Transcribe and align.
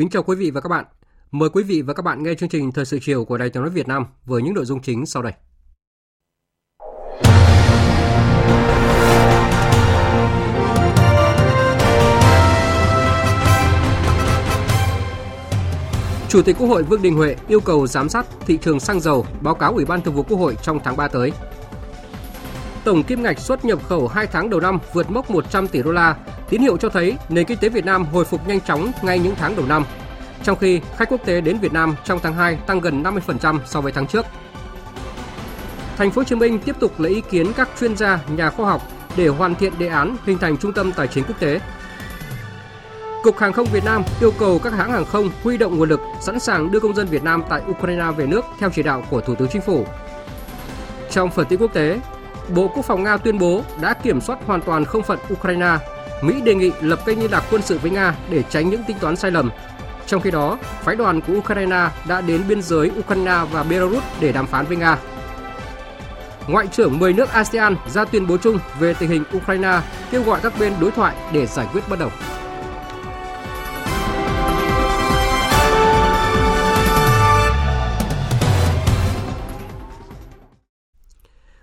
Kính 0.00 0.10
chào 0.10 0.22
quý 0.22 0.36
vị 0.36 0.50
và 0.50 0.60
các 0.60 0.68
bạn. 0.68 0.84
Mời 1.30 1.48
quý 1.48 1.62
vị 1.62 1.82
và 1.82 1.94
các 1.94 2.02
bạn 2.02 2.22
nghe 2.22 2.34
chương 2.34 2.48
trình 2.48 2.72
Thời 2.72 2.84
sự 2.84 2.98
chiều 3.02 3.24
của 3.24 3.38
Đài 3.38 3.50
Tiếng 3.50 3.62
nói 3.62 3.70
Việt 3.70 3.88
Nam 3.88 4.06
với 4.24 4.42
những 4.42 4.54
nội 4.54 4.64
dung 4.64 4.82
chính 4.82 5.06
sau 5.06 5.22
đây. 5.22 5.32
Chủ 16.28 16.42
tịch 16.42 16.56
Quốc 16.58 16.68
hội 16.68 16.82
Vương 16.82 17.02
Đình 17.02 17.16
Huệ 17.16 17.36
yêu 17.48 17.60
cầu 17.60 17.86
giám 17.86 18.08
sát 18.08 18.26
thị 18.46 18.58
trường 18.62 18.80
xăng 18.80 19.00
dầu, 19.00 19.26
báo 19.40 19.54
cáo 19.54 19.72
Ủy 19.72 19.84
ban 19.84 20.00
Thường 20.00 20.14
vụ 20.14 20.22
Quốc 20.22 20.38
hội 20.38 20.56
trong 20.62 20.78
tháng 20.84 20.96
3 20.96 21.08
tới. 21.08 21.32
Tổng 22.84 23.02
kim 23.02 23.22
ngạch 23.22 23.38
xuất 23.38 23.64
nhập 23.64 23.78
khẩu 23.88 24.08
2 24.08 24.26
tháng 24.26 24.50
đầu 24.50 24.60
năm 24.60 24.78
vượt 24.92 25.10
mốc 25.10 25.30
100 25.30 25.68
tỷ 25.68 25.82
đô 25.82 25.92
la, 25.92 26.16
tín 26.48 26.60
hiệu 26.60 26.76
cho 26.76 26.88
thấy 26.88 27.16
nền 27.28 27.46
kinh 27.46 27.58
tế 27.58 27.68
Việt 27.68 27.84
Nam 27.84 28.04
hồi 28.04 28.24
phục 28.24 28.48
nhanh 28.48 28.60
chóng 28.60 28.92
ngay 29.02 29.18
những 29.18 29.34
tháng 29.38 29.56
đầu 29.56 29.66
năm. 29.66 29.84
Trong 30.42 30.58
khi 30.58 30.80
khách 30.96 31.08
quốc 31.08 31.20
tế 31.24 31.40
đến 31.40 31.58
Việt 31.58 31.72
Nam 31.72 31.94
trong 32.04 32.18
tháng 32.22 32.34
2 32.34 32.56
tăng 32.56 32.80
gần 32.80 33.02
50% 33.02 33.58
so 33.66 33.80
với 33.80 33.92
tháng 33.92 34.06
trước. 34.06 34.26
Thành 35.96 36.10
phố 36.10 36.20
Hồ 36.20 36.24
Chí 36.24 36.34
Minh 36.34 36.58
tiếp 36.58 36.76
tục 36.80 37.00
lấy 37.00 37.12
ý 37.12 37.22
kiến 37.30 37.52
các 37.56 37.68
chuyên 37.80 37.96
gia, 37.96 38.18
nhà 38.36 38.50
khoa 38.50 38.70
học 38.70 38.82
để 39.16 39.28
hoàn 39.28 39.54
thiện 39.54 39.72
đề 39.78 39.86
án 39.86 40.16
hình 40.26 40.38
thành 40.38 40.56
trung 40.56 40.72
tâm 40.72 40.92
tài 40.92 41.08
chính 41.08 41.24
quốc 41.24 41.40
tế. 41.40 41.60
Cục 43.22 43.38
Hàng 43.38 43.52
không 43.52 43.66
Việt 43.72 43.84
Nam 43.84 44.02
yêu 44.20 44.32
cầu 44.38 44.58
các 44.58 44.72
hãng 44.72 44.92
hàng 44.92 45.04
không 45.04 45.30
huy 45.42 45.58
động 45.58 45.78
nguồn 45.78 45.88
lực 45.88 46.00
sẵn 46.20 46.40
sàng 46.40 46.70
đưa 46.70 46.80
công 46.80 46.94
dân 46.94 47.06
Việt 47.06 47.22
Nam 47.22 47.42
tại 47.48 47.62
Ukraine 47.70 48.10
về 48.16 48.26
nước 48.26 48.44
theo 48.58 48.70
chỉ 48.70 48.82
đạo 48.82 49.04
của 49.10 49.20
Thủ 49.20 49.34
tướng 49.34 49.48
Chính 49.48 49.62
phủ. 49.62 49.86
Trong 51.10 51.30
phần 51.30 51.46
tin 51.46 51.60
quốc 51.60 51.74
tế, 51.74 52.00
Bộ 52.54 52.68
Quốc 52.74 52.84
phòng 52.84 53.04
Nga 53.04 53.16
tuyên 53.16 53.38
bố 53.38 53.62
đã 53.80 53.94
kiểm 53.94 54.20
soát 54.20 54.38
hoàn 54.46 54.60
toàn 54.60 54.84
không 54.84 55.02
phận 55.02 55.18
Ukraine. 55.32 55.78
Mỹ 56.22 56.40
đề 56.40 56.54
nghị 56.54 56.72
lập 56.80 56.98
kênh 57.06 57.20
liên 57.20 57.30
lạc 57.30 57.44
quân 57.50 57.62
sự 57.62 57.78
với 57.78 57.90
Nga 57.90 58.14
để 58.30 58.42
tránh 58.50 58.70
những 58.70 58.84
tính 58.84 58.96
toán 59.00 59.16
sai 59.16 59.30
lầm. 59.30 59.50
Trong 60.06 60.20
khi 60.20 60.30
đó, 60.30 60.58
phái 60.82 60.96
đoàn 60.96 61.20
của 61.20 61.32
Ukraine 61.32 61.88
đã 62.08 62.20
đến 62.20 62.42
biên 62.48 62.62
giới 62.62 62.90
Ukraine 62.98 63.40
và 63.52 63.62
Belarus 63.62 64.02
để 64.20 64.32
đàm 64.32 64.46
phán 64.46 64.66
với 64.66 64.76
Nga. 64.76 64.98
Ngoại 66.48 66.66
trưởng 66.66 66.98
10 66.98 67.12
nước 67.12 67.32
ASEAN 67.32 67.76
ra 67.86 68.04
tuyên 68.04 68.26
bố 68.26 68.36
chung 68.36 68.58
về 68.78 68.94
tình 68.94 69.10
hình 69.10 69.24
Ukraine, 69.36 69.80
kêu 70.10 70.22
gọi 70.22 70.40
các 70.42 70.52
bên 70.60 70.72
đối 70.80 70.90
thoại 70.90 71.14
để 71.32 71.46
giải 71.46 71.66
quyết 71.72 71.88
bất 71.88 71.98
đồng. 71.98 72.12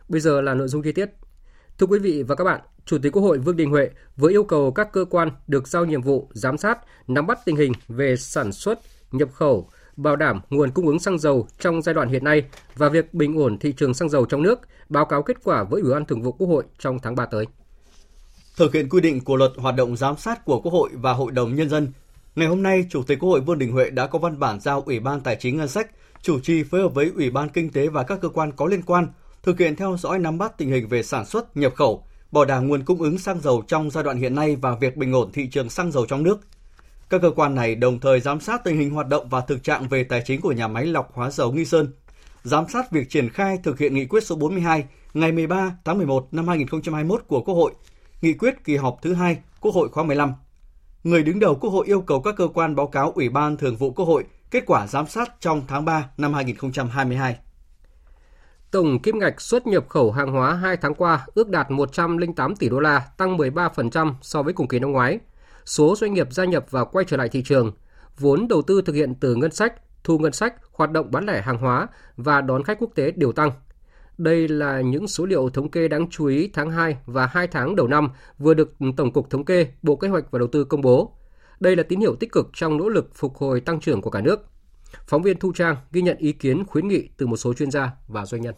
Bây 0.09 0.21
giờ 0.21 0.41
là 0.41 0.53
nội 0.53 0.67
dung 0.67 0.81
chi 0.81 0.91
tiết. 0.91 1.09
Thưa 1.77 1.87
quý 1.87 1.99
vị 1.99 2.23
và 2.23 2.35
các 2.35 2.43
bạn, 2.43 2.61
Chủ 2.85 2.97
tịch 2.97 3.11
Quốc 3.13 3.21
hội 3.21 3.37
Vương 3.37 3.57
Đình 3.57 3.69
Huệ 3.69 3.89
vừa 4.17 4.29
yêu 4.29 4.43
cầu 4.43 4.71
các 4.71 4.91
cơ 4.91 5.05
quan 5.09 5.29
được 5.47 5.67
giao 5.67 5.85
nhiệm 5.85 6.01
vụ 6.01 6.29
giám 6.33 6.57
sát, 6.57 6.79
nắm 7.07 7.27
bắt 7.27 7.39
tình 7.45 7.55
hình 7.55 7.71
về 7.87 8.15
sản 8.15 8.51
xuất, 8.51 8.79
nhập 9.11 9.29
khẩu, 9.33 9.69
bảo 9.97 10.15
đảm 10.15 10.41
nguồn 10.49 10.71
cung 10.71 10.87
ứng 10.87 10.99
xăng 10.99 11.19
dầu 11.19 11.47
trong 11.59 11.81
giai 11.81 11.95
đoạn 11.95 12.09
hiện 12.09 12.23
nay 12.23 12.43
và 12.75 12.89
việc 12.89 13.13
bình 13.13 13.37
ổn 13.37 13.57
thị 13.59 13.73
trường 13.77 13.93
xăng 13.93 14.09
dầu 14.09 14.25
trong 14.25 14.41
nước, 14.41 14.59
báo 14.89 15.05
cáo 15.05 15.23
kết 15.23 15.37
quả 15.43 15.63
với 15.63 15.81
Ủy 15.81 15.91
ban 15.91 16.05
Thường 16.05 16.21
vụ 16.21 16.31
Quốc 16.31 16.47
hội 16.47 16.63
trong 16.79 16.99
tháng 16.99 17.15
3 17.15 17.25
tới. 17.25 17.45
Thực 18.57 18.73
hiện 18.73 18.89
quy 18.89 19.01
định 19.01 19.23
của 19.23 19.35
luật 19.35 19.51
hoạt 19.57 19.75
động 19.75 19.97
giám 19.97 20.17
sát 20.17 20.45
của 20.45 20.61
Quốc 20.61 20.71
hội 20.71 20.89
và 20.93 21.13
Hội 21.13 21.31
đồng 21.31 21.55
Nhân 21.55 21.69
dân, 21.69 21.87
ngày 22.35 22.47
hôm 22.47 22.63
nay, 22.63 22.85
Chủ 22.89 23.03
tịch 23.03 23.19
Quốc 23.19 23.29
hội 23.29 23.41
Vương 23.41 23.59
Đình 23.59 23.71
Huệ 23.71 23.89
đã 23.89 24.07
có 24.07 24.19
văn 24.19 24.39
bản 24.39 24.59
giao 24.59 24.81
Ủy 24.81 24.99
ban 24.99 25.21
Tài 25.21 25.35
chính 25.39 25.57
Ngân 25.57 25.67
sách 25.67 25.91
chủ 26.21 26.39
trì 26.39 26.63
phối 26.63 26.81
hợp 26.81 26.93
với 26.93 27.11
Ủy 27.15 27.29
ban 27.29 27.49
Kinh 27.49 27.71
tế 27.71 27.87
và 27.87 28.03
các 28.03 28.21
cơ 28.21 28.29
quan 28.29 28.51
có 28.51 28.65
liên 28.65 28.81
quan 28.81 29.07
thực 29.43 29.59
hiện 29.59 29.75
theo 29.75 29.97
dõi 29.97 30.19
nắm 30.19 30.37
bắt 30.37 30.57
tình 30.57 30.71
hình 30.71 30.87
về 30.87 31.03
sản 31.03 31.25
xuất, 31.25 31.57
nhập 31.57 31.73
khẩu, 31.75 32.03
bảo 32.31 32.45
đảm 32.45 32.67
nguồn 32.67 32.83
cung 32.83 33.01
ứng 33.01 33.17
xăng 33.17 33.41
dầu 33.41 33.63
trong 33.67 33.89
giai 33.89 34.03
đoạn 34.03 34.17
hiện 34.17 34.35
nay 34.35 34.55
và 34.55 34.75
việc 34.75 34.97
bình 34.97 35.11
ổn 35.11 35.31
thị 35.31 35.47
trường 35.51 35.69
xăng 35.69 35.91
dầu 35.91 36.05
trong 36.05 36.23
nước. 36.23 36.39
Các 37.09 37.21
cơ 37.21 37.31
quan 37.31 37.55
này 37.55 37.75
đồng 37.75 37.99
thời 37.99 38.19
giám 38.19 38.39
sát 38.39 38.63
tình 38.63 38.77
hình 38.77 38.89
hoạt 38.89 39.07
động 39.07 39.29
và 39.29 39.41
thực 39.41 39.63
trạng 39.63 39.87
về 39.87 40.03
tài 40.03 40.21
chính 40.25 40.41
của 40.41 40.51
nhà 40.51 40.67
máy 40.67 40.85
lọc 40.85 41.13
hóa 41.13 41.31
dầu 41.31 41.51
Nghi 41.51 41.65
Sơn, 41.65 41.93
giám 42.43 42.65
sát 42.69 42.91
việc 42.91 43.09
triển 43.09 43.29
khai 43.29 43.59
thực 43.63 43.79
hiện 43.79 43.93
nghị 43.93 44.05
quyết 44.05 44.23
số 44.23 44.35
42 44.35 44.83
ngày 45.13 45.31
13 45.31 45.77
tháng 45.85 45.97
11 45.97 46.27
năm 46.31 46.47
2021 46.47 47.23
của 47.27 47.41
Quốc 47.41 47.55
hội, 47.55 47.73
nghị 48.21 48.33
quyết 48.33 48.63
kỳ 48.63 48.75
họp 48.75 48.99
thứ 49.01 49.13
hai 49.13 49.37
Quốc 49.61 49.75
hội 49.75 49.89
khóa 49.89 50.03
15. 50.03 50.33
Người 51.03 51.23
đứng 51.23 51.39
đầu 51.39 51.55
Quốc 51.55 51.69
hội 51.69 51.85
yêu 51.85 52.01
cầu 52.01 52.21
các 52.21 52.35
cơ 52.37 52.47
quan 52.53 52.75
báo 52.75 52.87
cáo 52.87 53.11
Ủy 53.11 53.29
ban 53.29 53.57
Thường 53.57 53.75
vụ 53.75 53.91
Quốc 53.91 54.05
hội 54.05 54.23
kết 54.51 54.63
quả 54.65 54.87
giám 54.87 55.07
sát 55.07 55.31
trong 55.39 55.61
tháng 55.67 55.85
3 55.85 56.09
năm 56.17 56.33
2022. 56.33 57.35
Tổng 58.71 58.99
kim 58.99 59.19
ngạch 59.19 59.41
xuất 59.41 59.67
nhập 59.67 59.89
khẩu 59.89 60.11
hàng 60.11 60.31
hóa 60.31 60.53
2 60.53 60.77
tháng 60.77 60.95
qua 60.95 61.25
ước 61.33 61.49
đạt 61.49 61.71
108 61.71 62.55
tỷ 62.55 62.69
đô 62.69 62.79
la, 62.79 63.07
tăng 63.17 63.37
13% 63.37 64.13
so 64.21 64.43
với 64.43 64.53
cùng 64.53 64.67
kỳ 64.67 64.79
năm 64.79 64.91
ngoái. 64.91 65.19
Số 65.65 65.95
doanh 65.95 66.13
nghiệp 66.13 66.27
gia 66.31 66.45
nhập 66.45 66.65
và 66.69 66.83
quay 66.83 67.05
trở 67.05 67.17
lại 67.17 67.29
thị 67.29 67.43
trường, 67.45 67.71
vốn 68.17 68.47
đầu 68.47 68.61
tư 68.61 68.81
thực 68.81 68.93
hiện 68.93 69.15
từ 69.15 69.35
ngân 69.35 69.51
sách, 69.51 69.73
thu 70.03 70.17
ngân 70.17 70.31
sách, 70.31 70.53
hoạt 70.71 70.91
động 70.91 71.11
bán 71.11 71.25
lẻ 71.25 71.41
hàng 71.41 71.57
hóa 71.57 71.87
và 72.17 72.41
đón 72.41 72.63
khách 72.63 72.79
quốc 72.79 72.91
tế 72.95 73.11
đều 73.11 73.31
tăng. 73.31 73.51
Đây 74.17 74.47
là 74.47 74.81
những 74.81 75.07
số 75.07 75.25
liệu 75.25 75.49
thống 75.49 75.71
kê 75.71 75.87
đáng 75.87 76.09
chú 76.09 76.25
ý 76.25 76.49
tháng 76.53 76.71
2 76.71 76.97
và 77.05 77.25
2 77.25 77.47
tháng 77.47 77.75
đầu 77.75 77.87
năm 77.87 78.09
vừa 78.37 78.53
được 78.53 78.73
Tổng 78.97 79.13
cục 79.13 79.29
Thống 79.29 79.45
kê, 79.45 79.67
Bộ 79.81 79.95
Kế 79.95 80.07
hoạch 80.07 80.31
và 80.31 80.39
Đầu 80.39 80.47
tư 80.47 80.63
công 80.63 80.81
bố. 80.81 81.13
Đây 81.59 81.75
là 81.75 81.83
tín 81.83 81.99
hiệu 81.99 82.15
tích 82.15 82.31
cực 82.31 82.49
trong 82.53 82.77
nỗ 82.77 82.89
lực 82.89 83.15
phục 83.15 83.37
hồi 83.37 83.61
tăng 83.61 83.79
trưởng 83.79 84.01
của 84.01 84.09
cả 84.09 84.21
nước. 84.21 84.45
Phóng 85.07 85.21
viên 85.21 85.39
Thu 85.39 85.51
Trang 85.55 85.75
ghi 85.91 86.01
nhận 86.01 86.17
ý 86.17 86.31
kiến 86.31 86.65
khuyến 86.65 86.87
nghị 86.87 87.09
từ 87.17 87.27
một 87.27 87.37
số 87.37 87.53
chuyên 87.53 87.71
gia 87.71 87.91
và 88.07 88.25
doanh 88.25 88.41
nhân. 88.41 88.55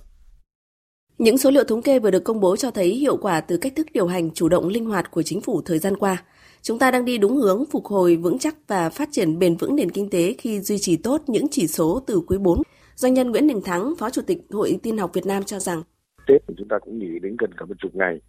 Những 1.17 1.38
số 1.38 1.51
liệu 1.51 1.63
thống 1.63 1.81
kê 1.81 2.00
vừa 2.00 2.12
được 2.12 2.23
công 2.23 2.40
bố 2.40 2.56
cho 2.56 2.72
thấy 2.72 2.88
hiệu 2.88 3.17
quả 3.17 3.41
từ 3.41 3.57
cách 3.57 3.73
thức 3.75 3.88
điều 3.94 4.07
hành 4.07 4.31
chủ 4.31 4.50
động 4.50 4.68
linh 4.68 4.85
hoạt 4.85 5.12
của 5.12 5.23
chính 5.23 5.41
phủ 5.41 5.62
thời 5.66 5.79
gian 5.79 5.97
qua. 5.97 6.23
Chúng 6.62 6.79
ta 6.79 6.91
đang 6.91 7.06
đi 7.06 7.18
đúng 7.18 7.35
hướng 7.35 7.66
phục 7.72 7.85
hồi 7.85 8.16
vững 8.16 8.39
chắc 8.39 8.56
và 8.68 8.89
phát 8.89 9.09
triển 9.12 9.39
bền 9.39 9.56
vững 9.56 9.75
nền 9.75 9.91
kinh 9.91 10.09
tế 10.09 10.35
khi 10.38 10.59
duy 10.59 10.78
trì 10.78 10.97
tốt 10.97 11.22
những 11.28 11.47
chỉ 11.51 11.68
số 11.68 12.03
từ 12.07 12.22
quý 12.28 12.38
4. 12.38 12.62
Doanh 12.95 13.13
nhân 13.13 13.31
Nguyễn 13.31 13.47
Đình 13.47 13.62
Thắng, 13.62 13.94
Phó 14.00 14.09
Chủ 14.09 14.22
tịch 14.22 14.38
Hội 14.50 14.79
Tin 14.84 14.97
học 14.97 15.12
Việt 15.13 15.25
Nam 15.25 15.44
cho 15.44 15.59
rằng 15.59 15.84
Tết 16.28 16.41
chúng 16.57 16.68
ta 16.68 16.79
cũng 16.79 17.00
nghỉ 17.00 17.19
đến 17.22 17.35
gần 17.39 17.53
cả 17.57 17.66
một 17.66 17.75
chục 17.79 17.95
ngày. 17.95 18.22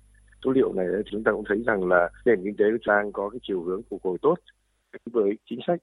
Số 0.45 0.51
liệu 0.51 0.73
này 0.73 0.87
thì 0.97 1.11
chúng 1.13 1.25
ta 1.25 1.33
cũng 1.33 1.45
thấy 1.49 1.59
rằng 1.67 1.89
là 1.89 2.09
nền 2.25 2.45
kinh 2.45 2.57
tế 2.57 2.65
của 2.71 2.93
đang 2.93 3.13
có 3.13 3.29
cái 3.29 3.41
chiều 3.43 3.63
hướng 3.63 3.83
phục 3.91 4.05
hồi 4.05 4.19
tốt 4.23 4.35
với 5.13 5.31
chính 5.51 5.59
sách 5.67 5.79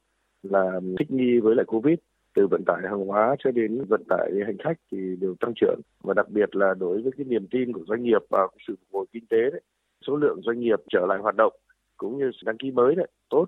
là 0.52 0.80
thích 1.00 1.12
nghi 1.12 1.40
với 1.40 1.56
lại 1.56 1.66
Covid. 1.66 1.98
Từ 2.36 2.48
vận 2.48 2.64
tải 2.66 2.82
hàng 2.84 3.06
hóa 3.06 3.36
cho 3.40 3.52
đến 3.52 3.84
vận 3.90 4.04
tải 4.10 4.32
hành 4.46 4.58
khách 4.58 4.78
thì 4.92 4.98
đều 5.22 5.36
tăng 5.40 5.54
trưởng. 5.56 5.80
Và 6.04 6.14
đặc 6.14 6.30
biệt 6.30 6.56
là 6.56 6.74
đối 6.80 7.02
với 7.02 7.12
cái 7.18 7.26
niềm 7.26 7.48
tin 7.52 7.74
của 7.74 7.84
doanh 7.88 8.04
nghiệp 8.04 8.22
vào 8.30 8.50
sự 8.68 8.76
phục 8.80 8.88
hồi 8.94 9.06
kinh 9.14 9.26
tế 9.30 9.38
đấy, 9.52 9.62
số 10.08 10.16
lượng 10.16 10.42
doanh 10.42 10.60
nghiệp 10.60 10.80
trở 10.90 11.06
lại 11.06 11.18
hoạt 11.18 11.36
động 11.36 11.54
cũng 11.98 12.18
như 12.18 12.32
đăng 12.46 12.58
ký 12.58 12.72
mới 12.72 12.96
đấy, 12.96 13.08
tốt. 13.30 13.46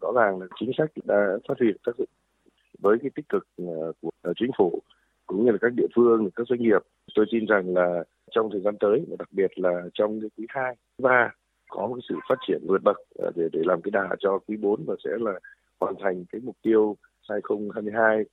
Rõ 0.00 0.12
ràng 0.14 0.40
là 0.40 0.46
chính 0.60 0.70
sách 0.78 0.90
đã 1.04 1.38
phát 1.48 1.54
huy 1.58 1.72
tác 1.86 1.96
dụng 1.98 2.08
với 2.78 2.98
cái 3.02 3.10
tích 3.14 3.28
cực 3.28 3.46
ờ, 3.58 3.92
của 4.00 4.10
ờ, 4.22 4.32
chính 4.36 4.50
phủ 4.58 4.82
cũng 5.26 5.44
như 5.44 5.50
là 5.50 5.58
các 5.60 5.72
địa 5.76 5.86
phương, 5.96 6.30
các 6.36 6.46
doanh 6.48 6.62
nghiệp. 6.62 6.82
Tôi 7.14 7.26
tin 7.30 7.46
rằng 7.46 7.74
là 7.74 8.04
trong 8.30 8.50
thời 8.52 8.60
gian 8.60 8.74
tới 8.80 9.04
và 9.08 9.16
đặc 9.18 9.28
biệt 9.32 9.58
là 9.58 9.82
trong 9.94 10.20
cái 10.20 10.30
quý 10.36 10.46
hai 10.48 10.74
ba 11.02 11.34
có 11.68 11.86
một 11.86 11.98
sự 12.08 12.14
phát 12.28 12.38
triển 12.46 12.58
vượt 12.68 12.82
bậc 12.82 12.96
ờ, 13.18 13.30
để 13.36 13.48
để 13.52 13.60
làm 13.64 13.82
cái 13.82 13.90
đà 13.90 14.16
cho 14.18 14.38
quý 14.38 14.56
4 14.56 14.84
và 14.86 14.94
sẽ 15.04 15.10
là 15.20 15.40
hoàn 15.80 15.94
thành 16.02 16.24
cái 16.32 16.40
mục 16.44 16.56
tiêu 16.62 16.96
2022 17.28 18.20
uh, 18.20 18.26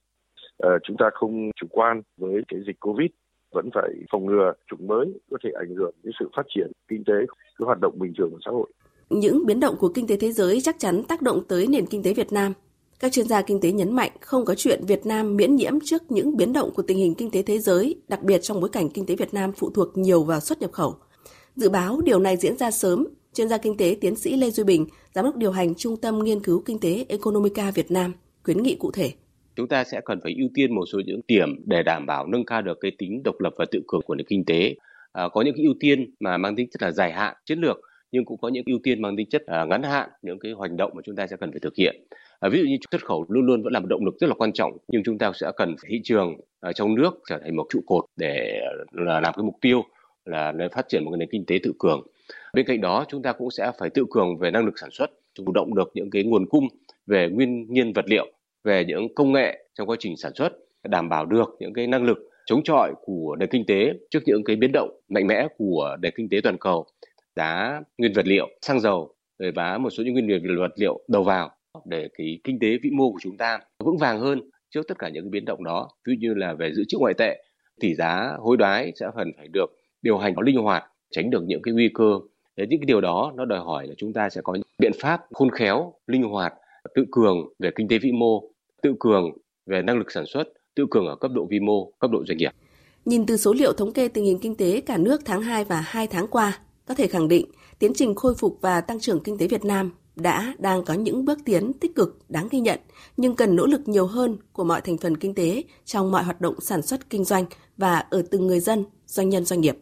ờ, 0.58 0.70
chúng 0.84 0.98
ta 0.98 1.10
không 1.14 1.52
chủ 1.56 1.68
quan 1.70 2.02
với 2.18 2.42
cái 2.48 2.60
dịch 2.68 2.80
Covid 2.80 3.10
vẫn 3.52 3.70
phải 3.74 3.90
phòng 4.12 4.26
ngừa 4.26 4.54
chủng 4.70 4.88
mới 4.88 5.14
có 5.32 5.38
thể 5.44 5.50
ảnh 5.60 5.76
hưởng 5.76 5.96
đến 6.04 6.14
sự 6.20 6.30
phát 6.36 6.46
triển 6.56 6.72
kinh 6.88 7.04
tế, 7.04 7.14
cái 7.58 7.66
hoạt 7.66 7.80
động 7.82 8.00
bình 8.00 8.14
thường 8.18 8.30
của 8.32 8.40
xã 8.46 8.52
hội. 8.52 8.68
Những 9.10 9.46
biến 9.46 9.60
động 9.60 9.76
của 9.80 9.90
kinh 9.90 10.08
tế 10.08 10.18
thế 10.18 10.32
giới 10.32 10.62
chắc 10.62 10.76
chắn 10.80 11.04
tác 11.08 11.22
động 11.22 11.44
tới 11.48 11.68
nền 11.68 11.86
kinh 11.86 12.04
tế 12.04 12.14
Việt 12.14 12.34
Nam. 12.34 12.54
Các 13.00 13.12
chuyên 13.12 13.28
gia 13.28 13.42
kinh 13.42 13.62
tế 13.62 13.72
nhấn 13.72 13.94
mạnh 13.94 14.12
không 14.22 14.46
có 14.46 14.56
chuyện 14.56 14.82
Việt 14.88 15.06
Nam 15.06 15.36
miễn 15.36 15.56
nhiễm 15.56 15.74
trước 15.84 16.02
những 16.10 16.38
biến 16.38 16.54
động 16.54 16.70
của 16.76 16.82
tình 16.82 16.98
hình 16.98 17.16
kinh 17.16 17.32
tế 17.32 17.42
thế 17.42 17.60
giới, 17.60 18.02
đặc 18.08 18.24
biệt 18.24 18.40
trong 18.42 18.60
bối 18.60 18.70
cảnh 18.70 18.90
kinh 18.90 19.06
tế 19.06 19.16
Việt 19.16 19.34
Nam 19.34 19.52
phụ 19.52 19.70
thuộc 19.70 19.98
nhiều 19.98 20.24
vào 20.24 20.40
xuất 20.40 20.62
nhập 20.62 20.72
khẩu. 20.72 20.96
Dự 21.56 21.70
báo 21.70 22.02
điều 22.04 22.20
này 22.20 22.38
diễn 22.38 22.58
ra 22.58 22.72
sớm 22.72 23.08
Chuyên 23.36 23.50
gia 23.50 23.58
kinh 23.58 23.78
tế 23.78 23.98
tiến 24.02 24.16
sĩ 24.16 24.38
Lê 24.38 24.50
Duy 24.50 24.64
Bình, 24.64 24.88
giám 25.14 25.26
đốc 25.26 25.36
điều 25.36 25.52
hành 25.52 25.76
Trung 25.76 25.98
tâm 25.98 26.20
Nghiên 26.24 26.40
cứu 26.40 26.64
Kinh 26.66 26.80
tế 26.80 27.06
Economica 27.10 27.72
Việt 27.72 27.92
Nam, 27.92 28.14
khuyến 28.44 28.64
nghị 28.64 28.76
cụ 28.76 28.92
thể 28.92 29.12
chúng 29.56 29.68
ta 29.68 29.84
sẽ 29.84 30.02
cần 30.06 30.20
phải 30.24 30.36
ưu 30.38 30.50
tiên 30.54 30.76
một 30.76 30.86
số 30.86 31.00
những 31.06 31.22
điểm 31.28 31.64
để 31.66 31.84
đảm 31.84 32.06
bảo 32.06 32.28
nâng 32.28 32.46
cao 32.46 32.62
được 32.62 32.78
cái 32.82 32.92
tính 32.98 33.24
độc 33.24 33.36
lập 33.40 33.54
và 33.58 33.66
tự 33.72 33.82
cường 33.88 34.02
của 34.02 34.16
nền 34.16 34.28
kinh 34.28 34.46
tế. 34.46 34.76
À, 35.12 35.30
có 35.34 35.42
những 35.42 35.56
cái 35.58 35.66
ưu 35.66 35.74
tiên 35.80 36.14
mà 36.20 36.38
mang 36.38 36.56
tính 36.56 36.68
chất 36.72 36.82
là 36.82 36.92
dài 36.92 37.12
hạn, 37.12 37.36
chiến 37.46 37.60
lược 37.60 37.78
nhưng 38.12 38.26
cũng 38.26 38.38
có 38.42 38.48
những 38.48 38.64
ưu 38.66 38.80
tiên 38.84 39.02
mang 39.02 39.18
tính 39.18 39.30
chất 39.30 39.46
à, 39.46 39.66
ngắn 39.66 39.84
hạn, 39.84 40.10
những 40.22 40.40
cái 40.40 40.54
hành 40.62 40.78
động 40.78 40.92
mà 40.96 41.02
chúng 41.06 41.16
ta 41.16 41.28
sẽ 41.28 41.36
cần 41.40 41.52
phải 41.52 41.60
thực 41.60 41.76
hiện. 41.76 41.96
À, 42.40 42.50
ví 42.50 42.60
dụ 42.60 42.66
như 42.66 42.78
xuất 42.92 43.06
khẩu 43.06 43.26
luôn 43.30 43.46
luôn 43.46 43.64
vẫn 43.64 43.74
là 43.74 43.80
một 43.80 43.88
động 43.90 44.06
lực 44.06 44.16
rất 44.20 44.28
là 44.28 44.34
quan 44.38 44.54
trọng 44.54 44.78
nhưng 44.88 45.04
chúng 45.04 45.18
ta 45.18 45.32
sẽ 45.36 45.52
cần 45.58 45.76
thị 45.88 46.02
trường 46.04 46.36
ở 46.60 46.74
trong 46.74 46.96
nước 46.96 47.20
trở 47.30 47.40
thành 47.44 47.56
một 47.56 47.66
trụ 47.70 47.80
cột 47.86 48.06
để 48.18 48.60
à, 48.62 48.72
là 48.92 49.20
làm 49.20 49.34
cái 49.34 49.44
mục 49.44 49.56
tiêu 49.62 49.84
là 50.26 50.54
phát 50.72 50.86
triển 50.90 51.06
một 51.06 51.16
nền 51.18 51.30
kinh 51.32 51.46
tế 51.46 51.60
tự 51.64 51.74
cường. 51.80 52.02
Bên 52.56 52.66
cạnh 52.66 52.82
đó 52.82 53.06
chúng 53.08 53.22
ta 53.22 53.34
cũng 53.34 53.52
sẽ 53.52 53.72
phải 53.80 53.90
tự 53.90 54.06
cường 54.10 54.38
về 54.38 54.52
năng 54.52 54.66
lực 54.66 54.80
sản 54.80 54.92
xuất, 54.92 55.12
chủ 55.34 55.52
động 55.52 55.76
được 55.76 55.92
những 55.94 56.10
cái 56.10 56.24
nguồn 56.24 56.46
cung 56.50 56.68
về 57.08 57.30
nguyên 57.30 57.74
nhiên 57.74 57.94
vật 57.94 58.06
liệu 58.08 58.26
về 58.64 58.86
những 58.86 59.16
công 59.16 59.32
nghệ 59.32 59.66
trong 59.74 59.90
quá 59.90 59.96
trình 60.00 60.18
sản 60.18 60.32
xuất 60.36 60.54
đảm 60.84 61.10
bảo 61.10 61.26
được 61.26 61.56
những 61.60 61.74
cái 61.74 61.88
năng 61.88 62.04
lực 62.04 62.18
chống 62.46 62.64
chọi 62.64 62.94
của 63.02 63.36
nền 63.40 63.50
kinh 63.50 63.66
tế 63.66 63.94
trước 64.10 64.20
những 64.26 64.44
cái 64.44 64.56
biến 64.56 64.72
động 64.74 64.90
mạnh 65.10 65.28
mẽ 65.28 65.48
của 65.58 65.98
nền 66.02 66.14
kinh 66.16 66.30
tế 66.30 66.42
toàn 66.44 66.58
cầu 66.58 66.86
giá 67.36 67.82
nguyên 67.98 68.14
vật 68.14 68.28
liệu 68.28 68.50
xăng 68.62 68.80
dầu 68.80 69.16
rồi 69.40 69.52
và 69.52 69.78
một 69.78 69.90
số 69.90 70.04
những 70.04 70.14
nguyên 70.14 70.58
vật 70.60 70.70
liệu 70.76 71.00
đầu 71.08 71.24
vào 71.24 71.52
để 71.86 72.10
cái 72.18 72.40
kinh 72.44 72.60
tế 72.60 72.68
vĩ 72.84 72.90
mô 72.90 73.12
của 73.12 73.20
chúng 73.22 73.38
ta 73.38 73.60
vững 73.84 73.98
vàng 73.98 74.20
hơn 74.20 74.50
trước 74.70 74.88
tất 74.88 75.00
cả 75.00 75.10
những 75.10 75.24
cái 75.24 75.30
biến 75.30 75.46
động 75.46 75.64
đó. 75.64 75.90
Ví 76.08 76.14
dụ 76.14 76.28
như 76.28 76.34
là 76.34 76.54
về 76.54 76.72
dự 76.74 76.84
trữ 76.88 76.98
ngoại 76.98 77.14
tệ 77.14 77.44
tỷ 77.80 77.96
giá 77.96 78.34
hối 78.40 78.58
đoái 78.58 78.92
sẽ 78.96 79.06
phần 79.16 79.32
phải 79.38 79.48
được 79.48 79.66
điều 80.02 80.18
hành 80.18 80.36
có 80.36 80.42
linh 80.42 80.58
hoạt 80.58 80.84
tránh 81.12 81.30
được 81.30 81.44
những 81.48 81.62
cái 81.62 81.74
nguy 81.74 81.90
cơ 81.94 82.20
Thế 82.58 82.66
những 82.70 82.80
cái 82.80 82.86
điều 82.86 83.02
đó 83.02 83.34
nó 83.36 83.46
đòi 83.46 83.60
hỏi 83.60 83.88
là 83.88 83.94
chúng 83.98 84.14
ta 84.14 84.30
sẽ 84.30 84.42
có 84.44 84.54
những 84.54 84.64
biện 84.80 84.92
pháp 85.00 85.22
khôn 85.34 85.52
khéo 85.52 85.94
linh 86.08 86.24
hoạt 86.24 86.54
tự 86.96 87.06
cường 87.12 87.38
về 87.60 87.72
kinh 87.76 87.88
tế 87.88 87.98
vĩ 87.98 88.12
mô 88.12 88.44
tự 88.82 88.96
cường 89.00 89.32
về 89.66 89.82
năng 89.82 89.98
lực 89.98 90.12
sản 90.12 90.26
xuất, 90.28 90.44
tự 90.76 90.86
cường 90.92 91.06
ở 91.06 91.16
cấp 91.16 91.32
độ 91.34 91.48
vi 91.50 91.60
mô, 91.60 91.92
cấp 92.00 92.12
độ 92.12 92.24
doanh 92.28 92.38
nghiệp. 92.38 92.52
Nhìn 93.06 93.26
từ 93.26 93.38
số 93.38 93.54
liệu 93.54 93.74
thống 93.74 93.94
kê 93.94 94.08
tình 94.08 94.26
hình 94.26 94.40
kinh 94.40 94.58
tế 94.58 94.82
cả 94.82 94.98
nước 94.98 95.22
tháng 95.26 95.42
2 95.42 95.64
và 95.64 95.82
2 95.82 96.08
tháng 96.08 96.28
qua, 96.28 96.60
có 96.86 96.94
thể 96.94 97.08
khẳng 97.08 97.28
định 97.28 97.46
tiến 97.80 97.92
trình 97.96 98.16
khôi 98.16 98.36
phục 98.36 98.58
và 98.62 98.82
tăng 98.82 99.00
trưởng 99.00 99.24
kinh 99.24 99.38
tế 99.38 99.48
Việt 99.48 99.66
Nam 99.66 99.92
đã 100.16 100.54
đang 100.60 100.86
có 100.86 100.94
những 100.94 101.26
bước 101.26 101.40
tiến 101.46 101.74
tích 101.74 101.96
cực 101.96 102.20
đáng 102.30 102.48
ghi 102.52 102.60
nhận, 102.60 102.80
nhưng 103.18 103.36
cần 103.36 103.56
nỗ 103.56 103.66
lực 103.66 103.88
nhiều 103.88 104.06
hơn 104.08 104.38
của 104.54 104.64
mọi 104.64 104.82
thành 104.82 104.98
phần 104.98 105.18
kinh 105.18 105.36
tế 105.36 105.64
trong 105.86 106.12
mọi 106.12 106.24
hoạt 106.24 106.42
động 106.42 106.56
sản 106.62 106.82
xuất 106.82 107.10
kinh 107.10 107.24
doanh 107.24 107.46
và 107.78 108.00
ở 108.10 108.24
từng 108.32 108.48
người 108.48 108.60
dân, 108.60 108.86
doanh 109.06 109.30
nhân 109.30 109.46
doanh 109.46 109.62
nghiệp. 109.62 109.78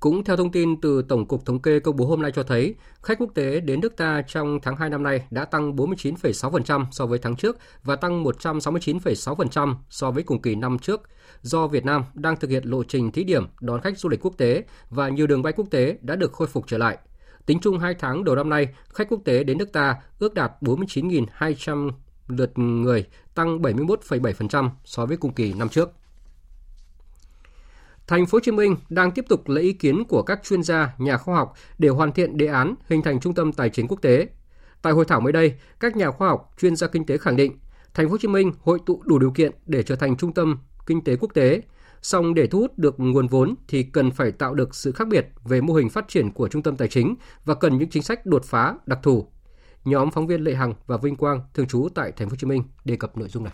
Cũng 0.00 0.24
theo 0.24 0.36
thông 0.36 0.52
tin 0.52 0.80
từ 0.80 1.02
Tổng 1.02 1.26
cục 1.26 1.46
Thống 1.46 1.62
kê 1.62 1.80
công 1.80 1.96
bố 1.96 2.06
hôm 2.06 2.22
nay 2.22 2.32
cho 2.34 2.42
thấy, 2.42 2.74
khách 3.02 3.18
quốc 3.18 3.30
tế 3.34 3.60
đến 3.60 3.80
nước 3.80 3.96
ta 3.96 4.22
trong 4.22 4.58
tháng 4.62 4.76
2 4.76 4.90
năm 4.90 5.02
nay 5.02 5.22
đã 5.30 5.44
tăng 5.44 5.76
49,6% 5.76 6.84
so 6.90 7.06
với 7.06 7.18
tháng 7.18 7.36
trước 7.36 7.58
và 7.82 7.96
tăng 7.96 8.24
169,6% 8.24 9.74
so 9.90 10.10
với 10.10 10.22
cùng 10.22 10.42
kỳ 10.42 10.54
năm 10.54 10.78
trước, 10.78 11.02
do 11.42 11.66
Việt 11.66 11.84
Nam 11.84 12.04
đang 12.14 12.36
thực 12.36 12.50
hiện 12.50 12.64
lộ 12.64 12.82
trình 12.82 13.12
thí 13.12 13.24
điểm 13.24 13.46
đón 13.60 13.80
khách 13.80 13.98
du 13.98 14.08
lịch 14.08 14.20
quốc 14.20 14.34
tế 14.38 14.64
và 14.90 15.08
nhiều 15.08 15.26
đường 15.26 15.42
bay 15.42 15.52
quốc 15.52 15.66
tế 15.70 15.98
đã 16.00 16.16
được 16.16 16.32
khôi 16.32 16.48
phục 16.48 16.64
trở 16.66 16.78
lại. 16.78 16.98
Tính 17.46 17.58
chung 17.62 17.78
2 17.78 17.94
tháng 17.94 18.24
đầu 18.24 18.36
năm 18.36 18.48
nay, 18.48 18.68
khách 18.94 19.08
quốc 19.08 19.20
tế 19.24 19.44
đến 19.44 19.58
nước 19.58 19.72
ta 19.72 19.96
ước 20.18 20.34
đạt 20.34 20.52
49.200 20.60 21.90
lượt 22.28 22.58
người, 22.58 23.06
tăng 23.34 23.58
71,7% 23.58 24.70
so 24.84 25.06
với 25.06 25.16
cùng 25.16 25.32
kỳ 25.32 25.52
năm 25.52 25.68
trước. 25.68 25.99
Thành 28.10 28.26
phố 28.26 28.36
Hồ 28.36 28.40
Chí 28.40 28.52
Minh 28.52 28.76
đang 28.88 29.10
tiếp 29.10 29.24
tục 29.28 29.48
lấy 29.48 29.64
ý 29.64 29.72
kiến 29.72 30.04
của 30.04 30.22
các 30.22 30.40
chuyên 30.44 30.62
gia, 30.62 30.94
nhà 30.98 31.16
khoa 31.16 31.36
học 31.36 31.54
để 31.78 31.88
hoàn 31.88 32.12
thiện 32.12 32.36
đề 32.36 32.46
án 32.46 32.74
hình 32.88 33.02
thành 33.02 33.20
trung 33.20 33.34
tâm 33.34 33.52
tài 33.52 33.70
chính 33.70 33.88
quốc 33.88 34.02
tế. 34.02 34.28
Tại 34.82 34.92
hội 34.92 35.04
thảo 35.04 35.20
mới 35.20 35.32
đây, 35.32 35.54
các 35.80 35.96
nhà 35.96 36.10
khoa 36.10 36.28
học, 36.28 36.50
chuyên 36.60 36.76
gia 36.76 36.86
kinh 36.86 37.06
tế 37.06 37.16
khẳng 37.16 37.36
định 37.36 37.58
Thành 37.94 38.06
phố 38.06 38.10
Hồ 38.10 38.18
Chí 38.18 38.28
Minh 38.28 38.52
hội 38.62 38.78
tụ 38.86 39.02
đủ 39.04 39.18
điều 39.18 39.30
kiện 39.30 39.52
để 39.66 39.82
trở 39.82 39.96
thành 39.96 40.16
trung 40.16 40.32
tâm 40.32 40.58
kinh 40.86 41.04
tế 41.04 41.16
quốc 41.16 41.34
tế. 41.34 41.62
Song 42.02 42.34
để 42.34 42.46
thu 42.46 42.58
hút 42.58 42.78
được 42.78 43.00
nguồn 43.00 43.26
vốn 43.26 43.54
thì 43.68 43.82
cần 43.82 44.10
phải 44.10 44.32
tạo 44.32 44.54
được 44.54 44.74
sự 44.74 44.92
khác 44.92 45.08
biệt 45.08 45.26
về 45.44 45.60
mô 45.60 45.74
hình 45.74 45.88
phát 45.88 46.08
triển 46.08 46.30
của 46.30 46.48
trung 46.48 46.62
tâm 46.62 46.76
tài 46.76 46.88
chính 46.88 47.14
và 47.44 47.54
cần 47.54 47.78
những 47.78 47.90
chính 47.90 48.02
sách 48.02 48.26
đột 48.26 48.44
phá 48.44 48.74
đặc 48.86 48.98
thù. 49.02 49.26
Nhóm 49.84 50.10
phóng 50.10 50.26
viên 50.26 50.44
Lệ 50.44 50.54
Hằng 50.54 50.74
và 50.86 50.96
Vinh 50.96 51.16
Quang 51.16 51.40
thường 51.54 51.66
trú 51.66 51.88
tại 51.94 52.12
Thành 52.12 52.28
phố 52.28 52.32
Hồ 52.32 52.36
Chí 52.36 52.46
Minh 52.46 52.62
đề 52.84 52.96
cập 52.96 53.16
nội 53.16 53.28
dung 53.28 53.44
này. 53.44 53.52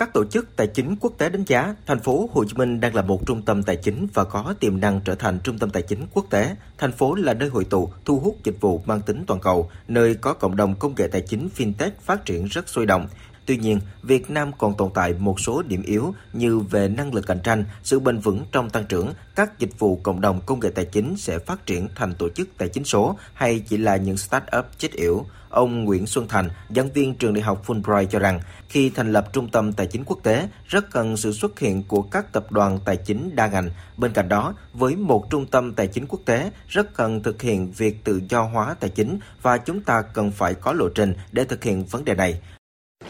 Các 0.00 0.12
tổ 0.12 0.24
chức 0.24 0.56
tài 0.56 0.66
chính 0.66 0.96
quốc 1.00 1.12
tế 1.18 1.28
đánh 1.28 1.44
giá 1.46 1.74
thành 1.86 2.00
phố 2.00 2.30
Hồ 2.32 2.44
Chí 2.44 2.54
Minh 2.56 2.80
đang 2.80 2.94
là 2.94 3.02
một 3.02 3.26
trung 3.26 3.42
tâm 3.42 3.62
tài 3.62 3.76
chính 3.76 4.06
và 4.14 4.24
có 4.24 4.54
tiềm 4.60 4.80
năng 4.80 5.00
trở 5.04 5.14
thành 5.14 5.38
trung 5.44 5.58
tâm 5.58 5.70
tài 5.70 5.82
chính 5.82 6.06
quốc 6.14 6.26
tế. 6.30 6.56
Thành 6.78 6.92
phố 6.92 7.14
là 7.14 7.34
nơi 7.34 7.48
hội 7.48 7.64
tụ, 7.64 7.90
thu 8.04 8.18
hút 8.18 8.36
dịch 8.44 8.60
vụ 8.60 8.82
mang 8.86 9.00
tính 9.00 9.24
toàn 9.26 9.40
cầu, 9.40 9.70
nơi 9.88 10.14
có 10.14 10.34
cộng 10.34 10.56
đồng 10.56 10.74
công 10.74 10.94
nghệ 10.96 11.08
tài 11.08 11.20
chính 11.20 11.48
fintech 11.56 11.90
phát 12.02 12.24
triển 12.24 12.44
rất 12.44 12.68
sôi 12.68 12.86
động. 12.86 13.06
Tuy 13.50 13.56
nhiên, 13.56 13.80
Việt 14.02 14.30
Nam 14.30 14.52
còn 14.58 14.76
tồn 14.76 14.90
tại 14.94 15.14
một 15.18 15.40
số 15.40 15.62
điểm 15.62 15.82
yếu 15.82 16.14
như 16.32 16.58
về 16.58 16.88
năng 16.88 17.14
lực 17.14 17.26
cạnh 17.26 17.40
tranh, 17.44 17.64
sự 17.82 18.00
bền 18.00 18.18
vững 18.18 18.44
trong 18.52 18.70
tăng 18.70 18.84
trưởng, 18.84 19.12
các 19.34 19.58
dịch 19.58 19.78
vụ 19.78 19.96
cộng 20.02 20.20
đồng 20.20 20.40
công 20.46 20.60
nghệ 20.60 20.70
tài 20.74 20.84
chính 20.84 21.16
sẽ 21.16 21.38
phát 21.38 21.66
triển 21.66 21.88
thành 21.94 22.14
tổ 22.14 22.28
chức 22.28 22.48
tài 22.58 22.68
chính 22.68 22.84
số 22.84 23.16
hay 23.34 23.58
chỉ 23.68 23.76
là 23.76 23.96
những 23.96 24.16
start-up 24.16 24.62
chết 24.78 24.92
yểu. 24.92 25.24
Ông 25.48 25.84
Nguyễn 25.84 26.06
Xuân 26.06 26.28
Thành, 26.28 26.48
giảng 26.76 26.92
viên 26.92 27.14
trường 27.14 27.34
đại 27.34 27.42
học 27.42 27.62
Fulbright 27.66 28.06
cho 28.06 28.18
rằng, 28.18 28.40
khi 28.68 28.90
thành 28.90 29.12
lập 29.12 29.28
trung 29.32 29.48
tâm 29.48 29.72
tài 29.72 29.86
chính 29.86 30.04
quốc 30.04 30.18
tế, 30.22 30.48
rất 30.68 30.90
cần 30.90 31.16
sự 31.16 31.32
xuất 31.32 31.58
hiện 31.58 31.82
của 31.88 32.02
các 32.02 32.32
tập 32.32 32.52
đoàn 32.52 32.78
tài 32.84 32.96
chính 32.96 33.36
đa 33.36 33.46
ngành. 33.46 33.70
Bên 33.96 34.12
cạnh 34.12 34.28
đó, 34.28 34.54
với 34.74 34.96
một 34.96 35.30
trung 35.30 35.46
tâm 35.46 35.74
tài 35.74 35.86
chính 35.86 36.06
quốc 36.06 36.20
tế, 36.24 36.50
rất 36.68 36.94
cần 36.94 37.22
thực 37.22 37.42
hiện 37.42 37.72
việc 37.72 38.04
tự 38.04 38.20
do 38.28 38.42
hóa 38.42 38.74
tài 38.80 38.90
chính 38.90 39.18
và 39.42 39.56
chúng 39.58 39.82
ta 39.82 40.02
cần 40.02 40.30
phải 40.30 40.54
có 40.54 40.72
lộ 40.72 40.88
trình 40.88 41.14
để 41.32 41.44
thực 41.44 41.64
hiện 41.64 41.84
vấn 41.84 42.04
đề 42.04 42.14
này. 42.14 42.40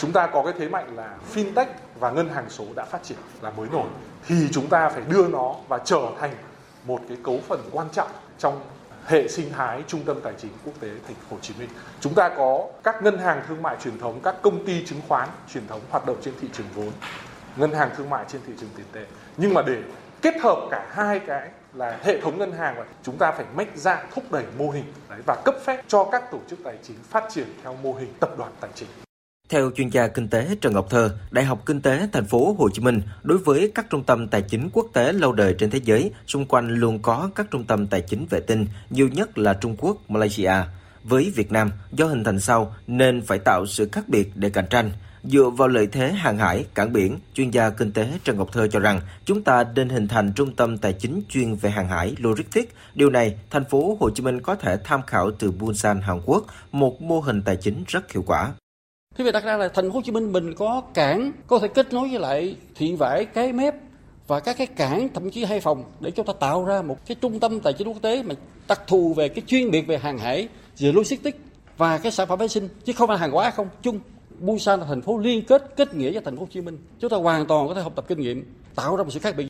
Chúng 0.01 0.13
ta 0.13 0.27
có 0.27 0.43
cái 0.43 0.53
thế 0.59 0.69
mạnh 0.69 0.97
là 0.97 1.17
fintech 1.35 1.67
và 1.99 2.11
ngân 2.11 2.29
hàng 2.29 2.51
số 2.51 2.65
đã 2.77 2.85
phát 2.85 3.03
triển 3.03 3.19
là 3.43 3.51
mới 3.51 3.69
nổi 3.73 3.89
thì 4.27 4.49
chúng 4.53 4.69
ta 4.69 4.89
phải 4.89 5.03
đưa 5.09 5.29
nó 5.29 5.55
và 5.69 5.79
trở 5.85 6.01
thành 6.21 6.31
một 6.85 7.01
cái 7.09 7.17
cấu 7.25 7.39
phần 7.49 7.61
quan 7.73 7.89
trọng 7.93 8.09
trong 8.39 8.61
hệ 9.07 9.29
sinh 9.29 9.53
thái 9.53 9.83
trung 9.87 10.01
tâm 10.05 10.21
tài 10.21 10.33
chính 10.39 10.51
quốc 10.65 10.73
tế 10.81 10.89
thành 11.07 11.15
phố 11.15 11.37
Hồ 11.37 11.37
Chí 11.43 11.55
Minh. 11.59 11.69
Chúng 12.01 12.15
ta 12.15 12.29
có 12.29 12.67
các 12.83 13.03
ngân 13.03 13.19
hàng 13.19 13.43
thương 13.49 13.63
mại 13.63 13.77
truyền 13.83 13.99
thống, 13.99 14.21
các 14.23 14.35
công 14.43 14.67
ty 14.67 14.87
chứng 14.87 15.01
khoán 15.09 15.29
truyền 15.53 15.67
thống 15.67 15.81
hoạt 15.91 16.07
động 16.07 16.17
trên 16.23 16.35
thị 16.41 16.49
trường 16.53 16.67
vốn, 16.75 16.91
ngân 17.57 17.73
hàng 17.73 17.91
thương 17.97 18.11
mại 18.11 18.25
trên 18.29 18.41
thị 18.47 18.53
trường 18.61 18.71
tiền 18.77 18.87
tệ. 18.93 19.05
Nhưng 19.37 19.55
mà 19.55 19.63
để 19.63 19.83
kết 20.23 20.35
hợp 20.41 20.69
cả 20.71 20.87
hai 20.91 21.19
cái 21.19 21.49
là 21.75 21.99
hệ 22.03 22.21
thống 22.21 22.39
ngân 22.39 22.53
hàng 22.53 22.75
và 22.79 22.85
chúng 23.03 23.17
ta 23.19 23.33
phải 23.33 23.45
mạnh 23.57 23.71
dạng 23.75 24.07
thúc 24.15 24.25
đẩy 24.31 24.45
mô 24.59 24.71
hình 24.71 24.93
đấy 25.09 25.21
và 25.27 25.37
cấp 25.45 25.55
phép 25.65 25.83
cho 25.89 26.05
các 26.05 26.31
tổ 26.31 26.39
chức 26.51 26.59
tài 26.65 26.79
chính 26.83 26.97
phát 27.11 27.25
triển 27.31 27.47
theo 27.63 27.77
mô 27.83 27.95
hình 27.95 28.15
tập 28.21 28.39
đoàn 28.39 28.51
tài 28.61 28.71
chính. 28.75 28.89
Theo 29.51 29.71
chuyên 29.77 29.89
gia 29.89 30.09
kinh 30.09 30.29
tế 30.29 30.57
Trần 30.61 30.73
Ngọc 30.73 30.87
Thơ, 30.91 31.11
Đại 31.31 31.45
học 31.45 31.63
Kinh 31.67 31.81
tế 31.81 32.09
Thành 32.13 32.25
phố 32.25 32.57
Hồ 32.59 32.69
Chí 32.73 32.83
Minh, 32.83 33.01
đối 33.23 33.39
với 33.39 33.73
các 33.75 33.87
trung 33.91 34.05
tâm 34.05 34.29
tài 34.29 34.43
chính 34.43 34.69
quốc 34.73 34.87
tế 34.93 35.13
lâu 35.13 35.33
đời 35.33 35.55
trên 35.59 35.71
thế 35.71 35.81
giới, 35.85 36.13
xung 36.27 36.47
quanh 36.47 36.69
luôn 36.69 36.99
có 37.03 37.31
các 37.35 37.47
trung 37.51 37.65
tâm 37.65 37.87
tài 37.87 38.01
chính 38.01 38.27
vệ 38.31 38.41
tinh, 38.41 38.67
nhiều 38.91 39.09
nhất 39.09 39.39
là 39.39 39.55
Trung 39.55 39.77
Quốc, 39.79 40.11
Malaysia. 40.11 40.53
Với 41.05 41.33
Việt 41.35 41.53
Nam, 41.53 41.71
do 41.93 42.07
hình 42.07 42.25
thành 42.25 42.41
sau 42.41 42.75
nên 42.87 43.23
phải 43.23 43.39
tạo 43.39 43.67
sự 43.67 43.89
khác 43.93 44.09
biệt 44.09 44.31
để 44.35 44.51
cạnh 44.51 44.67
tranh. 44.71 44.91
Dựa 45.25 45.51
vào 45.51 45.69
lợi 45.69 45.87
thế 45.87 46.13
hàng 46.13 46.39
hải, 46.39 46.65
cảng 46.75 46.93
biển, 46.93 47.19
chuyên 47.35 47.51
gia 47.51 47.71
kinh 47.71 47.93
tế 47.93 48.09
Trần 48.25 48.37
Ngọc 48.37 48.49
Thơ 48.53 48.69
cho 48.69 48.81
rằng 48.81 49.01
chúng 49.25 49.43
ta 49.43 49.65
nên 49.75 49.89
hình 49.89 50.09
thành 50.09 50.33
trung 50.33 50.57
tâm 50.57 50.79
tài 50.79 50.93
chính 50.93 51.23
chuyên 51.29 51.55
về 51.55 51.71
hàng 51.71 51.89
hải, 51.89 52.15
logistics. 52.19 52.73
Điều 52.95 53.11
này, 53.11 53.35
thành 53.51 53.65
phố 53.65 53.97
Hồ 54.01 54.11
Chí 54.11 54.23
Minh 54.23 54.41
có 54.41 54.55
thể 54.55 54.77
tham 54.85 55.01
khảo 55.07 55.31
từ 55.31 55.51
Busan, 55.51 56.01
Hàn 56.01 56.21
Quốc, 56.27 56.47
một 56.73 57.03
mô 57.03 57.21
hình 57.21 57.43
tài 57.43 57.57
chính 57.57 57.85
rất 57.87 58.13
hiệu 58.13 58.25
quả. 58.27 58.53
Thế 59.21 59.25
việc 59.25 59.33
đặt 59.33 59.45
ra 59.45 59.57
là 59.57 59.69
thành 59.69 59.91
phố 59.91 59.95
Hồ 59.95 60.03
Chí 60.05 60.13
Minh 60.13 60.33
mình 60.33 60.55
có 60.55 60.83
cảng 60.95 61.33
có 61.47 61.59
thể 61.59 61.69
kết 61.69 61.93
nối 61.93 62.09
với 62.09 62.19
lại 62.19 62.57
thị 62.75 62.95
vải 62.95 63.25
cái 63.25 63.53
mép 63.53 63.75
và 64.27 64.41
các 64.41 64.57
cái 64.59 64.67
cảng 64.67 65.09
thậm 65.15 65.31
chí 65.31 65.45
hai 65.45 65.61
phòng 65.61 65.85
để 66.01 66.11
chúng 66.11 66.27
ta 66.27 66.33
tạo 66.41 66.65
ra 66.65 66.83
một 66.83 67.07
cái 67.07 67.17
trung 67.21 67.41
tâm 67.41 67.61
tài 67.61 67.73
chính 67.73 67.89
quốc 67.89 68.03
tế 68.03 68.23
mà 68.23 68.35
đặc 68.69 68.81
thù 68.87 69.15
về 69.15 69.29
cái 69.29 69.43
chuyên 69.47 69.71
biệt 69.71 69.83
về 69.83 69.99
hàng 69.99 70.19
hải, 70.19 70.49
về 70.79 70.93
logistics 70.93 71.39
và 71.77 71.99
cái 71.99 72.13
sản 72.13 72.29
phẩm 72.29 72.39
vệ 72.39 72.49
sinh 72.49 72.69
chứ 72.85 72.93
không 72.93 73.09
phải 73.09 73.19
hàng 73.19 73.33
hóa 73.33 73.51
không 73.51 73.69
chung. 73.83 74.01
Busan 74.39 74.81
là 74.81 74.87
thành 74.87 75.03
phố 75.03 75.19
liên 75.19 75.45
kết 75.45 75.77
kết 75.77 75.95
nghĩa 75.95 76.13
với 76.13 76.23
thành 76.25 76.37
phố 76.37 76.41
Hồ 76.41 76.49
Chí 76.51 76.61
Minh. 76.61 76.79
Chúng 77.01 77.11
ta 77.11 77.17
hoàn 77.17 77.47
toàn 77.47 77.69
có 77.69 77.75
thể 77.75 77.83
học 77.83 77.93
tập 77.97 78.05
kinh 78.09 78.21
nghiệm, 78.21 78.55
tạo 78.75 78.97
ra 78.97 79.05
một 79.05 79.11
sự 79.11 79.21
khác 79.21 79.35
biệt. 79.37 79.50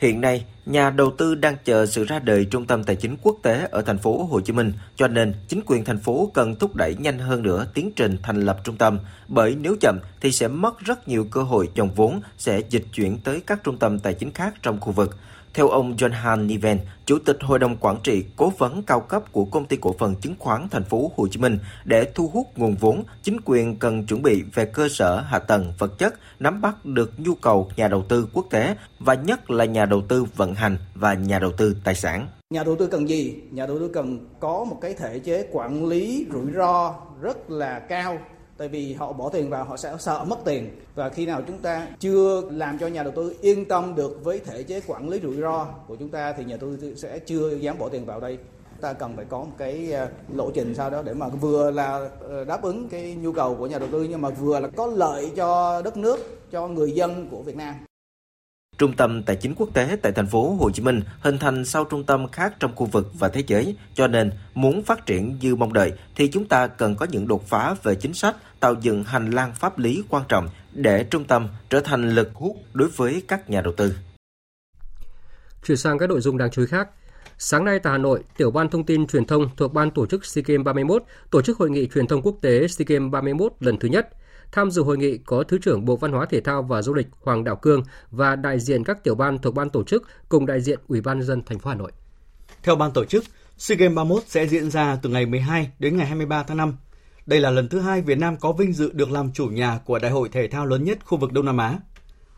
Hiện 0.00 0.20
nay, 0.20 0.44
nhà 0.66 0.90
đầu 0.90 1.10
tư 1.18 1.34
đang 1.34 1.56
chờ 1.64 1.86
sự 1.86 2.04
ra 2.04 2.18
đời 2.18 2.44
trung 2.44 2.66
tâm 2.66 2.84
tài 2.84 2.96
chính 2.96 3.16
quốc 3.22 3.36
tế 3.42 3.68
ở 3.70 3.82
thành 3.82 3.98
phố 3.98 4.24
Hồ 4.24 4.40
Chí 4.40 4.52
Minh, 4.52 4.72
cho 4.96 5.08
nên 5.08 5.34
chính 5.48 5.60
quyền 5.66 5.84
thành 5.84 5.98
phố 5.98 6.30
cần 6.34 6.54
thúc 6.56 6.76
đẩy 6.76 6.94
nhanh 6.98 7.18
hơn 7.18 7.42
nữa 7.42 7.66
tiến 7.74 7.92
trình 7.96 8.16
thành 8.22 8.40
lập 8.40 8.60
trung 8.64 8.76
tâm, 8.76 8.98
bởi 9.28 9.56
nếu 9.60 9.76
chậm 9.80 9.98
thì 10.20 10.32
sẽ 10.32 10.48
mất 10.48 10.78
rất 10.78 11.08
nhiều 11.08 11.26
cơ 11.30 11.42
hội 11.42 11.68
dòng 11.74 11.94
vốn 11.94 12.20
sẽ 12.38 12.60
dịch 12.70 12.84
chuyển 12.92 13.18
tới 13.18 13.42
các 13.46 13.64
trung 13.64 13.78
tâm 13.78 13.98
tài 13.98 14.14
chính 14.14 14.32
khác 14.32 14.54
trong 14.62 14.80
khu 14.80 14.92
vực. 14.92 15.16
Theo 15.54 15.68
ông 15.68 15.96
John 15.96 16.12
Han 16.12 16.46
Niven, 16.46 16.78
Chủ 17.06 17.18
tịch 17.18 17.36
Hội 17.40 17.58
đồng 17.58 17.76
Quản 17.80 17.96
trị, 18.02 18.24
cố 18.36 18.52
vấn 18.58 18.82
cao 18.82 19.00
cấp 19.00 19.32
của 19.32 19.44
Công 19.44 19.66
ty 19.66 19.76
Cổ 19.76 19.94
phần 19.98 20.14
Chứng 20.14 20.34
khoán 20.38 20.68
Thành 20.70 20.84
phố 20.84 21.10
Hồ 21.16 21.28
Chí 21.28 21.40
Minh, 21.40 21.58
để 21.84 22.04
thu 22.14 22.30
hút 22.32 22.46
nguồn 22.56 22.74
vốn, 22.74 23.04
chính 23.22 23.36
quyền 23.44 23.76
cần 23.76 24.06
chuẩn 24.06 24.22
bị 24.22 24.42
về 24.54 24.64
cơ 24.64 24.88
sở 24.88 25.20
hạ 25.20 25.38
tầng 25.38 25.72
vật 25.78 25.98
chất, 25.98 26.14
nắm 26.40 26.60
bắt 26.60 26.84
được 26.84 27.12
nhu 27.18 27.34
cầu 27.34 27.70
nhà 27.76 27.88
đầu 27.88 28.04
tư 28.08 28.28
quốc 28.32 28.46
tế 28.50 28.76
và 28.98 29.14
nhất 29.14 29.50
là 29.50 29.64
nhà 29.64 29.84
đầu 29.86 30.02
tư 30.08 30.24
vận 30.36 30.54
hành 30.54 30.78
và 30.94 31.14
nhà 31.14 31.38
đầu 31.38 31.52
tư 31.52 31.76
tài 31.84 31.94
sản. 31.94 32.28
Nhà 32.50 32.64
đầu 32.64 32.76
tư 32.78 32.86
cần 32.86 33.08
gì? 33.08 33.34
Nhà 33.50 33.66
đầu 33.66 33.78
tư 33.78 33.90
cần 33.94 34.18
có 34.40 34.64
một 34.64 34.78
cái 34.80 34.94
thể 34.94 35.18
chế 35.18 35.46
quản 35.52 35.86
lý 35.86 36.26
rủi 36.32 36.52
ro 36.56 36.94
rất 37.20 37.50
là 37.50 37.78
cao 37.78 38.18
tại 38.58 38.68
vì 38.68 38.92
họ 38.92 39.12
bỏ 39.12 39.28
tiền 39.28 39.50
vào, 39.50 39.64
họ 39.64 39.76
sẽ 39.76 39.96
sợ 39.98 40.24
mất 40.28 40.38
tiền 40.44 40.70
và 40.94 41.08
khi 41.08 41.26
nào 41.26 41.42
chúng 41.46 41.58
ta 41.58 41.88
chưa 42.00 42.42
làm 42.50 42.78
cho 42.78 42.86
nhà 42.86 43.02
đầu 43.02 43.12
tư 43.16 43.34
yên 43.40 43.64
tâm 43.64 43.94
được 43.94 44.24
với 44.24 44.38
thể 44.38 44.62
chế 44.62 44.80
quản 44.86 45.08
lý 45.08 45.20
rủi 45.20 45.36
ro 45.36 45.64
của 45.86 45.96
chúng 45.96 46.08
ta, 46.08 46.32
thì 46.32 46.44
nhà 46.44 46.56
đầu 46.60 46.70
tư 46.80 46.94
sẽ 46.96 47.18
chưa 47.18 47.54
dám 47.54 47.78
bỏ 47.78 47.88
tiền 47.88 48.04
vào 48.04 48.20
đây 48.20 48.38
ta 48.84 48.92
cần 48.92 49.16
phải 49.16 49.24
có 49.24 49.38
một 49.38 49.52
cái 49.58 49.92
ờ, 49.92 50.08
lộ 50.34 50.50
trình 50.50 50.74
sau 50.74 50.90
đó 50.90 51.02
để 51.02 51.14
mà 51.14 51.28
vừa 51.28 51.70
là 51.70 52.10
ờ, 52.20 52.44
đáp 52.44 52.62
ứng 52.62 52.88
cái 52.88 53.14
nhu 53.14 53.32
cầu 53.32 53.54
của 53.54 53.66
nhà 53.66 53.78
đầu 53.78 53.88
tư, 53.92 54.06
nhưng 54.10 54.20
mà 54.20 54.30
vừa 54.30 54.60
là 54.60 54.68
có 54.76 54.86
lợi 54.86 55.30
cho 55.36 55.82
đất 55.82 55.96
nước, 55.96 56.40
cho 56.50 56.68
người 56.68 56.92
dân 56.92 57.28
của 57.30 57.42
Việt 57.42 57.56
Nam. 57.56 57.74
Trung 58.78 58.92
tâm 58.92 59.22
Tài 59.22 59.36
chính 59.36 59.54
quốc 59.56 59.68
tế 59.74 59.96
tại 60.02 60.12
thành 60.12 60.26
phố 60.26 60.54
Hồ 60.54 60.70
Chí 60.70 60.82
Minh 60.82 61.00
hình 61.20 61.38
thành 61.38 61.64
sau 61.64 61.84
trung 61.84 62.04
tâm 62.04 62.28
khác 62.28 62.54
trong 62.60 62.76
khu 62.76 62.86
vực 62.86 63.10
và 63.18 63.28
thế 63.28 63.42
giới, 63.46 63.76
cho 63.94 64.06
nên 64.06 64.30
muốn 64.54 64.82
phát 64.82 65.06
triển 65.06 65.38
như 65.40 65.56
mong 65.56 65.72
đợi 65.72 65.92
thì 66.16 66.28
chúng 66.28 66.44
ta 66.44 66.66
cần 66.66 66.96
có 66.96 67.06
những 67.10 67.28
đột 67.28 67.48
phá 67.48 67.74
về 67.82 67.94
chính 67.94 68.14
sách, 68.14 68.36
tạo 68.60 68.74
dựng 68.80 69.04
hành 69.04 69.30
lang 69.30 69.52
pháp 69.54 69.78
lý 69.78 70.02
quan 70.08 70.24
trọng 70.28 70.48
để 70.72 71.04
trung 71.04 71.24
tâm 71.24 71.48
trở 71.70 71.80
thành 71.80 72.14
lực 72.14 72.30
hút 72.34 72.56
đối 72.72 72.88
với 72.88 73.22
các 73.28 73.50
nhà 73.50 73.60
đầu 73.60 73.72
tư. 73.76 73.94
Chuyển 75.66 75.76
sang 75.76 75.98
các 75.98 76.08
nội 76.08 76.20
dung 76.20 76.38
đáng 76.38 76.50
chú 76.50 76.62
ý 76.62 76.66
khác. 76.66 76.88
Sáng 77.38 77.64
nay 77.64 77.78
tại 77.78 77.90
Hà 77.90 77.98
Nội, 77.98 78.22
Tiểu 78.36 78.50
ban 78.50 78.70
Thông 78.70 78.84
tin 78.84 79.06
Truyền 79.06 79.24
thông 79.24 79.48
thuộc 79.56 79.72
Ban 79.72 79.90
tổ 79.90 80.06
chức 80.06 80.26
SEA 80.26 80.44
Games 80.46 80.64
31 80.64 81.02
tổ 81.30 81.42
chức 81.42 81.58
hội 81.58 81.70
nghị 81.70 81.88
truyền 81.94 82.06
thông 82.06 82.22
quốc 82.22 82.36
tế 82.40 82.68
SEA 82.68 82.84
Games 82.88 83.12
31 83.12 83.52
lần 83.60 83.78
thứ 83.78 83.88
nhất– 83.88 84.08
Tham 84.52 84.70
dự 84.70 84.82
hội 84.82 84.98
nghị 84.98 85.18
có 85.18 85.44
Thứ 85.48 85.58
trưởng 85.58 85.84
Bộ 85.84 85.96
Văn 85.96 86.12
hóa 86.12 86.26
Thể 86.26 86.40
thao 86.40 86.62
và 86.62 86.82
Du 86.82 86.94
lịch 86.94 87.06
Hoàng 87.22 87.44
Đạo 87.44 87.56
Cương 87.56 87.82
và 88.10 88.36
đại 88.36 88.60
diện 88.60 88.84
các 88.84 89.04
tiểu 89.04 89.14
ban 89.14 89.38
thuộc 89.38 89.54
ban 89.54 89.70
tổ 89.70 89.84
chức 89.84 90.02
cùng 90.28 90.46
đại 90.46 90.60
diện 90.60 90.78
Ủy 90.88 91.00
ban 91.00 91.18
nhân 91.18 91.26
dân 91.26 91.42
thành 91.44 91.58
phố 91.58 91.70
Hà 91.70 91.76
Nội. 91.76 91.92
Theo 92.62 92.76
ban 92.76 92.92
tổ 92.92 93.04
chức, 93.04 93.24
SEA 93.56 93.76
Games 93.76 93.96
31 93.96 94.22
sẽ 94.26 94.46
diễn 94.46 94.70
ra 94.70 94.98
từ 95.02 95.10
ngày 95.10 95.26
12 95.26 95.70
đến 95.78 95.96
ngày 95.96 96.06
23 96.06 96.42
tháng 96.42 96.56
5. 96.56 96.76
Đây 97.26 97.40
là 97.40 97.50
lần 97.50 97.68
thứ 97.68 97.80
hai 97.80 98.02
Việt 98.02 98.18
Nam 98.18 98.36
có 98.36 98.52
vinh 98.52 98.72
dự 98.72 98.90
được 98.92 99.10
làm 99.10 99.32
chủ 99.32 99.46
nhà 99.46 99.78
của 99.84 99.98
đại 99.98 100.10
hội 100.10 100.28
thể 100.28 100.48
thao 100.48 100.66
lớn 100.66 100.84
nhất 100.84 100.98
khu 101.04 101.18
vực 101.18 101.32
Đông 101.32 101.46
Nam 101.46 101.58
Á. 101.58 101.78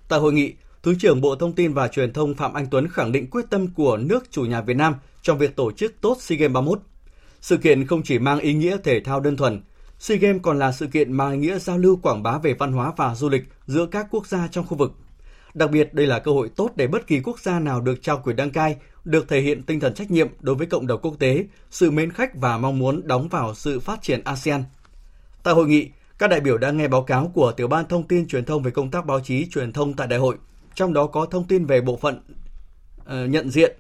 Tại 0.09 0.21
hội 0.21 0.33
nghị, 0.33 0.55
Thứ 0.83 0.95
trưởng 0.99 1.21
Bộ 1.21 1.37
Thông 1.37 1.53
tin 1.53 1.75
và 1.75 1.89
Truyền 1.89 2.13
thông 2.13 2.35
Phạm 2.35 2.55
Anh 2.55 2.67
Tuấn 2.71 2.89
khẳng 2.89 3.13
định 3.13 3.31
quyết 3.31 3.45
tâm 3.51 3.75
của 3.75 3.97
nước 3.97 4.31
chủ 4.31 4.43
nhà 4.43 4.61
Việt 4.61 4.77
Nam 4.77 4.95
trong 5.23 5.39
việc 5.39 5.57
tổ 5.57 5.73
chức 5.73 5.95
tốt 6.01 6.17
SEA 6.21 6.39
Games 6.39 6.55
31. 6.55 6.81
Sự 7.41 7.57
kiện 7.57 7.87
không 7.87 8.03
chỉ 8.03 8.19
mang 8.19 8.39
ý 8.39 8.55
nghĩa 8.55 8.77
thể 8.85 9.01
thao 9.01 9.21
đơn 9.21 9.37
thuần, 9.37 9.63
SEA 9.99 10.19
Games 10.19 10.43
còn 10.43 10.59
là 10.59 10.73
sự 10.73 10.87
kiện 10.87 11.13
mang 11.13 11.33
ý 11.33 11.39
nghĩa 11.39 11.59
giao 11.59 11.79
lưu 11.79 11.97
quảng 12.03 12.23
bá 12.23 12.39
về 12.39 12.55
văn 12.55 12.73
hóa 12.73 12.93
và 12.97 13.15
du 13.15 13.29
lịch 13.29 13.45
giữa 13.67 13.87
các 13.87 14.07
quốc 14.11 14.27
gia 14.27 14.49
trong 14.49 14.67
khu 14.67 14.77
vực. 14.77 14.93
Đặc 15.55 15.71
biệt, 15.71 15.95
đây 15.95 16.07
là 16.07 16.19
cơ 16.19 16.33
hội 16.33 16.51
tốt 16.57 16.71
để 16.77 16.87
bất 16.87 17.07
kỳ 17.07 17.21
quốc 17.21 17.41
gia 17.41 17.61
nào 17.61 17.81
được 17.81 18.03
trao 18.03 18.21
quyền 18.25 18.37
đăng 18.37 18.51
cai 18.51 18.77
được 19.05 19.29
thể 19.29 19.41
hiện 19.41 19.63
tinh 19.63 19.81
thần 19.81 19.95
trách 19.95 20.11
nhiệm 20.11 20.29
đối 20.41 20.55
với 20.55 20.67
cộng 20.67 20.87
đồng 20.87 21.01
quốc 21.01 21.17
tế, 21.19 21.45
sự 21.71 21.91
mến 21.91 22.13
khách 22.13 22.37
và 22.37 22.59
mong 22.59 22.79
muốn 22.79 23.07
đóng 23.07 23.29
vào 23.29 23.55
sự 23.55 23.81
phát 23.81 24.03
triển 24.03 24.25
ASEAN. 24.25 24.65
Tại 25.43 25.55
hội 25.55 25.69
nghị, 25.69 25.89
các 26.19 26.31
đại 26.31 26.41
biểu 26.41 26.59
đã 26.59 26.71
nghe 26.71 26.89
báo 26.89 27.03
cáo 27.03 27.31
của 27.35 27.53
Tiểu 27.53 27.69
ban 27.69 27.89
Thông 27.89 28.09
tin 28.09 28.29
Truyền 28.29 28.45
thông 28.45 28.63
về 28.63 28.71
công 28.71 28.91
tác 28.91 29.07
báo 29.07 29.21
chí 29.21 29.47
truyền 29.51 29.73
thông 29.73 29.95
tại 29.95 30.07
đại 30.07 30.19
hội, 30.19 30.37
trong 30.75 30.93
đó 30.93 31.07
có 31.07 31.27
thông 31.27 31.45
tin 31.45 31.67
về 31.67 31.81
bộ 31.81 31.97
phận 31.97 32.21
uh, 33.01 33.31
nhận 33.31 33.51
diện, 33.51 33.77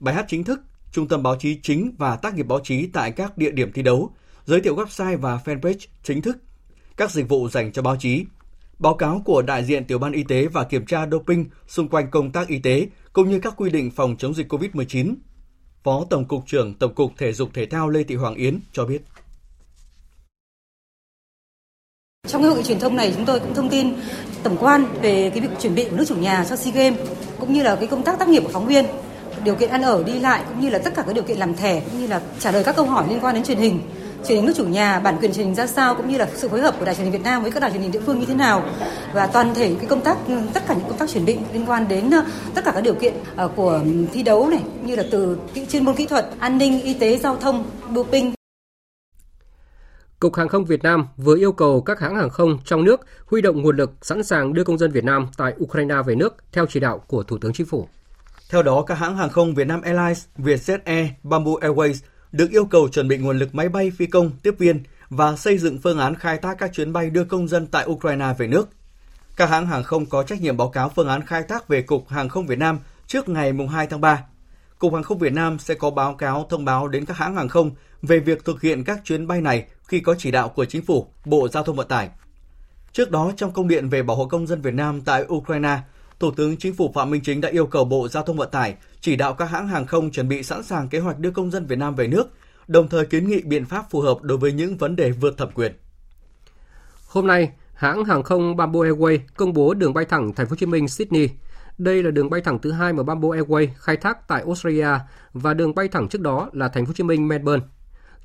bài 0.00 0.14
hát 0.14 0.24
chính 0.28 0.44
thức, 0.44 0.60
trung 0.92 1.08
tâm 1.08 1.22
báo 1.22 1.36
chí 1.36 1.58
chính 1.62 1.94
và 1.98 2.16
tác 2.16 2.34
nghiệp 2.34 2.46
báo 2.46 2.60
chí 2.64 2.86
tại 2.86 3.12
các 3.12 3.38
địa 3.38 3.50
điểm 3.50 3.72
thi 3.72 3.82
đấu, 3.82 4.10
giới 4.48 4.60
thiệu 4.60 4.76
website 4.76 5.18
và 5.18 5.40
fanpage 5.44 5.86
chính 6.02 6.22
thức, 6.22 6.36
các 6.96 7.10
dịch 7.10 7.28
vụ 7.28 7.48
dành 7.48 7.72
cho 7.72 7.82
báo 7.82 7.96
chí, 7.96 8.24
báo 8.78 8.94
cáo 8.94 9.22
của 9.24 9.42
đại 9.42 9.64
diện 9.64 9.84
tiểu 9.84 9.98
ban 9.98 10.12
y 10.12 10.22
tế 10.22 10.46
và 10.46 10.64
kiểm 10.64 10.86
tra 10.86 11.06
doping 11.12 11.44
xung 11.66 11.88
quanh 11.88 12.10
công 12.10 12.32
tác 12.32 12.48
y 12.48 12.58
tế 12.58 12.86
cũng 13.12 13.30
như 13.30 13.40
các 13.40 13.54
quy 13.56 13.70
định 13.70 13.90
phòng 13.90 14.16
chống 14.18 14.34
dịch 14.34 14.52
COVID-19. 14.52 15.14
Phó 15.82 16.04
Tổng 16.10 16.24
cục 16.24 16.46
trưởng 16.46 16.74
Tổng 16.74 16.94
cục 16.94 17.12
Thể 17.18 17.32
dục 17.32 17.50
Thể 17.54 17.66
thao 17.66 17.88
Lê 17.88 18.02
Thị 18.02 18.14
Hoàng 18.14 18.34
Yến 18.34 18.60
cho 18.72 18.84
biết. 18.84 19.02
Trong 22.28 22.42
cái 22.42 22.48
hội 22.50 22.58
nghị 22.58 22.64
truyền 22.64 22.80
thông 22.80 22.96
này 22.96 23.12
chúng 23.16 23.24
tôi 23.24 23.40
cũng 23.40 23.54
thông 23.54 23.70
tin 23.70 23.94
tổng 24.42 24.56
quan 24.60 24.86
về 25.02 25.30
cái 25.30 25.40
việc 25.40 25.60
chuẩn 25.60 25.74
bị 25.74 25.84
của 25.90 25.96
nước 25.96 26.04
chủ 26.08 26.16
nhà 26.16 26.46
cho 26.48 26.56
SEA 26.56 26.74
Games 26.74 27.00
cũng 27.40 27.52
như 27.52 27.62
là 27.62 27.76
cái 27.76 27.86
công 27.86 28.04
tác 28.04 28.18
tác 28.18 28.28
nghiệp 28.28 28.42
của 28.44 28.52
phóng 28.52 28.66
viên, 28.66 28.84
điều 29.44 29.54
kiện 29.54 29.70
ăn 29.70 29.82
ở 29.82 30.02
đi 30.02 30.20
lại 30.20 30.44
cũng 30.48 30.60
như 30.60 30.70
là 30.70 30.78
tất 30.78 30.94
cả 30.94 31.02
các 31.06 31.12
điều 31.12 31.24
kiện 31.24 31.38
làm 31.38 31.54
thẻ 31.54 31.80
cũng 31.80 32.00
như 32.00 32.06
là 32.06 32.22
trả 32.38 32.52
lời 32.52 32.64
các 32.64 32.76
câu 32.76 32.86
hỏi 32.86 33.06
liên 33.08 33.20
quan 33.20 33.34
đến 33.34 33.44
truyền 33.44 33.58
hình 33.58 33.80
truyền 34.26 34.36
hình 34.36 34.46
nước 34.46 34.52
chủ 34.56 34.64
nhà 34.64 35.00
bản 35.00 35.16
quyền 35.20 35.32
truyền 35.32 35.46
hình 35.46 35.54
ra 35.54 35.66
sao 35.66 35.94
cũng 35.94 36.08
như 36.08 36.18
là 36.18 36.28
sự 36.34 36.48
phối 36.48 36.60
hợp 36.60 36.74
của 36.78 36.84
đài 36.84 36.94
truyền 36.94 37.04
hình 37.04 37.12
Việt 37.12 37.24
Nam 37.24 37.42
với 37.42 37.50
các 37.50 37.60
đài 37.60 37.70
truyền 37.70 37.82
hình 37.82 37.92
địa 37.92 38.00
phương 38.06 38.18
như 38.18 38.26
thế 38.26 38.34
nào 38.34 38.62
và 39.14 39.26
toàn 39.26 39.54
thể 39.54 39.74
cái 39.78 39.86
công 39.86 40.00
tác 40.00 40.18
tất 40.54 40.62
cả 40.68 40.74
những 40.74 40.88
công 40.88 40.98
tác 40.98 41.08
chuẩn 41.08 41.24
bị 41.24 41.38
liên 41.52 41.66
quan 41.66 41.88
đến 41.88 42.10
ờ, 42.10 42.24
tất 42.54 42.64
cả 42.64 42.72
các 42.74 42.80
điều 42.80 42.94
kiện 42.94 43.14
ờ, 43.36 43.48
của 43.56 43.80
thi 44.12 44.22
đấu 44.22 44.48
này 44.48 44.62
như 44.82 44.96
là 44.96 45.04
từ 45.10 45.38
chuyên 45.68 45.84
môn 45.84 45.94
kỹ 45.94 46.06
thuật, 46.06 46.26
an 46.38 46.58
ninh, 46.58 46.82
y 46.82 46.94
tế, 46.94 47.18
giao 47.18 47.36
thông, 47.36 47.64
doping 47.94 48.32
Cục 50.20 50.34
Hàng 50.34 50.48
không 50.48 50.64
Việt 50.64 50.82
Nam 50.82 51.06
vừa 51.16 51.36
yêu 51.36 51.52
cầu 51.52 51.80
các 51.80 52.00
hãng 52.00 52.16
hàng 52.16 52.30
không 52.30 52.58
trong 52.64 52.84
nước 52.84 53.00
huy 53.26 53.40
động 53.40 53.62
nguồn 53.62 53.76
lực 53.76 53.90
sẵn 54.02 54.22
sàng 54.22 54.54
đưa 54.54 54.64
công 54.64 54.78
dân 54.78 54.90
Việt 54.90 55.04
Nam 55.04 55.26
tại 55.36 55.54
Ukraine 55.64 55.94
về 56.06 56.14
nước 56.14 56.36
theo 56.52 56.66
chỉ 56.66 56.80
đạo 56.80 56.98
của 57.06 57.22
Thủ 57.22 57.38
tướng 57.38 57.52
Chính 57.52 57.66
phủ. 57.66 57.88
Theo 58.50 58.62
đó, 58.62 58.82
các 58.86 58.94
hãng 58.94 59.16
hàng 59.16 59.30
không 59.30 59.54
Việt 59.54 59.66
Nam 59.66 59.82
Airlines, 59.82 60.24
Vietjet 60.38 60.78
Air, 60.84 61.06
Bamboo 61.22 61.52
Airways 61.52 61.94
được 62.32 62.50
yêu 62.50 62.64
cầu 62.64 62.88
chuẩn 62.88 63.08
bị 63.08 63.16
nguồn 63.16 63.38
lực 63.38 63.54
máy 63.54 63.68
bay 63.68 63.90
phi 63.90 64.06
công, 64.06 64.30
tiếp 64.42 64.54
viên 64.58 64.82
và 65.10 65.36
xây 65.36 65.58
dựng 65.58 65.78
phương 65.78 65.98
án 65.98 66.14
khai 66.14 66.38
thác 66.38 66.58
các 66.58 66.72
chuyến 66.72 66.92
bay 66.92 67.10
đưa 67.10 67.24
công 67.24 67.48
dân 67.48 67.66
tại 67.66 67.86
Ukraine 67.86 68.34
về 68.38 68.46
nước. 68.46 68.68
Các 69.36 69.50
hãng 69.50 69.66
hàng 69.66 69.82
không 69.82 70.06
có 70.06 70.22
trách 70.22 70.40
nhiệm 70.40 70.56
báo 70.56 70.68
cáo 70.68 70.88
phương 70.88 71.08
án 71.08 71.26
khai 71.26 71.42
thác 71.42 71.68
về 71.68 71.82
Cục 71.82 72.08
Hàng 72.08 72.28
không 72.28 72.46
Việt 72.46 72.58
Nam 72.58 72.78
trước 73.06 73.28
ngày 73.28 73.52
2 73.70 73.86
tháng 73.86 74.00
3. 74.00 74.24
Cục 74.78 74.94
Hàng 74.94 75.02
không 75.02 75.18
Việt 75.18 75.32
Nam 75.32 75.58
sẽ 75.58 75.74
có 75.74 75.90
báo 75.90 76.14
cáo 76.14 76.46
thông 76.50 76.64
báo 76.64 76.88
đến 76.88 77.04
các 77.04 77.16
hãng 77.16 77.36
hàng 77.36 77.48
không 77.48 77.70
về 78.02 78.18
việc 78.18 78.44
thực 78.44 78.62
hiện 78.62 78.84
các 78.84 79.00
chuyến 79.04 79.26
bay 79.26 79.40
này 79.40 79.66
khi 79.86 80.00
có 80.00 80.14
chỉ 80.18 80.30
đạo 80.30 80.48
của 80.48 80.64
Chính 80.64 80.84
phủ, 80.84 81.06
Bộ 81.24 81.48
Giao 81.48 81.62
thông 81.62 81.76
Vận 81.76 81.88
tải. 81.88 82.08
Trước 82.92 83.10
đó, 83.10 83.32
trong 83.36 83.52
công 83.52 83.68
điện 83.68 83.88
về 83.88 84.02
bảo 84.02 84.16
hộ 84.16 84.26
công 84.26 84.46
dân 84.46 84.62
Việt 84.62 84.74
Nam 84.74 85.00
tại 85.00 85.24
Ukraine, 85.28 85.78
Thủ 86.20 86.30
tướng 86.30 86.56
Chính 86.56 86.74
phủ 86.74 86.92
Phạm 86.94 87.10
Minh 87.10 87.20
Chính 87.24 87.40
đã 87.40 87.48
yêu 87.48 87.66
cầu 87.66 87.84
Bộ 87.84 88.08
Giao 88.08 88.22
thông 88.22 88.36
Vận 88.36 88.50
tải 88.50 88.74
chỉ 89.00 89.16
đạo 89.16 89.34
các 89.34 89.50
hãng 89.50 89.68
hàng 89.68 89.86
không 89.86 90.10
chuẩn 90.10 90.28
bị 90.28 90.42
sẵn 90.42 90.62
sàng 90.62 90.88
kế 90.88 90.98
hoạch 90.98 91.18
đưa 91.18 91.30
công 91.30 91.50
dân 91.50 91.66
Việt 91.66 91.78
Nam 91.78 91.94
về 91.94 92.06
nước, 92.06 92.28
đồng 92.68 92.88
thời 92.88 93.06
kiến 93.06 93.28
nghị 93.28 93.42
biện 93.42 93.64
pháp 93.64 93.90
phù 93.90 94.00
hợp 94.00 94.22
đối 94.22 94.38
với 94.38 94.52
những 94.52 94.76
vấn 94.76 94.96
đề 94.96 95.10
vượt 95.10 95.36
thẩm 95.36 95.50
quyền. 95.54 95.72
Hôm 97.06 97.26
nay, 97.26 97.52
hãng 97.74 98.04
hàng 98.04 98.22
không 98.22 98.56
Bamboo 98.56 98.80
Airways 98.80 99.18
công 99.36 99.52
bố 99.52 99.74
đường 99.74 99.94
bay 99.94 100.04
thẳng 100.04 100.32
Thành 100.34 100.46
phố 100.46 100.50
Hồ 100.50 100.56
Chí 100.56 100.66
Minh 100.66 100.88
Sydney. 100.88 101.28
Đây 101.78 102.02
là 102.02 102.10
đường 102.10 102.30
bay 102.30 102.40
thẳng 102.40 102.58
thứ 102.58 102.72
hai 102.72 102.92
mà 102.92 103.02
Bamboo 103.02 103.28
Airways 103.28 103.68
khai 103.76 103.96
thác 103.96 104.28
tại 104.28 104.42
Australia 104.46 104.88
và 105.32 105.54
đường 105.54 105.74
bay 105.74 105.88
thẳng 105.88 106.08
trước 106.08 106.20
đó 106.20 106.50
là 106.52 106.68
Thành 106.68 106.86
phố 106.86 106.88
Hồ 106.88 106.94
Chí 106.94 107.04
Minh 107.04 107.28
Melbourne. 107.28 107.64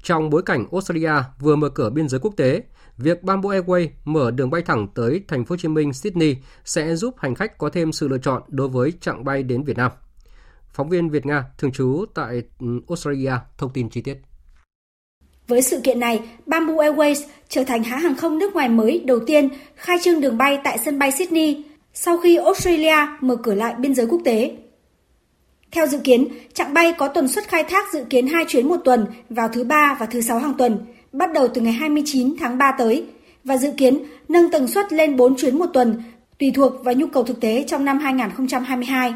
Trong 0.03 0.29
bối 0.29 0.41
cảnh 0.45 0.65
Australia 0.71 1.13
vừa 1.39 1.55
mở 1.55 1.69
cửa 1.69 1.89
biên 1.89 2.09
giới 2.09 2.19
quốc 2.19 2.33
tế, 2.37 2.63
việc 2.97 3.23
Bamboo 3.23 3.49
Airways 3.49 3.87
mở 4.05 4.31
đường 4.31 4.49
bay 4.49 4.61
thẳng 4.61 4.87
tới 4.95 5.21
thành 5.27 5.45
phố 5.45 5.53
Hồ 5.53 5.57
Chí 5.57 5.67
Minh 5.67 5.93
Sydney 5.93 6.35
sẽ 6.65 6.95
giúp 6.95 7.15
hành 7.17 7.35
khách 7.35 7.57
có 7.57 7.69
thêm 7.69 7.91
sự 7.91 8.07
lựa 8.07 8.17
chọn 8.17 8.41
đối 8.47 8.67
với 8.67 8.93
chặng 9.01 9.23
bay 9.23 9.43
đến 9.43 9.63
Việt 9.63 9.77
Nam. 9.77 9.91
Phóng 10.73 10.89
viên 10.89 11.09
Việt 11.09 11.25
Nga 11.25 11.43
thường 11.57 11.71
trú 11.71 12.05
tại 12.13 12.41
ừ, 12.59 12.67
Australia 12.89 13.33
thông 13.57 13.73
tin 13.73 13.89
chi 13.89 14.01
tiết. 14.01 14.17
Với 15.47 15.61
sự 15.61 15.79
kiện 15.83 15.99
này, 15.99 16.21
Bamboo 16.45 16.73
Airways 16.73 17.25
trở 17.49 17.63
thành 17.63 17.83
hãng 17.83 17.99
hàng 17.99 18.15
không 18.15 18.37
nước 18.37 18.53
ngoài 18.53 18.69
mới 18.69 19.03
đầu 19.05 19.19
tiên 19.27 19.49
khai 19.75 19.97
trương 20.01 20.21
đường 20.21 20.37
bay 20.37 20.59
tại 20.63 20.77
sân 20.77 20.99
bay 20.99 21.11
Sydney 21.11 21.63
sau 21.93 22.17
khi 22.17 22.37
Australia 22.37 22.95
mở 23.21 23.35
cửa 23.35 23.53
lại 23.53 23.75
biên 23.79 23.95
giới 23.95 24.05
quốc 24.05 24.21
tế. 24.25 24.55
Theo 25.71 25.87
dự 25.87 25.99
kiến, 26.03 26.27
chặng 26.53 26.73
bay 26.73 26.93
có 26.97 27.07
tần 27.07 27.27
suất 27.27 27.47
khai 27.47 27.63
thác 27.63 27.93
dự 27.93 28.05
kiến 28.09 28.27
2 28.27 28.45
chuyến 28.47 28.67
một 28.67 28.77
tuần 28.85 29.05
vào 29.29 29.49
thứ 29.49 29.63
ba 29.63 29.97
và 29.99 30.05
thứ 30.05 30.21
sáu 30.21 30.39
hàng 30.39 30.53
tuần, 30.57 30.77
bắt 31.13 31.33
đầu 31.33 31.47
từ 31.47 31.61
ngày 31.61 31.73
29 31.73 32.35
tháng 32.39 32.57
3 32.57 32.71
tới 32.77 33.05
và 33.43 33.57
dự 33.57 33.71
kiến 33.77 34.03
nâng 34.27 34.51
tần 34.51 34.67
suất 34.67 34.93
lên 34.93 35.17
4 35.17 35.35
chuyến 35.35 35.59
một 35.59 35.65
tuần 35.73 36.03
tùy 36.39 36.51
thuộc 36.55 36.83
vào 36.83 36.93
nhu 36.93 37.07
cầu 37.07 37.23
thực 37.23 37.39
tế 37.39 37.63
trong 37.67 37.85
năm 37.85 37.99
2022. 37.99 39.13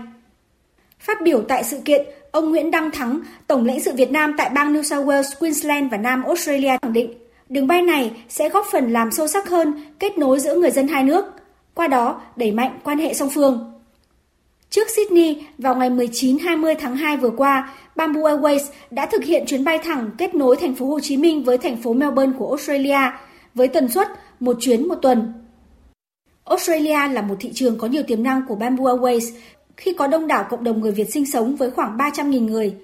Phát 1.00 1.22
biểu 1.22 1.42
tại 1.42 1.64
sự 1.64 1.80
kiện, 1.86 2.06
ông 2.32 2.50
Nguyễn 2.50 2.72
Đăng 2.72 2.92
Thắng, 2.92 3.20
Tổng 3.48 3.66
lãnh 3.66 3.80
sự 3.80 3.94
Việt 3.94 4.12
Nam 4.12 4.34
tại 4.38 4.50
bang 4.50 4.74
New 4.74 4.82
South 4.82 5.08
Wales, 5.08 5.40
Queensland 5.40 5.92
và 5.92 5.98
Nam 5.98 6.24
Australia 6.24 6.78
khẳng 6.82 6.94
định, 6.94 7.14
đường 7.50 7.68
bay 7.68 7.82
này 7.82 8.12
sẽ 8.30 8.50
góp 8.50 8.66
phần 8.72 8.94
làm 8.94 9.12
sâu 9.12 9.28
sắc 9.28 9.50
hơn 9.50 9.74
kết 10.00 10.18
nối 10.18 10.40
giữa 10.40 10.60
người 10.60 10.72
dân 10.72 10.88
hai 10.88 11.04
nước, 11.04 11.26
qua 11.74 11.88
đó 11.88 12.22
đẩy 12.36 12.52
mạnh 12.52 12.80
quan 12.84 12.98
hệ 12.98 13.14
song 13.14 13.30
phương. 13.30 13.77
Trước 14.70 14.90
Sydney, 14.96 15.46
vào 15.58 15.76
ngày 15.76 15.90
19-20 15.90 16.76
tháng 16.80 16.96
2 16.96 17.18
vừa 17.18 17.30
qua, 17.30 17.74
Bamboo 17.96 18.22
Airways 18.22 18.60
đã 18.92 19.06
thực 19.06 19.24
hiện 19.24 19.44
chuyến 19.48 19.64
bay 19.64 19.80
thẳng 19.84 20.10
kết 20.18 20.36
nối 20.36 20.56
thành 20.56 20.76
phố 20.76 20.86
Hồ 20.86 21.00
Chí 21.00 21.18
Minh 21.18 21.44
với 21.44 21.58
thành 21.58 21.78
phố 21.78 21.94
Melbourne 21.94 22.34
của 22.38 22.48
Australia 22.48 23.00
với 23.54 23.68
tần 23.68 23.90
suất 23.90 24.08
một 24.40 24.58
chuyến 24.60 24.88
một 24.88 24.96
tuần. 24.96 25.34
Australia 26.46 27.08
là 27.14 27.22
một 27.22 27.36
thị 27.40 27.52
trường 27.54 27.78
có 27.78 27.88
nhiều 27.88 28.04
tiềm 28.04 28.24
năng 28.24 28.42
của 28.48 28.56
Bamboo 28.56 28.84
Airways 28.84 29.32
khi 29.78 29.94
có 29.94 30.08
đông 30.08 30.28
đảo 30.28 30.48
cộng 30.50 30.64
đồng 30.64 30.82
người 30.82 30.92
Việt 30.92 31.14
sinh 31.14 31.26
sống 31.26 31.56
với 31.56 31.72
khoảng 31.72 31.98
300.000 31.98 32.46
người, 32.46 32.76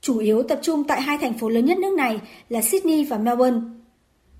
chủ 0.00 0.18
yếu 0.18 0.42
tập 0.42 0.58
trung 0.62 0.84
tại 0.84 1.02
hai 1.02 1.18
thành 1.18 1.38
phố 1.38 1.48
lớn 1.48 1.64
nhất 1.64 1.78
nước 1.78 1.92
này 1.96 2.20
là 2.48 2.62
Sydney 2.62 3.04
và 3.04 3.18
Melbourne. 3.18 3.60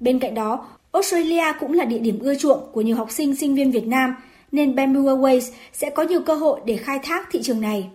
Bên 0.00 0.18
cạnh 0.18 0.34
đó, 0.34 0.66
Australia 0.92 1.52
cũng 1.60 1.72
là 1.72 1.84
địa 1.84 1.98
điểm 1.98 2.18
ưa 2.18 2.34
chuộng 2.34 2.60
của 2.72 2.80
nhiều 2.80 2.96
học 2.96 3.10
sinh 3.10 3.36
sinh 3.36 3.54
viên 3.54 3.70
Việt 3.70 3.86
Nam 3.86 4.14
nên 4.52 4.74
Bamboo 4.74 5.00
Airways 5.00 5.50
sẽ 5.72 5.90
có 5.90 6.02
nhiều 6.02 6.20
cơ 6.26 6.34
hội 6.34 6.60
để 6.66 6.76
khai 6.76 6.98
thác 7.02 7.28
thị 7.30 7.42
trường 7.42 7.60
này. 7.60 7.90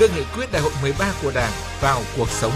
đưa 0.00 0.08
nghị 0.08 0.24
quyết 0.36 0.46
đại 0.52 0.62
hội 0.62 0.72
13 0.82 1.12
của 1.22 1.32
Đảng 1.34 1.52
vào 1.80 2.00
cuộc 2.16 2.28
sống. 2.28 2.52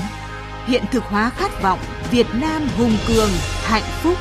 Hiện 0.67 0.83
thực 0.93 1.03
hóa 1.03 1.31
khát 1.31 1.63
vọng 1.63 1.79
Việt 2.11 2.27
Nam 2.41 2.63
hùng 2.79 2.93
cường, 3.09 3.29
hạnh 3.63 3.83
phúc. 4.03 4.17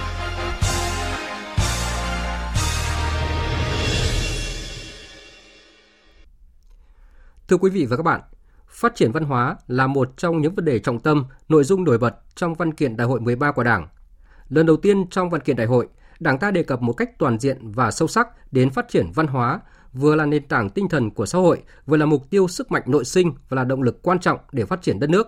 Thưa 7.48 7.58
quý 7.58 7.70
vị 7.70 7.86
và 7.86 7.98
các 7.98 8.04
bạn, 8.04 8.22
phát 8.68 8.96
triển 8.96 9.12
văn 9.12 9.24
hóa 9.24 9.56
là 9.68 9.88
một 9.88 10.18
trong 10.18 10.42
những 10.42 10.56
vấn 10.56 10.66
đề 10.66 10.80
trọng 10.80 11.00
tâm, 11.00 11.26
nội 11.50 11.64
dung 11.64 11.84
nổi 11.84 11.98
bật 11.98 12.16
trong 12.36 12.54
văn 12.54 12.74
kiện 12.74 12.98
Đại 12.98 13.08
hội 13.08 13.20
13 13.20 13.52
của 13.52 13.64
Đảng. 13.64 13.88
Lần 14.50 14.66
đầu 14.66 14.78
tiên 14.78 15.10
trong 15.10 15.30
văn 15.30 15.42
kiện 15.42 15.56
đại 15.56 15.68
hội, 15.68 15.88
Đảng 16.20 16.40
ta 16.40 16.52
đề 16.52 16.64
cập 16.64 16.82
một 16.82 16.94
cách 16.94 17.20
toàn 17.20 17.40
diện 17.40 17.72
và 17.72 17.92
sâu 17.92 18.08
sắc 18.08 18.28
đến 18.54 18.70
phát 18.70 18.90
triển 18.90 19.12
văn 19.16 19.28
hóa, 19.28 19.60
vừa 19.94 20.16
là 20.16 20.26
nền 20.26 20.48
tảng 20.48 20.70
tinh 20.70 20.90
thần 20.90 21.12
của 21.12 21.26
xã 21.26 21.38
hội, 21.38 21.62
vừa 21.86 21.98
là 21.98 22.06
mục 22.06 22.30
tiêu 22.30 22.48
sức 22.48 22.72
mạnh 22.72 22.84
nội 22.86 23.06
sinh 23.06 23.34
và 23.50 23.56
là 23.56 23.64
động 23.64 23.82
lực 23.82 24.02
quan 24.02 24.20
trọng 24.20 24.40
để 24.52 24.66
phát 24.66 24.82
triển 24.82 25.00
đất 25.00 25.10
nước. 25.10 25.28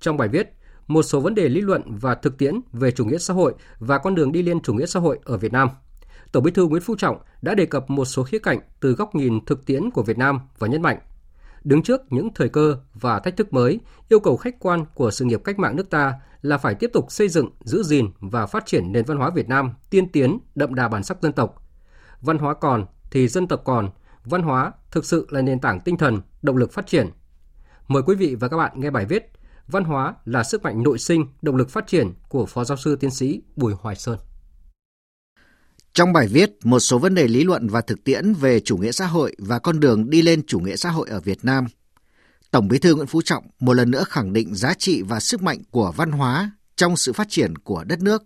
Trong 0.00 0.16
bài 0.16 0.28
viết, 0.28 0.52
một 0.86 1.02
số 1.02 1.20
vấn 1.20 1.34
đề 1.34 1.48
lý 1.48 1.60
luận 1.60 1.82
và 1.86 2.14
thực 2.14 2.38
tiễn 2.38 2.60
về 2.72 2.90
chủ 2.90 3.04
nghĩa 3.04 3.18
xã 3.18 3.34
hội 3.34 3.54
và 3.78 3.98
con 3.98 4.14
đường 4.14 4.32
đi 4.32 4.42
lên 4.42 4.60
chủ 4.60 4.74
nghĩa 4.74 4.86
xã 4.86 5.00
hội 5.00 5.18
ở 5.24 5.36
Việt 5.36 5.52
Nam. 5.52 5.68
Tổng 6.32 6.44
Bí 6.44 6.50
thư 6.50 6.66
Nguyễn 6.66 6.82
Phú 6.82 6.94
Trọng 6.98 7.18
đã 7.42 7.54
đề 7.54 7.66
cập 7.66 7.90
một 7.90 8.04
số 8.04 8.22
khía 8.22 8.38
cạnh 8.38 8.58
từ 8.80 8.92
góc 8.92 9.14
nhìn 9.14 9.44
thực 9.44 9.66
tiễn 9.66 9.90
của 9.90 10.02
Việt 10.02 10.18
Nam 10.18 10.40
và 10.58 10.66
nhấn 10.66 10.82
mạnh 10.82 10.98
đứng 11.64 11.82
trước 11.82 12.12
những 12.12 12.28
thời 12.34 12.48
cơ 12.48 12.76
và 12.94 13.18
thách 13.18 13.36
thức 13.36 13.52
mới, 13.52 13.80
yêu 14.08 14.20
cầu 14.20 14.36
khách 14.36 14.56
quan 14.58 14.84
của 14.94 15.10
sự 15.10 15.24
nghiệp 15.24 15.40
cách 15.44 15.58
mạng 15.58 15.76
nước 15.76 15.90
ta 15.90 16.14
là 16.42 16.58
phải 16.58 16.74
tiếp 16.74 16.90
tục 16.92 17.06
xây 17.12 17.28
dựng, 17.28 17.48
giữ 17.64 17.82
gìn 17.82 18.06
và 18.20 18.46
phát 18.46 18.66
triển 18.66 18.92
nền 18.92 19.04
văn 19.04 19.18
hóa 19.18 19.30
Việt 19.30 19.48
Nam 19.48 19.72
tiên 19.90 20.12
tiến, 20.12 20.38
đậm 20.54 20.74
đà 20.74 20.88
bản 20.88 21.02
sắc 21.02 21.22
dân 21.22 21.32
tộc. 21.32 21.66
Văn 22.20 22.38
hóa 22.38 22.54
còn 22.54 22.86
thì 23.10 23.28
dân 23.28 23.48
tộc 23.48 23.62
còn, 23.64 23.90
văn 24.24 24.42
hóa 24.42 24.72
thực 24.90 25.04
sự 25.04 25.26
là 25.30 25.42
nền 25.42 25.60
tảng 25.60 25.80
tinh 25.80 25.96
thần, 25.96 26.20
động 26.42 26.56
lực 26.56 26.72
phát 26.72 26.86
triển. 26.86 27.10
Mời 27.88 28.02
quý 28.06 28.14
vị 28.14 28.34
và 28.34 28.48
các 28.48 28.56
bạn 28.56 28.80
nghe 28.80 28.90
bài 28.90 29.06
viết 29.06 29.32
Văn 29.70 29.84
hóa 29.84 30.14
là 30.24 30.44
sức 30.44 30.62
mạnh 30.62 30.82
nội 30.82 30.98
sinh, 30.98 31.26
động 31.42 31.56
lực 31.56 31.70
phát 31.70 31.86
triển 31.86 32.12
của 32.28 32.46
Phó 32.46 32.64
Giáo 32.64 32.76
sư 32.76 32.96
Tiến 32.96 33.10
sĩ 33.10 33.42
Bùi 33.56 33.74
Hoài 33.80 33.96
Sơn. 33.96 34.18
Trong 35.92 36.12
bài 36.12 36.28
viết, 36.28 36.50
một 36.64 36.80
số 36.80 36.98
vấn 36.98 37.14
đề 37.14 37.28
lý 37.28 37.44
luận 37.44 37.68
và 37.68 37.80
thực 37.80 38.04
tiễn 38.04 38.32
về 38.34 38.60
chủ 38.60 38.76
nghĩa 38.76 38.92
xã 38.92 39.06
hội 39.06 39.36
và 39.38 39.58
con 39.58 39.80
đường 39.80 40.10
đi 40.10 40.22
lên 40.22 40.42
chủ 40.46 40.60
nghĩa 40.60 40.76
xã 40.76 40.90
hội 40.90 41.08
ở 41.08 41.20
Việt 41.20 41.44
Nam, 41.44 41.66
Tổng 42.50 42.68
Bí 42.68 42.78
thư 42.78 42.94
Nguyễn 42.94 43.06
Phú 43.06 43.22
Trọng 43.22 43.46
một 43.60 43.72
lần 43.72 43.90
nữa 43.90 44.04
khẳng 44.08 44.32
định 44.32 44.54
giá 44.54 44.74
trị 44.74 45.02
và 45.02 45.20
sức 45.20 45.42
mạnh 45.42 45.62
của 45.70 45.92
văn 45.96 46.10
hóa 46.10 46.50
trong 46.76 46.96
sự 46.96 47.12
phát 47.12 47.26
triển 47.28 47.56
của 47.58 47.84
đất 47.84 48.00
nước, 48.02 48.22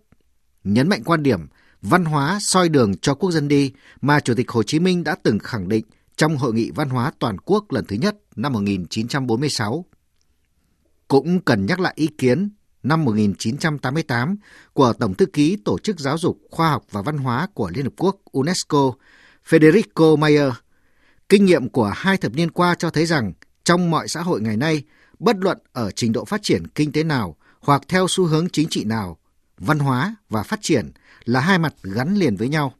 nhấn 0.63 0.89
mạnh 0.89 1.03
quan 1.03 1.23
điểm 1.23 1.47
văn 1.81 2.05
hóa 2.05 2.37
soi 2.41 2.69
đường 2.69 2.97
cho 2.97 3.13
quốc 3.15 3.31
dân 3.31 3.47
đi 3.47 3.73
mà 4.01 4.19
Chủ 4.19 4.33
tịch 4.33 4.51
Hồ 4.51 4.63
Chí 4.63 4.79
Minh 4.79 5.03
đã 5.03 5.15
từng 5.23 5.39
khẳng 5.39 5.69
định 5.69 5.85
trong 6.15 6.37
Hội 6.37 6.53
nghị 6.53 6.71
Văn 6.71 6.89
hóa 6.89 7.11
Toàn 7.19 7.37
quốc 7.37 7.71
lần 7.71 7.85
thứ 7.85 7.95
nhất 7.95 8.15
năm 8.35 8.53
1946. 8.53 9.85
Cũng 11.07 11.41
cần 11.41 11.65
nhắc 11.65 11.79
lại 11.79 11.93
ý 11.95 12.07
kiến 12.07 12.49
năm 12.83 13.05
1988 13.05 14.35
của 14.73 14.93
Tổng 14.93 15.13
thư 15.13 15.25
ký 15.25 15.57
Tổ 15.65 15.79
chức 15.79 15.99
Giáo 15.99 16.17
dục, 16.17 16.39
Khoa 16.51 16.69
học 16.69 16.83
và 16.91 17.01
Văn 17.01 17.17
hóa 17.17 17.47
của 17.53 17.71
Liên 17.75 17.85
Hợp 17.85 17.93
Quốc 17.97 18.15
UNESCO 18.31 18.93
Federico 19.49 20.17
Mayer. 20.17 20.53
Kinh 21.29 21.45
nghiệm 21.45 21.69
của 21.69 21.93
hai 21.95 22.17
thập 22.17 22.33
niên 22.33 22.51
qua 22.51 22.75
cho 22.75 22.89
thấy 22.89 23.05
rằng 23.05 23.33
trong 23.65 23.91
mọi 23.91 24.07
xã 24.07 24.21
hội 24.21 24.41
ngày 24.41 24.57
nay, 24.57 24.83
bất 25.19 25.35
luận 25.39 25.57
ở 25.73 25.91
trình 25.91 26.11
độ 26.11 26.25
phát 26.25 26.43
triển 26.43 26.67
kinh 26.67 26.91
tế 26.91 27.03
nào 27.03 27.35
hoặc 27.59 27.81
theo 27.87 28.07
xu 28.09 28.25
hướng 28.25 28.49
chính 28.49 28.69
trị 28.69 28.83
nào, 28.83 29.17
văn 29.57 29.79
hóa 29.79 30.15
và 30.29 30.43
phát 30.43 30.59
triển 30.61 30.91
là 31.25 31.39
hai 31.39 31.59
mặt 31.59 31.73
gắn 31.83 32.15
liền 32.15 32.35
với 32.35 32.49
nhau. 32.49 32.73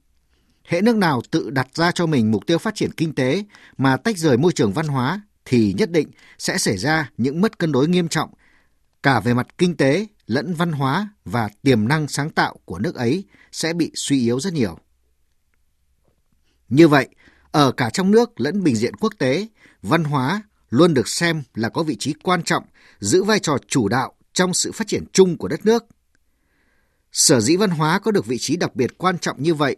Hệ 0.63 0.82
nước 0.82 0.96
nào 0.96 1.22
tự 1.32 1.50
đặt 1.50 1.68
ra 1.74 1.92
cho 1.92 2.06
mình 2.06 2.32
mục 2.32 2.46
tiêu 2.48 2.58
phát 2.58 2.75
triển 2.75 2.92
kinh 2.92 3.15
tế 3.15 3.44
mà 3.77 3.98
tách 3.98 4.18
rời 4.18 4.38
môi 4.38 4.51
trường 4.54 4.74
văn 4.74 4.88
hóa 4.88 5.22
thì 5.46 5.74
nhất 5.77 5.92
định 5.92 6.12
sẽ 6.38 6.58
xảy 6.58 6.77
ra 6.77 7.10
những 7.18 7.42
mất 7.42 7.60
cân 7.60 7.72
đối 7.72 7.88
nghiêm 7.88 8.08
trọng 8.08 8.30
cả 9.04 9.20
về 9.20 9.34
mặt 9.34 9.48
kinh 9.58 9.77
tế 9.77 10.08
lẫn 10.27 10.54
văn 10.54 10.72
hóa 10.72 11.10
và 11.25 11.50
tiềm 11.62 11.88
năng 11.88 12.08
sáng 12.08 12.30
tạo 12.30 12.56
của 12.65 12.80
nước 12.80 12.95
ấy 12.95 13.24
sẽ 13.52 13.74
bị 13.74 13.91
suy 13.95 14.21
yếu 14.21 14.39
rất 14.39 14.54
nhiều. 14.54 14.78
Như 16.69 16.88
vậy, 16.88 17.08
ở 17.52 17.71
cả 17.71 17.89
trong 17.89 18.12
nước 18.12 18.39
lẫn 18.39 18.63
bình 18.63 18.76
diện 18.76 18.95
quốc 18.95 19.13
tế, 19.17 19.48
văn 19.82 20.04
hóa 20.04 20.41
luôn 20.76 20.94
được 20.94 21.08
xem 21.08 21.44
là 21.54 21.70
có 21.70 21.84
vị 21.84 21.96
trí 22.00 22.14
quan 22.14 22.44
trọng, 22.44 22.64
giữ 23.00 23.24
vai 23.24 23.40
trò 23.40 23.58
chủ 23.68 23.88
đạo 23.88 24.14
trong 24.34 24.54
sự 24.54 24.72
phát 24.72 24.88
triển 24.88 25.06
chung 25.14 25.38
của 25.38 25.48
đất 25.48 25.66
nước. 25.66 25.86
Sở 27.12 27.40
dĩ 27.40 27.56
văn 27.56 27.70
hóa 27.70 28.00
có 28.00 28.12
được 28.12 28.26
vị 28.26 28.38
trí 28.38 28.58
đặc 28.58 28.76
biệt 28.76 28.98
quan 28.98 29.20
trọng 29.20 29.44
như 29.44 29.54
vậy 29.54 29.76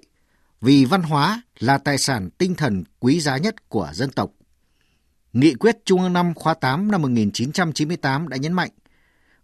vì 0.61 0.85
văn 0.85 1.01
hóa 1.01 1.41
là 1.59 1.77
tài 1.77 1.97
sản 1.97 2.29
tinh 2.37 2.55
thần 2.55 2.83
quý 2.99 3.19
giá 3.19 3.37
nhất 3.37 3.69
của 3.69 3.89
dân 3.93 4.11
tộc. 4.11 4.31
Nghị 5.33 5.53
quyết 5.53 5.77
Trung 5.85 6.01
ương 6.01 6.13
5 6.13 6.33
khóa 6.33 6.53
8 6.53 6.91
năm 6.91 7.01
1998 7.01 8.29
đã 8.29 8.37
nhấn 8.37 8.53
mạnh 8.53 8.69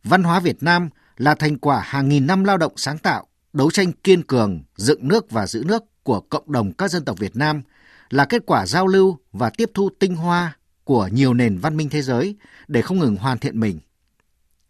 văn 0.04 0.24
hóa 0.24 0.40
Việt 0.40 0.64
Nam 0.64 0.90
là 1.18 1.36
thành 1.36 1.58
quả 1.58 1.80
hàng 1.80 2.10
nghìn 2.10 2.28
năm 2.28 2.44
lao 2.44 2.58
động 2.58 2.74
sáng 2.76 2.98
tạo, 2.98 3.28
đấu 3.54 3.72
tranh 3.72 3.92
kiên 3.92 4.24
cường, 4.24 4.64
dựng 4.76 5.08
nước 5.08 5.32
và 5.32 5.48
giữ 5.48 5.64
nước 5.66 5.84
của 6.04 6.20
cộng 6.20 6.52
đồng 6.52 6.74
các 6.74 6.92
dân 6.92 7.06
tộc 7.06 7.20
Việt 7.20 7.36
Nam, 7.36 7.62
là 8.10 8.26
kết 8.26 8.44
quả 8.46 8.66
giao 8.66 8.88
lưu 8.88 9.18
và 9.32 9.50
tiếp 9.50 9.72
thu 9.74 9.90
tinh 10.00 10.16
hoa 10.16 10.58
của 10.84 11.08
nhiều 11.08 11.34
nền 11.34 11.58
văn 11.58 11.78
minh 11.78 11.90
thế 11.90 12.02
giới 12.02 12.36
để 12.68 12.82
không 12.82 13.00
ngừng 13.00 13.16
hoàn 13.16 13.38
thiện 13.38 13.60
mình. 13.60 13.80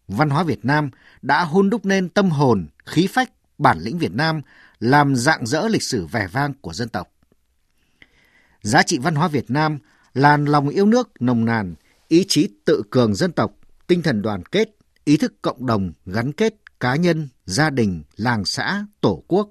Văn 0.07 0.29
hóa 0.29 0.43
Việt 0.43 0.65
Nam 0.65 0.89
đã 1.21 1.43
hôn 1.43 1.69
đúc 1.69 1.85
nên 1.85 2.09
tâm 2.09 2.29
hồn, 2.29 2.67
khí 2.85 3.07
phách, 3.07 3.31
bản 3.57 3.79
lĩnh 3.79 3.97
Việt 3.97 4.13
Nam 4.13 4.41
làm 4.79 5.15
dạng 5.15 5.45
dỡ 5.45 5.67
lịch 5.67 5.83
sử 5.83 6.05
vẻ 6.05 6.27
vang 6.27 6.53
của 6.61 6.73
dân 6.73 6.89
tộc. 6.89 7.09
Giá 8.61 8.83
trị 8.83 8.97
văn 8.97 9.15
hóa 9.15 9.27
Việt 9.27 9.51
Nam 9.51 9.79
là 10.13 10.37
lòng 10.37 10.69
yêu 10.69 10.85
nước 10.85 11.21
nồng 11.21 11.45
nàn, 11.45 11.75
ý 12.07 12.25
chí 12.27 12.49
tự 12.65 12.83
cường 12.89 13.15
dân 13.15 13.31
tộc, 13.31 13.51
tinh 13.87 14.01
thần 14.01 14.21
đoàn 14.21 14.45
kết, 14.45 14.69
ý 15.03 15.17
thức 15.17 15.33
cộng 15.41 15.65
đồng 15.65 15.91
gắn 16.05 16.31
kết 16.31 16.53
cá 16.79 16.95
nhân, 16.95 17.27
gia 17.45 17.69
đình, 17.69 18.03
làng 18.15 18.45
xã, 18.45 18.85
tổ 19.01 19.23
quốc, 19.27 19.49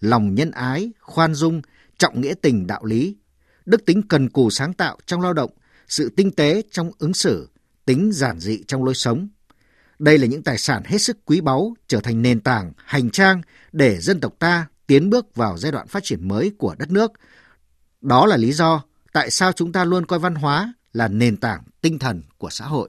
lòng 0.00 0.34
nhân 0.34 0.50
ái, 0.50 0.92
khoan 1.00 1.34
dung, 1.34 1.62
trọng 1.98 2.20
nghĩa 2.20 2.34
tình 2.42 2.66
đạo 2.66 2.84
lý, 2.84 3.16
đức 3.66 3.84
tính 3.86 4.02
cần 4.08 4.30
cù 4.30 4.50
sáng 4.50 4.72
tạo 4.72 4.98
trong 5.06 5.20
lao 5.20 5.32
động, 5.32 5.50
sự 5.88 6.10
tinh 6.16 6.30
tế 6.30 6.62
trong 6.70 6.90
ứng 6.98 7.14
xử, 7.14 7.48
tính 7.84 8.12
giản 8.12 8.40
dị 8.40 8.64
trong 8.68 8.84
lối 8.84 8.94
sống. 8.94 9.28
Đây 9.98 10.18
là 10.18 10.26
những 10.26 10.42
tài 10.42 10.58
sản 10.58 10.82
hết 10.84 10.98
sức 10.98 11.18
quý 11.24 11.40
báu, 11.40 11.74
trở 11.86 12.00
thành 12.00 12.22
nền 12.22 12.40
tảng, 12.40 12.72
hành 12.76 13.10
trang 13.10 13.42
để 13.72 14.00
dân 14.00 14.20
tộc 14.20 14.34
ta 14.38 14.66
tiến 14.86 15.10
bước 15.10 15.34
vào 15.34 15.58
giai 15.58 15.72
đoạn 15.72 15.88
phát 15.88 16.04
triển 16.04 16.28
mới 16.28 16.52
của 16.58 16.74
đất 16.78 16.90
nước. 16.90 17.12
Đó 18.00 18.26
là 18.26 18.36
lý 18.36 18.52
do 18.52 18.82
tại 19.12 19.30
sao 19.30 19.52
chúng 19.52 19.72
ta 19.72 19.84
luôn 19.84 20.06
coi 20.06 20.18
văn 20.18 20.34
hóa 20.34 20.72
là 20.92 21.08
nền 21.08 21.36
tảng 21.36 21.62
tinh 21.80 21.98
thần 21.98 22.22
của 22.38 22.50
xã 22.50 22.64
hội. 22.64 22.88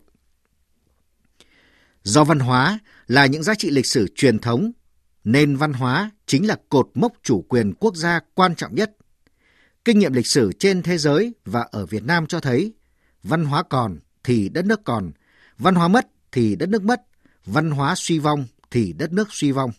Do 2.03 2.23
văn 2.23 2.39
hóa 2.39 2.79
là 3.07 3.25
những 3.25 3.43
giá 3.43 3.55
trị 3.55 3.69
lịch 3.69 3.85
sử 3.85 4.07
truyền 4.15 4.39
thống, 4.39 4.71
nên 5.23 5.55
văn 5.55 5.73
hóa 5.73 6.11
chính 6.25 6.47
là 6.47 6.57
cột 6.69 6.89
mốc 6.93 7.13
chủ 7.23 7.45
quyền 7.49 7.73
quốc 7.73 7.95
gia 7.95 8.19
quan 8.33 8.55
trọng 8.55 8.75
nhất. 8.75 8.91
Kinh 9.85 9.99
nghiệm 9.99 10.13
lịch 10.13 10.27
sử 10.27 10.51
trên 10.59 10.83
thế 10.83 10.97
giới 10.97 11.33
và 11.45 11.61
ở 11.71 11.85
Việt 11.85 12.03
Nam 12.03 12.27
cho 12.27 12.39
thấy, 12.39 12.73
văn 13.23 13.45
hóa 13.45 13.63
còn 13.63 13.99
thì 14.23 14.49
đất 14.49 14.65
nước 14.65 14.83
còn, 14.83 15.11
văn 15.57 15.75
hóa 15.75 15.87
mất 15.87 16.07
thì 16.31 16.55
đất 16.55 16.69
nước 16.69 16.83
mất, 16.83 17.01
văn 17.45 17.71
hóa 17.71 17.93
suy 17.97 18.19
vong 18.19 18.45
thì 18.71 18.93
đất 18.93 19.13
nước 19.13 19.27
suy 19.31 19.51
vong. 19.51 19.71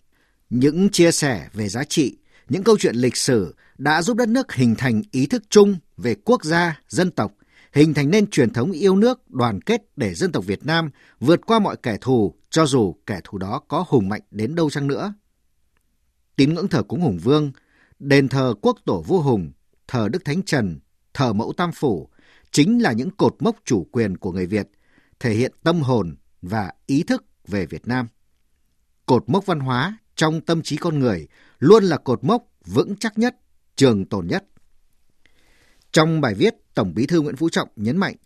Những 0.51 0.89
chia 0.91 1.13
sẻ 1.13 1.49
về 1.53 1.69
giá 1.69 1.85
trị, 1.85 2.17
những 2.49 2.65
câu 2.65 2.79
chuyện 2.79 2.97
lịch 2.97 3.17
sử 3.17 3.55
đã 3.79 4.03
giúp 4.03 4.17
đất 4.17 4.29
nước 4.29 4.53
hình 4.53 4.75
thành 4.75 5.03
ý 5.11 5.27
thức 5.27 5.43
chung 5.51 5.77
về 5.97 6.15
quốc 6.25 6.45
gia, 6.45 6.81
dân 6.89 7.11
tộc, 7.11 7.33
hình 7.73 7.95
thành 7.95 8.11
nên 8.11 8.31
truyền 8.31 8.53
thống 8.53 8.73
yêu 8.73 8.97
nước, 8.97 9.31
đoàn 9.31 9.61
kết 9.61 9.83
để 9.97 10.15
dân 10.15 10.33
tộc 10.33 10.45
Việt 10.47 10.67
Nam 10.67 10.91
vượt 11.21 11.41
qua 11.47 11.59
mọi 11.59 11.77
kẻ 11.77 11.97
thù, 12.01 12.35
cho 12.51 12.67
dù 12.67 12.95
kẻ 13.07 13.21
thù 13.25 13.39
đó 13.39 13.61
có 13.69 13.85
hùng 13.89 14.09
mạnh 14.09 14.23
đến 14.31 14.55
đâu 14.55 14.71
chăng 14.71 14.87
nữa. 14.87 15.15
Tín 16.37 16.55
ngưỡng 16.55 16.69
thờ 16.69 16.83
cúng 16.83 17.01
Hùng 17.01 17.19
Vương, 17.19 17.53
đền 17.99 18.29
thờ 18.29 18.55
quốc 18.61 18.79
tổ 18.85 19.03
vua 19.03 19.21
Hùng, 19.21 19.53
thờ 19.89 20.09
Đức 20.13 20.25
Thánh 20.25 20.43
Trần, 20.43 20.79
thờ 21.15 21.33
mẫu 21.33 21.53
Tam 21.57 21.73
Phủ 21.73 22.09
chính 22.51 22.83
là 22.83 22.93
những 22.93 23.11
cột 23.11 23.37
mốc 23.41 23.57
chủ 23.65 23.87
quyền 23.93 24.17
của 24.17 24.33
người 24.33 24.47
Việt, 24.47 24.69
thể 25.21 25.35
hiện 25.35 25.53
tâm 25.63 25.81
hồn 25.81 26.17
và 26.43 26.73
ý 26.87 27.03
thức 27.03 27.25
về 27.49 27.67
Việt 27.67 27.87
Nam. 27.87 28.09
Cột 29.07 29.25
mốc 29.27 29.47
văn 29.47 29.61
hóa 29.61 29.99
trong 30.15 30.41
tâm 30.41 30.63
trí 30.63 30.77
con 30.77 30.99
người 30.99 31.29
luôn 31.59 31.85
là 31.85 31.97
cột 31.97 32.25
mốc 32.25 32.47
vững 32.67 32.97
chắc 32.97 33.19
nhất, 33.19 33.37
trường 33.77 34.05
tồn 34.05 34.27
nhất. 34.27 34.45
Trong 35.93 36.21
bài 36.21 36.35
viết, 36.35 36.55
Tổng 36.75 36.95
Bí 36.95 37.07
thư 37.07 37.21
Nguyễn 37.21 37.37
Phú 37.37 37.49
Trọng 37.49 37.69
nhấn 37.77 37.97
mạnh, 37.97 38.17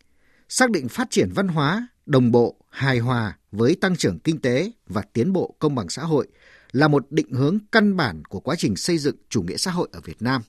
xác 0.48 0.70
định 0.70 0.88
phát 0.88 1.10
triển 1.10 1.30
văn 1.34 1.48
hóa 1.48 1.88
đồng 2.06 2.30
bộ, 2.30 2.56
hài 2.70 2.98
hòa 2.98 3.38
với 3.52 3.76
tăng 3.80 3.96
trưởng 3.96 4.18
kinh 4.18 4.40
tế 4.40 4.72
và 4.87 5.02
tiến 5.12 5.32
bộ 5.32 5.54
công 5.58 5.74
bằng 5.74 5.88
xã 5.88 6.02
hội 6.02 6.28
là 6.72 6.88
một 6.88 7.06
định 7.10 7.32
hướng 7.32 7.58
căn 7.72 7.96
bản 7.96 8.24
của 8.24 8.40
quá 8.40 8.54
trình 8.58 8.76
xây 8.76 8.98
dựng 8.98 9.16
chủ 9.28 9.42
nghĩa 9.42 9.56
xã 9.56 9.70
hội 9.70 9.88
ở 9.92 10.00
Việt 10.04 10.22
Nam. 10.22 10.42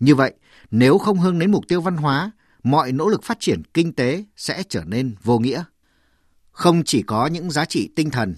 Như 0.00 0.14
vậy, 0.14 0.34
nếu 0.70 0.98
không 0.98 1.18
hướng 1.18 1.38
đến 1.38 1.50
mục 1.50 1.64
tiêu 1.68 1.80
văn 1.80 1.96
hóa, 1.96 2.30
mọi 2.62 2.92
nỗ 2.92 3.08
lực 3.08 3.24
phát 3.24 3.40
triển 3.40 3.62
kinh 3.74 3.92
tế 3.92 4.24
sẽ 4.36 4.62
trở 4.68 4.84
nên 4.84 5.14
vô 5.22 5.38
nghĩa. 5.38 5.64
Không 6.52 6.82
chỉ 6.84 7.02
có 7.02 7.26
những 7.26 7.50
giá 7.50 7.64
trị 7.64 7.90
tinh 7.96 8.10
thần, 8.10 8.36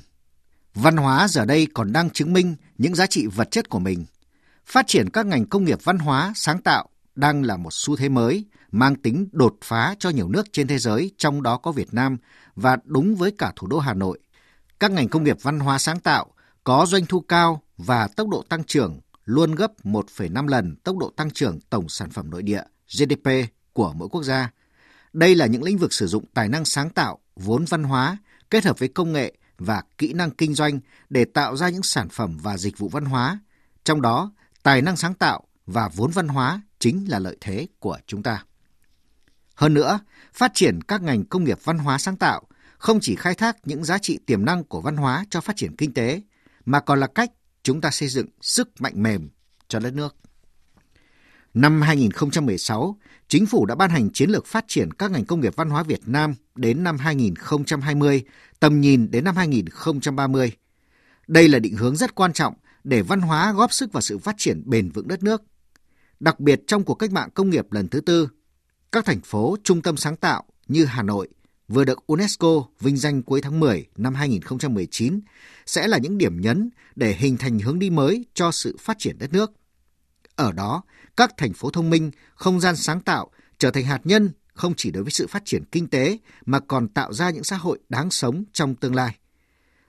văn 0.74 0.96
hóa 0.96 1.28
giờ 1.28 1.44
đây 1.44 1.66
còn 1.74 1.92
đang 1.92 2.10
chứng 2.10 2.32
minh 2.32 2.56
những 2.78 2.94
giá 2.94 3.06
trị 3.06 3.26
vật 3.26 3.50
chất 3.50 3.68
của 3.68 3.78
mình. 3.78 4.04
Phát 4.66 4.86
triển 4.86 5.10
các 5.10 5.26
ngành 5.26 5.46
công 5.46 5.64
nghiệp 5.64 5.78
văn 5.84 5.98
hóa, 5.98 6.32
sáng 6.36 6.62
tạo 6.62 6.88
đang 7.14 7.44
là 7.44 7.56
một 7.56 7.72
xu 7.72 7.96
thế 7.96 8.08
mới, 8.08 8.44
mang 8.72 8.94
tính 8.94 9.28
đột 9.32 9.56
phá 9.64 9.94
cho 9.98 10.10
nhiều 10.10 10.28
nước 10.28 10.52
trên 10.52 10.66
thế 10.66 10.78
giới, 10.78 11.10
trong 11.18 11.42
đó 11.42 11.56
có 11.56 11.72
Việt 11.72 11.94
Nam, 11.94 12.16
và 12.54 12.76
đúng 12.84 13.16
với 13.16 13.32
cả 13.38 13.52
thủ 13.56 13.66
đô 13.66 13.78
Hà 13.78 13.94
Nội. 13.94 14.18
Các 14.80 14.90
ngành 14.90 15.08
công 15.08 15.24
nghiệp 15.24 15.36
văn 15.42 15.58
hóa 15.60 15.78
sáng 15.78 16.00
tạo 16.00 16.26
có 16.64 16.86
doanh 16.86 17.06
thu 17.06 17.20
cao 17.20 17.62
và 17.76 18.08
tốc 18.08 18.28
độ 18.28 18.44
tăng 18.48 18.64
trưởng 18.64 19.00
luôn 19.24 19.54
gấp 19.54 19.72
1,5 19.84 20.46
lần 20.46 20.76
tốc 20.76 20.96
độ 20.96 21.12
tăng 21.16 21.30
trưởng 21.30 21.60
tổng 21.60 21.88
sản 21.88 22.10
phẩm 22.10 22.30
nội 22.30 22.42
địa 22.42 22.62
GDP 22.98 23.28
của 23.72 23.92
mỗi 23.96 24.08
quốc 24.08 24.22
gia. 24.22 24.50
Đây 25.12 25.34
là 25.34 25.46
những 25.46 25.62
lĩnh 25.62 25.78
vực 25.78 25.92
sử 25.92 26.06
dụng 26.06 26.24
tài 26.34 26.48
năng 26.48 26.64
sáng 26.64 26.90
tạo, 26.90 27.18
vốn 27.36 27.64
văn 27.64 27.82
hóa 27.82 28.16
kết 28.50 28.64
hợp 28.64 28.78
với 28.78 28.88
công 28.88 29.12
nghệ 29.12 29.34
và 29.58 29.82
kỹ 29.98 30.12
năng 30.12 30.30
kinh 30.30 30.54
doanh 30.54 30.80
để 31.10 31.24
tạo 31.24 31.56
ra 31.56 31.68
những 31.68 31.82
sản 31.82 32.08
phẩm 32.08 32.38
và 32.42 32.58
dịch 32.58 32.78
vụ 32.78 32.88
văn 32.88 33.04
hóa. 33.04 33.38
Trong 33.84 34.02
đó, 34.02 34.32
tài 34.62 34.82
năng 34.82 34.96
sáng 34.96 35.14
tạo 35.14 35.42
và 35.66 35.88
vốn 35.88 36.10
văn 36.10 36.28
hóa 36.28 36.60
chính 36.78 37.10
là 37.10 37.18
lợi 37.18 37.36
thế 37.40 37.66
của 37.78 37.98
chúng 38.06 38.22
ta. 38.22 38.44
Hơn 39.54 39.74
nữa, 39.74 39.98
phát 40.32 40.50
triển 40.54 40.82
các 40.82 41.02
ngành 41.02 41.24
công 41.24 41.44
nghiệp 41.44 41.58
văn 41.64 41.78
hóa 41.78 41.98
sáng 41.98 42.16
tạo 42.16 42.42
không 42.78 42.98
chỉ 43.00 43.16
khai 43.16 43.34
thác 43.34 43.56
những 43.64 43.84
giá 43.84 43.98
trị 43.98 44.18
tiềm 44.26 44.44
năng 44.44 44.64
của 44.64 44.80
văn 44.80 44.96
hóa 44.96 45.24
cho 45.30 45.40
phát 45.40 45.56
triển 45.56 45.76
kinh 45.76 45.94
tế, 45.94 46.22
mà 46.64 46.80
còn 46.80 47.00
là 47.00 47.06
cách 47.06 47.30
chúng 47.62 47.80
ta 47.80 47.90
xây 47.90 48.08
dựng 48.08 48.26
sức 48.40 48.80
mạnh 48.80 49.02
mềm 49.02 49.30
cho 49.68 49.78
đất 49.78 49.94
nước. 49.94 50.16
Năm 51.54 51.82
2016, 51.82 52.96
Chính 53.28 53.46
phủ 53.46 53.66
đã 53.66 53.74
ban 53.74 53.90
hành 53.90 54.10
chiến 54.10 54.30
lược 54.30 54.46
phát 54.46 54.64
triển 54.68 54.92
các 54.92 55.10
ngành 55.10 55.24
công 55.24 55.40
nghiệp 55.40 55.56
văn 55.56 55.70
hóa 55.70 55.82
Việt 55.82 56.00
Nam 56.06 56.34
đến 56.54 56.82
năm 56.82 56.98
2020, 56.98 58.24
tầm 58.60 58.80
nhìn 58.80 59.10
đến 59.10 59.24
năm 59.24 59.36
2030. 59.36 60.52
Đây 61.28 61.48
là 61.48 61.58
định 61.58 61.76
hướng 61.76 61.96
rất 61.96 62.14
quan 62.14 62.32
trọng 62.32 62.54
để 62.84 63.02
văn 63.02 63.20
hóa 63.20 63.52
góp 63.52 63.72
sức 63.72 63.92
vào 63.92 64.00
sự 64.00 64.18
phát 64.18 64.34
triển 64.38 64.62
bền 64.66 64.90
vững 64.90 65.08
đất 65.08 65.22
nước. 65.22 65.42
Đặc 66.20 66.40
biệt 66.40 66.60
trong 66.66 66.84
cuộc 66.84 66.94
cách 66.94 67.12
mạng 67.12 67.28
công 67.34 67.50
nghiệp 67.50 67.72
lần 67.72 67.88
thứ 67.88 68.00
tư, 68.00 68.28
các 68.92 69.04
thành 69.04 69.20
phố 69.20 69.56
trung 69.64 69.82
tâm 69.82 69.96
sáng 69.96 70.16
tạo 70.16 70.44
như 70.68 70.84
Hà 70.84 71.02
Nội 71.02 71.28
vừa 71.68 71.84
được 71.84 72.06
UNESCO 72.06 72.64
vinh 72.80 72.96
danh 72.96 73.22
cuối 73.22 73.40
tháng 73.40 73.60
10 73.60 73.86
năm 73.96 74.14
2019 74.14 75.20
sẽ 75.66 75.88
là 75.88 75.98
những 75.98 76.18
điểm 76.18 76.40
nhấn 76.40 76.70
để 76.96 77.14
hình 77.18 77.36
thành 77.36 77.58
hướng 77.58 77.78
đi 77.78 77.90
mới 77.90 78.24
cho 78.34 78.52
sự 78.52 78.76
phát 78.80 78.98
triển 78.98 79.18
đất 79.18 79.32
nước. 79.32 79.52
Ở 80.36 80.52
đó, 80.52 80.82
các 81.16 81.34
thành 81.36 81.52
phố 81.52 81.70
thông 81.70 81.90
minh, 81.90 82.10
không 82.34 82.60
gian 82.60 82.76
sáng 82.76 83.00
tạo 83.00 83.30
trở 83.58 83.70
thành 83.70 83.84
hạt 83.84 84.00
nhân 84.04 84.30
không 84.54 84.74
chỉ 84.76 84.90
đối 84.90 85.02
với 85.02 85.12
sự 85.12 85.26
phát 85.26 85.42
triển 85.44 85.64
kinh 85.72 85.88
tế 85.88 86.18
mà 86.46 86.60
còn 86.60 86.88
tạo 86.88 87.12
ra 87.12 87.30
những 87.30 87.44
xã 87.44 87.56
hội 87.56 87.78
đáng 87.88 88.10
sống 88.10 88.44
trong 88.52 88.74
tương 88.74 88.94
lai. 88.94 89.18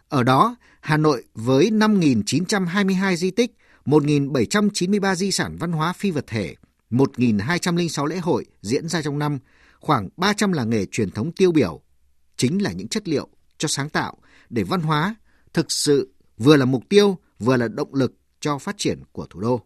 Ở 0.10 0.24
đó, 0.24 0.56
Hà 0.82 0.98
Nội 0.98 1.24
với 1.34 1.70
5.922 1.70 3.16
di 3.16 3.32
tích, 3.32 3.52
1.793 3.86 5.16
di 5.16 5.32
sản 5.32 5.58
văn 5.60 5.72
hóa 5.72 5.94
phi 5.94 6.12
vật 6.12 6.28
thể, 6.28 6.56
1.206 6.92 8.06
lễ 8.06 8.18
hội 8.18 8.46
diễn 8.62 8.90
ra 8.90 9.02
trong 9.02 9.20
năm, 9.20 9.40
khoảng 9.80 10.10
300 10.18 10.52
làng 10.52 10.70
nghề 10.70 10.86
truyền 10.86 11.12
thống 11.12 11.32
tiêu 11.32 11.52
biểu, 11.52 11.82
chính 12.38 12.62
là 12.62 12.72
những 12.72 12.88
chất 12.88 13.08
liệu 13.08 13.28
cho 13.58 13.68
sáng 13.68 13.90
tạo 13.90 14.18
để 14.50 14.64
văn 14.64 14.82
hóa 14.82 15.16
thực 15.54 15.72
sự 15.72 16.14
vừa 16.38 16.56
là 16.56 16.66
mục 16.66 16.84
tiêu, 16.90 17.18
vừa 17.40 17.58
là 17.58 17.68
động 17.68 17.94
lực 17.94 18.14
cho 18.40 18.58
phát 18.58 18.76
triển 18.78 19.04
của 19.12 19.26
thủ 19.30 19.40
đô. 19.40 19.62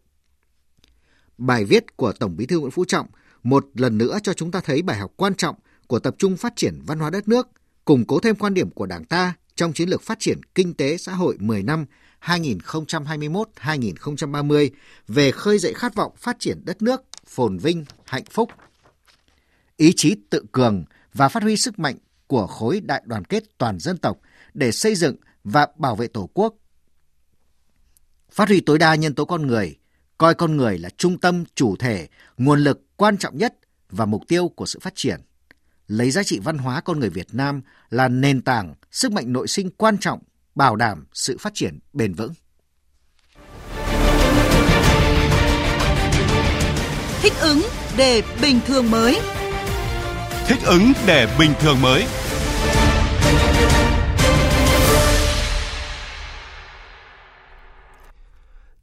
Bài 1.37 1.65
viết 1.65 1.97
của 1.97 2.11
Tổng 2.11 2.37
Bí 2.37 2.45
thư 2.45 2.59
Nguyễn 2.59 2.71
Phú 2.71 2.85
Trọng 2.85 3.07
một 3.43 3.65
lần 3.73 3.97
nữa 3.97 4.19
cho 4.23 4.33
chúng 4.33 4.51
ta 4.51 4.59
thấy 4.59 4.81
bài 4.81 4.97
học 4.97 5.11
quan 5.15 5.35
trọng 5.35 5.55
của 5.87 5.99
tập 5.99 6.15
trung 6.17 6.37
phát 6.37 6.53
triển 6.55 6.79
văn 6.85 6.99
hóa 6.99 7.09
đất 7.09 7.27
nước, 7.27 7.47
củng 7.85 8.05
cố 8.05 8.19
thêm 8.19 8.35
quan 8.35 8.53
điểm 8.53 8.71
của 8.71 8.85
Đảng 8.85 9.05
ta 9.05 9.33
trong 9.55 9.73
chiến 9.73 9.89
lược 9.89 10.01
phát 10.01 10.19
triển 10.19 10.41
kinh 10.55 10.73
tế 10.73 10.97
xã 10.97 11.13
hội 11.13 11.37
10 11.39 11.63
năm 11.63 11.85
2021-2030 12.21 14.69
về 15.07 15.31
khơi 15.31 15.59
dậy 15.59 15.73
khát 15.73 15.95
vọng 15.95 16.11
phát 16.17 16.39
triển 16.39 16.61
đất 16.65 16.81
nước 16.81 17.01
phồn 17.25 17.57
vinh, 17.57 17.85
hạnh 18.05 18.25
phúc. 18.31 18.49
Ý 19.77 19.93
chí 19.95 20.15
tự 20.29 20.45
cường 20.51 20.83
và 21.13 21.29
phát 21.29 21.43
huy 21.43 21.57
sức 21.57 21.79
mạnh 21.79 21.97
của 22.27 22.47
khối 22.47 22.81
đại 22.81 23.01
đoàn 23.05 23.25
kết 23.25 23.43
toàn 23.57 23.79
dân 23.79 23.97
tộc 23.97 24.17
để 24.53 24.71
xây 24.71 24.95
dựng 24.95 25.15
và 25.43 25.67
bảo 25.77 25.95
vệ 25.95 26.07
Tổ 26.07 26.29
quốc. 26.33 26.55
Phát 28.31 28.47
huy 28.47 28.59
tối 28.59 28.77
đa 28.77 28.95
nhân 28.95 29.15
tố 29.15 29.25
con 29.25 29.47
người, 29.47 29.77
coi 30.17 30.35
con 30.35 30.57
người 30.57 30.77
là 30.77 30.89
trung 30.97 31.17
tâm, 31.17 31.43
chủ 31.55 31.75
thể, 31.75 32.07
nguồn 32.37 32.59
lực 32.59 32.81
quan 32.95 33.17
trọng 33.17 33.37
nhất 33.37 33.53
và 33.89 34.05
mục 34.05 34.21
tiêu 34.27 34.51
của 34.55 34.65
sự 34.65 34.79
phát 34.79 34.95
triển. 34.95 35.21
Lấy 35.87 36.11
giá 36.11 36.23
trị 36.23 36.39
văn 36.43 36.57
hóa 36.57 36.81
con 36.81 36.99
người 36.99 37.09
Việt 37.09 37.27
Nam 37.31 37.61
là 37.89 38.07
nền 38.07 38.41
tảng, 38.41 38.75
sức 38.91 39.11
mạnh 39.11 39.33
nội 39.33 39.47
sinh 39.47 39.69
quan 39.77 39.97
trọng, 39.97 40.19
bảo 40.55 40.75
đảm 40.75 41.05
sự 41.13 41.37
phát 41.37 41.53
triển 41.53 41.79
bền 41.93 42.13
vững. 42.13 42.33
Thích 47.21 47.33
ứng 47.41 47.61
để 47.97 48.23
bình 48.41 48.59
thường 48.65 48.91
mới. 48.91 49.19
Thích 50.47 50.59
ứng 50.65 50.91
để 51.07 51.35
bình 51.39 51.53
thường 51.59 51.81
mới. 51.81 52.05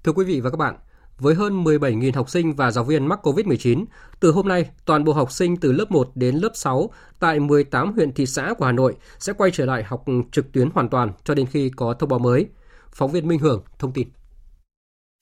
Thưa 0.05 0.13
quý 0.13 0.25
vị 0.25 0.41
và 0.41 0.51
các 0.51 0.57
bạn, 0.57 0.77
với 1.19 1.35
hơn 1.35 1.65
17.000 1.65 2.13
học 2.15 2.31
sinh 2.31 2.55
và 2.55 2.71
giáo 2.71 2.85
viên 2.85 3.07
mắc 3.07 3.27
COVID-19, 3.27 3.85
từ 4.21 4.31
hôm 4.31 4.49
nay, 4.49 4.71
toàn 4.85 5.05
bộ 5.05 5.13
học 5.13 5.33
sinh 5.33 5.57
từ 5.57 5.73
lớp 5.73 5.91
1 5.91 6.11
đến 6.15 6.37
lớp 6.37 6.51
6 6.55 6.91
tại 7.21 7.41
18 7.41 7.93
huyện 7.93 8.13
thị 8.13 8.27
xã 8.27 8.55
của 8.59 8.65
Hà 8.65 8.73
Nội 8.73 8.97
sẽ 9.19 9.33
quay 9.33 9.51
trở 9.51 9.67
lại 9.67 9.85
học 9.85 10.05
trực 10.33 10.53
tuyến 10.53 10.71
hoàn 10.71 10.89
toàn 10.89 11.13
cho 11.25 11.35
đến 11.35 11.47
khi 11.47 11.71
có 11.77 11.95
thông 11.99 12.09
báo 12.09 12.19
mới. 12.19 12.47
Phóng 12.93 13.11
viên 13.11 13.29
Minh 13.29 13.39
Hưởng 13.39 13.63
thông 13.79 13.93
tin. 13.93 14.09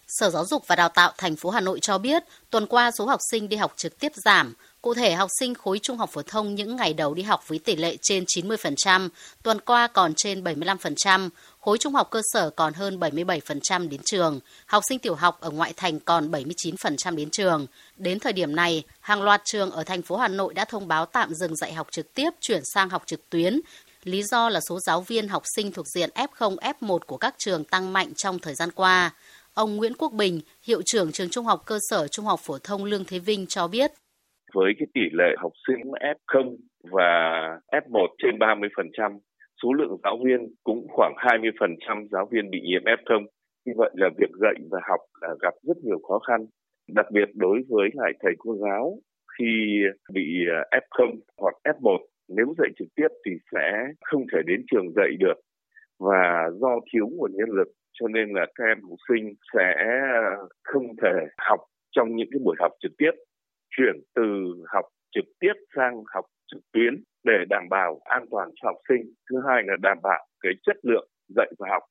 Sở 0.07 0.31
Giáo 0.31 0.45
dục 0.45 0.63
và 0.67 0.77
Đào 0.77 0.89
tạo 0.89 1.13
thành 1.19 1.37
phố 1.37 1.51
Hà 1.51 1.61
Nội 1.61 1.81
cho 1.81 1.99
biết, 1.99 2.23
tuần 2.51 2.67
qua 2.67 2.91
số 2.91 3.07
học 3.07 3.21
sinh 3.31 3.49
đi 3.49 3.57
học 3.57 3.73
trực 3.77 3.99
tiếp 3.99 4.13
giảm. 4.15 4.55
Cụ 4.83 4.95
thể, 4.95 5.15
học 5.15 5.31
sinh 5.39 5.55
khối 5.55 5.79
trung 5.83 5.99
học 5.99 6.11
phổ 6.13 6.23
thông 6.23 6.55
những 6.55 6.77
ngày 6.77 6.95
đầu 6.95 7.15
đi 7.15 7.23
học 7.23 7.49
với 7.49 7.59
tỷ 7.59 7.77
lệ 7.77 7.97
trên 8.03 8.25
90%, 8.25 9.09
tuần 9.43 9.61
qua 9.61 9.87
còn 9.87 10.13
trên 10.17 10.45
75%, 10.45 11.29
khối 11.61 11.79
trung 11.79 11.95
học 11.95 12.09
cơ 12.11 12.23
sở 12.33 12.51
còn 12.51 12.73
hơn 12.73 12.99
77% 13.01 13.89
đến 13.89 14.01
trường, 14.05 14.41
học 14.67 14.83
sinh 14.89 14.99
tiểu 14.99 15.15
học 15.15 15.41
ở 15.41 15.51
ngoại 15.51 15.73
thành 15.77 16.01
còn 16.01 16.31
79% 16.31 17.17
đến 17.17 17.31
trường. 17.31 17.67
Đến 17.97 18.19
thời 18.19 18.33
điểm 18.33 18.57
này, 18.57 18.83
hàng 19.01 19.23
loạt 19.23 19.43
trường 19.45 19.71
ở 19.71 19.85
thành 19.85 20.03
phố 20.03 20.17
Hà 20.17 20.29
Nội 20.29 20.55
đã 20.55 20.65
thông 20.65 20.89
báo 20.89 21.07
tạm 21.07 21.35
dừng 21.35 21.57
dạy 21.57 21.73
học 21.73 21.87
trực 21.91 22.15
tiếp 22.15 22.31
chuyển 22.41 22.63
sang 22.75 22.89
học 22.89 23.03
trực 23.07 23.31
tuyến. 23.31 23.61
Lý 24.05 24.23
do 24.23 24.49
là 24.49 24.61
số 24.69 24.81
giáo 24.81 25.01
viên 25.01 25.29
học 25.29 25.43
sinh 25.57 25.73
thuộc 25.73 25.87
diện 25.95 26.11
F0, 26.15 26.57
F1 26.57 26.99
của 26.99 27.17
các 27.17 27.35
trường 27.39 27.65
tăng 27.65 27.93
mạnh 27.93 28.15
trong 28.17 28.39
thời 28.39 28.55
gian 28.55 28.71
qua. 28.71 29.11
Ông 29.55 29.77
Nguyễn 29.77 29.95
Quốc 29.99 30.13
Bình, 30.13 30.41
hiệu 30.63 30.83
trưởng 30.87 31.13
trường 31.13 31.31
trung 31.31 31.47
học 31.47 31.63
cơ 31.67 31.79
sở 31.91 32.09
trung 32.09 32.27
học 32.27 32.41
phổ 32.43 32.59
thông 32.59 32.85
Lương 32.85 33.05
Thế 33.05 33.19
Vinh 33.19 33.47
cho 33.47 33.69
biết. 33.69 33.93
Với 34.55 34.73
cái 34.79 34.87
tỷ 34.95 35.01
lệ 35.13 35.35
học 35.39 35.53
sinh 35.67 35.81
F0 35.91 36.57
và 36.91 37.11
F1 37.73 38.07
trên 38.23 38.39
30%, 38.39 39.19
số 39.63 39.73
lượng 39.73 39.97
giáo 40.03 40.19
viên 40.25 40.55
cũng 40.65 40.87
khoảng 40.89 41.15
20% 41.17 42.09
giáo 42.11 42.29
viên 42.31 42.51
bị 42.51 42.61
nhiễm 42.61 42.83
F0. 42.85 43.27
Như 43.67 43.73
vậy 43.77 43.91
là 43.95 44.09
việc 44.19 44.31
dạy 44.41 44.55
và 44.71 44.81
học 44.89 45.01
là 45.21 45.29
gặp 45.43 45.55
rất 45.63 45.77
nhiều 45.83 45.99
khó 46.09 46.19
khăn, 46.19 46.47
đặc 46.89 47.07
biệt 47.13 47.29
đối 47.35 47.63
với 47.69 47.89
lại 47.95 48.13
thầy 48.23 48.33
cô 48.39 48.57
giáo 48.57 48.99
khi 49.39 49.83
bị 50.13 50.47
à, 50.71 50.79
F0 50.81 51.15
hoặc 51.39 51.55
F1 51.65 51.99
nếu 52.29 52.55
dạy 52.59 52.69
trực 52.79 52.89
tiếp 52.97 53.09
thì 53.27 53.33
sẽ 53.53 53.87
không 54.05 54.23
thể 54.33 54.39
đến 54.47 54.65
trường 54.71 54.93
dạy 54.97 55.11
được 55.19 55.35
và 56.01 56.51
do 56.61 56.81
thiếu 56.93 57.09
nguồn 57.13 57.33
nhân 57.35 57.49
lực 57.51 57.69
cho 57.93 58.09
nên 58.09 58.33
là 58.33 58.47
các 58.55 58.65
em 58.65 58.83
học 58.83 58.99
sinh 59.09 59.35
sẽ 59.55 59.75
không 60.65 60.87
thể 61.03 61.27
học 61.39 61.61
trong 61.97 62.17
những 62.17 62.29
cái 62.33 62.41
buổi 62.45 62.57
học 62.59 62.73
trực 62.83 62.93
tiếp 62.99 63.11
chuyển 63.77 64.03
từ 64.15 64.23
học 64.75 64.85
trực 65.15 65.25
tiếp 65.41 65.53
sang 65.77 65.95
học 66.15 66.25
trực 66.53 66.61
tuyến 66.73 67.03
để 67.25 67.45
đảm 67.51 67.63
bảo 67.71 68.01
an 68.05 68.25
toàn 68.31 68.51
cho 68.57 68.69
học 68.69 68.77
sinh 68.89 69.15
thứ 69.31 69.37
hai 69.49 69.63
là 69.67 69.75
đảm 69.83 69.99
bảo 70.03 70.27
cái 70.41 70.53
chất 70.67 70.77
lượng 70.83 71.09
dạy 71.37 71.53
và 71.59 71.69
học 71.71 71.83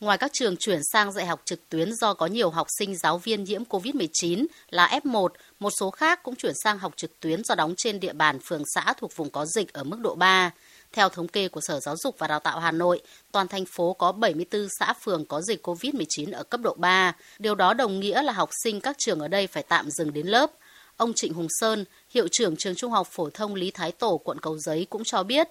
Ngoài 0.00 0.18
các 0.18 0.32
trường 0.32 0.56
chuyển 0.56 0.80
sang 0.92 1.12
dạy 1.12 1.26
học 1.26 1.42
trực 1.44 1.68
tuyến 1.68 1.94
do 1.94 2.14
có 2.14 2.26
nhiều 2.26 2.50
học 2.50 2.66
sinh 2.78 2.96
giáo 2.96 3.18
viên 3.18 3.44
nhiễm 3.44 3.62
COVID-19 3.64 4.46
là 4.70 5.00
F1, 5.04 5.28
một 5.60 5.70
số 5.80 5.90
khác 5.90 6.22
cũng 6.22 6.36
chuyển 6.36 6.52
sang 6.64 6.78
học 6.78 6.92
trực 6.96 7.20
tuyến 7.20 7.44
do 7.44 7.54
đóng 7.54 7.74
trên 7.76 8.00
địa 8.00 8.12
bàn 8.12 8.38
phường 8.44 8.62
xã 8.74 8.94
thuộc 8.96 9.16
vùng 9.16 9.30
có 9.30 9.46
dịch 9.46 9.72
ở 9.72 9.84
mức 9.84 10.00
độ 10.02 10.14
3. 10.14 10.50
Theo 10.92 11.08
thống 11.08 11.28
kê 11.28 11.48
của 11.48 11.60
Sở 11.60 11.80
Giáo 11.80 11.96
dục 11.96 12.18
và 12.18 12.26
Đào 12.26 12.40
tạo 12.40 12.60
Hà 12.60 12.72
Nội, 12.72 13.00
toàn 13.32 13.48
thành 13.48 13.64
phố 13.64 13.92
có 13.92 14.12
74 14.12 14.66
xã 14.78 14.92
phường 14.92 15.24
có 15.24 15.40
dịch 15.40 15.66
COVID-19 15.66 16.32
ở 16.32 16.42
cấp 16.42 16.60
độ 16.60 16.74
3. 16.78 17.12
Điều 17.38 17.54
đó 17.54 17.74
đồng 17.74 18.00
nghĩa 18.00 18.22
là 18.22 18.32
học 18.32 18.50
sinh 18.64 18.80
các 18.80 18.96
trường 18.98 19.20
ở 19.20 19.28
đây 19.28 19.46
phải 19.46 19.62
tạm 19.68 19.90
dừng 19.90 20.12
đến 20.12 20.26
lớp. 20.26 20.50
Ông 20.98 21.10
Trịnh 21.14 21.34
Hùng 21.34 21.46
Sơn, 21.48 21.78
hiệu 22.14 22.26
trưởng 22.30 22.54
trường 22.58 22.74
Trung 22.76 22.90
học 22.90 23.06
phổ 23.10 23.24
thông 23.34 23.54
Lý 23.54 23.70
Thái 23.74 23.92
Tổ, 24.00 24.20
quận 24.24 24.38
Cầu 24.42 24.56
Giấy 24.56 24.86
cũng 24.90 25.02
cho 25.04 25.24
biết. 25.24 25.46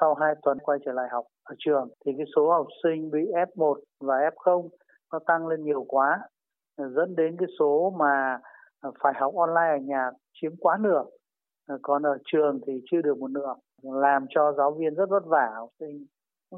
Sau 0.00 0.14
2 0.14 0.34
tuần 0.42 0.58
quay 0.58 0.78
trở 0.84 0.92
lại 0.92 1.06
học 1.12 1.24
ở 1.42 1.54
trường 1.58 1.88
thì 2.04 2.12
cái 2.16 2.26
số 2.36 2.50
học 2.50 2.66
sinh 2.82 3.10
bị 3.10 3.18
F1 3.54 3.74
và 4.00 4.14
F0 4.14 4.68
nó 5.12 5.18
tăng 5.26 5.46
lên 5.46 5.64
nhiều 5.64 5.84
quá 5.88 6.20
dẫn 6.78 7.16
đến 7.16 7.36
cái 7.38 7.48
số 7.58 7.94
mà 7.98 8.38
phải 9.02 9.12
học 9.16 9.34
online 9.34 9.70
ở 9.70 9.80
nhà 9.84 10.10
chiếm 10.40 10.56
quá 10.56 10.78
nửa. 10.80 11.04
Còn 11.82 12.02
ở 12.02 12.18
trường 12.24 12.60
thì 12.66 12.72
chưa 12.90 13.02
được 13.02 13.18
một 13.18 13.30
nửa 13.30 13.54
làm 13.82 14.26
cho 14.30 14.52
giáo 14.56 14.76
viên 14.78 14.94
rất 14.94 15.08
vất 15.10 15.22
vả 15.26 15.50
học 15.54 15.68
sinh 15.80 16.06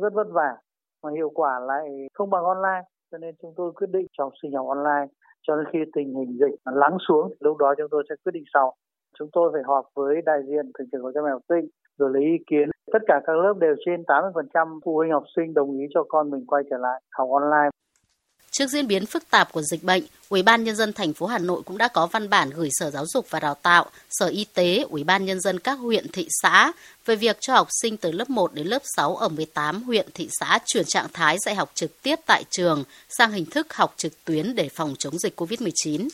rất 0.00 0.12
vất 0.12 0.26
vả 0.30 0.56
mà 1.02 1.10
hiệu 1.16 1.30
quả 1.34 1.60
lại 1.60 1.88
không 2.14 2.30
bằng 2.30 2.44
online. 2.44 2.82
Cho 3.10 3.18
nên 3.18 3.34
chúng 3.42 3.54
tôi 3.56 3.72
quyết 3.72 3.90
định 3.90 4.06
cho 4.12 4.24
học 4.24 4.32
sinh 4.42 4.52
học 4.52 4.66
online 4.68 5.12
cho 5.42 5.56
đến 5.56 5.64
khi 5.72 5.78
tình 5.94 6.14
hình 6.14 6.38
dịch 6.40 6.54
lắng 6.64 6.96
xuống 7.08 7.34
lúc 7.40 7.56
đó 7.56 7.74
chúng 7.78 7.88
tôi 7.90 8.04
sẽ 8.08 8.14
quyết 8.24 8.32
định 8.32 8.44
sau. 8.54 8.74
Chúng 9.18 9.28
tôi 9.32 9.50
phải 9.52 9.62
họp 9.64 9.84
với 9.94 10.22
đại 10.24 10.40
diện 10.46 10.72
thường 10.78 10.88
trực 10.92 11.02
của 11.02 11.12
cha 11.14 11.20
mẹ 11.24 11.30
học 11.30 11.42
sinh, 11.48 11.68
rồi 11.98 12.10
lấy 12.12 12.22
ý 12.22 12.36
kiến. 12.46 12.70
Tất 12.92 13.02
cả 13.06 13.20
các 13.26 13.36
lớp 13.36 13.54
đều 13.60 13.74
trên 13.86 14.02
80% 14.02 14.80
phụ 14.84 14.96
huynh 14.96 15.12
học 15.12 15.24
sinh 15.36 15.54
đồng 15.54 15.78
ý 15.78 15.86
cho 15.94 16.04
con 16.08 16.30
mình 16.30 16.44
quay 16.46 16.62
trở 16.70 16.76
lại 16.78 17.02
học 17.10 17.28
online. 17.30 17.70
Trước 18.50 18.70
diễn 18.70 18.86
biến 18.86 19.06
phức 19.06 19.30
tạp 19.30 19.52
của 19.52 19.62
dịch 19.62 19.82
bệnh, 19.82 20.02
Ủy 20.28 20.42
ban 20.42 20.64
nhân 20.64 20.76
dân 20.76 20.92
thành 20.92 21.12
phố 21.12 21.26
Hà 21.26 21.38
Nội 21.38 21.62
cũng 21.64 21.78
đã 21.78 21.88
có 21.88 22.06
văn 22.06 22.30
bản 22.30 22.50
gửi 22.50 22.68
Sở 22.72 22.90
Giáo 22.90 23.04
dục 23.06 23.26
và 23.30 23.40
Đào 23.40 23.54
tạo, 23.54 23.86
Sở 24.10 24.26
Y 24.26 24.44
tế, 24.54 24.84
Ủy 24.90 25.04
ban 25.04 25.24
nhân 25.24 25.40
dân 25.40 25.58
các 25.58 25.74
huyện 25.74 26.12
thị 26.12 26.28
xã 26.42 26.72
về 27.06 27.16
việc 27.16 27.36
cho 27.40 27.54
học 27.54 27.68
sinh 27.82 27.96
từ 27.96 28.12
lớp 28.12 28.30
1 28.30 28.54
đến 28.54 28.66
lớp 28.66 28.82
6 28.96 29.16
ở 29.16 29.28
18 29.28 29.82
huyện 29.82 30.06
thị 30.14 30.28
xã 30.40 30.58
chuyển 30.66 30.84
trạng 30.84 31.06
thái 31.12 31.36
dạy 31.38 31.54
học 31.54 31.70
trực 31.74 32.02
tiếp 32.02 32.18
tại 32.26 32.44
trường 32.50 32.84
sang 33.08 33.32
hình 33.32 33.46
thức 33.46 33.74
học 33.74 33.94
trực 33.96 34.24
tuyến 34.24 34.54
để 34.54 34.68
phòng 34.68 34.94
chống 34.98 35.18
dịch 35.18 35.40
COVID-19. 35.40 36.08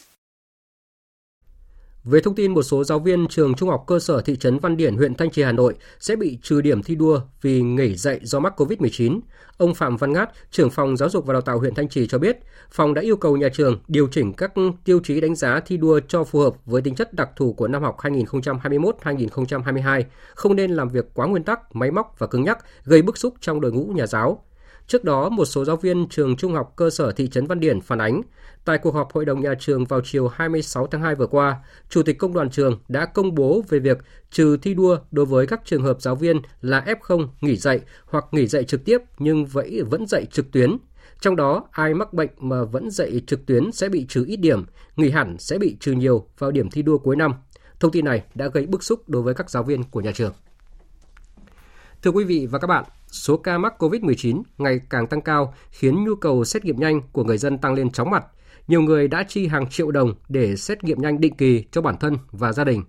Về 2.05 2.21
thông 2.21 2.35
tin 2.35 2.55
một 2.55 2.63
số 2.63 2.85
giáo 2.85 2.99
viên 2.99 3.29
trường 3.29 3.55
Trung 3.55 3.69
học 3.69 3.85
cơ 3.87 3.99
sở 3.99 4.21
thị 4.21 4.37
trấn 4.37 4.59
Văn 4.59 4.77
Điển, 4.77 4.97
huyện 4.97 5.15
Thanh 5.15 5.31
Trì, 5.31 5.43
Hà 5.43 5.53
Nội 5.53 5.75
sẽ 6.01 6.17
bị 6.17 6.39
trừ 6.43 6.61
điểm 6.61 6.83
thi 6.83 6.95
đua 6.95 7.21
vì 7.43 7.63
nghỉ 7.63 7.97
dạy 7.97 8.21
do 8.23 8.41
mắc 8.41 8.61
COVID-19, 8.61 9.21
ông 9.57 9.75
Phạm 9.75 9.97
Văn 9.97 10.13
Ngát, 10.13 10.31
trưởng 10.51 10.71
phòng 10.71 10.97
giáo 10.97 11.09
dục 11.09 11.27
và 11.27 11.33
đào 11.33 11.43
tạo 11.43 11.59
huyện 11.59 11.75
Thanh 11.75 11.89
Trì 11.89 12.07
cho 12.07 12.19
biết, 12.19 12.39
phòng 12.71 12.95
đã 12.95 13.03
yêu 13.03 13.17
cầu 13.17 13.37
nhà 13.37 13.49
trường 13.49 13.79
điều 13.89 14.07
chỉnh 14.07 14.33
các 14.33 14.53
tiêu 14.85 15.01
chí 15.05 15.21
đánh 15.21 15.35
giá 15.35 15.61
thi 15.61 15.77
đua 15.77 16.01
cho 16.09 16.25
phù 16.25 16.41
hợp 16.41 16.55
với 16.67 16.83
tính 16.83 16.95
chất 16.95 17.15
đặc 17.15 17.29
thù 17.37 17.53
của 17.53 17.69
năm 17.69 17.83
học 17.83 17.97
2021-2022, 17.99 20.03
không 20.35 20.57
nên 20.57 20.71
làm 20.71 20.89
việc 20.89 21.05
quá 21.15 21.27
nguyên 21.27 21.45
tắc, 21.45 21.77
máy 21.77 21.91
móc 21.91 22.15
và 22.19 22.27
cứng 22.27 22.45
nhắc, 22.45 22.59
gây 22.85 23.03
bức 23.03 23.19
xúc 23.19 23.35
trong 23.41 23.61
đội 23.61 23.73
ngũ 23.73 23.85
nhà 23.85 24.07
giáo. 24.07 24.45
Trước 24.87 25.05
đó, 25.05 25.29
một 25.29 25.45
số 25.45 25.65
giáo 25.65 25.77
viên 25.77 26.09
trường 26.09 26.37
trung 26.37 26.55
học 26.55 26.73
cơ 26.77 26.91
sở 26.91 27.13
thị 27.13 27.29
trấn 27.29 27.47
Văn 27.47 27.61
Điển 27.61 27.81
phản 27.81 27.99
ánh, 27.99 28.23
tại 28.65 28.79
cuộc 28.79 28.95
họp 28.95 29.13
hội 29.13 29.25
đồng 29.25 29.41
nhà 29.41 29.55
trường 29.59 29.85
vào 29.85 30.01
chiều 30.05 30.29
26 30.29 30.87
tháng 30.87 31.03
2 31.03 31.15
vừa 31.15 31.27
qua, 31.27 31.57
Chủ 31.89 32.03
tịch 32.03 32.19
Công 32.19 32.33
đoàn 32.33 32.51
trường 32.51 32.79
đã 32.89 33.07
công 33.07 33.35
bố 33.35 33.63
về 33.69 33.79
việc 33.79 33.99
trừ 34.31 34.57
thi 34.57 34.75
đua 34.75 34.99
đối 35.11 35.27
với 35.27 35.47
các 35.47 35.61
trường 35.65 35.83
hợp 35.83 36.01
giáo 36.01 36.15
viên 36.15 36.41
là 36.61 36.85
F0 36.87 37.29
nghỉ 37.41 37.57
dạy 37.57 37.81
hoặc 38.07 38.25
nghỉ 38.33 38.47
dạy 38.47 38.65
trực 38.65 38.85
tiếp 38.85 38.99
nhưng 39.19 39.47
vẫn 39.47 39.69
vẫn 39.91 40.07
dạy 40.07 40.27
trực 40.27 40.53
tuyến. 40.53 40.77
Trong 41.21 41.37
đó, 41.37 41.69
ai 41.71 41.95
mắc 41.95 42.13
bệnh 42.13 42.31
mà 42.39 42.65
vẫn 42.65 42.91
dạy 42.91 43.23
trực 43.27 43.47
tuyến 43.47 43.73
sẽ 43.73 43.89
bị 43.89 44.07
trừ 44.09 44.25
ít 44.27 44.37
điểm, 44.37 44.65
nghỉ 44.97 45.11
hẳn 45.11 45.39
sẽ 45.39 45.59
bị 45.59 45.77
trừ 45.81 45.93
nhiều 45.93 46.27
vào 46.39 46.51
điểm 46.51 46.71
thi 46.71 46.83
đua 46.83 46.99
cuối 46.99 47.17
năm. 47.17 47.35
Thông 47.81 47.91
tin 47.91 48.05
này 48.05 48.23
đã 48.35 48.49
gây 48.49 48.67
bức 48.67 48.83
xúc 48.83 49.09
đối 49.09 49.23
với 49.23 49.35
các 49.35 49.51
giáo 49.51 49.63
viên 49.63 49.83
của 49.85 50.01
nhà 50.01 50.13
trường. 50.13 50.33
Thưa 52.03 52.11
quý 52.11 52.25
vị 52.25 52.47
và 52.51 52.59
các 52.59 52.67
bạn, 52.67 52.85
số 53.09 53.37
ca 53.37 53.59
mắc 53.59 53.75
COVID-19 53.79 54.43
ngày 54.59 54.81
càng 54.91 55.07
tăng 55.07 55.21
cao 55.21 55.55
khiến 55.71 56.05
nhu 56.05 56.15
cầu 56.15 56.45
xét 56.45 56.65
nghiệm 56.65 56.81
nhanh 56.81 57.01
của 57.13 57.25
người 57.25 57.39
dân 57.39 57.59
tăng 57.59 57.75
lên 57.75 57.91
chóng 57.91 58.11
mặt. 58.11 58.25
Nhiều 58.69 58.83
người 58.83 59.09
đã 59.09 59.25
chi 59.29 59.47
hàng 59.47 59.71
triệu 59.71 59.91
đồng 59.91 60.15
để 60.29 60.57
xét 60.57 60.85
nghiệm 60.85 61.03
nhanh 61.03 61.21
định 61.21 61.37
kỳ 61.37 61.65
cho 61.73 61.83
bản 61.83 61.97
thân 62.01 62.19
và 62.31 62.53
gia 62.53 62.65
đình. 62.65 62.83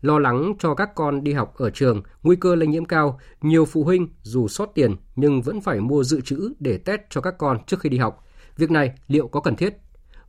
Lo 0.00 0.18
lắng 0.18 0.52
cho 0.58 0.74
các 0.74 0.94
con 0.94 1.24
đi 1.24 1.32
học 1.32 1.54
ở 1.56 1.70
trường, 1.70 2.02
nguy 2.22 2.36
cơ 2.36 2.54
lây 2.54 2.66
nhiễm 2.66 2.84
cao, 2.84 3.20
nhiều 3.40 3.64
phụ 3.64 3.84
huynh 3.84 4.08
dù 4.22 4.48
sót 4.48 4.66
tiền 4.74 4.96
nhưng 5.16 5.42
vẫn 5.42 5.60
phải 5.60 5.80
mua 5.80 6.04
dự 6.04 6.20
trữ 6.20 6.52
để 6.58 6.78
test 6.78 7.00
cho 7.10 7.20
các 7.20 7.34
con 7.38 7.58
trước 7.66 7.80
khi 7.80 7.88
đi 7.88 7.98
học. 7.98 8.24
Việc 8.56 8.70
này 8.70 8.92
liệu 9.08 9.28
có 9.28 9.40
cần 9.40 9.56
thiết? 9.56 9.74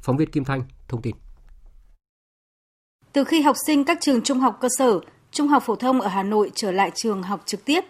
Phóng 0.01 0.17
viên 0.17 0.29
Kim 0.29 0.43
Thanh 0.43 0.63
thông 0.87 1.01
tin. 1.01 1.15
Từ 3.13 3.23
khi 3.23 3.41
học 3.41 3.55
sinh 3.67 3.83
các 3.83 3.97
trường 4.01 4.21
trung 4.21 4.39
học 4.39 4.57
cơ 4.61 4.67
sở, 4.77 4.99
trung 5.31 5.47
học 5.47 5.63
phổ 5.65 5.75
thông 5.75 6.01
ở 6.01 6.07
Hà 6.07 6.23
Nội 6.23 6.51
trở 6.55 6.71
lại 6.71 6.91
trường 6.95 7.23
học 7.23 7.41
trực 7.45 7.65
tiếp, 7.65 7.81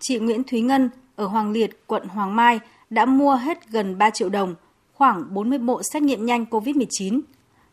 chị 0.00 0.18
Nguyễn 0.18 0.44
Thúy 0.44 0.60
Ngân 0.60 0.90
ở 1.16 1.26
Hoàng 1.26 1.52
Liệt, 1.52 1.86
quận 1.86 2.08
Hoàng 2.08 2.36
Mai 2.36 2.60
đã 2.90 3.04
mua 3.04 3.34
hết 3.34 3.70
gần 3.70 3.98
3 3.98 4.10
triệu 4.10 4.28
đồng, 4.28 4.54
khoảng 5.02 5.34
40 5.34 5.58
bộ 5.58 5.82
xét 5.82 6.02
nghiệm 6.02 6.26
nhanh 6.26 6.44
COVID-19. 6.50 7.20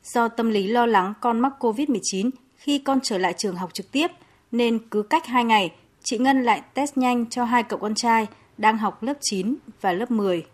Do 0.04 0.28
tâm 0.28 0.50
lý 0.50 0.68
lo 0.68 0.86
lắng 0.86 1.14
con 1.22 1.40
mắc 1.40 1.54
COVID-19 1.60 2.30
khi 2.58 2.82
con 2.86 3.00
trở 3.04 3.18
lại 3.18 3.34
trường 3.38 3.56
học 3.56 3.74
trực 3.74 3.92
tiếp, 3.92 4.08
nên 4.52 4.80
cứ 4.92 5.02
cách 5.02 5.26
2 5.28 5.44
ngày, 5.44 5.74
chị 6.04 6.18
Ngân 6.18 6.44
lại 6.44 6.62
test 6.74 6.98
nhanh 6.98 7.26
cho 7.30 7.44
hai 7.44 7.64
cậu 7.64 7.80
con 7.80 7.96
trai 7.96 8.28
đang 8.58 8.78
học 8.78 9.04
lớp 9.04 9.14
9 9.22 9.56
và 9.82 9.94
lớp 9.94 10.12
10. 10.12 10.46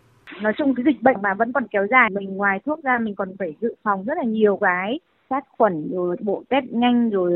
Nói 0.42 0.52
chung 0.58 0.74
cái 0.74 0.84
dịch 0.86 1.02
bệnh 1.02 1.16
mà 1.22 1.34
vẫn 1.34 1.52
còn 1.52 1.66
kéo 1.70 1.86
dài, 1.90 2.10
mình 2.10 2.36
ngoài 2.36 2.58
thuốc 2.66 2.82
ra 2.82 2.98
mình 2.98 3.14
còn 3.14 3.36
phải 3.38 3.54
dự 3.60 3.74
phòng 3.82 4.04
rất 4.04 4.14
là 4.16 4.24
nhiều 4.24 4.58
cái 4.60 5.00
sát 5.30 5.44
khuẩn 5.58 5.90
rồi 5.92 6.16
bộ 6.20 6.42
test 6.48 6.64
nhanh 6.70 7.10
rồi 7.10 7.32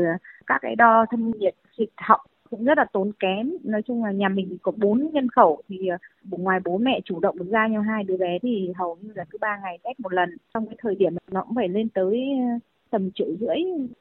các 0.47 0.57
cái 0.61 0.75
đo 0.75 1.05
thân 1.11 1.31
nhiệt 1.39 1.55
xịt 1.77 1.89
họng 1.97 2.21
cũng 2.51 2.63
rất 2.63 2.77
là 2.77 2.85
tốn 2.93 3.11
kém 3.19 3.51
nói 3.63 3.81
chung 3.87 4.03
là 4.03 4.11
nhà 4.11 4.29
mình 4.29 4.57
có 4.61 4.71
bốn 4.77 5.09
nhân 5.13 5.29
khẩu 5.29 5.61
thì 5.69 5.87
ờ, 5.87 5.97
ngoài 6.29 6.59
bố 6.65 6.77
mẹ 6.77 6.99
chủ 7.05 7.19
động 7.19 7.37
được 7.37 7.47
ra 7.51 7.67
nhau 7.67 7.81
hai 7.81 8.03
đứa 8.03 8.17
bé 8.17 8.39
thì 8.41 8.69
hầu 8.75 8.97
như 9.01 9.11
là 9.15 9.25
cứ 9.29 9.37
ba 9.41 9.59
ngày 9.63 9.77
test 9.83 9.99
một 9.99 10.13
lần 10.13 10.37
trong 10.53 10.65
cái 10.67 10.75
thời 10.81 10.95
điểm 10.95 11.15
nó 11.31 11.43
cũng 11.43 11.55
phải 11.55 11.69
lên 11.69 11.89
tới 11.89 12.19
ờ, 12.39 12.59
tầm 12.89 13.11
triệu 13.15 13.27
rưỡi 13.39 13.57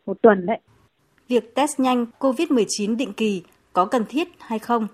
một 0.06 0.22
tuần 0.22 0.46
đấy 0.46 0.58
việc 1.30 1.54
test 1.54 1.80
nhanh 1.80 2.06
COVID-19 2.18 2.96
định 2.96 3.12
kỳ 3.12 3.42
có 3.72 3.84
cần 3.84 4.04
thiết 4.08 4.28
hay 4.38 4.58
không? 4.58 4.86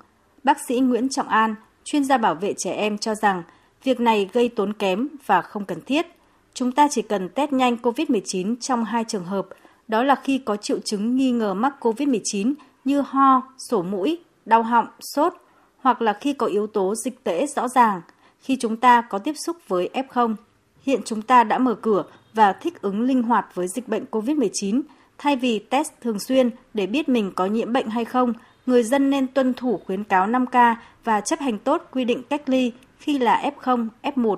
Bác 0.44 0.58
sĩ 0.68 0.80
Nguyễn 0.80 1.08
Trọng 1.08 1.28
An, 1.28 1.54
chuyên 1.84 2.04
gia 2.04 2.18
bảo 2.18 2.34
vệ 2.34 2.54
trẻ 2.58 2.72
em 2.72 2.98
cho 2.98 3.14
rằng 3.14 3.42
việc 3.84 4.00
này 4.00 4.28
gây 4.32 4.48
tốn 4.48 4.72
kém 4.72 5.08
và 5.26 5.42
không 5.42 5.64
cần 5.64 5.78
thiết. 5.86 6.06
Chúng 6.54 6.72
ta 6.72 6.88
chỉ 6.90 7.02
cần 7.02 7.28
test 7.28 7.52
nhanh 7.52 7.76
COVID-19 7.82 8.56
trong 8.60 8.84
hai 8.84 9.04
trường 9.08 9.24
hợp, 9.24 9.46
đó 9.88 10.02
là 10.02 10.14
khi 10.14 10.38
có 10.38 10.56
triệu 10.56 10.78
chứng 10.84 11.16
nghi 11.16 11.30
ngờ 11.30 11.54
mắc 11.54 11.74
COVID-19 11.80 12.54
như 12.86 13.00
ho, 13.00 13.42
sổ 13.70 13.82
mũi, 13.82 14.18
đau 14.44 14.62
họng, 14.62 14.86
sốt 15.00 15.32
hoặc 15.78 16.02
là 16.02 16.12
khi 16.12 16.32
có 16.32 16.46
yếu 16.46 16.66
tố 16.66 16.94
dịch 16.94 17.24
tễ 17.24 17.46
rõ 17.46 17.68
ràng, 17.68 18.00
khi 18.40 18.56
chúng 18.60 18.76
ta 18.76 19.00
có 19.00 19.18
tiếp 19.18 19.32
xúc 19.46 19.56
với 19.68 19.90
F0. 19.92 20.34
Hiện 20.82 21.00
chúng 21.04 21.22
ta 21.22 21.44
đã 21.44 21.58
mở 21.58 21.74
cửa 21.74 22.04
và 22.34 22.52
thích 22.52 22.82
ứng 22.82 23.00
linh 23.00 23.22
hoạt 23.22 23.54
với 23.54 23.68
dịch 23.68 23.88
bệnh 23.88 24.04
COVID-19. 24.10 24.82
Thay 25.18 25.36
vì 25.36 25.58
test 25.58 25.92
thường 26.00 26.18
xuyên 26.18 26.50
để 26.74 26.86
biết 26.86 27.08
mình 27.08 27.32
có 27.36 27.46
nhiễm 27.46 27.72
bệnh 27.72 27.88
hay 27.88 28.04
không, 28.04 28.32
người 28.66 28.82
dân 28.82 29.10
nên 29.10 29.26
tuân 29.26 29.54
thủ 29.54 29.80
khuyến 29.86 30.04
cáo 30.04 30.26
5K 30.26 30.74
và 31.04 31.20
chấp 31.20 31.40
hành 31.40 31.58
tốt 31.58 31.82
quy 31.90 32.04
định 32.04 32.22
cách 32.22 32.48
ly 32.48 32.72
khi 32.98 33.18
là 33.18 33.50
F0, 33.56 33.88
F1. 34.02 34.36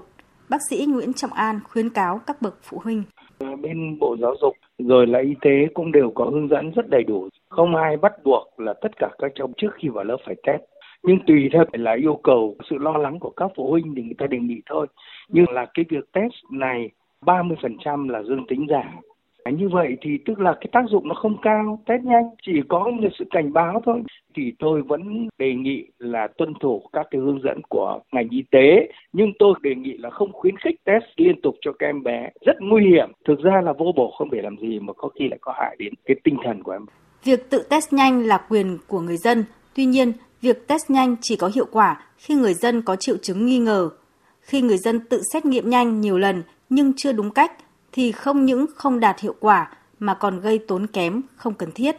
Bác 0.49 0.59
sĩ 0.71 0.87
Nguyễn 0.87 1.13
Trọng 1.13 1.33
An 1.33 1.61
khuyến 1.69 1.91
cáo 1.91 2.21
các 2.27 2.43
bậc 2.43 2.59
phụ 2.63 2.81
huynh. 2.85 3.03
Bên 3.41 3.99
Bộ 4.01 4.17
Giáo 4.21 4.35
dục 4.41 4.57
rồi 4.79 5.07
là 5.07 5.19
y 5.19 5.35
tế 5.41 5.67
cũng 5.75 5.93
đều 5.93 6.11
có 6.15 6.25
hướng 6.25 6.49
dẫn 6.49 6.71
rất 6.71 6.89
đầy 6.89 7.03
đủ. 7.03 7.29
Không 7.49 7.75
ai 7.75 7.97
bắt 7.97 8.13
buộc 8.25 8.61
là 8.61 8.75
tất 8.81 8.97
cả 8.97 9.09
các 9.19 9.33
cháu 9.35 9.51
trước 9.57 9.75
khi 9.75 9.89
vào 9.89 10.05
lớp 10.05 10.17
phải 10.27 10.35
test. 10.47 10.61
Nhưng 11.03 11.19
tùy 11.27 11.49
theo 11.53 11.65
là 11.73 11.93
yêu 11.93 12.21
cầu, 12.23 12.57
sự 12.71 12.79
lo 12.79 12.97
lắng 12.97 13.19
của 13.19 13.31
các 13.31 13.51
phụ 13.57 13.71
huynh 13.71 13.95
thì 13.97 14.03
người 14.03 14.15
ta 14.19 14.27
đề 14.27 14.39
nghị 14.39 14.61
thôi. 14.67 14.87
Nhưng 15.29 15.51
là 15.51 15.67
cái 15.75 15.85
việc 15.89 16.13
test 16.13 16.33
này 16.53 16.91
30% 17.21 18.09
là 18.09 18.23
dương 18.23 18.47
tính 18.47 18.67
giả 18.71 18.93
như 19.53 19.69
vậy 19.69 19.97
thì 20.01 20.19
tức 20.27 20.41
là 20.41 20.55
cái 20.61 20.69
tác 20.73 20.83
dụng 20.91 21.09
nó 21.09 21.15
không 21.15 21.37
cao 21.43 21.81
test 21.87 22.03
nhanh 22.03 22.31
chỉ 22.47 22.53
có 22.69 22.91
một 22.91 23.09
sự 23.19 23.25
cảnh 23.31 23.53
báo 23.53 23.83
thôi. 23.87 24.03
Thì 24.37 24.53
tôi 24.59 24.83
vẫn 24.83 25.29
đề 25.39 25.55
nghị 25.55 25.87
là 25.99 26.29
tuân 26.39 26.53
thủ 26.61 26.83
các 26.93 27.07
cái 27.11 27.21
hướng 27.21 27.41
dẫn 27.45 27.61
của 27.69 28.01
ngành 28.13 28.29
y 28.31 28.43
tế 28.51 28.89
nhưng 29.13 29.33
tôi 29.39 29.55
đề 29.63 29.75
nghị 29.75 29.97
là 29.99 30.11
không 30.11 30.33
khuyến 30.33 30.57
khích 30.57 30.85
test 30.85 31.05
liên 31.17 31.41
tục 31.43 31.55
cho 31.61 31.73
các 31.79 31.87
em 31.87 32.03
bé. 32.03 32.31
Rất 32.47 32.57
nguy 32.61 32.87
hiểm. 32.87 33.13
Thực 33.29 33.41
ra 33.41 33.61
là 33.65 33.73
vô 33.73 33.93
bổ 33.97 34.15
không 34.19 34.31
để 34.31 34.43
làm 34.43 34.57
gì 34.57 34.79
mà 34.81 34.93
có 34.93 35.09
khi 35.09 35.29
lại 35.29 35.39
có 35.41 35.53
hại 35.57 35.77
đến 35.79 35.93
cái 36.05 36.17
tinh 36.25 36.37
thần 36.45 36.63
của 36.63 36.73
em. 36.73 36.87
Việc 37.25 37.51
tự 37.51 37.63
test 37.71 37.93
nhanh 37.93 38.27
là 38.27 38.41
quyền 38.49 38.79
của 38.87 39.01
người 39.01 39.17
dân, 39.17 39.45
tuy 39.75 39.85
nhiên, 39.85 40.13
việc 40.41 40.69
test 40.69 40.91
nhanh 40.91 41.17
chỉ 41.21 41.37
có 41.37 41.51
hiệu 41.55 41.67
quả 41.73 42.01
khi 42.19 42.35
người 42.35 42.55
dân 42.55 42.83
có 42.83 42.97
triệu 42.97 43.17
chứng 43.17 43.47
nghi 43.47 43.59
ngờ. 43.59 43.91
Khi 44.41 44.61
người 44.61 44.77
dân 44.77 45.01
tự 45.11 45.21
xét 45.33 45.47
nghiệm 45.47 45.71
nhanh 45.71 46.01
nhiều 46.01 46.19
lần 46.19 46.43
nhưng 46.69 46.93
chưa 46.97 47.13
đúng 47.13 47.31
cách 47.31 47.53
thì 47.99 48.13
không 48.13 48.45
những 48.45 48.67
không 48.77 49.01
đạt 49.01 49.21
hiệu 49.21 49.35
quả 49.41 49.71
mà 49.99 50.15
còn 50.15 50.41
gây 50.41 50.59
tốn 50.59 50.87
kém 50.87 51.23
không 51.37 51.55
cần 51.55 51.73
thiết. 51.73 51.97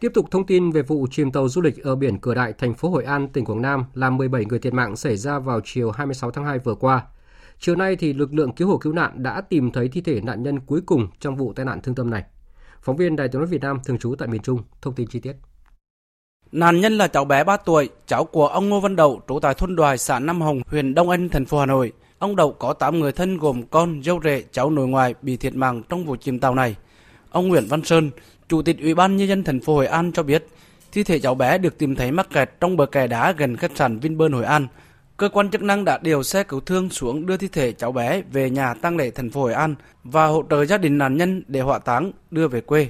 Tiếp 0.00 0.12
tục 0.14 0.26
thông 0.30 0.46
tin 0.46 0.70
về 0.70 0.82
vụ 0.82 1.06
chìm 1.10 1.32
tàu 1.32 1.48
du 1.48 1.60
lịch 1.60 1.82
ở 1.82 1.96
biển 1.96 2.18
Cửa 2.18 2.34
Đại, 2.34 2.52
thành 2.52 2.74
phố 2.74 2.90
Hội 2.90 3.04
An, 3.04 3.28
tỉnh 3.28 3.44
Quảng 3.44 3.62
Nam 3.62 3.84
làm 3.94 4.16
17 4.16 4.44
người 4.44 4.58
thiệt 4.58 4.74
mạng 4.74 4.96
xảy 4.96 5.16
ra 5.16 5.38
vào 5.38 5.60
chiều 5.64 5.90
26 5.90 6.30
tháng 6.30 6.44
2 6.44 6.58
vừa 6.58 6.74
qua. 6.74 7.02
Chiều 7.58 7.76
nay 7.76 7.96
thì 7.96 8.12
lực 8.12 8.34
lượng 8.34 8.52
cứu 8.52 8.68
hộ 8.68 8.78
cứu 8.78 8.92
nạn 8.92 9.22
đã 9.22 9.40
tìm 9.40 9.70
thấy 9.72 9.88
thi 9.88 10.00
thể 10.00 10.20
nạn 10.20 10.42
nhân 10.42 10.60
cuối 10.60 10.80
cùng 10.86 11.08
trong 11.20 11.36
vụ 11.36 11.52
tai 11.52 11.66
nạn 11.66 11.80
thương 11.82 11.94
tâm 11.94 12.10
này. 12.10 12.24
Phóng 12.82 12.96
viên 12.96 13.16
Đài 13.16 13.28
tiếng 13.28 13.40
nói 13.40 13.46
Việt 13.46 13.62
Nam 13.62 13.78
thường 13.84 13.98
trú 13.98 14.14
tại 14.18 14.28
miền 14.28 14.42
Trung 14.42 14.62
thông 14.82 14.94
tin 14.94 15.08
chi 15.08 15.20
tiết. 15.20 15.36
Nạn 16.52 16.80
nhân 16.80 16.92
là 16.92 17.08
cháu 17.08 17.24
bé 17.24 17.44
3 17.44 17.56
tuổi, 17.56 17.88
cháu 18.06 18.24
của 18.24 18.46
ông 18.46 18.68
Ngô 18.68 18.80
Văn 18.80 18.96
Đậu, 18.96 19.20
trú 19.28 19.40
tại 19.40 19.54
thôn 19.54 19.76
Đoài, 19.76 19.98
xã 19.98 20.18
Nam 20.18 20.40
Hồng, 20.40 20.60
huyện 20.66 20.94
Đông 20.94 21.10
Anh, 21.10 21.28
thành 21.28 21.44
phố 21.44 21.58
Hà 21.58 21.66
Nội. 21.66 21.92
Ông 22.18 22.36
Đậu 22.36 22.52
có 22.52 22.72
8 22.72 23.00
người 23.00 23.12
thân 23.12 23.38
gồm 23.38 23.62
con, 23.62 24.02
dâu 24.02 24.20
rể, 24.24 24.44
cháu 24.52 24.70
nội 24.70 24.88
ngoại 24.88 25.14
bị 25.22 25.36
thiệt 25.36 25.54
mạng 25.54 25.82
trong 25.88 26.04
vụ 26.04 26.16
chìm 26.16 26.38
tàu 26.38 26.54
này. 26.54 26.76
Ông 27.30 27.48
Nguyễn 27.48 27.66
Văn 27.68 27.84
Sơn, 27.84 28.10
Chủ 28.48 28.62
tịch 28.62 28.80
Ủy 28.80 28.94
ban 28.94 29.16
nhân 29.16 29.28
dân 29.28 29.44
thành 29.44 29.60
phố 29.60 29.74
Hội 29.74 29.86
An 29.86 30.12
cho 30.12 30.22
biết, 30.22 30.46
thi 30.92 31.02
thể 31.02 31.18
cháu 31.18 31.34
bé 31.34 31.58
được 31.58 31.78
tìm 31.78 31.96
thấy 31.96 32.12
mắc 32.12 32.28
kẹt 32.32 32.50
trong 32.60 32.76
bờ 32.76 32.86
kè 32.86 33.06
đá 33.06 33.32
gần 33.32 33.56
khách 33.56 33.70
sạn 33.74 33.98
Vinpearl 33.98 34.34
Hội 34.34 34.44
An. 34.44 34.66
Cơ 35.16 35.28
quan 35.28 35.50
chức 35.50 35.62
năng 35.62 35.84
đã 35.84 35.98
điều 36.02 36.22
xe 36.22 36.42
cứu 36.42 36.60
thương 36.60 36.90
xuống 36.90 37.26
đưa 37.26 37.36
thi 37.36 37.48
thể 37.48 37.72
cháu 37.72 37.92
bé 37.92 38.22
về 38.32 38.50
nhà 38.50 38.74
tang 38.74 38.96
lễ 38.96 39.10
thành 39.10 39.30
phố 39.30 39.40
Hội 39.40 39.52
An 39.52 39.74
và 40.04 40.26
hỗ 40.26 40.44
trợ 40.50 40.64
gia 40.64 40.78
đình 40.78 40.98
nạn 40.98 41.16
nhân 41.16 41.42
để 41.48 41.60
hỏa 41.60 41.78
táng 41.78 42.12
đưa 42.30 42.48
về 42.48 42.60
quê 42.60 42.88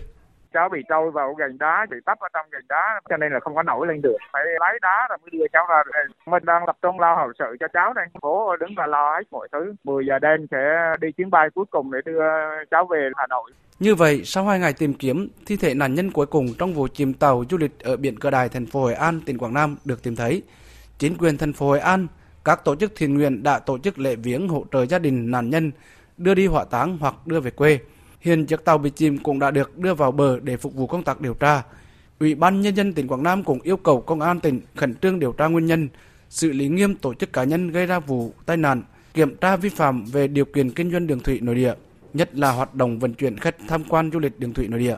cháu 0.52 0.68
bị 0.68 0.78
trôi 0.88 1.10
vào 1.10 1.34
gành 1.34 1.58
đá 1.58 1.86
bị 1.90 1.96
tấp 2.06 2.18
ở 2.18 2.28
trong 2.34 2.46
gành 2.50 2.68
đá 2.68 3.00
cho 3.10 3.16
nên 3.16 3.32
là 3.32 3.40
không 3.40 3.54
có 3.54 3.62
nổi 3.62 3.86
lên 3.86 4.02
được. 4.02 4.16
Phải 4.32 4.44
lấy 4.44 4.78
đá 4.82 5.06
rồi 5.08 5.18
mới 5.22 5.30
đưa 5.30 5.46
cháu 5.52 5.66
ra. 5.70 5.82
Mình 6.26 6.44
đang 6.44 6.62
tập 6.66 6.76
trung 6.82 7.00
lo 7.00 7.14
hậu 7.14 7.32
sự 7.38 7.56
cho 7.60 7.66
cháu 7.72 7.92
đây. 7.92 8.06
Bố 8.22 8.56
đứng 8.56 8.70
và 8.76 8.86
lo 8.86 9.14
hết 9.16 9.24
mọi 9.30 9.48
thứ. 9.52 9.74
10 9.84 10.06
giờ 10.06 10.18
đêm 10.18 10.46
sẽ 10.50 10.94
đi 11.00 11.12
chuyến 11.12 11.30
bay 11.30 11.48
cuối 11.54 11.64
cùng 11.70 11.92
để 11.92 11.98
đưa 12.04 12.22
cháu 12.70 12.86
về 12.86 13.10
Hà 13.16 13.26
Nội. 13.26 13.50
Như 13.78 13.94
vậy, 13.94 14.20
sau 14.24 14.44
hai 14.44 14.58
ngày 14.58 14.72
tìm 14.78 14.94
kiếm, 14.94 15.28
thi 15.46 15.56
thể 15.56 15.74
nạn 15.74 15.94
nhân 15.94 16.10
cuối 16.10 16.26
cùng 16.26 16.46
trong 16.58 16.72
vụ 16.74 16.88
chìm 16.94 17.14
tàu 17.14 17.44
du 17.50 17.58
lịch 17.58 17.80
ở 17.84 17.96
biển 17.96 18.18
Cửa 18.18 18.30
Đài, 18.30 18.48
thành 18.48 18.66
phố 18.66 18.80
Hội 18.80 18.94
An, 18.94 19.20
tỉnh 19.26 19.38
Quảng 19.38 19.54
Nam 19.54 19.76
được 19.84 20.02
tìm 20.02 20.16
thấy. 20.16 20.42
Chính 20.98 21.16
quyền 21.18 21.38
thành 21.38 21.52
phố 21.52 21.66
Hội 21.66 21.80
An, 21.80 22.06
các 22.44 22.64
tổ 22.64 22.76
chức 22.76 22.92
thiện 22.96 23.14
nguyện 23.14 23.42
đã 23.42 23.58
tổ 23.58 23.78
chức 23.78 23.98
lễ 23.98 24.16
viếng 24.16 24.48
hỗ 24.48 24.64
trợ 24.72 24.86
gia 24.86 24.98
đình 24.98 25.30
nạn 25.30 25.50
nhân 25.50 25.70
đưa 26.16 26.34
đi 26.34 26.46
hỏa 26.46 26.64
táng 26.70 26.98
hoặc 27.00 27.14
đưa 27.26 27.40
về 27.40 27.50
quê. 27.50 27.78
Hiện 28.20 28.46
chiếc 28.46 28.64
tàu 28.64 28.78
bị 28.78 28.90
chìm 28.90 29.18
cũng 29.18 29.38
đã 29.38 29.50
được 29.50 29.78
đưa 29.78 29.94
vào 29.94 30.12
bờ 30.12 30.40
để 30.40 30.56
phục 30.56 30.74
vụ 30.74 30.86
công 30.86 31.02
tác 31.02 31.20
điều 31.20 31.34
tra. 31.34 31.62
Ủy 32.18 32.34
ban 32.34 32.60
Nhân 32.60 32.76
dân 32.76 32.92
tỉnh 32.92 33.08
Quảng 33.08 33.22
Nam 33.22 33.44
cũng 33.44 33.60
yêu 33.62 33.76
cầu 33.76 34.00
Công 34.00 34.20
an 34.20 34.40
tỉnh 34.40 34.60
khẩn 34.76 34.94
trương 34.94 35.18
điều 35.18 35.32
tra 35.32 35.46
nguyên 35.46 35.66
nhân, 35.66 35.88
xử 36.28 36.52
lý 36.52 36.68
nghiêm 36.68 36.94
tổ 36.94 37.14
chức 37.14 37.32
cá 37.32 37.44
nhân 37.44 37.70
gây 37.70 37.86
ra 37.86 37.98
vụ 37.98 38.32
tai 38.46 38.56
nạn, 38.56 38.82
kiểm 39.14 39.36
tra 39.36 39.56
vi 39.56 39.68
phạm 39.68 40.04
về 40.04 40.28
điều 40.28 40.44
kiện 40.44 40.70
kinh 40.70 40.90
doanh 40.90 41.06
đường 41.06 41.20
thủy 41.20 41.38
nội 41.42 41.54
địa, 41.54 41.74
nhất 42.14 42.34
là 42.34 42.50
hoạt 42.50 42.74
động 42.74 42.98
vận 42.98 43.14
chuyển 43.14 43.38
khách 43.38 43.56
tham 43.68 43.84
quan 43.84 44.10
du 44.12 44.18
lịch 44.18 44.38
đường 44.38 44.54
thủy 44.54 44.68
nội 44.68 44.80
địa, 44.80 44.96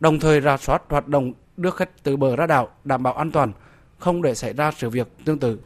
đồng 0.00 0.20
thời 0.20 0.40
rà 0.40 0.56
soát 0.56 0.82
hoạt 0.88 1.08
động 1.08 1.32
đưa 1.56 1.70
khách 1.70 2.02
từ 2.02 2.16
bờ 2.16 2.36
ra 2.36 2.46
đảo 2.46 2.68
đảm 2.84 3.02
bảo 3.02 3.14
an 3.14 3.30
toàn, 3.30 3.52
không 3.98 4.22
để 4.22 4.34
xảy 4.34 4.52
ra 4.52 4.70
sự 4.70 4.90
việc 4.90 5.08
tương 5.24 5.38
tự. 5.38 5.58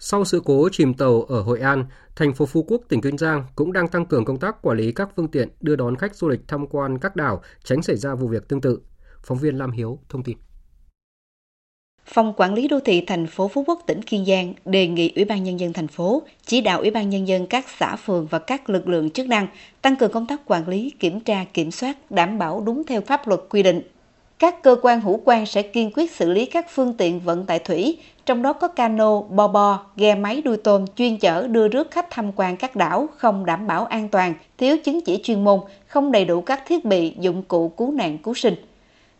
Sau 0.00 0.24
sự 0.24 0.42
cố 0.44 0.68
chìm 0.72 0.94
tàu 0.94 1.22
ở 1.22 1.42
Hội 1.42 1.60
An, 1.60 1.84
thành 2.16 2.34
phố 2.34 2.46
Phú 2.46 2.64
Quốc, 2.68 2.80
tỉnh 2.88 3.00
Kiên 3.00 3.18
Giang 3.18 3.44
cũng 3.56 3.72
đang 3.72 3.88
tăng 3.88 4.06
cường 4.06 4.24
công 4.24 4.38
tác 4.38 4.62
quản 4.62 4.76
lý 4.76 4.92
các 4.92 5.08
phương 5.16 5.28
tiện 5.28 5.48
đưa 5.60 5.76
đón 5.76 5.96
khách 5.96 6.14
du 6.14 6.28
lịch 6.28 6.40
tham 6.48 6.66
quan 6.66 6.98
các 6.98 7.16
đảo, 7.16 7.42
tránh 7.64 7.82
xảy 7.82 7.96
ra 7.96 8.14
vụ 8.14 8.28
việc 8.28 8.48
tương 8.48 8.60
tự. 8.60 8.80
Phóng 9.22 9.38
viên 9.38 9.58
Lam 9.58 9.70
Hiếu 9.70 9.98
thông 10.08 10.22
tin. 10.22 10.36
Phòng 12.06 12.32
Quản 12.36 12.54
lý 12.54 12.68
Đô 12.68 12.80
thị 12.80 13.04
thành 13.06 13.26
phố 13.26 13.48
Phú 13.48 13.64
Quốc, 13.66 13.82
tỉnh 13.86 14.02
Kiên 14.02 14.24
Giang 14.26 14.54
đề 14.64 14.86
nghị 14.86 15.12
Ủy 15.16 15.24
ban 15.24 15.44
Nhân 15.44 15.60
dân 15.60 15.72
thành 15.72 15.88
phố 15.88 16.22
chỉ 16.46 16.60
đạo 16.60 16.80
Ủy 16.80 16.90
ban 16.90 17.10
Nhân 17.10 17.28
dân 17.28 17.46
các 17.46 17.66
xã 17.78 17.96
phường 17.96 18.26
và 18.26 18.38
các 18.38 18.70
lực 18.70 18.88
lượng 18.88 19.10
chức 19.10 19.28
năng 19.28 19.46
tăng 19.82 19.96
cường 19.96 20.12
công 20.12 20.26
tác 20.26 20.40
quản 20.46 20.68
lý, 20.68 20.92
kiểm 20.98 21.20
tra, 21.20 21.44
kiểm 21.54 21.70
soát, 21.70 22.10
đảm 22.10 22.38
bảo 22.38 22.62
đúng 22.66 22.84
theo 22.84 23.00
pháp 23.00 23.28
luật 23.28 23.40
quy 23.50 23.62
định. 23.62 23.82
Các 24.38 24.62
cơ 24.62 24.76
quan 24.82 25.00
hữu 25.00 25.20
quan 25.24 25.46
sẽ 25.46 25.62
kiên 25.62 25.90
quyết 25.94 26.10
xử 26.10 26.30
lý 26.30 26.46
các 26.46 26.66
phương 26.70 26.94
tiện 26.96 27.20
vận 27.20 27.46
tải 27.46 27.58
thủy, 27.58 27.98
trong 28.28 28.42
đó 28.42 28.52
có 28.52 28.68
cano, 28.68 29.20
bo 29.20 29.48
bo, 29.48 29.80
ghe 29.96 30.14
máy 30.14 30.42
đuôi 30.42 30.56
tôm 30.56 30.84
chuyên 30.96 31.18
chở 31.18 31.46
đưa 31.46 31.68
rước 31.68 31.90
khách 31.90 32.10
tham 32.10 32.32
quan 32.36 32.56
các 32.56 32.76
đảo 32.76 33.06
không 33.16 33.46
đảm 33.46 33.66
bảo 33.66 33.86
an 33.86 34.08
toàn, 34.08 34.34
thiếu 34.58 34.76
chứng 34.84 35.00
chỉ 35.00 35.20
chuyên 35.22 35.44
môn, 35.44 35.60
không 35.86 36.12
đầy 36.12 36.24
đủ 36.24 36.40
các 36.40 36.62
thiết 36.66 36.84
bị, 36.84 37.14
dụng 37.20 37.42
cụ 37.42 37.68
cứu 37.68 37.92
nạn 37.92 38.18
cứu 38.18 38.34
sinh 38.34 38.54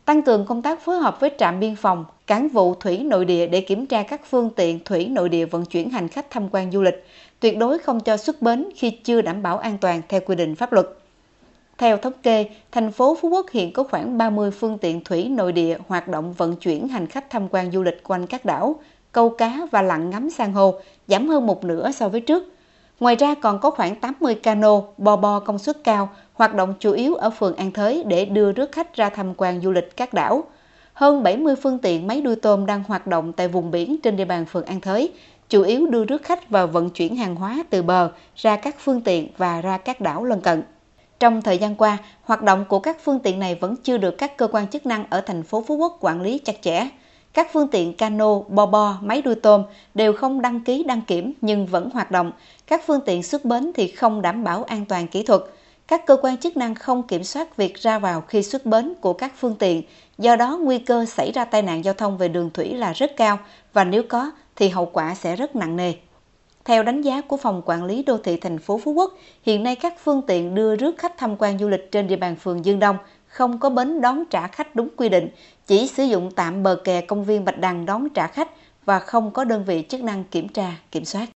tăng 0.04 0.22
cường 0.22 0.46
công 0.46 0.62
tác 0.62 0.80
phối 0.80 0.98
hợp 0.98 1.20
với 1.20 1.30
trạm 1.38 1.60
biên 1.60 1.76
phòng, 1.76 2.04
cán 2.26 2.48
vụ 2.48 2.74
thủy 2.74 2.98
nội 2.98 3.24
địa 3.24 3.46
để 3.46 3.60
kiểm 3.60 3.86
tra 3.86 4.02
các 4.02 4.20
phương 4.30 4.50
tiện 4.56 4.80
thủy 4.84 5.06
nội 5.06 5.28
địa 5.28 5.44
vận 5.44 5.64
chuyển 5.64 5.90
hành 5.90 6.08
khách 6.08 6.30
tham 6.30 6.48
quan 6.52 6.72
du 6.72 6.82
lịch, 6.82 7.06
tuyệt 7.40 7.58
đối 7.58 7.78
không 7.78 8.00
cho 8.00 8.16
xuất 8.16 8.42
bến 8.42 8.68
khi 8.76 8.90
chưa 8.90 9.22
đảm 9.22 9.42
bảo 9.42 9.58
an 9.58 9.78
toàn 9.78 10.02
theo 10.08 10.20
quy 10.26 10.34
định 10.34 10.54
pháp 10.54 10.72
luật. 10.72 10.88
Theo 11.78 11.96
thống 11.96 12.12
kê, 12.22 12.46
thành 12.72 12.92
phố 12.92 13.16
Phú 13.20 13.28
Quốc 13.28 13.46
hiện 13.50 13.72
có 13.72 13.84
khoảng 13.84 14.18
30 14.18 14.50
phương 14.50 14.78
tiện 14.78 15.04
thủy 15.04 15.28
nội 15.28 15.52
địa 15.52 15.78
hoạt 15.88 16.08
động 16.08 16.32
vận 16.32 16.56
chuyển 16.56 16.88
hành 16.88 17.06
khách 17.06 17.30
tham 17.30 17.48
quan 17.50 17.72
du 17.72 17.82
lịch 17.82 18.02
quanh 18.04 18.26
các 18.26 18.44
đảo, 18.44 18.76
câu 19.18 19.30
cá 19.30 19.60
và 19.70 19.82
lặn 19.82 20.10
ngắm 20.10 20.30
san 20.30 20.52
hô, 20.52 20.74
giảm 21.08 21.28
hơn 21.28 21.46
một 21.46 21.64
nửa 21.64 21.90
so 21.90 22.08
với 22.08 22.20
trước. 22.20 22.54
Ngoài 23.00 23.16
ra 23.16 23.34
còn 23.34 23.58
có 23.60 23.70
khoảng 23.70 23.94
80 23.94 24.34
cano, 24.34 24.80
bò 24.98 25.16
bò 25.16 25.40
công 25.40 25.58
suất 25.58 25.84
cao 25.84 26.08
hoạt 26.34 26.54
động 26.54 26.74
chủ 26.78 26.92
yếu 26.92 27.14
ở 27.14 27.30
phường 27.30 27.56
An 27.56 27.72
Thới 27.72 28.04
để 28.06 28.24
đưa 28.24 28.52
rước 28.52 28.72
khách 28.72 28.96
ra 28.96 29.08
tham 29.08 29.34
quan 29.36 29.60
du 29.60 29.70
lịch 29.70 29.96
các 29.96 30.14
đảo. 30.14 30.44
Hơn 30.92 31.22
70 31.22 31.56
phương 31.62 31.78
tiện 31.78 32.06
máy 32.06 32.20
đuôi 32.20 32.36
tôm 32.36 32.66
đang 32.66 32.82
hoạt 32.88 33.06
động 33.06 33.32
tại 33.32 33.48
vùng 33.48 33.70
biển 33.70 33.96
trên 34.02 34.16
địa 34.16 34.24
bàn 34.24 34.44
phường 34.44 34.64
An 34.64 34.80
Thới, 34.80 35.12
chủ 35.48 35.62
yếu 35.62 35.86
đưa 35.86 36.04
rước 36.04 36.22
khách 36.22 36.50
và 36.50 36.66
vận 36.66 36.90
chuyển 36.90 37.16
hàng 37.16 37.34
hóa 37.34 37.64
từ 37.70 37.82
bờ 37.82 38.10
ra 38.36 38.56
các 38.56 38.76
phương 38.78 39.00
tiện 39.00 39.28
và 39.36 39.60
ra 39.60 39.78
các 39.78 40.00
đảo 40.00 40.24
lân 40.24 40.40
cận. 40.40 40.62
Trong 41.20 41.42
thời 41.42 41.58
gian 41.58 41.74
qua, 41.74 41.98
hoạt 42.22 42.42
động 42.42 42.64
của 42.68 42.78
các 42.78 42.96
phương 43.04 43.18
tiện 43.18 43.38
này 43.38 43.54
vẫn 43.54 43.76
chưa 43.76 43.98
được 43.98 44.18
các 44.18 44.36
cơ 44.36 44.48
quan 44.52 44.68
chức 44.68 44.86
năng 44.86 45.04
ở 45.10 45.20
thành 45.20 45.42
phố 45.42 45.64
Phú 45.66 45.76
Quốc 45.76 45.96
quản 46.00 46.20
lý 46.20 46.38
chặt 46.38 46.62
chẽ. 46.62 46.88
Các 47.38 47.48
phương 47.52 47.68
tiện 47.68 47.94
cano, 47.94 48.38
bo 48.48 48.66
bo, 48.66 48.98
máy 49.00 49.22
đuôi 49.22 49.34
tôm 49.34 49.62
đều 49.94 50.12
không 50.12 50.42
đăng 50.42 50.60
ký 50.60 50.84
đăng 50.84 51.00
kiểm 51.00 51.32
nhưng 51.40 51.66
vẫn 51.66 51.90
hoạt 51.90 52.10
động. 52.10 52.32
Các 52.66 52.82
phương 52.86 53.00
tiện 53.06 53.22
xuất 53.22 53.44
bến 53.44 53.70
thì 53.74 53.88
không 53.88 54.22
đảm 54.22 54.44
bảo 54.44 54.64
an 54.64 54.84
toàn 54.84 55.06
kỹ 55.06 55.22
thuật. 55.22 55.40
Các 55.88 56.06
cơ 56.06 56.16
quan 56.22 56.36
chức 56.36 56.56
năng 56.56 56.74
không 56.74 57.02
kiểm 57.02 57.24
soát 57.24 57.56
việc 57.56 57.74
ra 57.74 57.98
vào 57.98 58.20
khi 58.20 58.42
xuất 58.42 58.66
bến 58.66 58.94
của 59.00 59.12
các 59.12 59.32
phương 59.36 59.54
tiện, 59.54 59.82
do 60.18 60.36
đó 60.36 60.58
nguy 60.62 60.78
cơ 60.78 61.04
xảy 61.04 61.32
ra 61.32 61.44
tai 61.44 61.62
nạn 61.62 61.84
giao 61.84 61.94
thông 61.94 62.18
về 62.18 62.28
đường 62.28 62.50
thủy 62.54 62.74
là 62.74 62.92
rất 62.92 63.16
cao 63.16 63.38
và 63.72 63.84
nếu 63.84 64.02
có 64.08 64.30
thì 64.56 64.68
hậu 64.68 64.86
quả 64.86 65.14
sẽ 65.14 65.36
rất 65.36 65.56
nặng 65.56 65.76
nề. 65.76 65.92
Theo 66.64 66.82
đánh 66.82 67.02
giá 67.02 67.20
của 67.20 67.36
Phòng 67.36 67.62
Quản 67.64 67.84
lý 67.84 68.02
Đô 68.02 68.18
thị 68.18 68.36
thành 68.36 68.58
phố 68.58 68.78
Phú 68.78 68.92
Quốc, 68.92 69.14
hiện 69.42 69.62
nay 69.62 69.76
các 69.76 69.94
phương 70.04 70.22
tiện 70.26 70.54
đưa 70.54 70.76
rước 70.76 70.98
khách 70.98 71.18
tham 71.18 71.36
quan 71.38 71.58
du 71.58 71.68
lịch 71.68 71.92
trên 71.92 72.06
địa 72.06 72.16
bàn 72.16 72.36
phường 72.36 72.64
Dương 72.64 72.78
Đông 72.78 72.96
không 73.26 73.58
có 73.58 73.70
bến 73.70 74.00
đón 74.00 74.24
trả 74.24 74.46
khách 74.46 74.74
đúng 74.74 74.88
quy 74.96 75.08
định, 75.08 75.28
chỉ 75.68 75.86
sử 75.96 76.04
dụng 76.04 76.30
tạm 76.36 76.62
bờ 76.62 76.80
kè 76.84 77.00
công 77.00 77.24
viên 77.24 77.44
Bạch 77.44 77.58
Đằng 77.58 77.86
đón 77.86 78.08
trả 78.14 78.26
khách 78.26 78.48
và 78.84 78.98
không 78.98 79.30
có 79.32 79.44
đơn 79.44 79.64
vị 79.64 79.84
chức 79.88 80.00
năng 80.00 80.24
kiểm 80.24 80.48
tra, 80.48 80.78
kiểm 80.92 81.04
soát. 81.04 81.28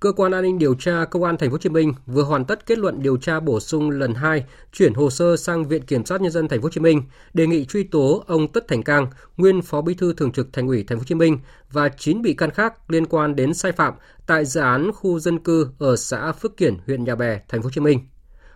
Cơ 0.00 0.12
quan 0.12 0.32
an 0.32 0.42
ninh 0.42 0.58
điều 0.58 0.74
tra 0.74 1.04
Công 1.04 1.24
an 1.24 1.36
Thành 1.36 1.50
phố 1.50 1.54
Hồ 1.54 1.58
Chí 1.58 1.68
Minh 1.68 1.92
vừa 2.06 2.22
hoàn 2.22 2.44
tất 2.44 2.66
kết 2.66 2.78
luận 2.78 3.02
điều 3.02 3.16
tra 3.16 3.40
bổ 3.40 3.60
sung 3.60 3.90
lần 3.90 4.14
2, 4.14 4.44
chuyển 4.72 4.94
hồ 4.94 5.10
sơ 5.10 5.36
sang 5.36 5.64
Viện 5.64 5.82
Kiểm 5.82 6.04
sát 6.04 6.20
Nhân 6.20 6.32
dân 6.32 6.48
Thành 6.48 6.60
phố 6.60 6.64
Hồ 6.64 6.70
Chí 6.70 6.80
Minh, 6.80 7.02
đề 7.34 7.46
nghị 7.46 7.64
truy 7.64 7.82
tố 7.82 8.24
ông 8.26 8.48
Tất 8.52 8.68
Thành 8.68 8.82
Cang, 8.82 9.06
nguyên 9.36 9.62
Phó 9.62 9.80
Bí 9.80 9.94
thư 9.94 10.12
Thường 10.12 10.32
trực 10.32 10.52
Thành 10.52 10.66
ủy 10.66 10.84
Thành 10.84 10.98
phố 10.98 11.00
Hồ 11.00 11.04
Chí 11.06 11.14
Minh 11.14 11.38
và 11.70 11.88
9 11.88 12.22
bị 12.22 12.34
can 12.34 12.50
khác 12.50 12.90
liên 12.90 13.06
quan 13.06 13.36
đến 13.36 13.54
sai 13.54 13.72
phạm 13.72 13.94
tại 14.26 14.44
dự 14.44 14.60
án 14.60 14.92
khu 14.92 15.18
dân 15.18 15.38
cư 15.38 15.68
ở 15.78 15.96
xã 15.96 16.32
Phước 16.32 16.56
Kiển, 16.56 16.74
huyện 16.86 17.04
Nhà 17.04 17.14
Bè, 17.14 17.40
Thành 17.48 17.62
phố 17.62 17.66
Hồ 17.66 17.70
Chí 17.70 17.80
Minh. 17.80 18.00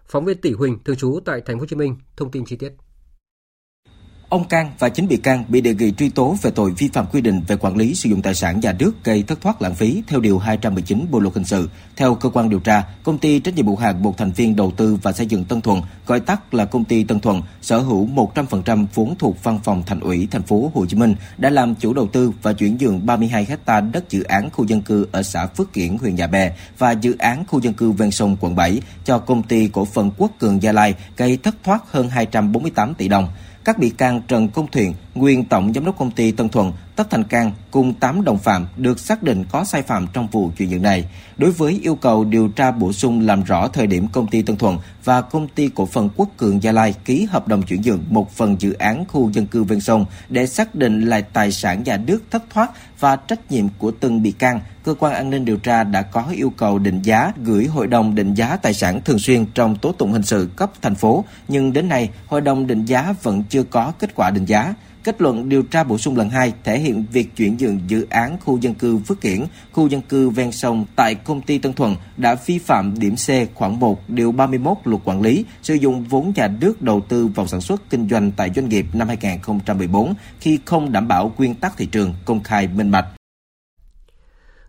Phóng 0.07 0.25
viên 0.25 0.41
Tỷ 0.41 0.53
Huỳnh 0.53 0.79
thường 0.85 0.97
trú 0.97 1.21
tại 1.25 1.41
Thành 1.41 1.57
phố 1.57 1.61
Hồ 1.61 1.67
Chí 1.67 1.77
Minh 1.77 1.97
thông 2.17 2.31
tin 2.31 2.45
chi 2.45 2.57
tiết. 2.57 2.73
Ông 4.33 4.45
Cang 4.45 4.73
và 4.79 4.89
chính 4.89 5.09
bị 5.09 5.17
can 5.17 5.45
bị 5.49 5.61
đề 5.61 5.75
nghị 5.75 5.93
truy 5.93 6.09
tố 6.09 6.37
về 6.43 6.51
tội 6.51 6.73
vi 6.79 6.89
phạm 6.93 7.07
quy 7.07 7.21
định 7.21 7.41
về 7.47 7.57
quản 7.57 7.77
lý 7.77 7.95
sử 7.95 8.09
dụng 8.09 8.23
tài 8.23 8.35
sản 8.35 8.61
nhà 8.61 8.73
nước 8.79 8.93
gây 9.05 9.23
thất 9.23 9.41
thoát 9.41 9.63
lãng 9.63 9.75
phí 9.75 10.03
theo 10.07 10.21
điều 10.21 10.39
219 10.39 11.07
Bộ 11.11 11.19
luật 11.19 11.35
hình 11.35 11.45
sự. 11.45 11.69
Theo 11.97 12.15
cơ 12.15 12.29
quan 12.29 12.49
điều 12.49 12.61
tra, 12.61 12.85
công 13.03 13.19
ty 13.19 13.41
trách 13.41 13.55
nhiệm 13.55 13.67
hữu 13.67 13.77
hạn 13.77 14.03
một 14.03 14.19
thành 14.19 14.33
viên 14.33 14.57
đầu 14.57 14.73
tư 14.77 14.99
và 15.03 15.13
xây 15.13 15.27
dựng 15.27 15.45
Tân 15.45 15.61
Thuận, 15.61 15.83
gọi 16.07 16.21
tắt 16.21 16.55
là 16.55 16.65
công 16.65 16.85
ty 16.85 17.05
Tân 17.05 17.21
Thuận, 17.21 17.43
sở 17.63 17.79
hữu 17.79 18.09
100% 18.35 18.87
vốn 18.95 19.15
thuộc 19.19 19.45
văn 19.45 19.61
phòng 19.65 19.83
thành 19.87 20.01
ủy 20.01 20.29
thành 20.31 20.43
phố 20.43 20.71
Hồ 20.75 20.87
Chí 20.87 20.97
Minh 20.97 21.15
đã 21.39 21.51
làm 21.51 21.75
chủ 21.75 21.95
đầu 21.95 22.09
tư 22.13 22.33
và 22.43 22.53
chuyển 22.53 22.77
nhượng 22.81 23.07
32 23.07 23.47
ha 23.67 23.81
đất 23.81 24.11
dự 24.11 24.23
án 24.23 24.51
khu 24.51 24.67
dân 24.67 24.83
cư 24.83 25.07
ở 25.13 25.23
xã 25.23 25.47
Phước 25.47 25.73
Kiển, 25.73 25.99
huyện 25.99 26.15
Nhà 26.15 26.27
Bè 26.27 26.53
và 26.79 26.91
dự 26.91 27.17
án 27.19 27.45
khu 27.47 27.61
dân 27.61 27.75
cư 27.75 27.91
ven 27.91 28.11
sông 28.11 28.37
quận 28.41 28.57
7 28.57 28.81
cho 29.05 29.19
công 29.19 29.43
ty 29.43 29.69
cổ 29.69 29.85
phần 29.85 30.11
Quốc 30.17 30.31
Cường 30.39 30.63
Gia 30.63 30.73
Lai 30.73 30.95
gây 31.17 31.37
thất 31.37 31.55
thoát 31.65 31.83
hơn 31.91 32.09
248 32.09 32.95
tỷ 32.95 33.09
đồng. 33.09 33.29
Các 33.65 33.79
bị 33.79 33.91
can 33.91 34.23
Trần 34.29 34.49
Công 34.49 34.67
Thuyền, 34.67 34.95
nguyên 35.15 35.45
tổng 35.45 35.73
giám 35.75 35.85
đốc 35.85 35.99
công 35.99 36.11
ty 36.11 36.33
Tân 36.33 36.49
Thuận, 36.49 36.73
Tất 36.97 37.11
Thành 37.11 37.25
Cang 37.25 37.53
cùng 37.71 37.95
8 37.95 38.25
đồng 38.25 38.39
phạm 38.39 38.67
được 38.77 39.01
xác 39.01 39.23
định 39.23 39.45
có 39.53 39.65
sai 39.65 39.83
phạm 39.83 40.07
trong 40.13 40.27
vụ 40.27 40.51
chuyển 40.59 40.71
nhượng 40.71 40.83
này. 40.83 41.05
Đối 41.37 41.51
với 41.51 41.81
yêu 41.83 41.95
cầu 41.95 42.25
điều 42.25 42.49
tra 42.49 42.71
bổ 42.71 42.93
sung 42.93 43.27
làm 43.27 43.43
rõ 43.43 43.69
thời 43.69 43.87
điểm 43.87 44.09
công 44.13 44.27
ty 44.27 44.43
Tân 44.43 44.57
Thuận 44.57 44.79
và 45.05 45.21
công 45.21 45.49
ty 45.49 45.71
cổ 45.75 45.87
phần 45.87 46.09
Quốc 46.17 46.29
Cường 46.37 46.63
Gia 46.63 46.73
Lai 46.73 46.95
ký 47.05 47.27
hợp 47.31 47.49
đồng 47.49 47.63
chuyển 47.63 47.83
nhượng 47.83 48.05
một 48.09 48.33
phần 48.33 48.57
dự 48.59 48.73
án 48.73 49.05
khu 49.09 49.31
dân 49.31 49.47
cư 49.47 49.65
ven 49.65 49.81
sông 49.81 50.07
để 50.29 50.47
xác 50.47 50.75
định 50.75 51.01
lại 51.01 51.23
tài 51.23 51.53
sản 51.53 51.83
nhà 51.85 51.97
nước 51.97 52.23
thất 52.31 52.43
thoát 52.51 52.71
và 53.01 53.17
trách 53.17 53.51
nhiệm 53.51 53.67
của 53.79 53.91
từng 53.91 54.23
bị 54.23 54.33
can, 54.33 54.61
cơ 54.85 54.95
quan 54.95 55.15
an 55.15 55.31
ninh 55.31 55.45
điều 55.45 55.57
tra 55.57 55.85
đã 55.85 56.03
có 56.03 56.25
yêu 56.33 56.53
cầu 56.57 56.79
định 56.79 57.03
giá 57.03 57.33
gửi 57.45 57.67
hội 57.67 57.87
đồng 57.87 58.15
định 58.15 58.35
giá 58.35 58.57
tài 58.57 58.75
sản 58.75 59.01
thường 59.05 59.19
xuyên 59.19 59.47
trong 59.55 59.77
tố 59.77 59.93
tụng 59.93 60.13
hình 60.13 60.23
sự 60.23 60.51
cấp 60.57 60.71
thành 60.83 60.95
phố, 60.95 61.25
nhưng 61.49 61.73
đến 61.73 61.89
nay 61.89 62.11
hội 62.27 62.41
đồng 62.41 62.67
định 62.67 62.85
giá 62.85 63.15
vẫn 63.23 63.43
chưa 63.49 63.63
có 63.63 63.93
kết 63.99 64.15
quả 64.15 64.31
định 64.31 64.45
giá. 64.45 64.75
Kết 65.05 65.23
luận 65.23 65.49
điều 65.49 65.63
tra 65.63 65.85
bổ 65.85 65.99
sung 65.99 66.17
lần 66.17 66.31
2 66.31 66.53
thể 66.65 66.79
hiện 66.79 67.05
việc 67.13 67.37
chuyển 67.37 67.57
nhượng 67.57 67.81
dự 67.87 68.07
án 68.11 68.37
khu 68.41 68.59
dân 68.59 68.75
cư 68.75 68.99
Phước 68.99 69.21
Kiển, 69.21 69.45
khu 69.73 69.89
dân 69.89 70.01
cư 70.01 70.31
ven 70.31 70.53
sông 70.53 70.87
tại 70.97 71.15
công 71.15 71.41
ty 71.41 71.59
Tân 71.59 71.73
Thuận 71.73 71.97
đã 72.17 72.35
vi 72.47 72.59
phạm 72.59 72.99
điểm 72.99 73.15
C 73.17 73.55
khoảng 73.55 73.81
1 73.81 74.09
điều 74.09 74.33
31 74.33 74.77
luật 74.85 75.03
quản 75.05 75.23
lý 75.23 75.45
sử 75.63 75.75
dụng 75.75 76.05
vốn 76.05 76.33
nhà 76.37 76.49
nước 76.61 76.83
đầu 76.83 77.01
tư 77.01 77.27
vào 77.27 77.47
sản 77.47 77.61
xuất 77.61 77.91
kinh 77.91 78.09
doanh 78.09 78.33
tại 78.37 78.51
doanh 78.57 78.69
nghiệp 78.69 78.87
năm 78.93 79.09
2014 79.09 80.15
khi 80.41 80.59
không 80.65 80.93
đảm 80.93 81.09
bảo 81.09 81.33
nguyên 81.39 81.55
tắc 81.55 81.77
thị 81.77 81.87
trường 81.87 82.15
công 82.25 82.43
khai 82.43 82.69
minh 82.69 82.91
bạch. 82.91 83.07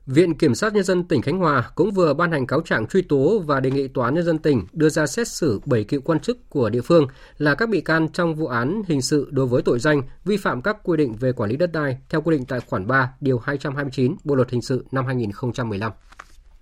Viện 0.07 0.37
Kiểm 0.37 0.55
sát 0.55 0.73
Nhân 0.73 0.83
dân 0.83 1.03
tỉnh 1.03 1.21
Khánh 1.21 1.37
Hòa 1.37 1.71
cũng 1.75 1.91
vừa 1.91 2.13
ban 2.13 2.31
hành 2.31 2.47
cáo 2.47 2.61
trạng 2.61 2.87
truy 2.87 3.01
tố 3.01 3.39
và 3.39 3.59
đề 3.59 3.71
nghị 3.71 3.87
Tòa 3.87 4.05
án 4.05 4.15
Nhân 4.15 4.25
dân 4.25 4.37
tỉnh 4.37 4.67
đưa 4.73 4.89
ra 4.89 5.07
xét 5.07 5.27
xử 5.27 5.59
7 5.65 5.83
cựu 5.83 6.01
quan 6.01 6.19
chức 6.19 6.49
của 6.49 6.69
địa 6.69 6.81
phương 6.81 7.07
là 7.37 7.55
các 7.55 7.69
bị 7.69 7.81
can 7.81 8.07
trong 8.09 8.35
vụ 8.35 8.47
án 8.47 8.81
hình 8.87 9.01
sự 9.01 9.27
đối 9.31 9.45
với 9.47 9.61
tội 9.61 9.79
danh 9.79 10.01
vi 10.25 10.37
phạm 10.37 10.61
các 10.61 10.77
quy 10.83 10.97
định 10.97 11.13
về 11.13 11.31
quản 11.31 11.49
lý 11.49 11.57
đất 11.57 11.71
đai 11.71 11.97
theo 12.09 12.21
quy 12.21 12.37
định 12.37 12.45
tại 12.45 12.59
khoản 12.59 12.87
3 12.87 13.13
điều 13.21 13.39
229 13.39 14.15
Bộ 14.23 14.35
luật 14.35 14.49
hình 14.49 14.61
sự 14.61 14.85
năm 14.91 15.05
2015. 15.05 15.91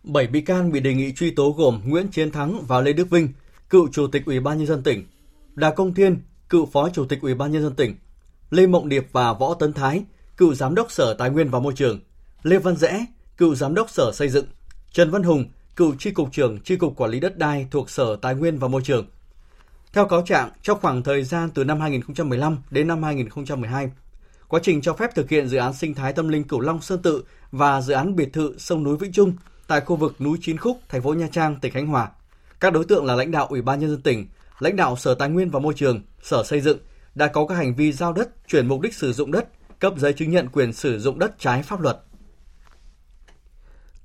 7 0.03 0.27
bị 0.27 0.41
can 0.41 0.71
bị 0.71 0.79
đề 0.79 0.93
nghị 0.93 1.13
truy 1.13 1.31
tố 1.31 1.55
gồm 1.57 1.81
Nguyễn 1.85 2.07
Chiến 2.07 2.31
Thắng 2.31 2.65
và 2.67 2.81
Lê 2.81 2.93
Đức 2.93 3.09
Vinh. 3.09 3.29
cựu 3.69 3.87
Chủ 3.91 4.07
tịch 4.07 4.25
Ủy 4.25 4.39
ban 4.39 4.57
nhân 4.57 4.67
dân 4.67 4.83
tỉnh, 4.83 5.07
Đà 5.55 5.73
Công 5.73 5.93
Thiên, 5.93 6.21
cựu 6.49 6.65
Phó 6.65 6.89
Chủ 6.89 7.05
tịch 7.05 7.21
Ủy 7.21 7.33
ban 7.33 7.51
nhân 7.51 7.63
dân 7.63 7.75
tỉnh, 7.75 7.95
Lê 8.49 8.67
Mộng 8.67 8.89
Điệp 8.89 9.07
và 9.11 9.33
Võ 9.33 9.53
Tấn 9.53 9.73
Thái, 9.73 10.03
cựu 10.37 10.53
Giám 10.53 10.75
đốc 10.75 10.91
Sở 10.91 11.13
Tài 11.13 11.29
nguyên 11.29 11.49
và 11.49 11.59
Môi 11.59 11.73
trường, 11.75 11.99
Lê 12.43 12.57
Văn 12.57 12.75
Rẽ, 12.75 13.05
cựu 13.41 13.55
Giám 13.55 13.73
đốc 13.73 13.89
Sở 13.89 14.11
Xây 14.11 14.29
dựng, 14.29 14.45
Trần 14.91 15.11
Văn 15.11 15.23
Hùng, 15.23 15.45
cựu 15.75 15.95
Tri 15.99 16.11
cục 16.11 16.31
trưởng 16.31 16.59
Tri 16.59 16.75
cục 16.75 16.95
Quản 16.95 17.11
lý 17.11 17.19
đất 17.19 17.37
đai 17.37 17.67
thuộc 17.71 17.89
Sở 17.89 18.15
Tài 18.15 18.35
nguyên 18.35 18.57
và 18.57 18.67
Môi 18.67 18.81
trường. 18.83 19.05
Theo 19.93 20.05
cáo 20.05 20.21
trạng, 20.21 20.49
trong 20.61 20.79
khoảng 20.81 21.03
thời 21.03 21.23
gian 21.23 21.49
từ 21.53 21.63
năm 21.63 21.79
2015 21.79 22.57
đến 22.71 22.87
năm 22.87 23.03
2012, 23.03 23.91
quá 24.47 24.59
trình 24.63 24.81
cho 24.81 24.93
phép 24.93 25.15
thực 25.15 25.29
hiện 25.29 25.47
dự 25.47 25.57
án 25.57 25.73
sinh 25.73 25.93
thái 25.93 26.13
tâm 26.13 26.27
linh 26.27 26.43
Cửu 26.43 26.59
Long 26.59 26.81
Sơn 26.81 27.01
Tự 27.01 27.23
và 27.51 27.81
dự 27.81 27.93
án 27.93 28.15
biệt 28.15 28.33
thự 28.33 28.55
sông 28.57 28.83
núi 28.83 28.97
Vĩnh 28.97 29.11
Trung 29.11 29.33
tại 29.67 29.81
khu 29.81 29.95
vực 29.95 30.21
núi 30.21 30.37
Chín 30.41 30.57
Khúc, 30.57 30.79
thành 30.89 31.01
phố 31.01 31.13
Nha 31.13 31.27
Trang, 31.31 31.55
tỉnh 31.61 31.71
Khánh 31.71 31.87
Hòa. 31.87 32.09
Các 32.59 32.73
đối 32.73 32.85
tượng 32.85 33.05
là 33.05 33.15
lãnh 33.15 33.31
đạo 33.31 33.47
Ủy 33.49 33.61
ban 33.61 33.79
nhân 33.79 33.89
dân 33.89 34.01
tỉnh, 34.01 34.27
lãnh 34.59 34.75
đạo 34.75 34.95
Sở 34.95 35.15
Tài 35.15 35.29
nguyên 35.29 35.49
và 35.49 35.59
Môi 35.59 35.73
trường, 35.73 36.01
Sở 36.23 36.43
Xây 36.43 36.61
dựng 36.61 36.77
đã 37.15 37.27
có 37.27 37.45
các 37.45 37.55
hành 37.55 37.75
vi 37.75 37.91
giao 37.91 38.13
đất, 38.13 38.47
chuyển 38.47 38.67
mục 38.67 38.81
đích 38.81 38.93
sử 38.93 39.13
dụng 39.13 39.31
đất, 39.31 39.47
cấp 39.79 39.93
giấy 39.97 40.13
chứng 40.13 40.31
nhận 40.31 40.47
quyền 40.47 40.73
sử 40.73 40.99
dụng 40.99 41.19
đất 41.19 41.39
trái 41.39 41.63
pháp 41.63 41.81
luật. 41.81 42.01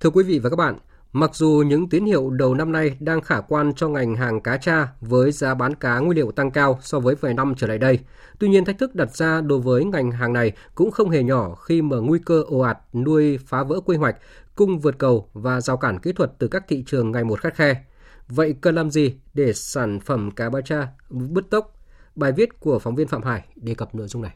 Thưa 0.01 0.11
quý 0.11 0.25
vị 0.25 0.39
và 0.39 0.51
các 0.51 0.57
bạn, 0.57 0.79
mặc 1.13 1.31
dù 1.35 1.63
những 1.67 1.89
tín 1.89 2.05
hiệu 2.05 2.31
đầu 2.31 2.55
năm 2.55 2.73
nay 2.73 2.97
đang 3.01 3.21
khả 3.21 3.41
quan 3.41 3.75
cho 3.75 3.89
ngành 3.89 4.17
hàng 4.17 4.41
cá 4.41 4.57
tra 4.57 4.89
với 5.01 5.33
giá 5.33 5.55
bán 5.55 5.75
cá 5.75 5.99
nguyên 5.99 6.17
liệu 6.17 6.33
tăng 6.33 6.51
cao 6.51 6.79
so 6.83 7.01
với 7.01 7.15
vài 7.15 7.35
năm 7.35 7.55
trở 7.57 7.67
lại 7.67 7.79
đây, 7.79 7.99
tuy 8.39 8.49
nhiên 8.49 8.65
thách 8.65 8.79
thức 8.79 8.95
đặt 8.95 9.17
ra 9.17 9.41
đối 9.41 9.61
với 9.61 9.85
ngành 9.85 10.11
hàng 10.11 10.33
này 10.33 10.53
cũng 10.75 10.91
không 10.91 11.11
hề 11.11 11.23
nhỏ 11.23 11.55
khi 11.55 11.83
mà 11.83 11.97
nguy 11.97 12.19
cơ 12.27 12.43
ồ 12.47 12.59
ạt 12.59 12.79
nuôi 12.93 13.39
phá 13.47 13.63
vỡ 13.63 13.81
quy 13.81 13.97
hoạch, 13.97 14.17
cung 14.55 14.79
vượt 14.79 14.99
cầu 14.99 15.29
và 15.33 15.61
rào 15.61 15.77
cản 15.77 15.99
kỹ 15.99 16.13
thuật 16.13 16.33
từ 16.39 16.49
các 16.49 16.65
thị 16.69 16.85
trường 16.87 17.13
ngày 17.13 17.25
một 17.25 17.41
khắt 17.41 17.55
khe. 17.55 17.85
Vậy 18.29 18.55
cần 18.61 18.75
làm 18.75 18.91
gì 18.91 19.17
để 19.35 19.53
sản 19.53 20.01
phẩm 20.01 20.31
cá 20.31 20.51
ba 20.51 20.61
cha 20.61 20.89
bứt 21.11 21.51
tốc? 21.51 21.73
Bài 22.15 22.33
viết 22.33 22.61
của 22.61 22.79
phóng 22.79 22.95
viên 22.95 23.09
Phạm 23.09 23.23
Hải 23.23 23.45
đề 23.57 23.75
cập 23.75 23.95
nội 23.95 24.09
dung 24.09 24.23
này. 24.23 24.35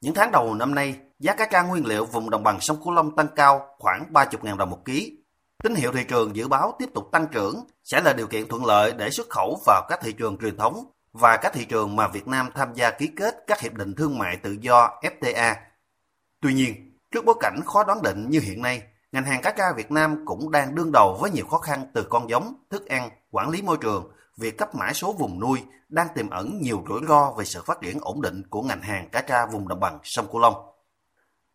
Những 0.00 0.14
tháng 0.14 0.32
đầu 0.32 0.54
năm 0.54 0.74
nay, 0.74 0.96
giá 1.18 1.34
cá 1.34 1.46
tra 1.46 1.62
nguyên 1.62 1.86
liệu 1.86 2.04
vùng 2.04 2.30
đồng 2.30 2.42
bằng 2.42 2.60
sông 2.60 2.82
Cửu 2.84 2.92
Long 2.92 3.16
tăng 3.16 3.28
cao 3.36 3.66
khoảng 3.78 4.12
30.000 4.12 4.56
đồng 4.56 4.70
một 4.70 4.84
ký. 4.84 5.18
Tín 5.62 5.74
hiệu 5.74 5.92
thị 5.92 6.04
trường 6.08 6.36
dự 6.36 6.48
báo 6.48 6.74
tiếp 6.78 6.88
tục 6.94 7.08
tăng 7.12 7.26
trưởng 7.32 7.66
sẽ 7.84 8.00
là 8.00 8.12
điều 8.12 8.26
kiện 8.26 8.48
thuận 8.48 8.64
lợi 8.64 8.92
để 8.92 9.10
xuất 9.10 9.30
khẩu 9.30 9.60
vào 9.66 9.86
các 9.88 10.00
thị 10.02 10.12
trường 10.12 10.38
truyền 10.38 10.56
thống 10.56 10.84
và 11.12 11.36
các 11.36 11.52
thị 11.52 11.64
trường 11.64 11.96
mà 11.96 12.08
Việt 12.08 12.28
Nam 12.28 12.48
tham 12.54 12.74
gia 12.74 12.90
ký 12.90 13.06
kết 13.06 13.34
các 13.46 13.60
hiệp 13.60 13.74
định 13.74 13.94
thương 13.94 14.18
mại 14.18 14.36
tự 14.36 14.56
do 14.60 14.90
FTA. 15.02 15.54
Tuy 16.40 16.54
nhiên, 16.54 16.98
trước 17.10 17.24
bối 17.24 17.34
cảnh 17.40 17.60
khó 17.66 17.84
đoán 17.84 18.02
định 18.02 18.30
như 18.30 18.40
hiện 18.40 18.62
nay, 18.62 18.82
ngành 19.12 19.24
hàng 19.24 19.42
cá 19.42 19.50
tra 19.50 19.64
Việt 19.76 19.90
Nam 19.90 20.22
cũng 20.26 20.50
đang 20.50 20.74
đương 20.74 20.92
đầu 20.92 21.18
với 21.20 21.30
nhiều 21.30 21.46
khó 21.46 21.58
khăn 21.58 21.86
từ 21.94 22.06
con 22.10 22.30
giống, 22.30 22.54
thức 22.70 22.86
ăn, 22.86 23.10
quản 23.30 23.48
lý 23.48 23.62
môi 23.62 23.76
trường, 23.80 24.12
việc 24.38 24.58
cấp 24.58 24.74
mã 24.74 24.92
số 24.92 25.12
vùng 25.12 25.40
nuôi 25.40 25.62
đang 25.88 26.06
tiềm 26.14 26.30
ẩn 26.30 26.58
nhiều 26.62 26.84
rủi 26.88 27.00
ro 27.08 27.32
về 27.38 27.44
sự 27.44 27.62
phát 27.66 27.80
triển 27.80 27.98
ổn 28.00 28.22
định 28.22 28.42
của 28.50 28.62
ngành 28.62 28.82
hàng 28.82 29.08
cá 29.12 29.20
tra 29.20 29.46
vùng 29.46 29.68
đồng 29.68 29.80
bằng 29.80 29.98
sông 30.02 30.26
Cửu 30.32 30.40
Long. 30.40 30.54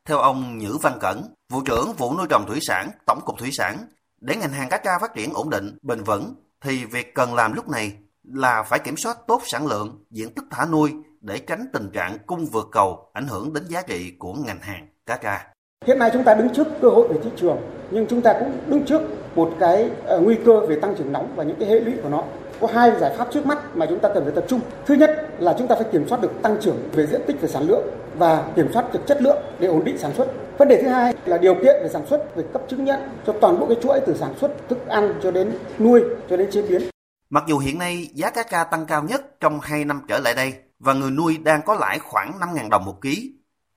Theo 0.05 0.17
ông 0.17 0.57
Nhữ 0.57 0.77
Văn 0.81 0.97
Cẩn, 1.01 1.33
vụ 1.49 1.61
trưởng 1.65 1.93
vụ 1.97 2.17
nuôi 2.17 2.27
trồng 2.29 2.45
thủy 2.47 2.59
sản, 2.61 2.89
Tổng 3.05 3.19
cục 3.25 3.39
Thủy 3.39 3.49
sản, 3.51 3.77
để 4.21 4.35
ngành 4.35 4.51
hàng 4.51 4.69
cá 4.69 4.77
tra 4.77 4.99
phát 5.01 5.13
triển 5.15 5.33
ổn 5.33 5.49
định, 5.49 5.77
bền 5.81 6.03
vững 6.03 6.35
thì 6.61 6.85
việc 6.85 7.15
cần 7.15 7.35
làm 7.35 7.53
lúc 7.53 7.69
này 7.69 7.93
là 8.23 8.63
phải 8.63 8.79
kiểm 8.79 8.97
soát 8.97 9.17
tốt 9.27 9.41
sản 9.45 9.67
lượng, 9.67 10.03
diện 10.11 10.33
tích 10.33 10.45
thả 10.51 10.65
nuôi 10.65 10.93
để 11.21 11.39
tránh 11.39 11.65
tình 11.73 11.89
trạng 11.93 12.17
cung 12.25 12.45
vượt 12.45 12.67
cầu 12.71 13.09
ảnh 13.13 13.27
hưởng 13.27 13.53
đến 13.53 13.63
giá 13.67 13.81
trị 13.81 14.13
của 14.19 14.33
ngành 14.33 14.59
hàng 14.61 14.87
cá 15.05 15.17
tra. 15.17 15.47
Hiện 15.85 15.99
nay 15.99 16.09
chúng 16.13 16.23
ta 16.23 16.33
đứng 16.33 16.53
trước 16.53 16.67
cơ 16.81 16.89
hội 16.89 17.07
về 17.07 17.19
thị 17.23 17.29
trường, 17.35 17.57
nhưng 17.91 18.07
chúng 18.09 18.21
ta 18.21 18.33
cũng 18.39 18.57
đứng 18.67 18.85
trước 18.85 19.01
một 19.35 19.53
cái 19.59 19.89
ờ, 20.05 20.19
nguy 20.19 20.35
cơ 20.45 20.65
về 20.65 20.79
tăng 20.79 20.95
trưởng 20.97 21.11
nóng 21.11 21.33
và 21.35 21.43
những 21.43 21.59
cái 21.59 21.69
hệ 21.69 21.79
lụy 21.79 21.93
của 22.03 22.09
nó. 22.09 22.23
Có 22.63 22.69
hai 22.73 22.91
giải 22.99 23.15
pháp 23.17 23.27
trước 23.33 23.45
mắt 23.45 23.75
mà 23.75 23.85
chúng 23.89 23.99
ta 23.99 24.09
cần 24.13 24.23
phải 24.23 24.33
tập 24.35 24.45
trung. 24.47 24.61
Thứ 24.85 24.95
nhất 24.95 25.27
là 25.39 25.55
chúng 25.57 25.67
ta 25.67 25.75
phải 25.75 25.85
kiểm 25.91 26.07
soát 26.07 26.21
được 26.21 26.31
tăng 26.41 26.57
trưởng 26.61 26.89
về 26.93 27.05
diện 27.07 27.21
tích 27.27 27.41
về 27.41 27.47
sản 27.47 27.63
lượng 27.67 27.87
và 28.17 28.51
kiểm 28.55 28.73
soát 28.73 28.93
được 28.93 28.99
chất 29.07 29.21
lượng 29.21 29.37
để 29.59 29.67
ổn 29.67 29.83
định 29.83 29.97
sản 29.97 30.13
xuất. 30.13 30.27
Vấn 30.57 30.67
đề 30.67 30.81
thứ 30.81 30.87
hai 30.87 31.13
là 31.25 31.37
điều 31.37 31.55
kiện 31.55 31.75
về 31.83 31.89
sản 31.93 32.05
xuất, 32.09 32.35
về 32.35 32.43
cấp 32.53 32.61
chứng 32.69 32.85
nhận 32.85 32.99
cho 33.27 33.33
toàn 33.41 33.59
bộ 33.59 33.65
cái 33.67 33.77
chuỗi 33.83 33.99
từ 34.05 34.15
sản 34.19 34.33
xuất 34.41 34.51
thức 34.69 34.87
ăn 34.87 35.19
cho 35.23 35.31
đến 35.31 35.51
nuôi 35.79 36.03
cho 36.29 36.37
đến 36.37 36.51
chế 36.51 36.61
biến. 36.61 36.81
Mặc 37.29 37.43
dù 37.47 37.57
hiện 37.57 37.77
nay 37.79 38.09
giá 38.13 38.29
cá 38.29 38.43
tra 38.43 38.63
tăng 38.63 38.85
cao 38.85 39.03
nhất 39.03 39.39
trong 39.39 39.59
2 39.61 39.85
năm 39.85 40.01
trở 40.07 40.19
lại 40.19 40.33
đây 40.35 40.53
và 40.79 40.93
người 40.93 41.11
nuôi 41.11 41.37
đang 41.37 41.61
có 41.65 41.75
lãi 41.75 41.99
khoảng 41.99 42.31
5.000 42.39 42.69
đồng 42.69 42.85
một 42.85 43.01
ký, 43.01 43.33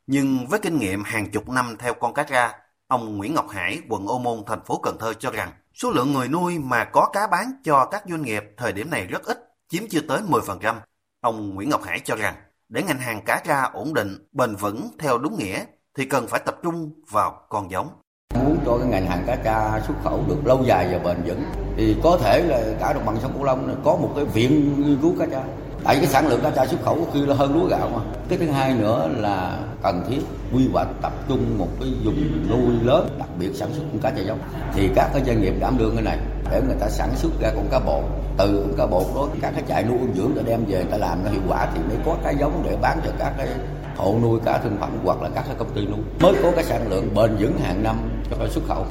nhưng 0.07 0.47
với 0.49 0.59
kinh 0.59 0.79
nghiệm 0.79 1.03
hàng 1.05 1.31
chục 1.31 1.49
năm 1.49 1.77
theo 1.79 1.95
con 1.95 2.15
cá 2.15 2.23
tra, 2.23 2.53
ông 2.89 3.17
Nguyễn 3.17 3.35
Ngọc 3.35 3.49
Hải, 3.49 3.81
quận 3.89 4.07
Ô 4.07 4.19
Môn, 4.19 4.43
thành 4.47 4.65
phố 4.65 4.81
Cần 4.83 4.97
Thơ 4.99 5.15
cho 5.15 5.31
rằng 5.31 5.53
số 5.75 5.91
lượng 5.91 6.13
người 6.13 6.29
nuôi 6.29 6.59
mà 6.59 6.85
có 6.85 7.11
cá 7.13 7.27
bán 7.27 7.53
cho 7.65 7.85
các 7.85 8.03
doanh 8.09 8.23
nghiệp 8.23 8.45
thời 8.57 8.73
điểm 8.73 8.91
này 8.91 9.07
rất 9.07 9.25
ít, 9.25 9.39
chiếm 9.69 9.83
chưa 9.91 10.01
tới 10.01 10.21
10%. 10.29 10.75
Ông 11.21 11.55
Nguyễn 11.55 11.69
Ngọc 11.69 11.83
Hải 11.83 12.01
cho 12.01 12.17
rằng 12.17 12.35
để 12.69 12.83
ngành 12.83 12.99
hàng 12.99 13.23
cá 13.27 13.43
tra 13.47 13.63
ổn 13.63 13.95
định, 13.95 14.29
bền 14.33 14.57
vững 14.57 14.89
theo 14.99 15.19
đúng 15.19 15.39
nghĩa 15.39 15.65
thì 15.97 16.05
cần 16.05 16.27
phải 16.27 16.41
tập 16.47 16.57
trung 16.63 16.91
vào 17.11 17.47
con 17.49 17.71
giống. 17.71 17.89
Muốn 18.35 18.59
cho 18.67 18.79
cái 18.79 18.89
ngành 18.89 19.07
hàng 19.07 19.25
cá 19.27 19.37
tra 19.37 19.81
xuất 19.87 19.95
khẩu 20.05 20.25
được 20.29 20.47
lâu 20.47 20.65
dài 20.65 20.89
và 20.93 20.99
bền 20.99 21.23
vững 21.27 21.43
thì 21.77 21.97
có 22.03 22.19
thể 22.23 22.43
là 22.43 22.79
cả 22.81 22.93
đồng 22.93 23.07
bằng 23.07 23.17
sông 23.23 23.33
Cửu 23.33 23.45
Long 23.45 23.83
có 23.85 23.97
một 23.97 24.13
cái 24.17 24.25
viện 24.25 24.83
nghiên 24.83 24.99
cứu 25.03 25.15
cá 25.19 25.27
tra 25.27 25.43
tại 25.87 25.97
cái 25.97 26.07
sản 26.07 26.29
lượng 26.29 26.41
cá 26.43 26.51
tra 26.51 26.67
xuất 26.67 26.83
khẩu 26.85 26.95
có 26.95 27.11
khi 27.15 27.27
là 27.27 27.35
hơn 27.35 27.55
lúa 27.55 27.69
gạo 27.69 27.91
mà. 27.95 28.01
Cái 28.29 28.39
thứ 28.39 28.51
hai 28.51 28.75
nữa 28.75 29.09
là 29.17 29.59
cần 29.83 30.05
thiết 30.09 30.21
quy 30.53 30.69
hoạch 30.73 30.89
tập 31.03 31.13
trung 31.29 31.59
một 31.59 31.69
cái 31.81 31.89
vùng 32.05 32.49
nuôi 32.51 32.75
lớn 32.83 33.17
đặc 33.19 33.29
biệt 33.39 33.51
sản 33.55 33.69
xuất 33.73 33.83
con 33.93 34.01
cá 34.03 34.11
tra 34.11 34.23
giống. 34.23 34.39
Thì 34.75 34.89
các 34.95 35.11
cái 35.13 35.23
doanh 35.27 35.43
nghiệp 35.43 35.55
đảm 35.61 35.79
đương 35.79 35.95
cái 35.95 36.05
này 36.05 36.19
để 36.51 36.63
người 36.67 36.77
ta 36.81 36.89
sản 36.89 37.09
xuất 37.17 37.33
ra 37.41 37.51
con 37.55 37.69
cá 37.71 37.79
bột. 37.79 38.05
Từ 38.39 38.65
con 38.67 38.77
cá 38.79 38.87
bột 38.87 39.07
đó 39.15 39.29
các 39.43 39.53
cái 39.55 39.63
trại 39.69 39.85
nuôi 39.85 39.99
dưỡng 40.17 40.33
để 40.35 40.43
đem 40.47 40.65
về 40.69 40.85
ta 40.91 40.97
làm 40.97 41.25
nó 41.25 41.31
hiệu 41.31 41.43
quả 41.49 41.69
thì 41.75 41.81
mới 41.89 41.97
có 42.07 42.17
cái 42.25 42.35
giống 42.41 42.63
để 42.65 42.77
bán 42.83 43.01
cho 43.05 43.11
các 43.19 43.33
cái 43.39 43.49
hộ 43.97 44.19
nuôi 44.23 44.41
cá 44.45 44.59
thương 44.59 44.77
phẩm 44.81 44.91
hoặc 45.05 45.23
là 45.23 45.29
các 45.35 45.45
cái 45.47 45.57
công 45.59 45.75
ty 45.75 45.87
nuôi. 45.87 46.01
Mới 46.21 46.35
có 46.43 46.53
cái 46.55 46.65
sản 46.65 46.91
lượng 46.91 47.15
bền 47.15 47.37
vững 47.39 47.59
hàng 47.59 47.83
năm 47.83 47.97
cho 48.31 48.49
xuất 48.49 48.65
khẩu. 48.69 48.87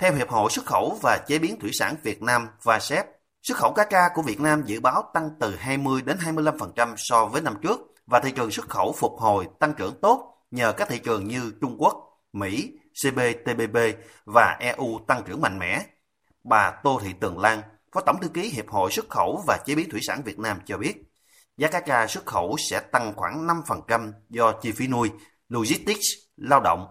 Theo 0.00 0.12
Hiệp 0.14 0.28
hội 0.28 0.50
Xuất 0.50 0.66
khẩu 0.66 0.96
và 1.02 1.18
Chế 1.26 1.38
biến 1.38 1.60
Thủy 1.60 1.70
sản 1.72 1.94
Việt 2.02 2.22
Nam 2.22 2.48
và 2.62 2.78
SEP, 2.78 3.06
Xuất 3.44 3.58
khẩu 3.58 3.72
cá 3.72 3.84
tra 3.84 4.08
của 4.14 4.22
Việt 4.22 4.40
Nam 4.40 4.62
dự 4.66 4.80
báo 4.80 5.10
tăng 5.14 5.30
từ 5.40 5.56
20 5.56 6.02
đến 6.02 6.16
25% 6.20 6.94
so 6.96 7.26
với 7.26 7.42
năm 7.42 7.54
trước 7.62 7.80
và 8.06 8.20
thị 8.20 8.30
trường 8.30 8.50
xuất 8.50 8.68
khẩu 8.68 8.92
phục 8.92 9.12
hồi 9.18 9.48
tăng 9.60 9.74
trưởng 9.74 10.00
tốt 10.00 10.46
nhờ 10.50 10.72
các 10.72 10.88
thị 10.88 10.98
trường 10.98 11.28
như 11.28 11.52
Trung 11.60 11.76
Quốc, 11.78 11.94
Mỹ, 12.32 12.72
CPTPP 13.02 13.78
và 14.24 14.56
EU 14.60 14.98
tăng 15.08 15.22
trưởng 15.26 15.40
mạnh 15.40 15.58
mẽ. 15.58 15.86
Bà 16.44 16.70
Tô 16.84 17.00
Thị 17.02 17.12
Tường 17.20 17.38
Lan, 17.38 17.62
Phó 17.92 18.00
Tổng 18.00 18.16
thư 18.22 18.28
ký 18.28 18.42
Hiệp 18.42 18.68
hội 18.68 18.90
Xuất 18.90 19.10
khẩu 19.10 19.42
và 19.46 19.58
Chế 19.66 19.74
biến 19.74 19.90
Thủy 19.90 20.00
sản 20.02 20.22
Việt 20.24 20.38
Nam 20.38 20.58
cho 20.64 20.78
biết, 20.78 20.94
giá 21.56 21.68
cá 21.68 21.80
tra 21.80 22.06
xuất 22.06 22.26
khẩu 22.26 22.56
sẽ 22.70 22.80
tăng 22.80 23.12
khoảng 23.16 23.46
5% 23.46 24.12
do 24.28 24.52
chi 24.52 24.72
phí 24.72 24.86
nuôi, 24.86 25.10
logistics, 25.48 26.06
lao 26.36 26.60
động. 26.60 26.86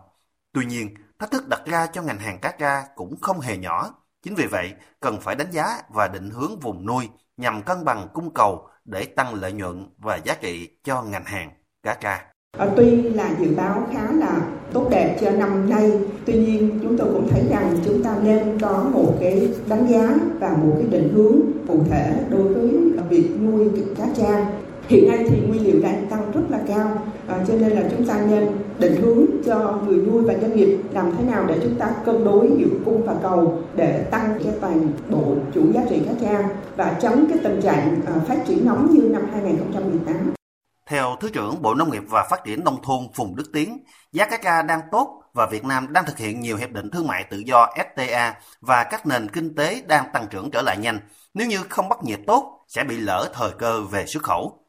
Tuy 0.53 0.65
nhiên, 0.65 0.93
thách 1.19 1.31
thức 1.31 1.47
đặt 1.49 1.61
ra 1.65 1.87
cho 1.87 2.01
ngành 2.01 2.19
hàng 2.19 2.39
cá 2.41 2.51
tra 2.51 2.83
cũng 2.95 3.21
không 3.21 3.39
hề 3.39 3.57
nhỏ 3.57 4.02
Chính 4.23 4.35
vì 4.35 4.45
vậy, 4.47 4.73
cần 4.99 5.17
phải 5.21 5.35
đánh 5.35 5.51
giá 5.51 5.65
và 5.93 6.07
định 6.07 6.29
hướng 6.29 6.59
vùng 6.59 6.85
nuôi 6.85 7.09
nhằm 7.37 7.61
cân 7.61 7.85
bằng 7.85 8.07
cung 8.13 8.33
cầu 8.33 8.67
để 8.85 9.05
tăng 9.05 9.33
lợi 9.33 9.51
nhuận 9.53 9.85
và 9.97 10.19
giá 10.23 10.35
trị 10.41 10.69
cho 10.83 11.03
ngành 11.03 11.25
hàng 11.25 11.51
cá 11.83 11.93
tra. 11.93 12.25
Ờ, 12.57 12.73
tuy 12.75 13.01
là 13.01 13.35
dự 13.39 13.55
báo 13.55 13.87
khá 13.93 14.11
là 14.11 14.41
tốt 14.73 14.87
đẹp 14.91 15.17
cho 15.21 15.31
năm 15.31 15.69
nay, 15.69 15.91
tuy 16.25 16.33
nhiên 16.33 16.79
chúng 16.83 16.97
tôi 16.97 17.07
cũng 17.13 17.27
thấy 17.31 17.43
rằng 17.49 17.77
chúng 17.85 18.03
ta 18.03 18.17
nên 18.23 18.59
có 18.61 18.89
một 18.93 19.17
cái 19.19 19.49
đánh 19.67 19.87
giá 19.87 20.15
và 20.39 20.49
một 20.49 20.73
cái 20.77 20.87
định 20.87 21.13
hướng 21.13 21.41
cụ 21.67 21.83
thể 21.89 22.25
đối 22.29 22.53
với 22.53 22.69
việc 23.09 23.29
nuôi 23.41 23.69
cá 23.97 24.05
tra 24.17 24.51
hiện 24.93 25.07
nay 25.07 25.25
thì 25.29 25.37
nguyên 25.39 25.63
liệu 25.63 25.81
đang 25.81 26.07
tăng 26.09 26.31
rất 26.31 26.41
là 26.49 26.59
cao 26.67 26.97
à, 27.27 27.45
cho 27.47 27.53
nên 27.53 27.69
là 27.69 27.83
chúng 27.91 28.07
ta 28.07 28.25
nên 28.29 28.47
định 28.79 28.95
hướng 29.01 29.25
cho 29.45 29.79
người 29.85 29.97
nuôi 29.97 30.23
và 30.23 30.33
doanh 30.41 30.55
nghiệp 30.55 30.77
làm 30.91 31.11
thế 31.17 31.23
nào 31.23 31.45
để 31.47 31.59
chúng 31.63 31.75
ta 31.75 31.91
cân 32.05 32.23
đối 32.25 32.49
giữa 32.57 32.77
cung 32.85 33.05
và 33.05 33.15
cầu 33.21 33.61
để 33.75 34.03
tăng 34.11 34.39
cái 34.43 34.53
toàn 34.61 34.87
bộ 35.09 35.35
chuỗi 35.55 35.63
giá 35.73 35.81
trị 35.89 36.01
cá 36.05 36.11
tra 36.21 36.49
và 36.75 36.97
tránh 37.01 37.25
cái 37.29 37.37
tình 37.43 37.61
trạng 37.61 38.01
à, 38.05 38.13
phát 38.27 38.37
triển 38.47 38.65
nóng 38.65 38.93
như 38.93 39.01
năm 39.01 39.21
2018. 39.33 40.33
Theo 40.87 41.15
Thứ 41.19 41.29
trưởng 41.29 41.61
Bộ 41.61 41.73
Nông 41.73 41.91
nghiệp 41.91 42.03
và 42.09 42.27
Phát 42.29 42.43
triển 42.43 42.63
Nông 42.63 42.77
thôn 42.83 42.99
Phùng 43.15 43.35
Đức 43.35 43.51
Tiến, 43.53 43.83
giá 44.11 44.25
cá 44.25 44.37
tra 44.37 44.61
đang 44.61 44.79
tốt 44.91 45.21
và 45.33 45.47
Việt 45.51 45.65
Nam 45.65 45.93
đang 45.93 46.05
thực 46.05 46.17
hiện 46.17 46.39
nhiều 46.39 46.57
hiệp 46.57 46.71
định 46.71 46.89
thương 46.89 47.07
mại 47.07 47.23
tự 47.23 47.37
do 47.37 47.67
FTA 47.95 48.31
và 48.61 48.83
các 48.83 49.05
nền 49.05 49.29
kinh 49.29 49.55
tế 49.55 49.81
đang 49.87 50.05
tăng 50.13 50.27
trưởng 50.29 50.51
trở 50.51 50.61
lại 50.61 50.77
nhanh. 50.77 50.99
Nếu 51.33 51.47
như 51.47 51.57
không 51.69 51.89
bắt 51.89 52.03
nhịp 52.03 52.19
tốt, 52.27 52.65
sẽ 52.67 52.83
bị 52.83 52.97
lỡ 52.97 53.29
thời 53.33 53.51
cơ 53.51 53.81
về 53.91 54.05
xuất 54.05 54.23
khẩu. 54.23 54.62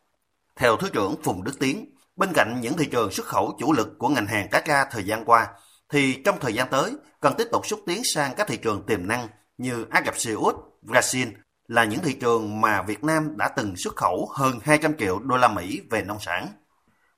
Theo 0.56 0.76
Thứ 0.76 0.88
trưởng 0.92 1.16
Phùng 1.22 1.44
Đức 1.44 1.58
Tiến, 1.60 1.94
bên 2.16 2.32
cạnh 2.34 2.60
những 2.60 2.76
thị 2.76 2.86
trường 2.86 3.10
xuất 3.10 3.26
khẩu 3.26 3.56
chủ 3.58 3.72
lực 3.72 3.98
của 3.98 4.08
ngành 4.08 4.26
hàng 4.26 4.48
cá 4.50 4.60
tra 4.60 4.84
thời 4.84 5.04
gian 5.04 5.24
qua, 5.24 5.48
thì 5.92 6.22
trong 6.24 6.38
thời 6.40 6.54
gian 6.54 6.68
tới 6.70 6.92
cần 7.20 7.34
tiếp 7.38 7.48
tục 7.52 7.66
xúc 7.66 7.80
tiến 7.86 8.02
sang 8.14 8.34
các 8.36 8.46
thị 8.46 8.56
trường 8.56 8.82
tiềm 8.86 9.06
năng 9.08 9.28
như 9.58 9.86
Ả 9.90 10.02
Rập 10.06 10.18
Xê 10.18 10.32
Út, 10.32 10.54
Brazil 10.82 11.26
là 11.68 11.84
những 11.84 12.00
thị 12.00 12.12
trường 12.12 12.60
mà 12.60 12.82
Việt 12.82 13.04
Nam 13.04 13.36
đã 13.36 13.48
từng 13.48 13.76
xuất 13.76 13.96
khẩu 13.96 14.28
hơn 14.32 14.58
200 14.62 14.96
triệu 14.98 15.18
đô 15.18 15.36
la 15.36 15.48
Mỹ 15.48 15.80
về 15.90 16.02
nông 16.02 16.20
sản. 16.20 16.48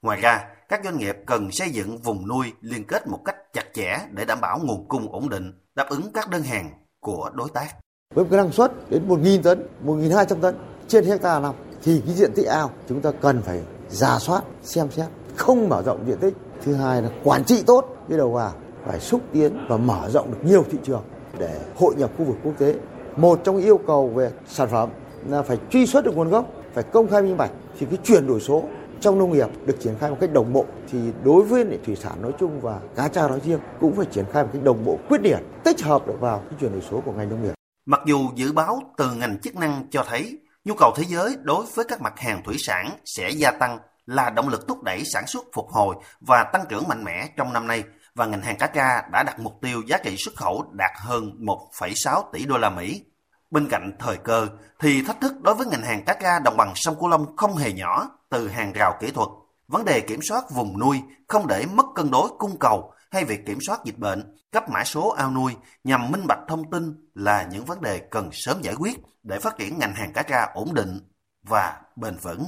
Ngoài 0.03 0.21
ra, 0.21 0.45
các 0.69 0.81
doanh 0.85 0.99
nghiệp 0.99 1.17
cần 1.27 1.53
xây 1.53 1.71
dựng 1.71 1.99
vùng 1.99 2.29
nuôi 2.29 2.53
liên 2.61 2.85
kết 2.85 3.09
một 3.09 3.21
cách 3.25 3.37
chặt 3.53 3.65
chẽ 3.75 3.99
để 4.11 4.25
đảm 4.25 4.41
bảo 4.41 4.61
nguồn 4.63 4.89
cung 4.89 5.13
ổn 5.13 5.29
định, 5.29 5.53
đáp 5.75 5.87
ứng 5.89 6.13
các 6.15 6.31
đơn 6.31 6.43
hàng 6.43 6.71
của 7.01 7.31
đối 7.35 7.49
tác. 7.55 7.69
với 8.15 8.25
một 8.25 8.31
cái 8.31 8.37
năng 8.37 8.53
suất 8.53 8.73
đến 8.91 9.09
1.000 9.09 9.43
tấn, 9.43 9.67
1.200 9.85 10.41
tấn 10.41 10.57
trên 10.89 11.05
hecta 11.05 11.41
năm 11.41 11.55
thì 11.87 12.03
cái 12.07 12.15
diện 12.15 12.33
tích 12.35 12.47
ao 12.47 12.71
chúng 12.89 13.01
ta 13.01 13.11
cần 13.11 13.43
phải 13.43 13.63
ra 13.89 14.19
soát, 14.19 14.43
xem 14.63 14.91
xét, 14.91 15.07
không 15.37 15.69
mở 15.69 15.83
rộng 15.83 16.05
diện 16.07 16.19
tích. 16.19 16.35
Thứ 16.65 16.75
hai 16.75 17.03
là 17.03 17.11
quản 17.25 17.45
trị 17.45 17.63
tốt 17.67 17.97
cái 18.09 18.19
đầu 18.19 18.33
vào, 18.33 18.53
phải 18.87 19.01
xúc 19.01 19.21
tiến 19.33 19.67
và 19.69 19.77
mở 19.77 20.11
rộng 20.11 20.31
được 20.31 20.39
nhiều 20.45 20.65
thị 20.71 20.79
trường 20.85 21.03
để 21.39 21.61
hội 21.77 21.95
nhập 21.97 22.11
khu 22.19 22.25
vực 22.25 22.37
quốc 22.45 22.53
tế. 22.59 22.75
Một 23.17 23.41
trong 23.45 23.57
yêu 23.57 23.79
cầu 23.87 24.09
về 24.09 24.31
sản 24.49 24.69
phẩm 24.69 24.89
là 25.29 25.43
phải 25.43 25.59
truy 25.71 25.87
xuất 25.87 26.05
được 26.05 26.17
nguồn 26.17 26.31
gốc, 26.31 26.47
phải 26.75 26.85
công 26.85 27.09
khai 27.09 27.23
minh 27.23 27.37
bạch. 27.37 27.51
Thì 27.79 27.87
cái 27.87 27.99
chuyển 28.05 28.27
đổi 28.27 28.41
số 28.41 28.65
trong 29.01 29.19
nông 29.19 29.33
nghiệp 29.33 29.49
được 29.67 29.77
triển 29.81 29.95
khai 30.01 30.11
một 30.11 30.17
cách 30.21 30.33
đồng 30.33 30.53
bộ. 30.53 30.65
Thì 30.91 30.99
đối 31.25 31.43
với 31.43 31.79
thủy 31.87 31.97
sản 31.97 32.23
nói 32.23 32.33
chung 32.39 32.61
và 32.61 32.81
cá 32.97 33.09
tra 33.09 33.29
nói 33.29 33.41
riêng 33.45 33.61
cũng 33.81 33.95
phải 33.97 34.07
triển 34.07 34.25
khai 34.33 34.43
một 34.43 34.51
cách 34.53 34.65
đồng 34.65 34.85
bộ, 34.85 34.99
quyết 35.09 35.21
liệt, 35.21 35.39
tích 35.65 35.83
hợp 35.83 36.07
được 36.07 36.21
vào 36.21 36.39
cái 36.39 36.59
chuyển 36.61 36.73
đổi 36.73 36.83
số 36.91 37.03
của 37.05 37.13
ngành 37.13 37.31
nông 37.31 37.43
nghiệp. 37.43 37.55
Mặc 37.87 38.01
dù 38.07 38.19
dự 38.35 38.53
báo 38.53 38.83
từ 38.97 39.13
ngành 39.13 39.39
chức 39.39 39.57
năng 39.57 39.87
cho 39.91 40.05
thấy 40.09 40.39
nhu 40.67 40.75
cầu 40.75 40.93
thế 40.97 41.05
giới 41.09 41.37
đối 41.43 41.67
với 41.75 41.85
các 41.89 42.01
mặt 42.01 42.13
hàng 42.17 42.43
thủy 42.45 42.57
sản 42.59 42.99
sẽ 43.05 43.31
gia 43.31 43.51
tăng 43.51 43.79
là 44.07 44.31
động 44.31 44.49
lực 44.49 44.69
thúc 44.69 44.83
đẩy 44.83 45.05
sản 45.05 45.27
xuất 45.27 45.45
phục 45.55 45.69
hồi 45.69 45.97
và 46.21 46.45
tăng 46.53 46.65
trưởng 46.69 46.89
mạnh 46.89 47.05
mẽ 47.05 47.29
trong 47.37 47.53
năm 47.53 47.67
nay 47.67 47.85
và 48.15 48.27
ngành 48.27 48.43
hàng 48.43 48.59
cá 48.59 48.67
tra 48.67 49.03
đã 49.13 49.23
đặt 49.23 49.41
mục 49.41 49.53
tiêu 49.63 49.83
giá 49.87 49.99
trị 50.05 50.17
xuất 50.19 50.37
khẩu 50.37 50.65
đạt 50.73 50.91
hơn 50.97 51.31
1,6 51.39 52.23
tỷ 52.33 52.47
đô 52.47 52.59
la 52.59 52.71
Mỹ. 52.71 53.03
Bên 53.51 53.69
cạnh 53.69 53.97
thời 53.99 54.17
cơ 54.17 54.49
thì 54.81 55.03
thách 55.03 55.21
thức 55.21 55.33
đối 55.43 55.55
với 55.55 55.67
ngành 55.67 55.83
hàng 55.83 56.05
cá 56.05 56.15
tra 56.15 56.39
đồng 56.39 56.57
bằng 56.57 56.73
sông 56.75 56.97
Cửu 57.01 57.09
Long 57.09 57.37
không 57.37 57.57
hề 57.57 57.73
nhỏ 57.73 58.11
từ 58.31 58.49
hàng 58.49 58.73
rào 58.73 58.97
kỹ 59.01 59.11
thuật, 59.11 59.29
vấn 59.69 59.85
đề 59.85 60.01
kiểm 60.01 60.21
soát 60.23 60.45
vùng 60.51 60.79
nuôi 60.79 61.03
không 61.29 61.47
để 61.47 61.67
mất 61.73 61.87
cân 61.95 62.11
đối 62.11 62.29
cung 62.39 62.59
cầu 62.59 62.93
hay 63.11 63.25
việc 63.25 63.47
kiểm 63.47 63.59
soát 63.67 63.81
dịch 63.85 63.99
bệnh, 63.99 64.37
cấp 64.53 64.71
mã 64.71 64.85
số 64.85 65.09
ao 65.09 65.31
nuôi 65.31 65.57
nhằm 65.85 66.11
minh 66.11 66.27
bạch 66.29 66.41
thông 66.49 66.71
tin 66.71 67.11
là 67.15 67.49
những 67.53 67.65
vấn 67.65 67.83
đề 67.83 67.99
cần 67.99 68.29
sớm 68.33 68.63
giải 68.63 68.75
quyết 68.75 68.97
để 69.27 69.39
phát 69.39 69.59
triển 69.59 69.79
ngành 69.79 69.95
hàng 69.95 70.13
cá 70.13 70.23
tra 70.23 70.47
ổn 70.55 70.75
định 70.75 70.99
và 71.43 71.81
bền 71.97 72.15
vững. 72.23 72.45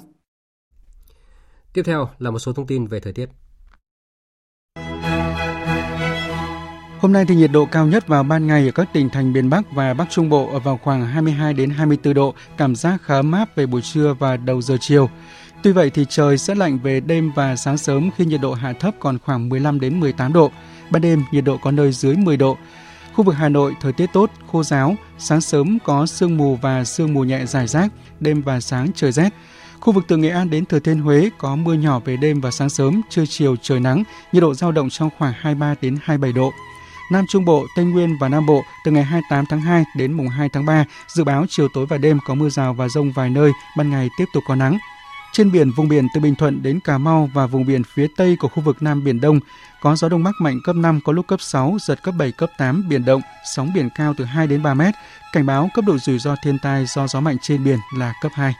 Tiếp 1.72 1.82
theo 1.86 2.08
là 2.18 2.30
một 2.30 2.38
số 2.38 2.52
thông 2.52 2.66
tin 2.66 2.86
về 2.86 3.00
thời 3.00 3.12
tiết. 3.12 3.28
Hôm 7.00 7.12
nay 7.12 7.24
thì 7.28 7.34
nhiệt 7.34 7.50
độ 7.52 7.66
cao 7.72 7.86
nhất 7.86 8.08
vào 8.08 8.22
ban 8.22 8.46
ngày 8.46 8.66
ở 8.66 8.72
các 8.72 8.88
tỉnh 8.92 9.10
thành 9.10 9.32
miền 9.32 9.50
Bắc 9.50 9.72
và 9.72 9.94
Bắc 9.94 10.10
Trung 10.10 10.28
Bộ 10.28 10.48
ở 10.52 10.58
vào 10.58 10.78
khoảng 10.84 11.06
22 11.06 11.52
đến 11.52 11.70
24 11.70 12.14
độ, 12.14 12.34
cảm 12.56 12.76
giác 12.76 13.02
khá 13.02 13.22
mát 13.22 13.56
về 13.56 13.66
buổi 13.66 13.82
trưa 13.82 14.14
và 14.18 14.36
đầu 14.36 14.62
giờ 14.62 14.76
chiều. 14.80 15.10
Tuy 15.62 15.72
vậy 15.72 15.90
thì 15.90 16.04
trời 16.08 16.38
sẽ 16.38 16.54
lạnh 16.54 16.78
về 16.78 17.00
đêm 17.00 17.32
và 17.34 17.56
sáng 17.56 17.78
sớm 17.78 18.10
khi 18.16 18.24
nhiệt 18.24 18.40
độ 18.40 18.54
hạ 18.54 18.72
thấp 18.72 18.94
còn 19.00 19.18
khoảng 19.18 19.48
15 19.48 19.80
đến 19.80 20.00
18 20.00 20.32
độ. 20.32 20.50
Ban 20.90 21.02
đêm 21.02 21.22
nhiệt 21.32 21.44
độ 21.44 21.58
có 21.62 21.70
nơi 21.70 21.92
dưới 21.92 22.16
10 22.16 22.36
độ. 22.36 22.58
Khu 23.18 23.24
vực 23.24 23.34
Hà 23.34 23.48
Nội 23.48 23.76
thời 23.80 23.92
tiết 23.92 24.12
tốt, 24.12 24.30
khô 24.52 24.62
giáo, 24.62 24.96
sáng 25.18 25.40
sớm 25.40 25.78
có 25.84 26.06
sương 26.06 26.36
mù 26.36 26.56
và 26.56 26.84
sương 26.84 27.14
mù 27.14 27.24
nhẹ 27.24 27.46
dài 27.46 27.66
rác, 27.66 27.88
đêm 28.20 28.42
và 28.42 28.60
sáng 28.60 28.88
trời 28.94 29.12
rét. 29.12 29.28
Khu 29.80 29.92
vực 29.92 30.04
từ 30.08 30.16
Nghệ 30.16 30.28
An 30.28 30.50
đến 30.50 30.64
Thừa 30.64 30.78
Thiên 30.78 31.00
Huế 31.00 31.30
có 31.38 31.56
mưa 31.56 31.74
nhỏ 31.74 32.00
về 32.04 32.16
đêm 32.16 32.40
và 32.40 32.50
sáng 32.50 32.68
sớm, 32.68 33.00
trưa 33.10 33.26
chiều 33.26 33.56
trời 33.62 33.80
nắng, 33.80 34.02
nhiệt 34.32 34.42
độ 34.42 34.54
giao 34.54 34.72
động 34.72 34.90
trong 34.90 35.10
khoảng 35.18 35.32
23 35.36 35.74
đến 35.80 35.96
27 36.02 36.32
độ. 36.32 36.52
Nam 37.12 37.24
Trung 37.28 37.44
Bộ, 37.44 37.66
Tây 37.76 37.84
Nguyên 37.84 38.18
và 38.20 38.28
Nam 38.28 38.46
Bộ 38.46 38.62
từ 38.84 38.90
ngày 38.90 39.04
28 39.04 39.44
tháng 39.48 39.60
2 39.60 39.84
đến 39.96 40.12
mùng 40.12 40.28
2 40.28 40.48
tháng 40.48 40.66
3, 40.66 40.84
dự 41.08 41.24
báo 41.24 41.44
chiều 41.48 41.68
tối 41.74 41.86
và 41.86 41.98
đêm 41.98 42.18
có 42.26 42.34
mưa 42.34 42.48
rào 42.48 42.74
và 42.74 42.88
rông 42.88 43.12
vài 43.12 43.30
nơi, 43.30 43.52
ban 43.76 43.90
ngày 43.90 44.08
tiếp 44.18 44.24
tục 44.32 44.42
có 44.46 44.54
nắng. 44.54 44.78
Trên 45.32 45.52
biển, 45.52 45.70
vùng 45.70 45.88
biển 45.88 46.06
từ 46.14 46.20
Bình 46.20 46.34
Thuận 46.34 46.62
đến 46.62 46.80
Cà 46.80 46.98
Mau 46.98 47.30
và 47.34 47.46
vùng 47.46 47.66
biển 47.66 47.82
phía 47.84 48.06
Tây 48.16 48.36
của 48.36 48.48
khu 48.48 48.62
vực 48.62 48.82
Nam 48.82 49.04
Biển 49.04 49.20
Đông 49.20 49.40
có 49.80 49.96
gió 49.96 50.08
Đông 50.08 50.22
Bắc 50.22 50.34
mạnh 50.38 50.60
cấp 50.64 50.76
5, 50.76 51.00
có 51.04 51.12
lúc 51.12 51.26
cấp 51.26 51.40
6, 51.40 51.76
giật 51.80 52.02
cấp 52.02 52.14
7, 52.18 52.32
cấp 52.32 52.50
8, 52.58 52.88
biển 52.88 53.04
động, 53.04 53.20
sóng 53.54 53.70
biển 53.74 53.88
cao 53.94 54.14
từ 54.16 54.24
2 54.24 54.46
đến 54.46 54.62
3 54.62 54.74
mét. 54.74 54.94
Cảnh 55.32 55.46
báo 55.46 55.70
cấp 55.74 55.84
độ 55.86 55.98
rủi 55.98 56.18
ro 56.18 56.36
thiên 56.42 56.58
tai 56.58 56.86
do 56.86 57.06
gió 57.06 57.20
mạnh 57.20 57.36
trên 57.42 57.64
biển 57.64 57.78
là 57.96 58.14
cấp 58.22 58.32
2. 58.34 58.54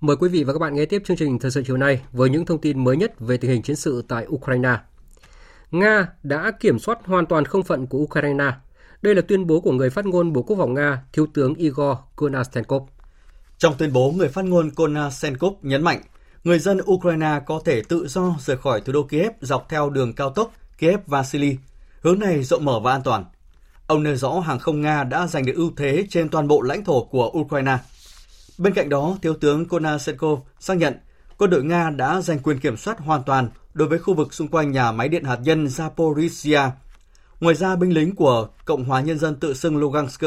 Mời 0.00 0.16
quý 0.16 0.28
vị 0.28 0.44
và 0.44 0.52
các 0.52 0.58
bạn 0.58 0.74
nghe 0.74 0.84
tiếp 0.84 1.02
chương 1.06 1.16
trình 1.16 1.38
thời 1.38 1.50
sự 1.50 1.62
chiều 1.66 1.76
nay 1.76 2.00
với 2.12 2.30
những 2.30 2.46
thông 2.46 2.60
tin 2.60 2.84
mới 2.84 2.96
nhất 2.96 3.20
về 3.20 3.36
tình 3.36 3.50
hình 3.50 3.62
chiến 3.62 3.76
sự 3.76 4.04
tại 4.08 4.26
Ukraine. 4.28 4.78
Nga 5.70 6.08
đã 6.22 6.50
kiểm 6.60 6.78
soát 6.78 6.98
hoàn 7.04 7.26
toàn 7.26 7.44
không 7.44 7.62
phận 7.62 7.86
của 7.86 7.98
Ukraine. 7.98 8.52
Đây 9.02 9.14
là 9.14 9.22
tuyên 9.22 9.46
bố 9.46 9.60
của 9.60 9.72
người 9.72 9.90
phát 9.90 10.06
ngôn 10.06 10.32
Bộ 10.32 10.42
Quốc 10.42 10.56
phòng 10.56 10.74
Nga, 10.74 11.02
Thiếu 11.12 11.26
tướng 11.34 11.54
Igor 11.54 11.96
Konastenkov. 12.16 12.82
Trong 13.58 13.74
tuyên 13.78 13.92
bố, 13.92 14.10
người 14.10 14.28
phát 14.28 14.44
ngôn 14.44 14.70
Konasenkov 14.70 15.54
nhấn 15.62 15.82
mạnh, 15.82 16.02
người 16.44 16.58
dân 16.58 16.80
Ukraine 16.90 17.40
có 17.46 17.60
thể 17.64 17.82
tự 17.82 18.08
do 18.08 18.34
rời 18.40 18.56
khỏi 18.56 18.80
thủ 18.80 18.92
đô 18.92 19.02
Kiev 19.02 19.32
dọc 19.40 19.66
theo 19.68 19.90
đường 19.90 20.12
cao 20.12 20.30
tốc 20.30 20.52
Kiev-Vasily. 20.78 21.56
Hướng 22.00 22.18
này 22.18 22.42
rộng 22.42 22.64
mở 22.64 22.80
và 22.80 22.92
an 22.92 23.02
toàn. 23.02 23.24
Ông 23.86 24.02
nêu 24.02 24.16
rõ 24.16 24.30
hàng 24.40 24.58
không 24.58 24.80
Nga 24.80 25.04
đã 25.04 25.26
giành 25.26 25.46
được 25.46 25.56
ưu 25.56 25.70
thế 25.76 26.06
trên 26.10 26.28
toàn 26.28 26.48
bộ 26.48 26.62
lãnh 26.62 26.84
thổ 26.84 27.04
của 27.04 27.30
Ukraine– 27.34 27.78
Bên 28.58 28.74
cạnh 28.74 28.88
đó, 28.88 29.18
Thiếu 29.22 29.34
tướng 29.34 29.64
Konasenkov 29.64 30.40
xác 30.60 30.74
nhận 30.74 30.94
quân 31.38 31.50
đội 31.50 31.64
Nga 31.64 31.90
đã 31.90 32.20
giành 32.20 32.38
quyền 32.38 32.58
kiểm 32.58 32.76
soát 32.76 32.98
hoàn 32.98 33.22
toàn 33.22 33.48
đối 33.74 33.88
với 33.88 33.98
khu 33.98 34.14
vực 34.14 34.34
xung 34.34 34.48
quanh 34.48 34.70
nhà 34.72 34.92
máy 34.92 35.08
điện 35.08 35.24
hạt 35.24 35.38
nhân 35.42 35.66
Zaporizhia. 35.66 36.70
Ngoài 37.40 37.54
ra, 37.54 37.76
binh 37.76 37.94
lính 37.94 38.14
của 38.14 38.48
Cộng 38.64 38.84
hòa 38.84 39.00
Nhân 39.00 39.18
dân 39.18 39.36
tự 39.36 39.54
xưng 39.54 39.76
Lugansk 39.76 40.24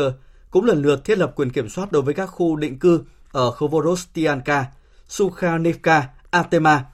cũng 0.52 0.66
lần 0.66 0.82
lượt 0.82 1.06
thiết 1.06 1.18
lập 1.18 1.32
quyền 1.36 1.50
kiểm 1.50 1.70
soát 1.70 1.92
đối 1.92 2.02
với 2.02 2.14
các 2.14 2.26
khu 2.26 2.56
định 2.56 2.80
cư 2.80 3.04
ở 3.32 3.52
Khovorostianka, 3.52 4.66
Sukhanivka, 5.08 6.10
Artema. 6.32 6.86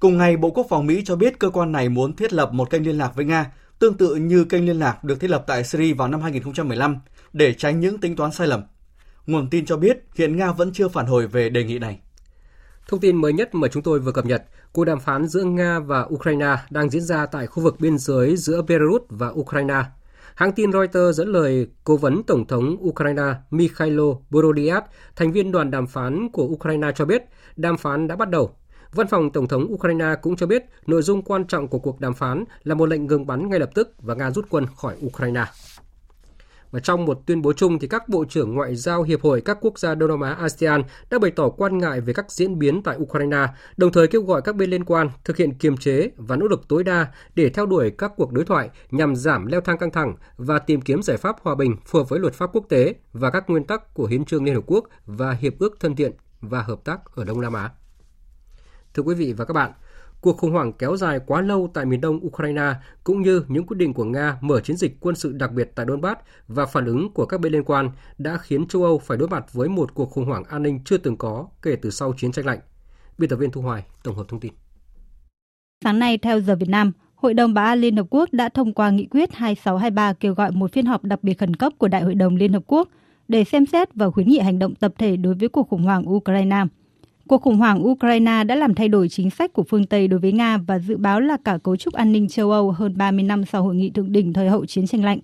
Cùng 0.00 0.18
ngày, 0.18 0.36
Bộ 0.36 0.50
Quốc 0.50 0.66
phòng 0.70 0.86
Mỹ 0.86 1.02
cho 1.04 1.16
biết 1.16 1.38
cơ 1.38 1.50
quan 1.50 1.72
này 1.72 1.88
muốn 1.88 2.16
thiết 2.16 2.32
lập 2.32 2.52
một 2.52 2.70
kênh 2.70 2.86
liên 2.86 2.98
lạc 2.98 3.12
với 3.14 3.24
Nga, 3.24 3.52
tương 3.78 3.94
tự 3.94 4.14
như 4.14 4.44
kênh 4.44 4.66
liên 4.66 4.78
lạc 4.78 5.04
được 5.04 5.20
thiết 5.20 5.30
lập 5.30 5.44
tại 5.46 5.64
Syria 5.64 5.92
vào 5.92 6.08
năm 6.08 6.20
2015 6.20 6.96
để 7.32 7.54
tránh 7.54 7.80
những 7.80 7.98
tính 7.98 8.16
toán 8.16 8.32
sai 8.32 8.46
lầm. 8.46 8.62
Nguồn 9.26 9.50
tin 9.50 9.66
cho 9.66 9.76
biết 9.76 10.04
hiện 10.14 10.36
Nga 10.36 10.52
vẫn 10.52 10.72
chưa 10.72 10.88
phản 10.88 11.06
hồi 11.06 11.26
về 11.26 11.48
đề 11.48 11.64
nghị 11.64 11.78
này. 11.78 11.98
Thông 12.88 13.00
tin 13.00 13.16
mới 13.16 13.32
nhất 13.32 13.54
mà 13.54 13.68
chúng 13.68 13.82
tôi 13.82 14.00
vừa 14.00 14.12
cập 14.12 14.26
nhật, 14.26 14.44
cuộc 14.72 14.84
đàm 14.84 15.00
phán 15.00 15.26
giữa 15.26 15.44
Nga 15.44 15.78
và 15.78 16.06
Ukraine 16.14 16.56
đang 16.70 16.90
diễn 16.90 17.02
ra 17.02 17.26
tại 17.26 17.46
khu 17.46 17.62
vực 17.62 17.80
biên 17.80 17.98
giới 17.98 18.36
giữa 18.36 18.62
Belarus 18.62 19.02
và 19.08 19.28
Ukraine. 19.28 19.82
Hãng 20.34 20.52
tin 20.52 20.72
Reuters 20.72 21.18
dẫn 21.18 21.28
lời 21.28 21.66
cố 21.84 21.96
vấn 21.96 22.22
Tổng 22.22 22.46
thống 22.46 22.76
Ukraine 22.80 23.34
Mikhailo 23.50 24.04
Borodiyat, 24.30 24.84
thành 25.16 25.32
viên 25.32 25.52
đoàn 25.52 25.70
đàm 25.70 25.86
phán 25.86 26.28
của 26.32 26.44
Ukraine 26.44 26.92
cho 26.94 27.04
biết 27.04 27.22
đàm 27.56 27.76
phán 27.76 28.08
đã 28.08 28.16
bắt 28.16 28.30
đầu. 28.30 28.50
Văn 28.92 29.06
phòng 29.06 29.30
Tổng 29.30 29.48
thống 29.48 29.72
Ukraine 29.72 30.14
cũng 30.22 30.36
cho 30.36 30.46
biết 30.46 30.64
nội 30.86 31.02
dung 31.02 31.22
quan 31.22 31.44
trọng 31.44 31.68
của 31.68 31.78
cuộc 31.78 32.00
đàm 32.00 32.14
phán 32.14 32.44
là 32.62 32.74
một 32.74 32.86
lệnh 32.86 33.06
ngừng 33.06 33.26
bắn 33.26 33.48
ngay 33.48 33.60
lập 33.60 33.70
tức 33.74 33.94
và 33.98 34.14
Nga 34.14 34.30
rút 34.30 34.46
quân 34.50 34.66
khỏi 34.76 34.96
Ukraine. 35.06 35.44
Và 36.70 36.80
trong 36.80 37.04
một 37.04 37.26
tuyên 37.26 37.42
bố 37.42 37.52
chung 37.52 37.78
thì 37.78 37.88
các 37.88 38.08
bộ 38.08 38.24
trưởng 38.24 38.54
ngoại 38.54 38.76
giao 38.76 39.02
hiệp 39.02 39.22
hội 39.22 39.40
các 39.40 39.58
quốc 39.60 39.78
gia 39.78 39.94
Đông 39.94 40.10
Nam 40.10 40.20
Á 40.20 40.34
ASEAN 40.34 40.82
đã 41.10 41.18
bày 41.18 41.30
tỏ 41.30 41.48
quan 41.48 41.78
ngại 41.78 42.00
về 42.00 42.12
các 42.12 42.32
diễn 42.32 42.58
biến 42.58 42.82
tại 42.82 42.96
Ukraine, 42.96 43.46
đồng 43.76 43.92
thời 43.92 44.06
kêu 44.06 44.22
gọi 44.22 44.42
các 44.42 44.56
bên 44.56 44.70
liên 44.70 44.84
quan 44.84 45.10
thực 45.24 45.36
hiện 45.36 45.54
kiềm 45.54 45.76
chế 45.76 46.10
và 46.16 46.36
nỗ 46.36 46.46
lực 46.46 46.68
tối 46.68 46.84
đa 46.84 47.06
để 47.34 47.48
theo 47.48 47.66
đuổi 47.66 47.90
các 47.98 48.12
cuộc 48.16 48.32
đối 48.32 48.44
thoại 48.44 48.70
nhằm 48.90 49.16
giảm 49.16 49.46
leo 49.46 49.60
thang 49.60 49.78
căng 49.78 49.90
thẳng 49.90 50.16
và 50.36 50.58
tìm 50.58 50.80
kiếm 50.80 51.02
giải 51.02 51.16
pháp 51.16 51.36
hòa 51.42 51.54
bình 51.54 51.76
phù 51.86 51.98
hợp 51.98 52.08
với 52.08 52.20
luật 52.20 52.34
pháp 52.34 52.50
quốc 52.52 52.64
tế 52.68 52.94
và 53.12 53.30
các 53.30 53.50
nguyên 53.50 53.64
tắc 53.64 53.94
của 53.94 54.06
Hiến 54.06 54.24
trương 54.24 54.44
Liên 54.44 54.54
Hợp 54.54 54.64
Quốc 54.66 54.84
và 55.06 55.32
Hiệp 55.32 55.58
ước 55.58 55.80
thân 55.80 55.96
thiện 55.96 56.12
và 56.40 56.62
hợp 56.62 56.84
tác 56.84 57.00
ở 57.14 57.24
Đông 57.24 57.40
Nam 57.40 57.52
Á. 57.52 57.70
Thưa 58.94 59.02
quý 59.02 59.14
vị 59.14 59.32
và 59.32 59.44
các 59.44 59.54
bạn, 59.54 59.72
Cuộc 60.20 60.36
khủng 60.36 60.52
hoảng 60.52 60.72
kéo 60.72 60.96
dài 60.96 61.20
quá 61.26 61.40
lâu 61.40 61.70
tại 61.74 61.84
miền 61.84 62.00
đông 62.00 62.26
Ukraine 62.26 62.74
cũng 63.04 63.22
như 63.22 63.44
những 63.48 63.66
quyết 63.66 63.76
định 63.76 63.94
của 63.94 64.04
Nga 64.04 64.38
mở 64.40 64.60
chiến 64.60 64.76
dịch 64.76 64.96
quân 65.00 65.14
sự 65.14 65.32
đặc 65.32 65.52
biệt 65.52 65.72
tại 65.74 65.86
Donbass 65.88 66.20
và 66.48 66.66
phản 66.66 66.84
ứng 66.84 67.12
của 67.12 67.26
các 67.26 67.40
bên 67.40 67.52
liên 67.52 67.64
quan 67.64 67.90
đã 68.18 68.36
khiến 68.36 68.66
châu 68.66 68.84
Âu 68.84 68.98
phải 68.98 69.18
đối 69.18 69.28
mặt 69.28 69.52
với 69.52 69.68
một 69.68 69.94
cuộc 69.94 70.10
khủng 70.10 70.24
hoảng 70.24 70.44
an 70.44 70.62
ninh 70.62 70.80
chưa 70.84 70.98
từng 70.98 71.16
có 71.16 71.46
kể 71.62 71.76
từ 71.82 71.90
sau 71.90 72.12
chiến 72.16 72.32
tranh 72.32 72.46
lạnh. 72.46 72.58
Biên 73.18 73.30
tập 73.30 73.36
viên 73.36 73.50
Thu 73.50 73.60
Hoài 73.60 73.84
tổng 74.04 74.16
hợp 74.16 74.24
thông 74.28 74.40
tin. 74.40 74.52
Sáng 75.84 75.98
nay 75.98 76.18
theo 76.18 76.40
giờ 76.40 76.56
Việt 76.56 76.68
Nam, 76.68 76.92
Hội 77.14 77.34
đồng 77.34 77.54
Bảo 77.54 77.64
an 77.64 77.78
Liên 77.78 77.96
Hợp 77.96 78.06
Quốc 78.10 78.28
đã 78.32 78.48
thông 78.48 78.72
qua 78.72 78.90
nghị 78.90 79.06
quyết 79.06 79.32
2623 79.32 80.12
kêu 80.12 80.34
gọi 80.34 80.50
một 80.50 80.72
phiên 80.72 80.86
họp 80.86 81.04
đặc 81.04 81.22
biệt 81.22 81.34
khẩn 81.34 81.56
cấp 81.56 81.72
của 81.78 81.88
Đại 81.88 82.02
hội 82.02 82.14
đồng 82.14 82.36
Liên 82.36 82.52
Hợp 82.52 82.62
Quốc 82.66 82.88
để 83.28 83.44
xem 83.44 83.66
xét 83.66 83.94
và 83.94 84.10
khuyến 84.10 84.28
nghị 84.28 84.38
hành 84.38 84.58
động 84.58 84.74
tập 84.74 84.92
thể 84.98 85.16
đối 85.16 85.34
với 85.34 85.48
cuộc 85.48 85.68
khủng 85.68 85.82
hoảng 85.82 86.10
Ukraine. 86.10 86.64
Cuộc 87.30 87.42
khủng 87.42 87.56
hoảng 87.56 87.86
Ukraine 87.86 88.44
đã 88.44 88.54
làm 88.54 88.74
thay 88.74 88.88
đổi 88.88 89.08
chính 89.08 89.30
sách 89.30 89.52
của 89.52 89.62
phương 89.62 89.86
Tây 89.86 90.08
đối 90.08 90.20
với 90.20 90.32
Nga 90.32 90.58
và 90.58 90.78
dự 90.78 90.96
báo 90.96 91.20
là 91.20 91.36
cả 91.44 91.58
cấu 91.62 91.76
trúc 91.76 91.94
an 91.94 92.12
ninh 92.12 92.28
châu 92.28 92.50
Âu 92.50 92.70
hơn 92.70 92.96
30 92.96 93.24
năm 93.24 93.44
sau 93.44 93.62
hội 93.62 93.74
nghị 93.74 93.90
thượng 93.90 94.12
đỉnh 94.12 94.32
thời 94.32 94.48
hậu 94.48 94.66
chiến 94.66 94.86
tranh 94.86 95.04
lạnh. 95.04 95.18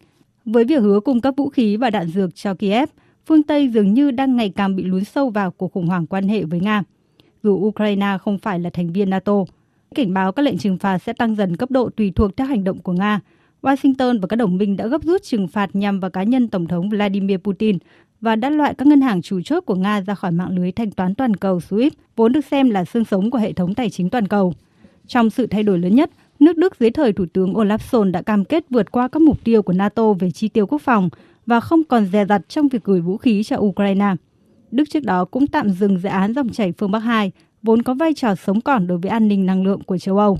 Với 0.45 0.65
việc 0.65 0.83
hứa 0.83 1.01
cung 1.01 1.21
cấp 1.21 1.35
vũ 1.37 1.49
khí 1.49 1.77
và 1.77 1.91
đạn 1.91 2.09
dược 2.09 2.35
cho 2.35 2.55
Kiev, 2.55 2.89
phương 3.27 3.43
Tây 3.43 3.69
dường 3.69 3.95
như 3.95 4.11
đang 4.11 4.37
ngày 4.37 4.53
càng 4.57 4.77
bị 4.77 4.85
lún 4.85 5.05
sâu 5.05 5.31
vào 5.31 5.51
cuộc 5.51 5.73
khủng 5.73 5.87
hoảng 5.87 6.07
quan 6.07 6.29
hệ 6.29 6.45
với 6.45 6.61
Nga. 6.61 6.83
Dù 7.43 7.55
Ukraine 7.55 8.19
không 8.21 8.39
phải 8.39 8.59
là 8.59 8.71
thành 8.71 8.93
viên 8.93 9.11
NATO, 9.11 9.45
cảnh 9.95 10.15
báo 10.15 10.33
các 10.33 10.43
lệnh 10.43 10.59
trừng 10.59 10.79
phạt 10.79 10.99
sẽ 10.99 11.13
tăng 11.13 11.37
dần 11.37 11.57
cấp 11.57 11.71
độ 11.71 11.91
tùy 11.97 12.13
thuộc 12.17 12.37
theo 12.37 12.47
hành 12.47 12.65
động 12.65 12.79
của 12.79 12.93
Nga. 12.93 13.21
Washington 13.67 14.21
và 14.21 14.27
các 14.27 14.37
đồng 14.37 14.57
minh 14.57 14.77
đã 14.77 14.87
gấp 14.87 15.03
rút 15.03 15.23
trừng 15.23 15.49
phạt 15.49 15.71
nhằm 15.77 16.01
vào 16.01 16.11
cá 16.11 16.23
nhân 16.23 16.49
Tổng 16.49 16.67
thống 16.67 16.89
Vladimir 16.89 17.39
Putin 17.39 17.79
và 18.21 18.37
đã 18.37 18.51
loại 18.51 18.75
các 18.75 18.89
ngân 18.89 19.01
hàng 19.01 19.23
chủ 19.23 19.41
chốt 19.45 19.61
của 19.61 19.75
Nga 19.75 20.01
ra 20.01 20.15
khỏi 20.15 20.31
mạng 20.31 20.57
lưới 20.57 20.73
thanh 20.73 20.91
toán 20.91 21.15
toàn 21.15 21.37
cầu 21.37 21.59
SWIFT, 21.59 21.91
vốn 22.17 22.33
được 22.33 22.45
xem 22.51 22.71
là 22.71 22.85
xương 22.85 23.05
sống 23.05 23.31
của 23.31 23.39
hệ 23.39 23.53
thống 23.53 23.75
tài 23.75 23.91
chính 23.91 24.11
toàn 24.11 24.29
cầu. 24.29 24.53
Trong 25.07 25.31
sự 25.31 25.47
thay 25.47 25.63
đổi 25.63 25.79
lớn 25.79 25.95
nhất, 25.95 26.11
Nước 26.41 26.57
Đức 26.57 26.81
dưới 26.81 26.91
thời 26.91 27.13
Thủ 27.13 27.25
tướng 27.33 27.55
Olaf 27.55 27.79
Scholz 27.79 28.11
đã 28.11 28.23
cam 28.23 28.45
kết 28.45 28.65
vượt 28.71 28.91
qua 28.91 29.09
các 29.09 29.23
mục 29.23 29.45
tiêu 29.45 29.63
của 29.63 29.73
NATO 29.73 30.13
về 30.13 30.31
chi 30.31 30.49
tiêu 30.49 30.67
quốc 30.67 30.83
phòng 30.83 31.09
và 31.47 31.61
không 31.61 31.85
còn 31.85 32.07
dè 32.07 32.25
dặt 32.25 32.43
trong 32.49 32.69
việc 32.69 32.85
gửi 32.85 33.01
vũ 33.01 33.17
khí 33.17 33.43
cho 33.43 33.57
Ukraine. 33.57 34.15
Đức 34.71 34.85
trước 34.91 35.05
đó 35.05 35.25
cũng 35.25 35.47
tạm 35.47 35.71
dừng 35.71 35.99
dự 35.99 36.09
án 36.09 36.35
dòng 36.35 36.49
chảy 36.49 36.73
phương 36.73 36.91
Bắc 36.91 36.99
2, 36.99 37.33
vốn 37.63 37.83
có 37.83 37.95
vai 37.95 38.15
trò 38.15 38.35
sống 38.35 38.61
còn 38.61 38.87
đối 38.87 38.99
với 38.99 39.11
an 39.11 39.29
ninh 39.29 39.47
năng 39.47 39.65
lượng 39.65 39.83
của 39.83 39.99
châu 39.99 40.19
Âu. 40.19 40.39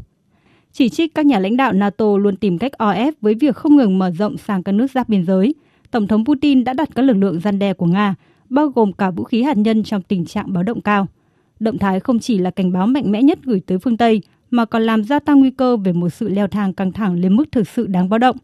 Chỉ 0.79 0.89
trích 0.89 1.15
các 1.15 1.27
nhà 1.27 1.39
lãnh 1.39 1.57
đạo 1.57 1.73
NATO 1.73 2.05
luôn 2.19 2.37
tìm 2.37 2.59
cách 2.59 2.73
o 2.73 2.91
ép 2.91 3.15
với 3.21 3.35
việc 3.35 3.57
không 3.57 3.77
ngừng 3.77 3.99
mở 3.99 4.11
rộng 4.11 4.37
sang 4.37 4.63
các 4.63 4.73
nước 4.73 4.91
giáp 4.91 5.09
biên 5.09 5.25
giới, 5.25 5.55
Tổng 5.91 6.07
thống 6.07 6.25
Putin 6.25 6.65
đã 6.65 6.73
đặt 6.73 6.89
các 6.95 7.03
lực 7.03 7.13
lượng 7.17 7.41
gian 7.41 7.59
đe 7.59 7.75
của 7.75 7.87
Nga, 7.87 8.15
bao 8.49 8.69
gồm 8.69 8.93
cả 8.93 9.11
vũ 9.11 9.25
khí 9.25 9.43
hạt 9.43 9.57
nhân 9.57 9.83
trong 9.83 10.03
tình 10.03 10.25
trạng 10.25 10.53
báo 10.53 10.63
động 10.63 10.81
cao. 10.81 11.07
Động 11.61 11.79
thái 11.79 12.01
không 12.01 12.19
chỉ 12.19 12.39
là 12.39 12.51
cảnh 12.51 12.73
báo 12.73 12.87
mạnh 12.87 13.13
mẽ 13.13 13.23
nhất 13.23 13.39
gửi 13.45 13.61
tới 13.67 13.79
phương 13.79 13.97
Tây, 13.97 14.23
mà 14.51 14.65
còn 14.65 14.83
làm 14.83 15.05
gia 15.05 15.19
tăng 15.19 15.41
nguy 15.41 15.51
cơ 15.51 15.77
về 15.77 15.93
một 15.93 16.09
sự 16.09 16.29
leo 16.29 16.47
thang 16.47 16.73
căng 16.73 16.93
thẳng 16.93 17.15
lên 17.15 17.37
mức 17.37 17.45
thực 17.53 17.69
sự 17.69 17.87
đáng 17.87 18.09
báo 18.09 18.19
động. 18.19 18.37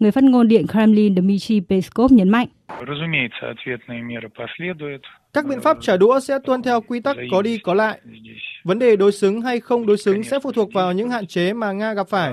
Người 0.00 0.10
phát 0.10 0.24
ngôn 0.24 0.48
Điện 0.48 0.66
Kremlin 0.66 1.16
Dmitry 1.16 1.60
Peskov 1.60 2.12
nhấn 2.12 2.28
mạnh. 2.28 2.48
Các 5.34 5.46
biện 5.46 5.60
pháp 5.60 5.76
trả 5.80 5.96
đũa 5.96 6.20
sẽ 6.20 6.38
tuân 6.44 6.62
theo 6.62 6.80
quy 6.80 7.00
tắc 7.00 7.16
có 7.32 7.42
đi 7.42 7.58
có 7.58 7.74
lại. 7.74 8.00
Vấn 8.64 8.78
đề 8.78 8.96
đối 8.96 9.12
xứng 9.12 9.40
hay 9.40 9.60
không 9.60 9.86
đối 9.86 9.96
xứng 9.96 10.22
sẽ 10.22 10.38
phụ 10.42 10.52
thuộc 10.52 10.72
vào 10.72 10.92
những 10.92 11.10
hạn 11.10 11.26
chế 11.26 11.52
mà 11.52 11.72
Nga 11.72 11.94
gặp 11.94 12.08
phải. 12.08 12.32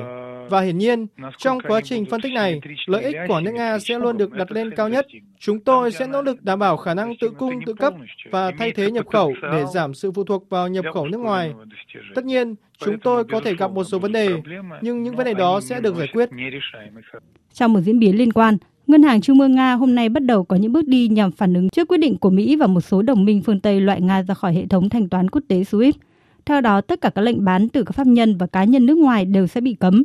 Và 0.50 0.62
hiển 0.62 0.78
nhiên, 0.78 1.08
trong 1.38 1.60
quá 1.68 1.82
trình 1.84 2.06
phân 2.06 2.22
tích 2.22 2.34
này, 2.34 2.62
lợi 2.86 3.04
ích 3.04 3.16
của 3.28 3.40
nước 3.40 3.52
Nga 3.52 3.80
sẽ 3.80 4.00
luôn 4.00 4.18
được 4.18 4.32
đặt 4.32 4.52
lên 4.52 4.72
cao 4.76 4.90
nhất. 4.90 5.08
Chúng 5.40 5.60
tôi 5.60 5.92
sẽ 5.92 6.08
nỗ 6.08 6.22
lực 6.22 6.44
đảm 6.44 6.60
bảo 6.60 6.78
khả 6.78 6.94
năng 6.94 7.14
tự 7.22 7.30
cung 7.30 7.60
tự 7.66 7.74
cấp 7.74 7.94
và 8.32 8.52
thay 8.58 8.72
thế 8.72 8.92
nhập 8.92 9.06
khẩu 9.12 9.34
để 9.52 9.64
giảm 9.74 9.94
sự 9.94 10.12
phụ 10.12 10.24
thuộc 10.24 10.50
vào 10.50 10.68
nhập 10.68 10.86
khẩu 10.94 11.08
nước 11.08 11.18
ngoài. 11.18 11.54
Tất 12.16 12.26
nhiên, 12.26 12.56
chúng 12.86 13.00
tôi 13.00 13.24
có 13.24 13.40
thể 13.40 13.56
gặp 13.56 13.72
một 13.72 13.84
số 13.84 14.00
vấn 14.00 14.12
đề, 14.12 14.30
nhưng 14.82 15.04
những 15.04 15.16
vấn 15.16 15.26
đề 15.26 15.34
đó 15.34 15.62
sẽ 15.62 15.80
được 15.82 15.96
giải 15.96 16.08
quyết. 16.14 16.30
Trong 17.54 17.74
một 17.74 17.80
diễn 17.80 18.00
biến 18.00 18.18
liên 18.18 18.34
quan, 18.34 18.58
Ngân 18.88 19.04
hàng 19.04 19.22
Trung 19.22 19.40
ương 19.40 19.56
Nga 19.56 19.74
hôm 19.74 19.96
nay 19.96 20.10
bắt 20.10 20.24
đầu 20.24 20.44
có 20.44 20.56
những 20.56 20.74
bước 20.74 20.88
đi 20.88 21.08
nhằm 21.08 21.32
phản 21.32 21.54
ứng 21.54 21.70
trước 21.70 21.88
quyết 21.88 21.98
định 21.98 22.18
của 22.18 22.30
Mỹ 22.30 22.56
và 22.56 22.68
một 22.68 22.82
số 22.82 23.02
đồng 23.02 23.26
minh 23.26 23.42
phương 23.42 23.60
Tây 23.60 23.82
loại 23.82 24.02
Nga 24.02 24.22
ra 24.22 24.34
khỏi 24.34 24.54
hệ 24.54 24.68
thống 24.68 24.90
thanh 24.90 25.10
toán 25.10 25.30
quốc 25.30 25.42
tế 25.48 25.62
SWIFT. 25.62 25.94
Theo 26.46 26.62
đó, 26.62 26.82
tất 26.82 27.02
cả 27.02 27.10
các 27.10 27.22
lệnh 27.22 27.46
bán 27.46 27.70
từ 27.70 27.84
các 27.84 27.92
pháp 27.92 28.08
nhân 28.08 28.38
và 28.38 28.48
cá 28.48 28.64
nhân 28.64 28.86
nước 28.86 28.98
ngoài 28.98 29.26
đều 29.26 29.48
sẽ 29.48 29.62
bị 29.62 29.74
cấm. 29.74 30.04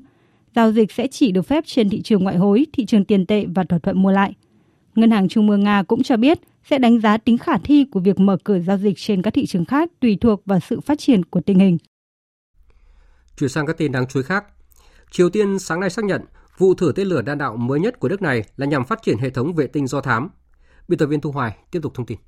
Giao 0.54 0.72
dịch 0.72 0.92
sẽ 0.92 1.06
chỉ 1.06 1.32
được 1.32 1.42
phép 1.42 1.64
trên 1.66 1.88
thị 1.88 2.02
trường 2.02 2.24
ngoại 2.24 2.36
hối, 2.36 2.66
thị 2.72 2.86
trường 2.86 3.04
tiền 3.04 3.26
tệ 3.26 3.44
và 3.54 3.64
thỏa 3.64 3.78
thuận 3.78 4.02
mua 4.02 4.10
lại. 4.10 4.34
Ngân 4.94 5.10
hàng 5.10 5.28
Trung 5.28 5.50
ương 5.50 5.64
Nga 5.64 5.82
cũng 5.82 6.02
cho 6.02 6.16
biết 6.16 6.38
sẽ 6.64 6.78
đánh 6.78 7.00
giá 7.00 7.16
tính 7.16 7.38
khả 7.38 7.58
thi 7.58 7.84
của 7.84 8.00
việc 8.00 8.20
mở 8.20 8.36
cửa 8.44 8.58
giao 8.58 8.78
dịch 8.78 8.94
trên 8.96 9.22
các 9.22 9.34
thị 9.34 9.46
trường 9.46 9.64
khác 9.64 9.90
tùy 10.00 10.18
thuộc 10.20 10.42
vào 10.46 10.60
sự 10.60 10.80
phát 10.80 10.98
triển 10.98 11.24
của 11.24 11.40
tình 11.40 11.58
hình. 11.58 11.78
Chuyển 13.38 13.50
sang 13.50 13.66
các 13.66 13.78
tin 13.78 13.92
đáng 13.92 14.06
chú 14.06 14.20
ý 14.20 14.24
khác. 14.24 14.44
Triều 15.10 15.30
Tiên 15.30 15.58
sáng 15.58 15.80
nay 15.80 15.90
xác 15.90 16.04
nhận 16.04 16.20
vụ 16.59 16.74
thử 16.74 16.92
tên 16.96 17.07
lửa 17.07 17.22
đạn 17.22 17.38
đạo 17.38 17.57
mới 17.57 17.80
nhất 17.80 18.00
của 18.00 18.09
nước 18.09 18.22
này 18.22 18.42
là 18.57 18.66
nhằm 18.66 18.84
phát 18.84 19.02
triển 19.02 19.18
hệ 19.18 19.30
thống 19.30 19.54
vệ 19.54 19.66
tinh 19.66 19.86
do 19.86 20.00
thám. 20.00 20.28
Biên 20.88 20.98
tập 20.98 21.07
viên 21.07 21.20
Thu 21.20 21.30
Hoài 21.30 21.57
tiếp 21.70 21.78
tục 21.82 21.94
thông 21.94 22.07
tin. 22.07 22.18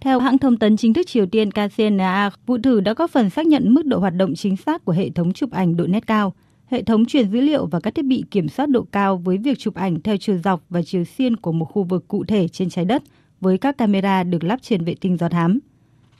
Theo 0.00 0.18
hãng 0.18 0.38
thông 0.38 0.56
tấn 0.56 0.76
chính 0.76 0.94
thức 0.94 1.06
Triều 1.06 1.26
Tiên 1.26 1.50
KCNA, 1.50 2.30
vụ 2.46 2.58
thử 2.62 2.80
đã 2.80 2.94
có 2.94 3.06
phần 3.06 3.30
xác 3.30 3.46
nhận 3.46 3.74
mức 3.74 3.86
độ 3.86 3.98
hoạt 3.98 4.14
động 4.14 4.34
chính 4.34 4.56
xác 4.56 4.84
của 4.84 4.92
hệ 4.92 5.10
thống 5.10 5.32
chụp 5.32 5.50
ảnh 5.50 5.76
độ 5.76 5.86
nét 5.86 6.06
cao, 6.06 6.34
hệ 6.66 6.82
thống 6.82 7.06
truyền 7.06 7.30
dữ 7.30 7.40
liệu 7.40 7.66
và 7.66 7.80
các 7.80 7.94
thiết 7.94 8.04
bị 8.04 8.24
kiểm 8.30 8.48
soát 8.48 8.66
độ 8.66 8.86
cao 8.92 9.16
với 9.16 9.38
việc 9.38 9.58
chụp 9.58 9.74
ảnh 9.74 10.02
theo 10.02 10.16
chiều 10.16 10.38
dọc 10.38 10.60
và 10.68 10.82
chiều 10.82 11.04
xiên 11.04 11.36
của 11.36 11.52
một 11.52 11.64
khu 11.64 11.82
vực 11.82 12.08
cụ 12.08 12.24
thể 12.24 12.48
trên 12.48 12.70
trái 12.70 12.84
đất 12.84 13.02
với 13.40 13.58
các 13.58 13.78
camera 13.78 14.22
được 14.22 14.44
lắp 14.44 14.58
trên 14.62 14.84
vệ 14.84 14.94
tinh 15.00 15.16
do 15.16 15.28
thám. 15.28 15.58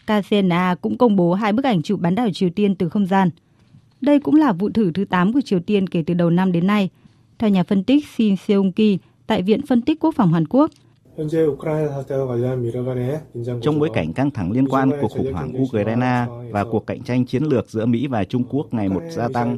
KCNA 0.07 0.75
cũng 0.81 0.99
công 0.99 1.17
bố 1.17 1.35
hai 1.35 1.53
bức 1.53 1.65
ảnh 1.65 1.83
chụp 1.83 2.01
bán 2.01 2.15
đảo 2.15 2.29
Triều 2.33 2.51
Tiên 2.51 2.75
từ 2.75 2.89
không 2.89 3.07
gian. 3.07 3.31
Đây 4.01 4.21
cũng 4.21 4.35
là 4.35 4.53
vụ 4.53 4.71
thử 4.71 4.91
thứ 4.95 5.05
8 5.05 5.33
của 5.33 5.41
Triều 5.41 5.61
Tiên 5.61 5.87
kể 5.87 6.03
từ 6.07 6.15
đầu 6.15 6.31
năm 6.31 6.53
đến 6.53 6.67
nay. 6.67 6.91
Theo 7.39 7.51
nhà 7.51 7.63
phân 7.63 7.85
tích 7.85 8.07
Shin 8.07 8.35
Seung-ki 8.35 8.99
tại 9.27 9.43
Viện 9.43 9.67
Phân 9.67 9.83
tích 9.83 10.01
Quốc 10.01 10.15
phòng 10.15 10.33
Hàn 10.33 10.47
Quốc, 10.49 10.71
trong 13.63 13.79
bối 13.79 13.91
cảnh 13.95 14.13
căng 14.13 14.31
thẳng 14.31 14.53
liên 14.53 14.69
quan 14.69 14.91
cuộc 15.01 15.09
khủng 15.09 15.33
hoảng 15.33 15.63
Ukraine 15.63 16.27
và 16.51 16.65
cuộc 16.65 16.87
cạnh 16.87 17.03
tranh 17.03 17.27
chiến 17.27 17.43
lược 17.43 17.71
giữa 17.71 17.87
Mỹ 17.87 18.07
và 18.07 18.25
Trung 18.25 18.45
Quốc 18.51 18.75
ngày 18.75 18.89
một 18.89 19.03
gia 19.11 19.29
tăng, 19.29 19.57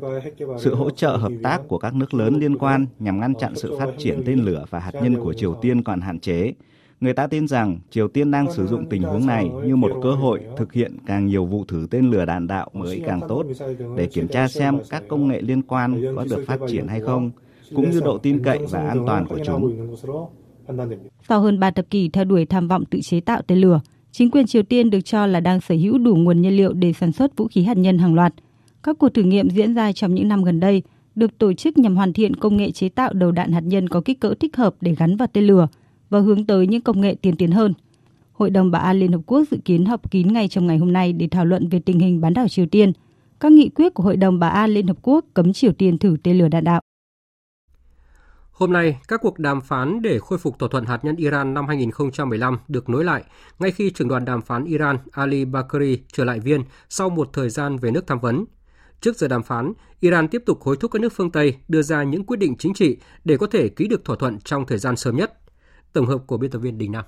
sự 0.58 0.74
hỗ 0.74 0.90
trợ 0.90 1.16
hợp 1.16 1.32
tác 1.42 1.68
của 1.68 1.78
các 1.78 1.94
nước 1.94 2.14
lớn 2.14 2.38
liên 2.40 2.58
quan 2.58 2.86
nhằm 2.98 3.20
ngăn 3.20 3.34
chặn 3.34 3.54
sự 3.56 3.78
phát 3.78 3.88
triển 3.98 4.22
tên 4.26 4.38
lửa 4.38 4.64
và 4.70 4.78
hạt 4.78 4.94
nhân 5.02 5.16
của 5.16 5.32
Triều 5.32 5.54
Tiên 5.54 5.82
còn 5.82 6.00
hạn 6.00 6.20
chế. 6.20 6.52
Người 7.00 7.12
ta 7.12 7.26
tin 7.26 7.48
rằng 7.48 7.78
Triều 7.90 8.08
Tiên 8.08 8.30
đang 8.30 8.52
sử 8.52 8.66
dụng 8.66 8.86
tình 8.86 9.02
huống 9.02 9.26
này 9.26 9.50
như 9.64 9.76
một 9.76 9.92
cơ 10.02 10.10
hội 10.10 10.40
thực 10.56 10.72
hiện 10.72 10.96
càng 11.06 11.26
nhiều 11.26 11.44
vụ 11.44 11.64
thử 11.64 11.86
tên 11.90 12.10
lửa 12.10 12.24
đạn 12.24 12.46
đạo 12.46 12.70
mới 12.72 13.02
càng 13.06 13.20
tốt 13.28 13.44
để 13.96 14.06
kiểm 14.06 14.28
tra 14.28 14.48
xem 14.48 14.78
các 14.90 15.02
công 15.08 15.28
nghệ 15.28 15.40
liên 15.40 15.62
quan 15.62 16.02
có 16.16 16.24
được 16.30 16.44
phát 16.46 16.60
triển 16.68 16.88
hay 16.88 17.00
không, 17.00 17.30
cũng 17.74 17.90
như 17.90 18.00
độ 18.00 18.18
tin 18.18 18.42
cậy 18.44 18.58
và 18.70 18.88
an 18.88 19.04
toàn 19.06 19.26
của 19.26 19.38
chúng. 19.44 19.96
Sau 21.28 21.40
hơn 21.40 21.60
3 21.60 21.70
thập 21.70 21.90
kỷ 21.90 22.08
theo 22.08 22.24
đuổi 22.24 22.46
tham 22.46 22.68
vọng 22.68 22.84
tự 22.84 23.00
chế 23.00 23.20
tạo 23.20 23.42
tên 23.46 23.58
lửa, 23.58 23.80
chính 24.12 24.30
quyền 24.30 24.46
Triều 24.46 24.62
Tiên 24.62 24.90
được 24.90 25.00
cho 25.00 25.26
là 25.26 25.40
đang 25.40 25.60
sở 25.60 25.74
hữu 25.74 25.98
đủ 25.98 26.16
nguồn 26.16 26.40
nhiên 26.40 26.56
liệu 26.56 26.72
để 26.72 26.92
sản 26.92 27.12
xuất 27.12 27.36
vũ 27.36 27.48
khí 27.50 27.62
hạt 27.62 27.76
nhân 27.76 27.98
hàng 27.98 28.14
loạt. 28.14 28.34
Các 28.82 28.98
cuộc 28.98 29.08
thử 29.08 29.22
nghiệm 29.22 29.50
diễn 29.50 29.74
ra 29.74 29.92
trong 29.92 30.14
những 30.14 30.28
năm 30.28 30.44
gần 30.44 30.60
đây 30.60 30.82
được 31.14 31.38
tổ 31.38 31.52
chức 31.52 31.78
nhằm 31.78 31.96
hoàn 31.96 32.12
thiện 32.12 32.36
công 32.36 32.56
nghệ 32.56 32.70
chế 32.70 32.88
tạo 32.88 33.12
đầu 33.12 33.32
đạn 33.32 33.52
hạt 33.52 33.64
nhân 33.64 33.88
có 33.88 34.00
kích 34.00 34.20
cỡ 34.20 34.34
thích 34.40 34.56
hợp 34.56 34.74
để 34.80 34.94
gắn 34.94 35.16
vào 35.16 35.28
tên 35.32 35.44
lửa 35.44 35.68
và 36.10 36.20
hướng 36.20 36.46
tới 36.46 36.66
những 36.66 36.80
công 36.80 37.00
nghệ 37.00 37.14
tiên 37.14 37.36
tiến 37.36 37.50
hơn. 37.50 37.74
Hội 38.32 38.50
đồng 38.50 38.70
Bảo 38.70 38.82
an 38.82 38.98
Liên 38.98 39.12
Hợp 39.12 39.20
Quốc 39.26 39.42
dự 39.50 39.56
kiến 39.64 39.84
họp 39.84 40.10
kín 40.10 40.32
ngay 40.32 40.48
trong 40.48 40.66
ngày 40.66 40.78
hôm 40.78 40.92
nay 40.92 41.12
để 41.12 41.28
thảo 41.30 41.44
luận 41.44 41.68
về 41.68 41.78
tình 41.78 41.98
hình 41.98 42.20
bán 42.20 42.34
đảo 42.34 42.48
Triều 42.48 42.66
Tiên. 42.66 42.92
Các 43.40 43.52
nghị 43.52 43.68
quyết 43.68 43.94
của 43.94 44.02
Hội 44.02 44.16
đồng 44.16 44.38
Bảo 44.38 44.50
an 44.50 44.70
Liên 44.70 44.86
Hợp 44.86 44.96
Quốc 45.02 45.24
cấm 45.34 45.52
Triều 45.52 45.72
Tiên 45.72 45.98
thử 45.98 46.16
tên 46.22 46.38
lửa 46.38 46.48
đạn 46.48 46.64
đạo. 46.64 46.80
Hôm 48.50 48.72
nay, 48.72 48.98
các 49.08 49.20
cuộc 49.22 49.38
đàm 49.38 49.60
phán 49.60 50.02
để 50.02 50.18
khôi 50.18 50.38
phục 50.38 50.58
thỏa 50.58 50.68
thuận 50.68 50.84
hạt 50.84 51.04
nhân 51.04 51.16
Iran 51.16 51.54
năm 51.54 51.66
2015 51.66 52.58
được 52.68 52.88
nối 52.88 53.04
lại, 53.04 53.24
ngay 53.58 53.70
khi 53.70 53.90
trưởng 53.90 54.08
đoàn 54.08 54.24
đàm 54.24 54.42
phán 54.42 54.64
Iran 54.64 54.96
Ali 55.12 55.44
Bakri 55.44 55.98
trở 56.12 56.24
lại 56.24 56.40
Viên 56.40 56.62
sau 56.88 57.10
một 57.10 57.28
thời 57.32 57.50
gian 57.50 57.76
về 57.76 57.90
nước 57.90 58.06
tham 58.06 58.20
vấn. 58.20 58.44
Trước 59.00 59.16
giờ 59.16 59.28
đàm 59.28 59.42
phán, 59.42 59.72
Iran 60.00 60.28
tiếp 60.28 60.42
tục 60.46 60.62
hối 60.62 60.76
thúc 60.76 60.90
các 60.90 61.02
nước 61.02 61.12
phương 61.12 61.30
Tây 61.30 61.56
đưa 61.68 61.82
ra 61.82 62.02
những 62.02 62.24
quyết 62.24 62.36
định 62.36 62.56
chính 62.56 62.74
trị 62.74 62.96
để 63.24 63.36
có 63.36 63.46
thể 63.46 63.68
ký 63.68 63.88
được 63.88 64.04
thỏa 64.04 64.16
thuận 64.16 64.38
trong 64.40 64.66
thời 64.66 64.78
gian 64.78 64.96
sớm 64.96 65.16
nhất. 65.16 65.32
Tổng 65.92 66.06
hợp 66.06 66.18
của 66.26 66.36
biên 66.36 66.50
tập 66.50 66.58
viên 66.58 66.78
Đình 66.78 66.92
Nam. 66.92 67.04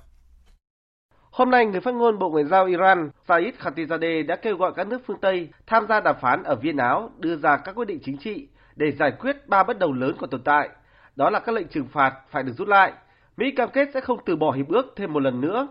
Hôm 1.31 1.49
nay, 1.49 1.65
người 1.65 1.81
phát 1.81 1.93
ngôn 1.93 2.19
Bộ 2.19 2.29
Ngoại 2.29 2.45
giao 2.45 2.65
Iran 2.65 3.09
Said 3.27 3.55
Khatibzadeh 3.59 4.25
đã 4.25 4.35
kêu 4.35 4.57
gọi 4.57 4.73
các 4.75 4.87
nước 4.87 5.01
phương 5.07 5.19
Tây 5.21 5.49
tham 5.67 5.85
gia 5.89 5.99
đàm 5.99 6.15
phán 6.21 6.43
ở 6.43 6.55
Viên 6.55 6.77
Áo 6.77 7.11
đưa 7.17 7.35
ra 7.35 7.57
các 7.57 7.75
quyết 7.75 7.87
định 7.87 7.99
chính 8.03 8.17
trị 8.17 8.47
để 8.75 8.91
giải 8.91 9.11
quyết 9.11 9.47
ba 9.47 9.63
bất 9.63 9.79
đồng 9.79 9.93
lớn 9.93 10.15
còn 10.19 10.29
tồn 10.29 10.43
tại– 10.43 10.69
đó 11.15 11.29
là 11.29 11.39
các 11.39 11.55
lệnh 11.55 11.67
trừng 11.67 11.87
phạt 11.91 12.13
phải 12.29 12.43
được 12.43 12.53
rút 12.57 12.67
lại. 12.67 12.93
Mỹ 13.37 13.51
cam 13.51 13.69
kết 13.73 13.89
sẽ 13.93 14.01
không 14.01 14.19
từ 14.25 14.35
bỏ 14.35 14.51
hiệp 14.51 14.67
ước 14.67 14.93
thêm 14.95 15.13
một 15.13 15.19
lần 15.19 15.41
nữa 15.41 15.67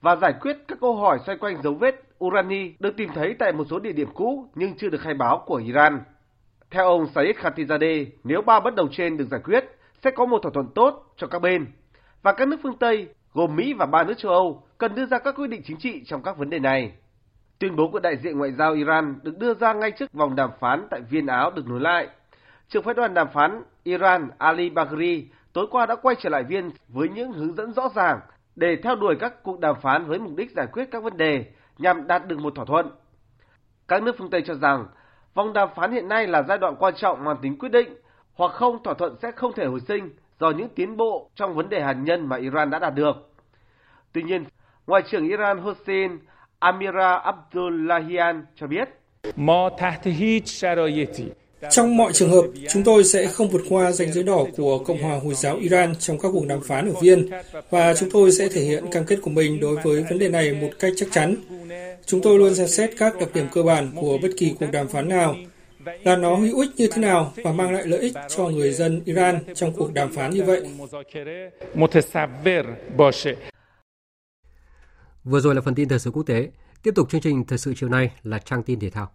và 0.00 0.16
giải 0.16 0.34
quyết 0.40 0.56
các 0.68 0.78
câu 0.80 0.96
hỏi 0.96 1.18
xoay 1.26 1.38
quanh 1.38 1.62
dấu 1.62 1.74
vết 1.74 2.02
urani 2.24 2.72
được 2.78 2.96
tìm 2.96 3.10
thấy 3.14 3.34
tại 3.38 3.52
một 3.52 3.64
số 3.70 3.78
địa 3.78 3.92
điểm 3.92 4.08
cũ 4.14 4.50
nhưng 4.54 4.76
chưa 4.76 4.88
được 4.88 5.00
khai 5.00 5.14
báo 5.14 5.42
của 5.46 5.54
Iran. 5.54 6.00
Theo 6.70 6.86
ông 6.86 7.06
Said 7.14 7.36
Khatibzadeh, 7.36 8.06
nếu 8.24 8.42
ba 8.42 8.60
bất 8.60 8.74
đồng 8.74 8.88
trên 8.92 9.16
được 9.16 9.28
giải 9.30 9.40
quyết, 9.44 9.64
sẽ 10.04 10.10
có 10.10 10.26
một 10.26 10.38
thỏa 10.42 10.52
thuận 10.54 10.66
tốt 10.74 11.14
cho 11.16 11.26
các 11.26 11.42
bên. 11.42 11.66
Và 12.22 12.32
các 12.32 12.48
nước 12.48 12.56
phương 12.62 12.76
Tây, 12.76 13.08
gồm 13.34 13.56
Mỹ 13.56 13.74
và 13.74 13.86
ba 13.86 14.04
nước 14.04 14.14
châu 14.18 14.32
Âu, 14.32 14.62
cần 14.78 14.94
đưa 14.94 15.06
ra 15.06 15.18
các 15.18 15.34
quyết 15.36 15.46
định 15.46 15.62
chính 15.64 15.76
trị 15.76 16.04
trong 16.04 16.22
các 16.22 16.38
vấn 16.38 16.50
đề 16.50 16.58
này. 16.58 16.92
Tuyên 17.58 17.76
bố 17.76 17.88
của 17.92 18.00
đại 18.00 18.16
diện 18.16 18.38
ngoại 18.38 18.52
giao 18.52 18.72
Iran 18.72 19.18
được 19.22 19.38
đưa 19.38 19.54
ra 19.54 19.72
ngay 19.72 19.90
trước 19.90 20.12
vòng 20.12 20.36
đàm 20.36 20.50
phán 20.60 20.86
tại 20.90 21.00
Viên 21.00 21.26
Áo 21.26 21.50
được 21.50 21.66
nối 21.66 21.80
lại. 21.80 22.08
Trưởng 22.68 22.82
phái 22.82 22.94
đoàn 22.94 23.14
đàm 23.14 23.28
phán 23.34 23.62
Iran 23.82 24.28
Ali 24.38 24.70
Bagheri 24.70 25.28
tối 25.52 25.66
qua 25.70 25.86
đã 25.86 25.96
quay 25.96 26.16
trở 26.20 26.28
lại 26.28 26.44
Viên 26.44 26.70
với 26.88 27.08
những 27.08 27.32
hướng 27.32 27.54
dẫn 27.54 27.72
rõ 27.72 27.88
ràng 27.94 28.20
để 28.56 28.76
theo 28.82 28.96
đuổi 28.96 29.16
các 29.20 29.42
cuộc 29.42 29.60
đàm 29.60 29.76
phán 29.82 30.04
với 30.04 30.18
mục 30.18 30.36
đích 30.36 30.50
giải 30.56 30.66
quyết 30.72 30.88
các 30.90 31.02
vấn 31.02 31.16
đề 31.16 31.44
nhằm 31.78 32.06
đạt 32.06 32.26
được 32.26 32.38
một 32.38 32.54
thỏa 32.54 32.64
thuận. 32.64 32.90
Các 33.88 34.02
nước 34.02 34.14
phương 34.18 34.30
Tây 34.30 34.42
cho 34.46 34.54
rằng 34.54 34.86
vòng 35.34 35.52
đàm 35.52 35.68
phán 35.76 35.92
hiện 35.92 36.08
nay 36.08 36.26
là 36.26 36.42
giai 36.42 36.58
đoạn 36.58 36.76
quan 36.78 36.94
trọng 36.96 37.24
mang 37.24 37.36
tính 37.42 37.58
quyết 37.58 37.72
định, 37.72 37.96
hoặc 38.34 38.52
không 38.52 38.82
thỏa 38.82 38.94
thuận 38.94 39.16
sẽ 39.22 39.32
không 39.32 39.52
thể 39.52 39.66
hồi 39.66 39.80
sinh 39.88 40.10
do 40.40 40.50
những 40.50 40.68
tiến 40.68 40.96
bộ 40.96 41.30
trong 41.36 41.54
vấn 41.54 41.68
đề 41.68 41.80
hạt 41.80 41.96
nhân 42.02 42.26
mà 42.26 42.36
Iran 42.36 42.70
đã 42.70 42.78
đạt 42.78 42.94
được. 42.94 43.12
Tuy 44.12 44.22
nhiên, 44.22 44.44
Ngoại 44.86 45.02
trưởng 45.10 45.28
Iran 45.28 45.58
Hossein 45.58 46.10
Amira 46.58 47.14
Abdullahian 47.16 48.44
cho 48.56 48.66
biết, 48.66 48.88
trong 51.70 51.96
mọi 51.96 52.12
trường 52.12 52.30
hợp, 52.30 52.44
chúng 52.68 52.84
tôi 52.84 53.04
sẽ 53.04 53.26
không 53.26 53.48
vượt 53.48 53.62
qua 53.68 53.92
ranh 53.92 54.12
giới 54.12 54.24
đỏ 54.24 54.44
của 54.56 54.78
Cộng 54.78 55.02
hòa 55.02 55.18
Hồi 55.24 55.34
giáo 55.34 55.56
Iran 55.56 55.94
trong 55.98 56.18
các 56.18 56.28
cuộc 56.32 56.46
đàm 56.46 56.60
phán 56.60 56.88
ở 56.88 56.92
Viên, 57.00 57.30
và 57.70 57.94
chúng 57.94 58.10
tôi 58.12 58.32
sẽ 58.32 58.48
thể 58.48 58.60
hiện 58.60 58.84
cam 58.92 59.04
kết 59.04 59.18
của 59.22 59.30
mình 59.30 59.60
đối 59.60 59.76
với 59.76 60.04
vấn 60.10 60.18
đề 60.18 60.28
này 60.28 60.52
một 60.60 60.70
cách 60.78 60.92
chắc 60.96 61.08
chắn. 61.12 61.36
Chúng 62.06 62.20
tôi 62.22 62.38
luôn 62.38 62.54
xem 62.54 62.66
xét 62.66 62.90
các 62.98 63.14
đặc 63.20 63.28
điểm 63.34 63.46
cơ 63.52 63.62
bản 63.62 63.90
của 64.00 64.18
bất 64.22 64.28
kỳ 64.36 64.54
cuộc 64.60 64.66
đàm 64.72 64.88
phán 64.88 65.08
nào, 65.08 65.34
là 66.02 66.16
nó 66.16 66.34
hữu 66.34 66.60
ích 66.60 66.70
như 66.76 66.88
thế 66.92 67.02
nào 67.02 67.32
và 67.44 67.52
mang 67.52 67.72
lại 67.72 67.86
lợi 67.86 68.00
ích 68.00 68.14
cho 68.28 68.48
người 68.48 68.72
dân 68.72 69.02
Iran 69.04 69.54
trong 69.54 69.72
cuộc 69.72 69.92
đàm 69.94 70.12
phán 70.12 70.30
như 70.30 70.42
vậy. 70.44 70.62
Vừa 75.24 75.40
rồi 75.40 75.54
là 75.54 75.60
phần 75.60 75.74
tin 75.74 75.88
thời 75.88 75.98
sự 75.98 76.10
quốc 76.10 76.22
tế. 76.22 76.48
Tiếp 76.82 76.94
tục 76.94 77.10
chương 77.10 77.20
trình 77.20 77.44
thời 77.44 77.58
sự 77.58 77.74
chiều 77.76 77.88
nay 77.88 78.10
là 78.22 78.38
trang 78.38 78.62
tin 78.62 78.80
thể 78.80 78.90
thao. 78.90 79.10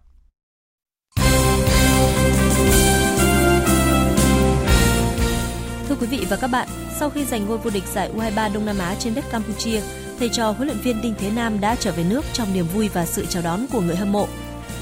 Thưa 5.88 5.96
quý 6.00 6.06
vị 6.06 6.26
và 6.30 6.36
các 6.40 6.48
bạn, 6.48 6.68
sau 6.98 7.10
khi 7.10 7.24
giành 7.24 7.46
ngôi 7.46 7.58
vô 7.58 7.70
địch 7.74 7.84
giải 7.84 8.10
U23 8.16 8.54
Đông 8.54 8.66
Nam 8.66 8.78
Á 8.78 8.94
trên 8.98 9.14
đất 9.14 9.24
Campuchia, 9.30 9.80
thầy 10.18 10.28
trò 10.28 10.50
huấn 10.50 10.68
luyện 10.68 10.78
viên 10.78 11.02
Đinh 11.02 11.14
Thế 11.18 11.30
Nam 11.30 11.60
đã 11.60 11.76
trở 11.80 11.92
về 11.92 12.04
nước 12.10 12.24
trong 12.32 12.54
niềm 12.54 12.66
vui 12.74 12.88
và 12.88 13.06
sự 13.06 13.26
chào 13.26 13.42
đón 13.42 13.66
của 13.72 13.80
người 13.80 13.96
hâm 13.96 14.12
mộ. 14.12 14.28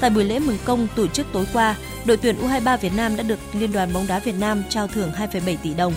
Tại 0.01 0.09
buổi 0.09 0.23
lễ 0.23 0.39
mừng 0.39 0.57
công 0.65 0.87
tổ 0.95 1.07
chức 1.07 1.25
tối 1.33 1.45
qua, 1.53 1.77
đội 2.05 2.17
tuyển 2.17 2.35
U23 2.41 2.77
Việt 2.77 2.91
Nam 2.95 3.15
đã 3.15 3.23
được 3.23 3.39
Liên 3.53 3.71
đoàn 3.71 3.93
bóng 3.93 4.07
đá 4.07 4.19
Việt 4.19 4.35
Nam 4.39 4.63
trao 4.69 4.87
thưởng 4.87 5.11
2,7 5.11 5.55
tỷ 5.63 5.73
đồng. 5.73 5.93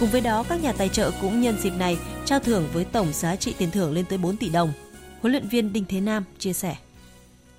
Cùng 0.00 0.08
với 0.08 0.20
đó, 0.20 0.44
các 0.48 0.62
nhà 0.62 0.72
tài 0.72 0.88
trợ 0.88 1.10
cũng 1.20 1.40
nhân 1.40 1.56
dịp 1.62 1.72
này 1.78 1.98
trao 2.24 2.40
thưởng 2.40 2.68
với 2.72 2.84
tổng 2.84 3.12
giá 3.12 3.36
trị 3.36 3.54
tiền 3.58 3.70
thưởng 3.70 3.92
lên 3.92 4.04
tới 4.08 4.18
4 4.18 4.36
tỷ 4.36 4.48
đồng. 4.48 4.72
Huấn 5.20 5.32
luyện 5.32 5.48
viên 5.48 5.72
Đinh 5.72 5.84
Thế 5.88 6.00
Nam 6.00 6.24
chia 6.38 6.52
sẻ. 6.52 6.76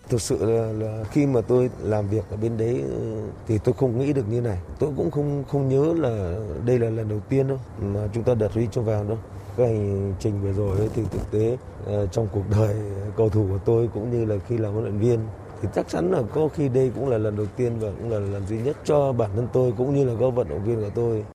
Thực 0.09 0.21
sự 0.21 0.45
là, 0.45 0.71
là 0.71 1.03
khi 1.11 1.25
mà 1.25 1.41
tôi 1.41 1.69
làm 1.83 2.09
việc 2.09 2.23
ở 2.31 2.37
bên 2.37 2.57
đấy 2.57 2.81
ừ, 2.81 3.21
thì 3.47 3.57
tôi 3.63 3.73
không 3.77 3.99
nghĩ 3.99 4.13
được 4.13 4.25
như 4.29 4.41
này. 4.41 4.57
Tôi 4.79 4.89
cũng 4.97 5.11
không 5.11 5.43
không 5.47 5.69
nhớ 5.69 5.93
là 5.97 6.35
đây 6.65 6.79
là 6.79 6.89
lần 6.89 7.09
đầu 7.09 7.19
tiên 7.29 7.47
đâu 7.47 7.59
mà 7.81 7.99
chúng 8.13 8.23
ta 8.23 8.33
đặt 8.33 8.53
huy 8.53 8.67
cho 8.71 8.81
vàng 8.81 9.07
đâu. 9.07 9.17
Cái 9.57 9.67
hành 9.67 10.13
trình 10.19 10.41
vừa 10.41 10.53
rồi 10.53 10.89
thì 10.95 11.01
thực 11.11 11.31
tế 11.31 11.57
ờ, 11.85 12.07
trong 12.07 12.27
cuộc 12.31 12.43
đời 12.51 12.75
cầu 13.17 13.29
thủ 13.29 13.47
của 13.49 13.59
tôi 13.65 13.89
cũng 13.93 14.11
như 14.11 14.25
là 14.25 14.35
khi 14.47 14.57
làm 14.57 14.71
huấn 14.73 14.83
luyện 14.83 14.99
viên 14.99 15.19
thì 15.61 15.67
chắc 15.75 15.89
chắn 15.89 16.11
là 16.11 16.21
có 16.33 16.47
khi 16.47 16.69
đây 16.69 16.91
cũng 16.95 17.09
là 17.09 17.17
lần 17.17 17.37
đầu 17.37 17.45
tiên 17.45 17.79
và 17.79 17.87
cũng 17.99 18.09
là 18.11 18.19
lần 18.19 18.47
duy 18.47 18.57
nhất 18.57 18.77
cho 18.85 19.13
bản 19.13 19.29
thân 19.35 19.47
tôi 19.53 19.73
cũng 19.77 19.95
như 19.95 20.05
là 20.05 20.13
các 20.19 20.29
vận 20.29 20.49
động 20.49 20.63
viên 20.65 20.75
của 20.75 20.91
tôi. 20.95 21.25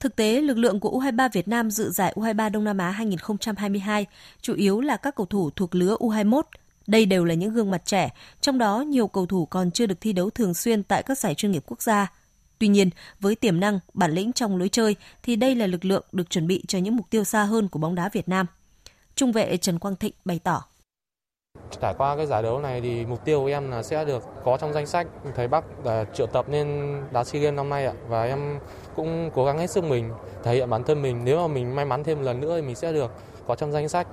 Thực 0.00 0.16
tế, 0.16 0.40
lực 0.40 0.58
lượng 0.58 0.80
của 0.80 1.00
U23 1.00 1.28
Việt 1.32 1.48
Nam 1.48 1.70
dự 1.70 1.90
giải 1.90 2.12
U23 2.16 2.50
Đông 2.50 2.64
Nam 2.64 2.78
Á 2.78 2.90
2022 2.90 4.06
chủ 4.40 4.54
yếu 4.54 4.80
là 4.80 4.96
các 4.96 5.14
cầu 5.14 5.26
thủ 5.26 5.50
thuộc 5.50 5.74
lứa 5.74 5.96
U21. 6.00 6.42
Đây 6.86 7.06
đều 7.06 7.24
là 7.24 7.34
những 7.34 7.54
gương 7.54 7.70
mặt 7.70 7.82
trẻ, 7.84 8.10
trong 8.40 8.58
đó 8.58 8.80
nhiều 8.80 9.08
cầu 9.08 9.26
thủ 9.26 9.46
còn 9.46 9.70
chưa 9.70 9.86
được 9.86 10.00
thi 10.00 10.12
đấu 10.12 10.30
thường 10.30 10.54
xuyên 10.54 10.82
tại 10.82 11.02
các 11.02 11.18
giải 11.18 11.34
chuyên 11.34 11.52
nghiệp 11.52 11.62
quốc 11.66 11.82
gia. 11.82 12.12
Tuy 12.58 12.68
nhiên, 12.68 12.90
với 13.20 13.34
tiềm 13.34 13.60
năng, 13.60 13.78
bản 13.94 14.12
lĩnh 14.12 14.32
trong 14.32 14.56
lối 14.56 14.68
chơi 14.68 14.96
thì 15.22 15.36
đây 15.36 15.54
là 15.54 15.66
lực 15.66 15.84
lượng 15.84 16.04
được 16.12 16.30
chuẩn 16.30 16.46
bị 16.46 16.64
cho 16.68 16.78
những 16.78 16.96
mục 16.96 17.10
tiêu 17.10 17.24
xa 17.24 17.44
hơn 17.44 17.68
của 17.68 17.78
bóng 17.78 17.94
đá 17.94 18.08
Việt 18.12 18.28
Nam. 18.28 18.46
Trung 19.14 19.32
vệ 19.32 19.56
Trần 19.56 19.78
Quang 19.78 19.96
Thịnh 19.96 20.12
bày 20.24 20.38
tỏ. 20.38 20.64
Trải 21.80 21.94
qua 21.98 22.16
cái 22.16 22.26
giải 22.26 22.42
đấu 22.42 22.60
này 22.60 22.80
thì 22.80 23.06
mục 23.06 23.24
tiêu 23.24 23.40
của 23.40 23.46
em 23.46 23.70
là 23.70 23.82
sẽ 23.82 24.04
được 24.04 24.22
có 24.44 24.56
trong 24.56 24.72
danh 24.72 24.86
sách 24.86 25.06
thầy 25.34 25.48
Bắc 25.48 25.64
để 25.84 26.00
à, 26.00 26.04
triệu 26.14 26.26
tập 26.26 26.46
nên 26.48 26.96
đá 27.12 27.24
SEA 27.24 27.42
Games 27.42 27.56
năm 27.56 27.68
nay 27.68 27.86
ạ 27.86 27.92
và 28.08 28.24
em 28.24 28.58
cũng 28.96 29.30
cố 29.34 29.44
gắng 29.44 29.58
hết 29.58 29.70
sức 29.70 29.84
mình 29.84 30.10
thể 30.42 30.54
hiện 30.54 30.70
bản 30.70 30.84
thân 30.84 31.02
mình 31.02 31.24
nếu 31.24 31.48
mà 31.48 31.54
mình 31.54 31.74
may 31.74 31.84
mắn 31.84 32.04
thêm 32.04 32.22
lần 32.22 32.40
nữa 32.40 32.56
thì 32.56 32.66
mình 32.66 32.76
sẽ 32.76 32.92
được 32.92 33.12
có 33.46 33.54
trong 33.54 33.72
danh 33.72 33.88
sách 33.88 34.06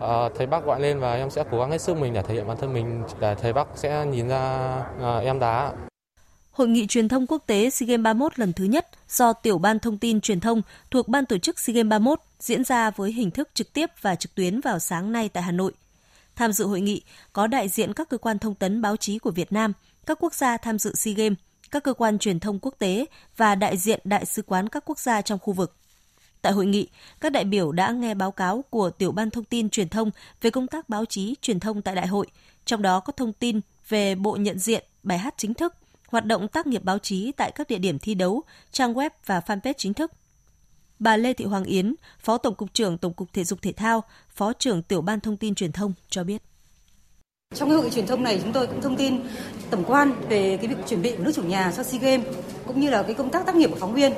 à, 0.00 0.28
thầy 0.38 0.46
Bắc 0.46 0.64
gọi 0.64 0.80
lên 0.80 1.00
và 1.00 1.14
em 1.14 1.30
sẽ 1.30 1.44
cố 1.50 1.58
gắng 1.58 1.70
hết 1.70 1.80
sức 1.80 1.96
mình 1.96 2.12
để 2.12 2.22
thể 2.22 2.34
hiện 2.34 2.48
bản 2.48 2.56
thân 2.60 2.72
mình 2.72 3.02
để 3.20 3.34
thầy 3.34 3.52
Bắc 3.52 3.66
sẽ 3.74 4.06
nhìn 4.06 4.28
ra 4.28 4.42
à, 5.02 5.18
em 5.18 5.38
đá. 5.38 5.72
Hội 6.50 6.68
nghị 6.68 6.86
truyền 6.86 7.08
thông 7.08 7.26
quốc 7.26 7.42
tế 7.46 7.70
SEA 7.70 7.86
Games 7.86 8.04
31 8.04 8.38
lần 8.38 8.52
thứ 8.52 8.64
nhất 8.64 8.88
do 9.08 9.32
Tiểu 9.32 9.58
ban 9.58 9.78
Thông 9.78 9.98
tin 9.98 10.20
Truyền 10.20 10.40
thông 10.40 10.62
thuộc 10.90 11.08
Ban 11.08 11.26
tổ 11.26 11.38
chức 11.38 11.58
SEA 11.58 11.74
Games 11.74 11.90
31 11.90 12.20
diễn 12.40 12.64
ra 12.64 12.90
với 12.90 13.12
hình 13.12 13.30
thức 13.30 13.48
trực 13.54 13.72
tiếp 13.72 13.90
và 14.00 14.14
trực 14.14 14.34
tuyến 14.34 14.60
vào 14.60 14.78
sáng 14.78 15.12
nay 15.12 15.28
tại 15.28 15.42
Hà 15.42 15.52
Nội. 15.52 15.72
Tham 16.38 16.52
dự 16.52 16.66
hội 16.66 16.80
nghị 16.80 17.02
có 17.32 17.46
đại 17.46 17.68
diện 17.68 17.92
các 17.92 18.08
cơ 18.08 18.18
quan 18.18 18.38
thông 18.38 18.54
tấn 18.54 18.82
báo 18.82 18.96
chí 18.96 19.18
của 19.18 19.30
Việt 19.30 19.52
Nam, 19.52 19.72
các 20.06 20.18
quốc 20.20 20.34
gia 20.34 20.56
tham 20.56 20.78
dự 20.78 20.94
SEA 20.94 21.14
Games, 21.14 21.38
các 21.70 21.84
cơ 21.84 21.92
quan 21.92 22.18
truyền 22.18 22.40
thông 22.40 22.58
quốc 22.58 22.74
tế 22.78 23.06
và 23.36 23.54
đại 23.54 23.76
diện 23.76 24.00
đại 24.04 24.24
sứ 24.24 24.42
quán 24.42 24.68
các 24.68 24.82
quốc 24.86 24.98
gia 24.98 25.22
trong 25.22 25.38
khu 25.38 25.52
vực. 25.52 25.76
Tại 26.42 26.52
hội 26.52 26.66
nghị, 26.66 26.88
các 27.20 27.32
đại 27.32 27.44
biểu 27.44 27.72
đã 27.72 27.90
nghe 27.90 28.14
báo 28.14 28.30
cáo 28.30 28.64
của 28.70 28.90
Tiểu 28.90 29.12
ban 29.12 29.30
Thông 29.30 29.44
tin 29.44 29.70
Truyền 29.70 29.88
thông 29.88 30.10
về 30.40 30.50
công 30.50 30.66
tác 30.66 30.88
báo 30.88 31.04
chí 31.04 31.34
truyền 31.42 31.60
thông 31.60 31.82
tại 31.82 31.94
đại 31.94 32.06
hội, 32.06 32.26
trong 32.64 32.82
đó 32.82 33.00
có 33.00 33.12
thông 33.12 33.32
tin 33.32 33.60
về 33.88 34.14
bộ 34.14 34.36
nhận 34.36 34.58
diện, 34.58 34.84
bài 35.02 35.18
hát 35.18 35.34
chính 35.36 35.54
thức, 35.54 35.74
hoạt 36.08 36.24
động 36.24 36.48
tác 36.48 36.66
nghiệp 36.66 36.84
báo 36.84 36.98
chí 36.98 37.32
tại 37.32 37.52
các 37.52 37.68
địa 37.68 37.78
điểm 37.78 37.98
thi 37.98 38.14
đấu, 38.14 38.42
trang 38.72 38.94
web 38.94 39.10
và 39.26 39.40
fanpage 39.40 39.74
chính 39.76 39.94
thức. 39.94 40.12
Bà 40.98 41.16
Lê 41.16 41.32
Thị 41.32 41.44
Hoàng 41.44 41.64
Yến, 41.64 41.94
Phó 42.20 42.38
Tổng 42.38 42.54
cục 42.54 42.74
trưởng 42.74 42.98
Tổng 42.98 43.12
cục 43.12 43.32
Thể 43.32 43.44
dục 43.44 43.62
Thể 43.62 43.72
thao, 43.72 44.02
Phó 44.30 44.52
trưởng 44.52 44.82
Tiểu 44.82 45.00
ban 45.00 45.20
Thông 45.20 45.36
tin 45.36 45.54
Truyền 45.54 45.72
thông 45.72 45.92
cho 46.08 46.24
biết. 46.24 46.42
Trong 47.54 47.70
hội 47.70 47.84
nghị 47.84 47.90
truyền 47.90 48.06
thông 48.06 48.22
này 48.22 48.40
chúng 48.42 48.52
tôi 48.52 48.66
cũng 48.66 48.80
thông 48.80 48.96
tin 48.96 49.20
tổng 49.70 49.84
quan 49.86 50.12
về 50.28 50.56
cái 50.56 50.66
việc 50.66 50.86
chuẩn 50.88 51.02
bị 51.02 51.16
của 51.16 51.24
nước 51.24 51.32
chủ 51.34 51.42
nhà 51.42 51.72
cho 51.76 51.82
SEA 51.82 52.00
Games 52.00 52.26
cũng 52.66 52.80
như 52.80 52.90
là 52.90 53.02
cái 53.02 53.14
công 53.14 53.30
tác 53.30 53.46
tác 53.46 53.54
nghiệp 53.56 53.70
của 53.70 53.76
phóng 53.80 53.94
viên, 53.94 54.12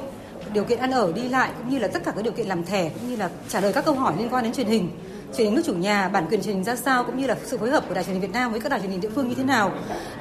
điều 0.52 0.64
kiện 0.64 0.78
ăn 0.78 0.90
ở 0.90 1.12
đi 1.12 1.28
lại 1.28 1.50
cũng 1.58 1.70
như 1.70 1.78
là 1.78 1.88
tất 1.88 2.04
cả 2.04 2.12
các 2.16 2.24
điều 2.24 2.32
kiện 2.32 2.46
làm 2.46 2.64
thẻ 2.64 2.88
cũng 2.88 3.10
như 3.10 3.16
là 3.16 3.30
trả 3.48 3.60
lời 3.60 3.72
các 3.72 3.84
câu 3.84 3.94
hỏi 3.94 4.14
liên 4.18 4.28
quan 4.28 4.44
đến 4.44 4.52
truyền 4.52 4.66
hình 4.66 4.90
truyền 5.36 5.46
hình 5.46 5.54
nước 5.54 5.62
chủ 5.66 5.74
nhà 5.74 6.08
bản 6.08 6.26
quyền 6.30 6.42
truyền 6.42 6.54
hình 6.54 6.64
ra 6.64 6.76
sao 6.76 7.04
cũng 7.04 7.18
như 7.18 7.26
là 7.26 7.36
sự 7.44 7.58
phối 7.58 7.70
hợp 7.70 7.84
của 7.88 7.94
đài 7.94 8.04
truyền 8.04 8.12
hình 8.12 8.22
Việt 8.22 8.32
Nam 8.32 8.50
với 8.50 8.60
các 8.60 8.68
đài 8.68 8.80
truyền 8.80 8.90
hình 8.90 9.00
địa 9.00 9.08
phương 9.14 9.28
như 9.28 9.34
thế 9.34 9.44
nào 9.44 9.72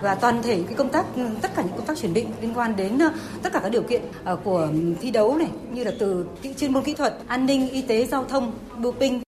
và 0.01 0.15
toàn 0.15 0.43
thể 0.43 0.63
cái 0.67 0.73
công 0.73 0.89
tác 0.89 1.05
tất 1.41 1.51
cả 1.55 1.61
những 1.61 1.77
công 1.77 1.85
tác 1.85 1.97
chuẩn 1.97 2.13
bị 2.13 2.25
liên 2.41 2.53
quan 2.55 2.75
đến 2.75 2.99
ờ, 2.99 3.11
tất 3.43 3.53
cả 3.53 3.59
các 3.59 3.69
điều 3.69 3.83
kiện 3.83 4.01
ờ, 4.23 4.35
của 4.35 4.69
thi 5.01 5.11
đấu 5.11 5.37
này 5.37 5.49
như 5.71 5.83
là 5.83 5.91
từ 5.99 6.25
chuyên 6.57 6.73
môn 6.73 6.83
kỹ 6.83 6.93
thuật 6.93 7.17
an 7.27 7.45
ninh 7.45 7.69
y 7.69 7.81
tế 7.81 8.05
giao 8.05 8.25
thông 8.25 8.53
doping 8.83 9.21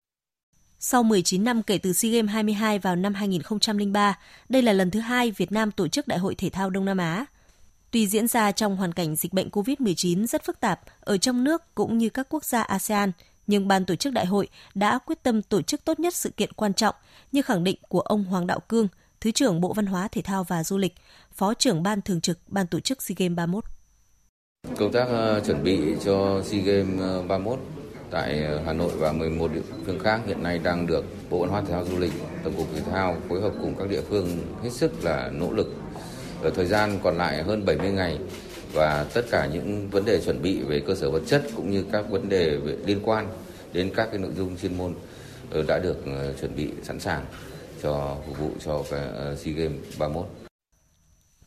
sau 0.82 1.02
19 1.02 1.44
năm 1.44 1.62
kể 1.62 1.78
từ 1.78 1.92
SEA 1.92 2.10
Games 2.10 2.30
22 2.30 2.78
vào 2.78 2.96
năm 2.96 3.14
2003, 3.14 4.18
đây 4.48 4.62
là 4.62 4.72
lần 4.72 4.90
thứ 4.90 5.00
hai 5.00 5.30
Việt 5.30 5.52
Nam 5.52 5.70
tổ 5.70 5.88
chức 5.88 6.08
Đại 6.08 6.18
hội 6.18 6.34
Thể 6.34 6.50
thao 6.50 6.70
Đông 6.70 6.84
Nam 6.84 6.98
Á. 6.98 7.26
Tuy 7.90 8.06
diễn 8.06 8.26
ra 8.26 8.52
trong 8.52 8.76
hoàn 8.76 8.92
cảnh 8.92 9.16
dịch 9.16 9.32
bệnh 9.32 9.48
COVID-19 9.48 10.26
rất 10.26 10.44
phức 10.44 10.60
tạp 10.60 10.80
ở 11.00 11.18
trong 11.18 11.44
nước 11.44 11.74
cũng 11.74 11.98
như 11.98 12.08
các 12.08 12.26
quốc 12.30 12.44
gia 12.44 12.62
ASEAN, 12.62 13.12
nhưng 13.50 13.68
ban 13.68 13.84
tổ 13.84 13.94
chức 13.94 14.12
đại 14.12 14.26
hội 14.26 14.48
đã 14.74 14.98
quyết 14.98 15.22
tâm 15.22 15.42
tổ 15.42 15.62
chức 15.62 15.84
tốt 15.84 16.00
nhất 16.00 16.14
sự 16.14 16.30
kiện 16.30 16.52
quan 16.52 16.74
trọng 16.74 16.94
như 17.32 17.42
khẳng 17.42 17.64
định 17.64 17.76
của 17.88 18.00
ông 18.00 18.24
Hoàng 18.24 18.46
Đạo 18.46 18.60
Cương, 18.68 18.88
Thứ 19.20 19.30
trưởng 19.30 19.60
Bộ 19.60 19.72
Văn 19.72 19.86
hóa 19.86 20.08
Thể 20.12 20.22
thao 20.22 20.44
và 20.44 20.64
Du 20.64 20.78
lịch, 20.78 20.94
Phó 21.32 21.54
trưởng 21.54 21.82
Ban 21.82 22.02
Thường 22.02 22.20
trực 22.20 22.38
Ban 22.46 22.66
tổ 22.66 22.80
chức 22.80 23.02
SEA 23.02 23.14
Games 23.18 23.36
31. 23.36 23.64
Công 24.76 24.92
tác 24.92 25.08
ờ, 25.08 25.40
chuẩn 25.46 25.62
bị 25.62 25.80
cho 26.04 26.42
SEA 26.44 26.60
Games 26.60 27.00
ờ, 27.00 27.22
31 27.22 27.58
tại 28.10 28.44
ờ, 28.44 28.62
Hà 28.66 28.72
Nội 28.72 28.92
và 28.96 29.12
11 29.12 29.52
địa 29.54 29.60
phương 29.86 29.98
khác 29.98 30.20
hiện 30.26 30.42
nay 30.42 30.58
đang 30.58 30.86
được 30.86 31.04
Bộ 31.30 31.40
Văn 31.40 31.50
hóa 31.50 31.60
Thể 31.60 31.72
thao 31.72 31.84
Du 31.84 31.98
lịch, 31.98 32.12
Tổng 32.44 32.54
cục 32.56 32.66
Thể 32.74 32.80
thao 32.90 33.16
phối 33.28 33.40
hợp 33.40 33.52
cùng 33.62 33.74
các 33.78 33.88
địa 33.88 34.02
phương 34.08 34.38
hết 34.62 34.70
sức 34.72 35.04
là 35.04 35.30
nỗ 35.32 35.52
lực. 35.52 35.74
Ở 36.42 36.50
thời 36.50 36.66
gian 36.66 36.98
còn 37.02 37.16
lại 37.18 37.42
hơn 37.42 37.64
70 37.64 37.90
ngày 37.90 38.18
và 38.72 39.06
tất 39.14 39.22
cả 39.30 39.48
những 39.52 39.90
vấn 39.90 40.04
đề 40.04 40.20
chuẩn 40.20 40.42
bị 40.42 40.62
về 40.62 40.82
cơ 40.86 40.94
sở 40.94 41.10
vật 41.10 41.22
chất 41.26 41.42
cũng 41.56 41.70
như 41.70 41.84
các 41.92 42.10
vấn 42.10 42.28
đề 42.28 42.58
liên 42.86 43.00
quan 43.02 43.28
đến 43.72 43.90
các 43.96 44.08
cái 44.10 44.18
nội 44.18 44.32
dung 44.36 44.56
chuyên 44.56 44.78
môn 44.78 44.94
ờ, 45.50 45.62
đã 45.62 45.78
được 45.78 45.96
ờ, 46.06 46.32
chuẩn 46.40 46.56
bị 46.56 46.68
sẵn 46.82 47.00
sàng 47.00 47.24
cho 47.82 48.16
phục 48.26 48.38
vụ 48.38 48.50
cho 48.64 48.84
cái 48.90 49.00
ờ, 49.00 49.36
SEA 49.36 49.54
Games 49.54 49.98
31. 49.98 50.26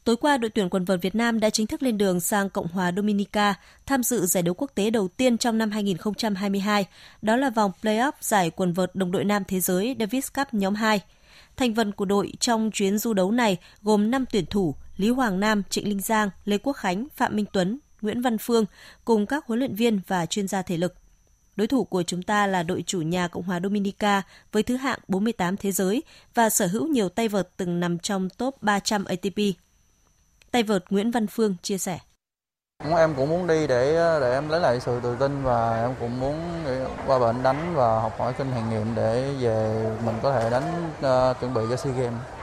Tối 0.04 0.16
qua, 0.18 0.38
đội 0.38 0.50
tuyển 0.50 0.70
quần 0.70 0.86
vợt 0.86 1.02
Việt 1.02 1.16
Nam 1.16 1.40
đã 1.40 1.50
chính 1.50 1.68
thức 1.68 1.84
lên 1.84 1.98
đường 1.98 2.20
sang 2.20 2.50
Cộng 2.50 2.68
hòa 2.68 2.92
Dominica 2.96 3.54
tham 3.86 4.04
dự 4.04 4.26
giải 4.26 4.44
đấu 4.44 4.54
quốc 4.58 4.72
tế 4.76 4.90
đầu 4.90 5.08
tiên 5.08 5.38
trong 5.38 5.58
năm 5.58 5.72
2022, 5.72 6.86
đó 7.22 7.36
là 7.36 7.50
vòng 7.50 7.72
play-off 7.82 8.12
giải 8.22 8.50
quần 8.50 8.74
vợt 8.74 8.96
đồng 8.96 9.12
đội 9.12 9.24
nam 9.24 9.44
thế 9.48 9.60
giới 9.60 9.96
Davis 10.00 10.28
Cup 10.34 10.54
nhóm 10.54 10.76
2. 10.76 11.02
Thành 11.58 11.76
phần 11.76 11.92
của 11.92 12.06
đội 12.06 12.34
trong 12.40 12.72
chuyến 12.74 12.98
du 12.98 13.14
đấu 13.14 13.32
này 13.32 13.58
gồm 13.82 14.12
5 14.12 14.26
tuyển 14.32 14.46
thủ 14.46 14.76
Lý 14.98 15.10
Hoàng 15.10 15.39
Nam, 15.39 15.64
Trịnh 15.70 15.88
Linh 15.88 16.00
Giang, 16.00 16.30
Lê 16.46 16.58
Quốc 16.58 16.74
Khánh, 16.74 17.08
Phạm 17.16 17.36
Minh 17.36 17.46
Tuấn, 17.54 17.80
Nguyễn 18.02 18.22
Văn 18.22 18.38
Phương 18.38 18.66
cùng 19.06 19.26
các 19.26 19.46
huấn 19.46 19.60
luyện 19.60 19.76
viên 19.76 20.02
và 20.08 20.26
chuyên 20.26 20.48
gia 20.48 20.62
thể 20.62 20.78
lực. 20.78 20.94
Đối 21.56 21.68
thủ 21.68 21.84
của 21.84 22.04
chúng 22.04 22.24
ta 22.24 22.48
là 22.48 22.64
đội 22.64 22.84
chủ 22.88 23.02
nhà 23.02 23.28
Cộng 23.28 23.44
hòa 23.44 23.60
Dominica 23.64 24.22
với 24.52 24.64
thứ 24.64 24.76
hạng 24.76 25.00
48 25.08 25.58
thế 25.58 25.72
giới 25.72 26.04
và 26.34 26.50
sở 26.50 26.68
hữu 26.68 26.88
nhiều 26.88 27.10
tay 27.10 27.28
vợt 27.28 27.50
từng 27.58 27.80
nằm 27.80 28.00
trong 28.00 28.30
top 28.30 28.64
300 28.64 29.06
ATP. 29.06 29.38
Tay 30.52 30.64
vợt 30.64 30.84
Nguyễn 30.89 31.12
Văn 31.12 31.28
Phương 31.28 31.56
chia 31.62 31.78
sẻ. 31.78 32.00
Em 32.98 33.14
cũng 33.16 33.30
muốn 33.30 33.48
đi 33.48 33.68
để 33.68 33.96
để 34.22 34.34
em 34.34 34.50
lấy 34.50 34.62
lại 34.62 34.80
sự 34.80 35.00
tự 35.04 35.16
tin 35.20 35.44
và 35.44 35.82
em 35.82 35.96
cũng 36.00 36.20
muốn 36.20 36.36
qua 37.08 37.20
bệnh 37.20 37.44
đánh 37.44 37.74
và 37.76 38.00
học 38.00 38.20
hỏi 38.20 38.34
kinh 38.38 38.70
nghiệm 38.70 38.96
để 38.96 39.34
về 39.39 39.86
mình 40.06 40.16
có 40.22 40.34
thể 40.34 40.50
đánh 40.50 40.91
uh, 40.98 41.39
chuẩn 41.39 41.54
bị 41.54 41.62
cho 41.70 41.76
SEA 41.76 41.94
Games. 41.94 42.43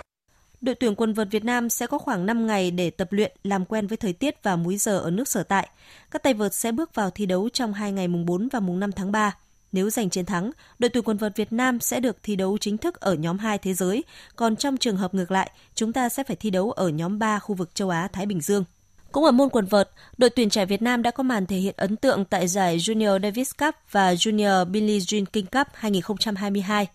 Đội 0.61 0.75
tuyển 0.75 0.95
quần 0.95 1.13
vợt 1.13 1.29
Việt 1.31 1.45
Nam 1.45 1.69
sẽ 1.69 1.87
có 1.87 1.99
khoảng 1.99 2.27
5 2.27 2.47
ngày 2.47 2.71
để 2.71 2.91
tập 2.91 3.09
luyện, 3.11 3.33
làm 3.45 3.65
quen 3.65 3.87
với 3.87 3.97
thời 3.97 4.13
tiết 4.13 4.43
và 4.43 4.57
múi 4.57 4.77
giờ 4.77 4.99
ở 4.99 5.11
nước 5.11 5.29
sở 5.29 5.43
tại. 5.43 5.69
Các 6.11 6.23
tay 6.23 6.35
vợt 6.35 6.55
sẽ 6.55 6.73
bước 6.73 6.95
vào 6.95 7.11
thi 7.11 7.27
đấu 7.27 7.49
trong 7.49 7.73
hai 7.73 7.93
ngày 7.93 8.09
mùng 8.09 8.27
4 8.27 8.49
và 8.53 8.61
mùng 8.61 8.81
5 8.81 8.93
tháng 8.93 9.13
3. 9.13 9.37
Nếu 9.73 9.91
giành 9.91 10.11
chiến 10.11 10.27
thắng, 10.27 10.51
đội 10.79 10.89
tuyển 10.89 11.05
quần 11.05 11.17
vợt 11.17 11.37
Việt 11.37 11.53
Nam 11.53 11.81
sẽ 11.81 12.01
được 12.01 12.17
thi 12.23 12.37
đấu 12.37 12.59
chính 12.59 12.79
thức 12.79 13.01
ở 13.01 13.15
nhóm 13.15 13.39
2 13.39 13.59
thế 13.59 13.75
giới, 13.75 14.05
còn 14.37 14.57
trong 14.57 14.77
trường 14.77 14.97
hợp 14.97 15.15
ngược 15.15 15.31
lại, 15.31 15.51
chúng 15.75 15.93
ta 15.93 16.09
sẽ 16.09 16.25
phải 16.25 16.37
thi 16.37 16.51
đấu 16.51 16.71
ở 16.71 16.89
nhóm 16.89 17.19
3 17.19 17.39
khu 17.39 17.55
vực 17.55 17.75
châu 17.75 17.89
Á 17.89 18.09
Thái 18.13 18.27
Bình 18.27 18.41
Dương. 18.41 18.65
Cũng 19.13 19.25
ở 19.25 19.31
môn 19.31 19.49
quần 19.49 19.67
vợt, 19.67 19.91
đội 20.19 20.31
tuyển 20.31 20.51
trẻ 20.51 20.67
Việt 20.67 20.83
Nam 20.83 21.03
đã 21.03 21.11
có 21.11 21.23
màn 21.23 21.47
thể 21.47 21.57
hiện 21.57 21.75
ấn 21.77 21.97
tượng 21.97 22.25
tại 22.25 22.49
giải 22.49 22.79
Junior 22.79 23.23
Davis 23.23 23.51
Cup 23.59 23.75
và 23.91 24.15
Junior 24.15 24.65
Billie 24.65 24.99
Jean 24.99 25.25
King 25.25 25.47
Cup 25.47 25.67
2022. 25.75 26.87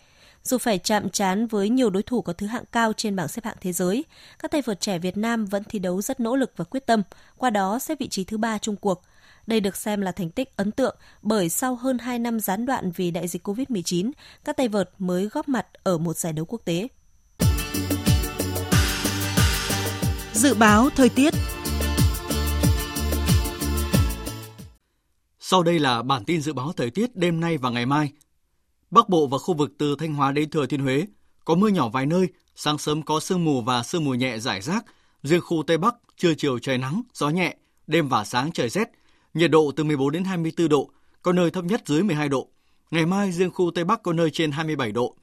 Dù 0.46 0.58
phải 0.58 0.78
chạm 0.78 1.10
trán 1.10 1.48
với 1.48 1.70
nhiều 1.70 1.90
đối 1.90 2.04
thủ 2.04 2.22
có 2.22 2.34
thứ 2.34 2.48
hạng 2.48 2.64
cao 2.72 2.94
trên 2.94 3.16
bảng 3.16 3.28
xếp 3.28 3.46
hạng 3.46 3.56
thế 3.62 3.74
giới, 3.74 4.06
các 4.40 4.52
tay 4.52 4.62
vợt 4.62 4.82
trẻ 4.82 5.00
Việt 5.00 5.18
Nam 5.18 5.46
vẫn 5.46 5.64
thi 5.64 5.80
đấu 5.80 6.02
rất 6.02 6.20
nỗ 6.20 6.36
lực 6.36 6.52
và 6.56 6.66
quyết 6.66 6.86
tâm, 6.86 7.02
qua 7.38 7.50
đó 7.50 7.80
xếp 7.80 8.00
vị 8.00 8.08
trí 8.08 8.24
thứ 8.24 8.38
ba 8.38 8.58
chung 8.58 8.76
cuộc. 8.76 9.02
Đây 9.48 9.60
được 9.60 9.76
xem 9.76 10.02
là 10.02 10.12
thành 10.12 10.30
tích 10.30 10.58
ấn 10.58 10.72
tượng 10.72 10.96
bởi 11.22 11.50
sau 11.50 11.76
hơn 11.76 11.98
2 11.98 12.20
năm 12.20 12.40
gián 12.40 12.66
đoạn 12.66 12.92
vì 12.92 13.12
đại 13.12 13.28
dịch 13.28 13.48
COVID-19, 13.48 14.12
các 14.44 14.58
tay 14.58 14.68
vợt 14.68 14.90
mới 15.00 15.26
góp 15.28 15.48
mặt 15.48 15.68
ở 15.84 15.98
một 15.98 16.18
giải 16.18 16.34
đấu 16.34 16.46
quốc 16.46 16.62
tế. 16.66 16.88
Dự 20.34 20.54
báo 20.54 20.90
thời 20.96 21.10
tiết 21.10 21.34
Sau 25.40 25.64
đây 25.64 25.80
là 25.80 26.02
bản 26.02 26.26
tin 26.26 26.42
dự 26.42 26.54
báo 26.54 26.74
thời 26.78 26.90
tiết 26.90 27.16
đêm 27.16 27.40
nay 27.40 27.58
và 27.58 27.70
ngày 27.70 27.86
mai. 27.86 28.12
Bắc 28.92 29.10
Bộ 29.10 29.28
và 29.28 29.38
khu 29.38 29.54
vực 29.54 29.72
từ 29.78 29.96
Thanh 30.00 30.14
Hóa 30.14 30.32
đến 30.32 30.50
Thừa 30.50 30.66
Thiên 30.66 30.80
Huế 30.80 31.06
có 31.46 31.56
mưa 31.56 31.68
nhỏ 31.68 31.90
vài 31.90 32.06
nơi, 32.06 32.28
sáng 32.56 32.78
sớm 32.78 33.02
có 33.02 33.20
sương 33.20 33.46
mù 33.46 33.62
và 33.62 33.84
sương 33.84 34.06
mù 34.06 34.14
nhẹ 34.14 34.40
rải 34.40 34.62
rác. 34.62 34.86
Riêng 35.24 35.42
khu 35.42 35.64
Tây 35.68 35.78
Bắc 35.78 35.96
trưa 36.18 36.34
chiều 36.34 36.60
trời 36.60 36.78
nắng, 36.78 37.02
gió 37.14 37.30
nhẹ, 37.30 37.56
đêm 37.88 38.10
và 38.10 38.26
sáng 38.26 38.52
trời 38.52 38.70
rét. 38.70 38.92
Nhiệt 39.34 39.52
độ 39.52 39.72
từ 39.76 39.84
14 39.84 40.12
đến 40.12 40.24
24 40.24 40.70
độ, 40.70 40.90
có 41.22 41.34
nơi 41.34 41.52
thấp 41.52 41.64
nhất 41.64 41.82
dưới 41.86 42.04
12 42.04 42.30
độ. 42.30 42.48
Ngày 42.92 43.06
mai 43.06 43.32
riêng 43.32 43.52
khu 43.52 43.72
Tây 43.76 43.84
Bắc 43.84 44.04
có 44.04 44.14
nơi 44.14 44.32
trên 44.32 44.52
27 44.52 44.92
độ. 44.92 45.16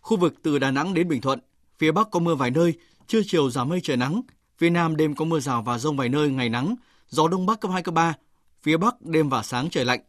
Khu 0.00 0.16
vực 0.16 0.34
từ 0.42 0.58
Đà 0.58 0.70
Nẵng 0.70 0.94
đến 0.94 1.08
Bình 1.08 1.20
Thuận, 1.20 1.40
phía 1.78 1.92
Bắc 1.92 2.10
có 2.10 2.20
mưa 2.20 2.34
vài 2.34 2.50
nơi, 2.50 2.74
trưa 3.06 3.20
chiều 3.26 3.50
giảm 3.50 3.68
mây 3.68 3.80
trời 3.82 3.96
nắng, 3.96 4.22
phía 4.58 4.70
Nam 4.70 4.96
đêm 4.96 5.14
có 5.14 5.24
mưa 5.24 5.40
rào 5.40 5.62
và 5.62 5.78
rông 5.78 5.96
vài 5.96 6.08
nơi, 6.08 6.30
ngày 6.30 6.48
nắng, 6.48 6.74
gió 7.08 7.28
Đông 7.28 7.46
Bắc 7.46 7.60
cấp 7.60 7.70
2, 7.70 7.82
cấp 7.82 7.94
3, 7.94 8.14
phía 8.62 8.76
Bắc 8.76 9.02
đêm 9.02 9.28
và 9.28 9.42
sáng 9.42 9.70
trời 9.70 9.84
lạnh. 9.84 10.00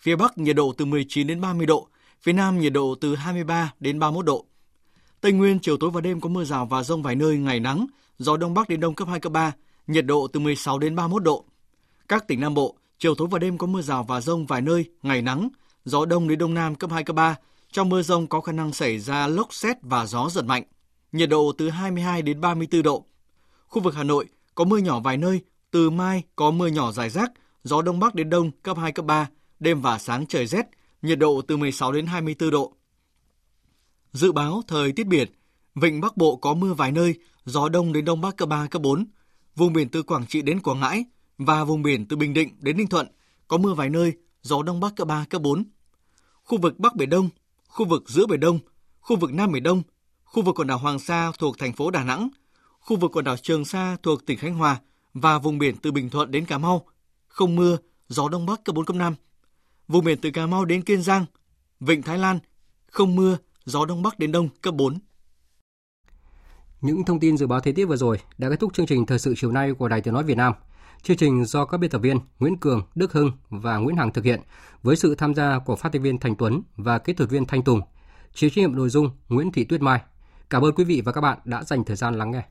Phía 0.00 0.16
Bắc 0.16 0.38
nhiệt 0.38 0.56
độ 0.56 0.72
từ 0.76 0.84
19 0.84 1.26
đến 1.26 1.40
30 1.40 1.66
độ, 1.66 1.88
phía 2.22 2.32
Nam 2.32 2.58
nhiệt 2.58 2.72
độ 2.72 2.94
từ 3.00 3.14
23 3.14 3.72
đến 3.80 3.98
31 3.98 4.24
độ. 4.24 4.44
Tây 5.20 5.32
Nguyên 5.32 5.58
chiều 5.58 5.76
tối 5.76 5.90
và 5.90 6.00
đêm 6.00 6.20
có 6.20 6.28
mưa 6.28 6.44
rào 6.44 6.66
và 6.66 6.82
rông 6.82 7.02
vài 7.02 7.14
nơi, 7.14 7.36
ngày 7.36 7.60
nắng, 7.60 7.86
gió 8.18 8.36
Đông 8.36 8.54
Bắc 8.54 8.68
đến 8.68 8.80
Đông 8.80 8.94
cấp 8.94 9.08
2, 9.08 9.20
cấp 9.20 9.32
3, 9.32 9.52
nhiệt 9.86 10.06
độ 10.06 10.26
từ 10.32 10.40
16 10.40 10.78
đến 10.78 10.96
31 10.96 11.22
độ. 11.22 11.44
Các 12.08 12.28
tỉnh 12.28 12.40
Nam 12.40 12.54
Bộ, 12.54 12.76
chiều 12.98 13.14
tối 13.14 13.28
và 13.30 13.38
đêm 13.38 13.58
có 13.58 13.66
mưa 13.66 13.82
rào 13.82 14.02
và 14.02 14.20
rông 14.20 14.46
vài 14.46 14.60
nơi, 14.60 14.84
ngày 15.02 15.22
nắng, 15.22 15.48
gió 15.84 16.04
Đông 16.04 16.28
đến 16.28 16.38
Đông 16.38 16.54
Nam 16.54 16.74
cấp 16.74 16.90
2, 16.90 17.04
cấp 17.04 17.16
3. 17.16 17.36
Trong 17.72 17.88
mưa 17.88 18.02
rông 18.02 18.26
có 18.26 18.40
khả 18.40 18.52
năng 18.52 18.72
xảy 18.72 18.98
ra 18.98 19.26
lốc 19.26 19.54
xét 19.54 19.76
và 19.82 20.06
gió 20.06 20.28
giật 20.30 20.44
mạnh. 20.44 20.62
Nhiệt 21.12 21.28
độ 21.28 21.52
từ 21.58 21.70
22 21.70 22.22
đến 22.22 22.40
34 22.40 22.82
độ. 22.82 23.04
Khu 23.68 23.82
vực 23.82 23.94
Hà 23.94 24.02
Nội 24.02 24.26
có 24.54 24.64
mưa 24.64 24.78
nhỏ 24.78 25.00
vài 25.00 25.16
nơi, 25.16 25.40
từ 25.70 25.90
mai 25.90 26.22
có 26.36 26.50
mưa 26.50 26.66
nhỏ 26.66 26.92
rải 26.92 27.10
rác, 27.10 27.32
gió 27.64 27.82
đông 27.82 28.00
bắc 28.00 28.14
đến 28.14 28.30
đông 28.30 28.50
cấp 28.62 28.76
2 28.78 28.92
cấp 28.92 29.04
3, 29.04 29.28
đêm 29.60 29.80
và 29.80 29.98
sáng 29.98 30.26
trời 30.26 30.46
rét, 30.46 30.66
nhiệt 31.02 31.18
độ 31.18 31.42
từ 31.42 31.56
16 31.56 31.92
đến 31.92 32.06
24 32.06 32.50
độ. 32.50 32.72
Dự 34.12 34.32
báo 34.32 34.62
thời 34.68 34.92
tiết 34.92 35.06
biển, 35.06 35.28
vịnh 35.74 36.00
Bắc 36.00 36.16
Bộ 36.16 36.36
có 36.36 36.54
mưa 36.54 36.74
vài 36.74 36.92
nơi, 36.92 37.14
gió 37.44 37.68
đông 37.68 37.92
đến 37.92 38.04
đông 38.04 38.20
bắc 38.20 38.36
cấp 38.36 38.48
3 38.48 38.66
cấp 38.66 38.82
4. 38.82 39.06
Vùng 39.56 39.72
biển 39.72 39.88
từ 39.88 40.02
Quảng 40.02 40.26
Trị 40.26 40.42
đến 40.42 40.60
Quảng 40.60 40.80
Ngãi 40.80 41.04
và 41.38 41.64
vùng 41.64 41.82
biển 41.82 42.06
từ 42.06 42.16
Bình 42.16 42.34
Định 42.34 42.56
đến 42.60 42.76
Ninh 42.76 42.86
Thuận 42.86 43.06
có 43.48 43.56
mưa 43.56 43.74
vài 43.74 43.90
nơi, 43.90 44.12
gió 44.42 44.62
đông 44.62 44.80
bắc 44.80 44.96
cấp 44.96 45.08
3 45.08 45.24
cấp 45.30 45.42
4. 45.42 45.64
Khu 46.42 46.58
vực 46.58 46.78
Bắc 46.78 46.96
Biển 46.96 47.10
Đông, 47.10 47.28
khu 47.68 47.86
vực 47.86 48.04
giữa 48.06 48.26
Biển 48.26 48.40
Đông, 48.40 48.58
khu 49.00 49.16
vực 49.16 49.32
Nam 49.32 49.52
Biển 49.52 49.62
Đông, 49.62 49.82
khu 50.24 50.42
vực 50.42 50.58
quần 50.58 50.68
đảo 50.68 50.78
Hoàng 50.78 50.98
Sa 50.98 51.32
thuộc 51.38 51.58
thành 51.58 51.72
phố 51.72 51.90
Đà 51.90 52.04
Nẵng, 52.04 52.28
khu 52.80 52.96
vực 52.96 53.10
quần 53.16 53.24
đảo 53.24 53.36
Trường 53.36 53.64
Sa 53.64 53.96
thuộc 54.02 54.26
tỉnh 54.26 54.38
Khánh 54.38 54.54
Hòa 54.54 54.80
và 55.14 55.38
vùng 55.38 55.58
biển 55.58 55.76
từ 55.76 55.92
Bình 55.92 56.10
Thuận 56.10 56.30
đến 56.30 56.46
Cà 56.46 56.58
Mau 56.58 56.86
không 57.28 57.56
mưa, 57.56 57.76
gió 58.08 58.28
đông 58.28 58.46
bắc 58.46 58.64
cấp 58.64 58.74
4 58.74 58.84
cấp 58.84 58.96
5. 58.96 59.14
Vùng 59.88 60.04
biển 60.04 60.18
từ 60.22 60.30
Cà 60.30 60.46
Mau 60.46 60.64
đến 60.64 60.82
Kiên 60.82 61.02
Giang, 61.02 61.24
Vịnh 61.80 62.02
Thái 62.02 62.18
Lan, 62.18 62.38
không 62.90 63.16
mưa, 63.16 63.38
gió 63.64 63.84
đông 63.84 64.02
bắc 64.02 64.18
đến 64.18 64.32
đông 64.32 64.48
cấp 64.62 64.74
4. 64.74 64.98
Những 66.80 67.04
thông 67.04 67.20
tin 67.20 67.36
dự 67.36 67.46
báo 67.46 67.60
thời 67.60 67.72
tiết 67.72 67.84
vừa 67.84 67.96
rồi 67.96 68.18
đã 68.38 68.50
kết 68.50 68.60
thúc 68.60 68.74
chương 68.74 68.86
trình 68.86 69.06
thời 69.06 69.18
sự 69.18 69.34
chiều 69.36 69.52
nay 69.52 69.72
của 69.72 69.88
Đài 69.88 70.00
Tiếng 70.00 70.14
nói 70.14 70.24
Việt 70.24 70.36
Nam. 70.36 70.52
Chương 71.02 71.16
trình 71.16 71.44
do 71.44 71.64
các 71.64 71.78
biên 71.78 71.90
tập 71.90 71.98
viên 71.98 72.18
Nguyễn 72.38 72.56
Cường, 72.56 72.82
Đức 72.94 73.12
Hưng 73.12 73.30
và 73.48 73.76
Nguyễn 73.76 73.96
Hằng 73.96 74.12
thực 74.12 74.24
hiện 74.24 74.40
với 74.82 74.96
sự 74.96 75.14
tham 75.14 75.34
gia 75.34 75.58
của 75.58 75.76
phát 75.76 75.92
thanh 75.92 76.02
viên 76.02 76.18
Thành 76.18 76.36
Tuấn 76.36 76.62
và 76.76 76.98
kỹ 76.98 77.12
thuật 77.12 77.30
viên 77.30 77.44
Thanh 77.44 77.62
Tùng. 77.62 77.80
Chịu 78.34 78.50
trách 78.50 78.58
nhiệm 78.58 78.76
nội 78.76 78.88
dung 78.88 79.10
Nguyễn 79.28 79.52
Thị 79.52 79.64
Tuyết 79.64 79.82
Mai. 79.82 80.00
Cảm 80.50 80.64
ơn 80.64 80.74
quý 80.74 80.84
vị 80.84 81.02
và 81.04 81.12
các 81.12 81.20
bạn 81.20 81.38
đã 81.44 81.64
dành 81.64 81.84
thời 81.84 81.96
gian 81.96 82.14
lắng 82.14 82.30
nghe. 82.30 82.42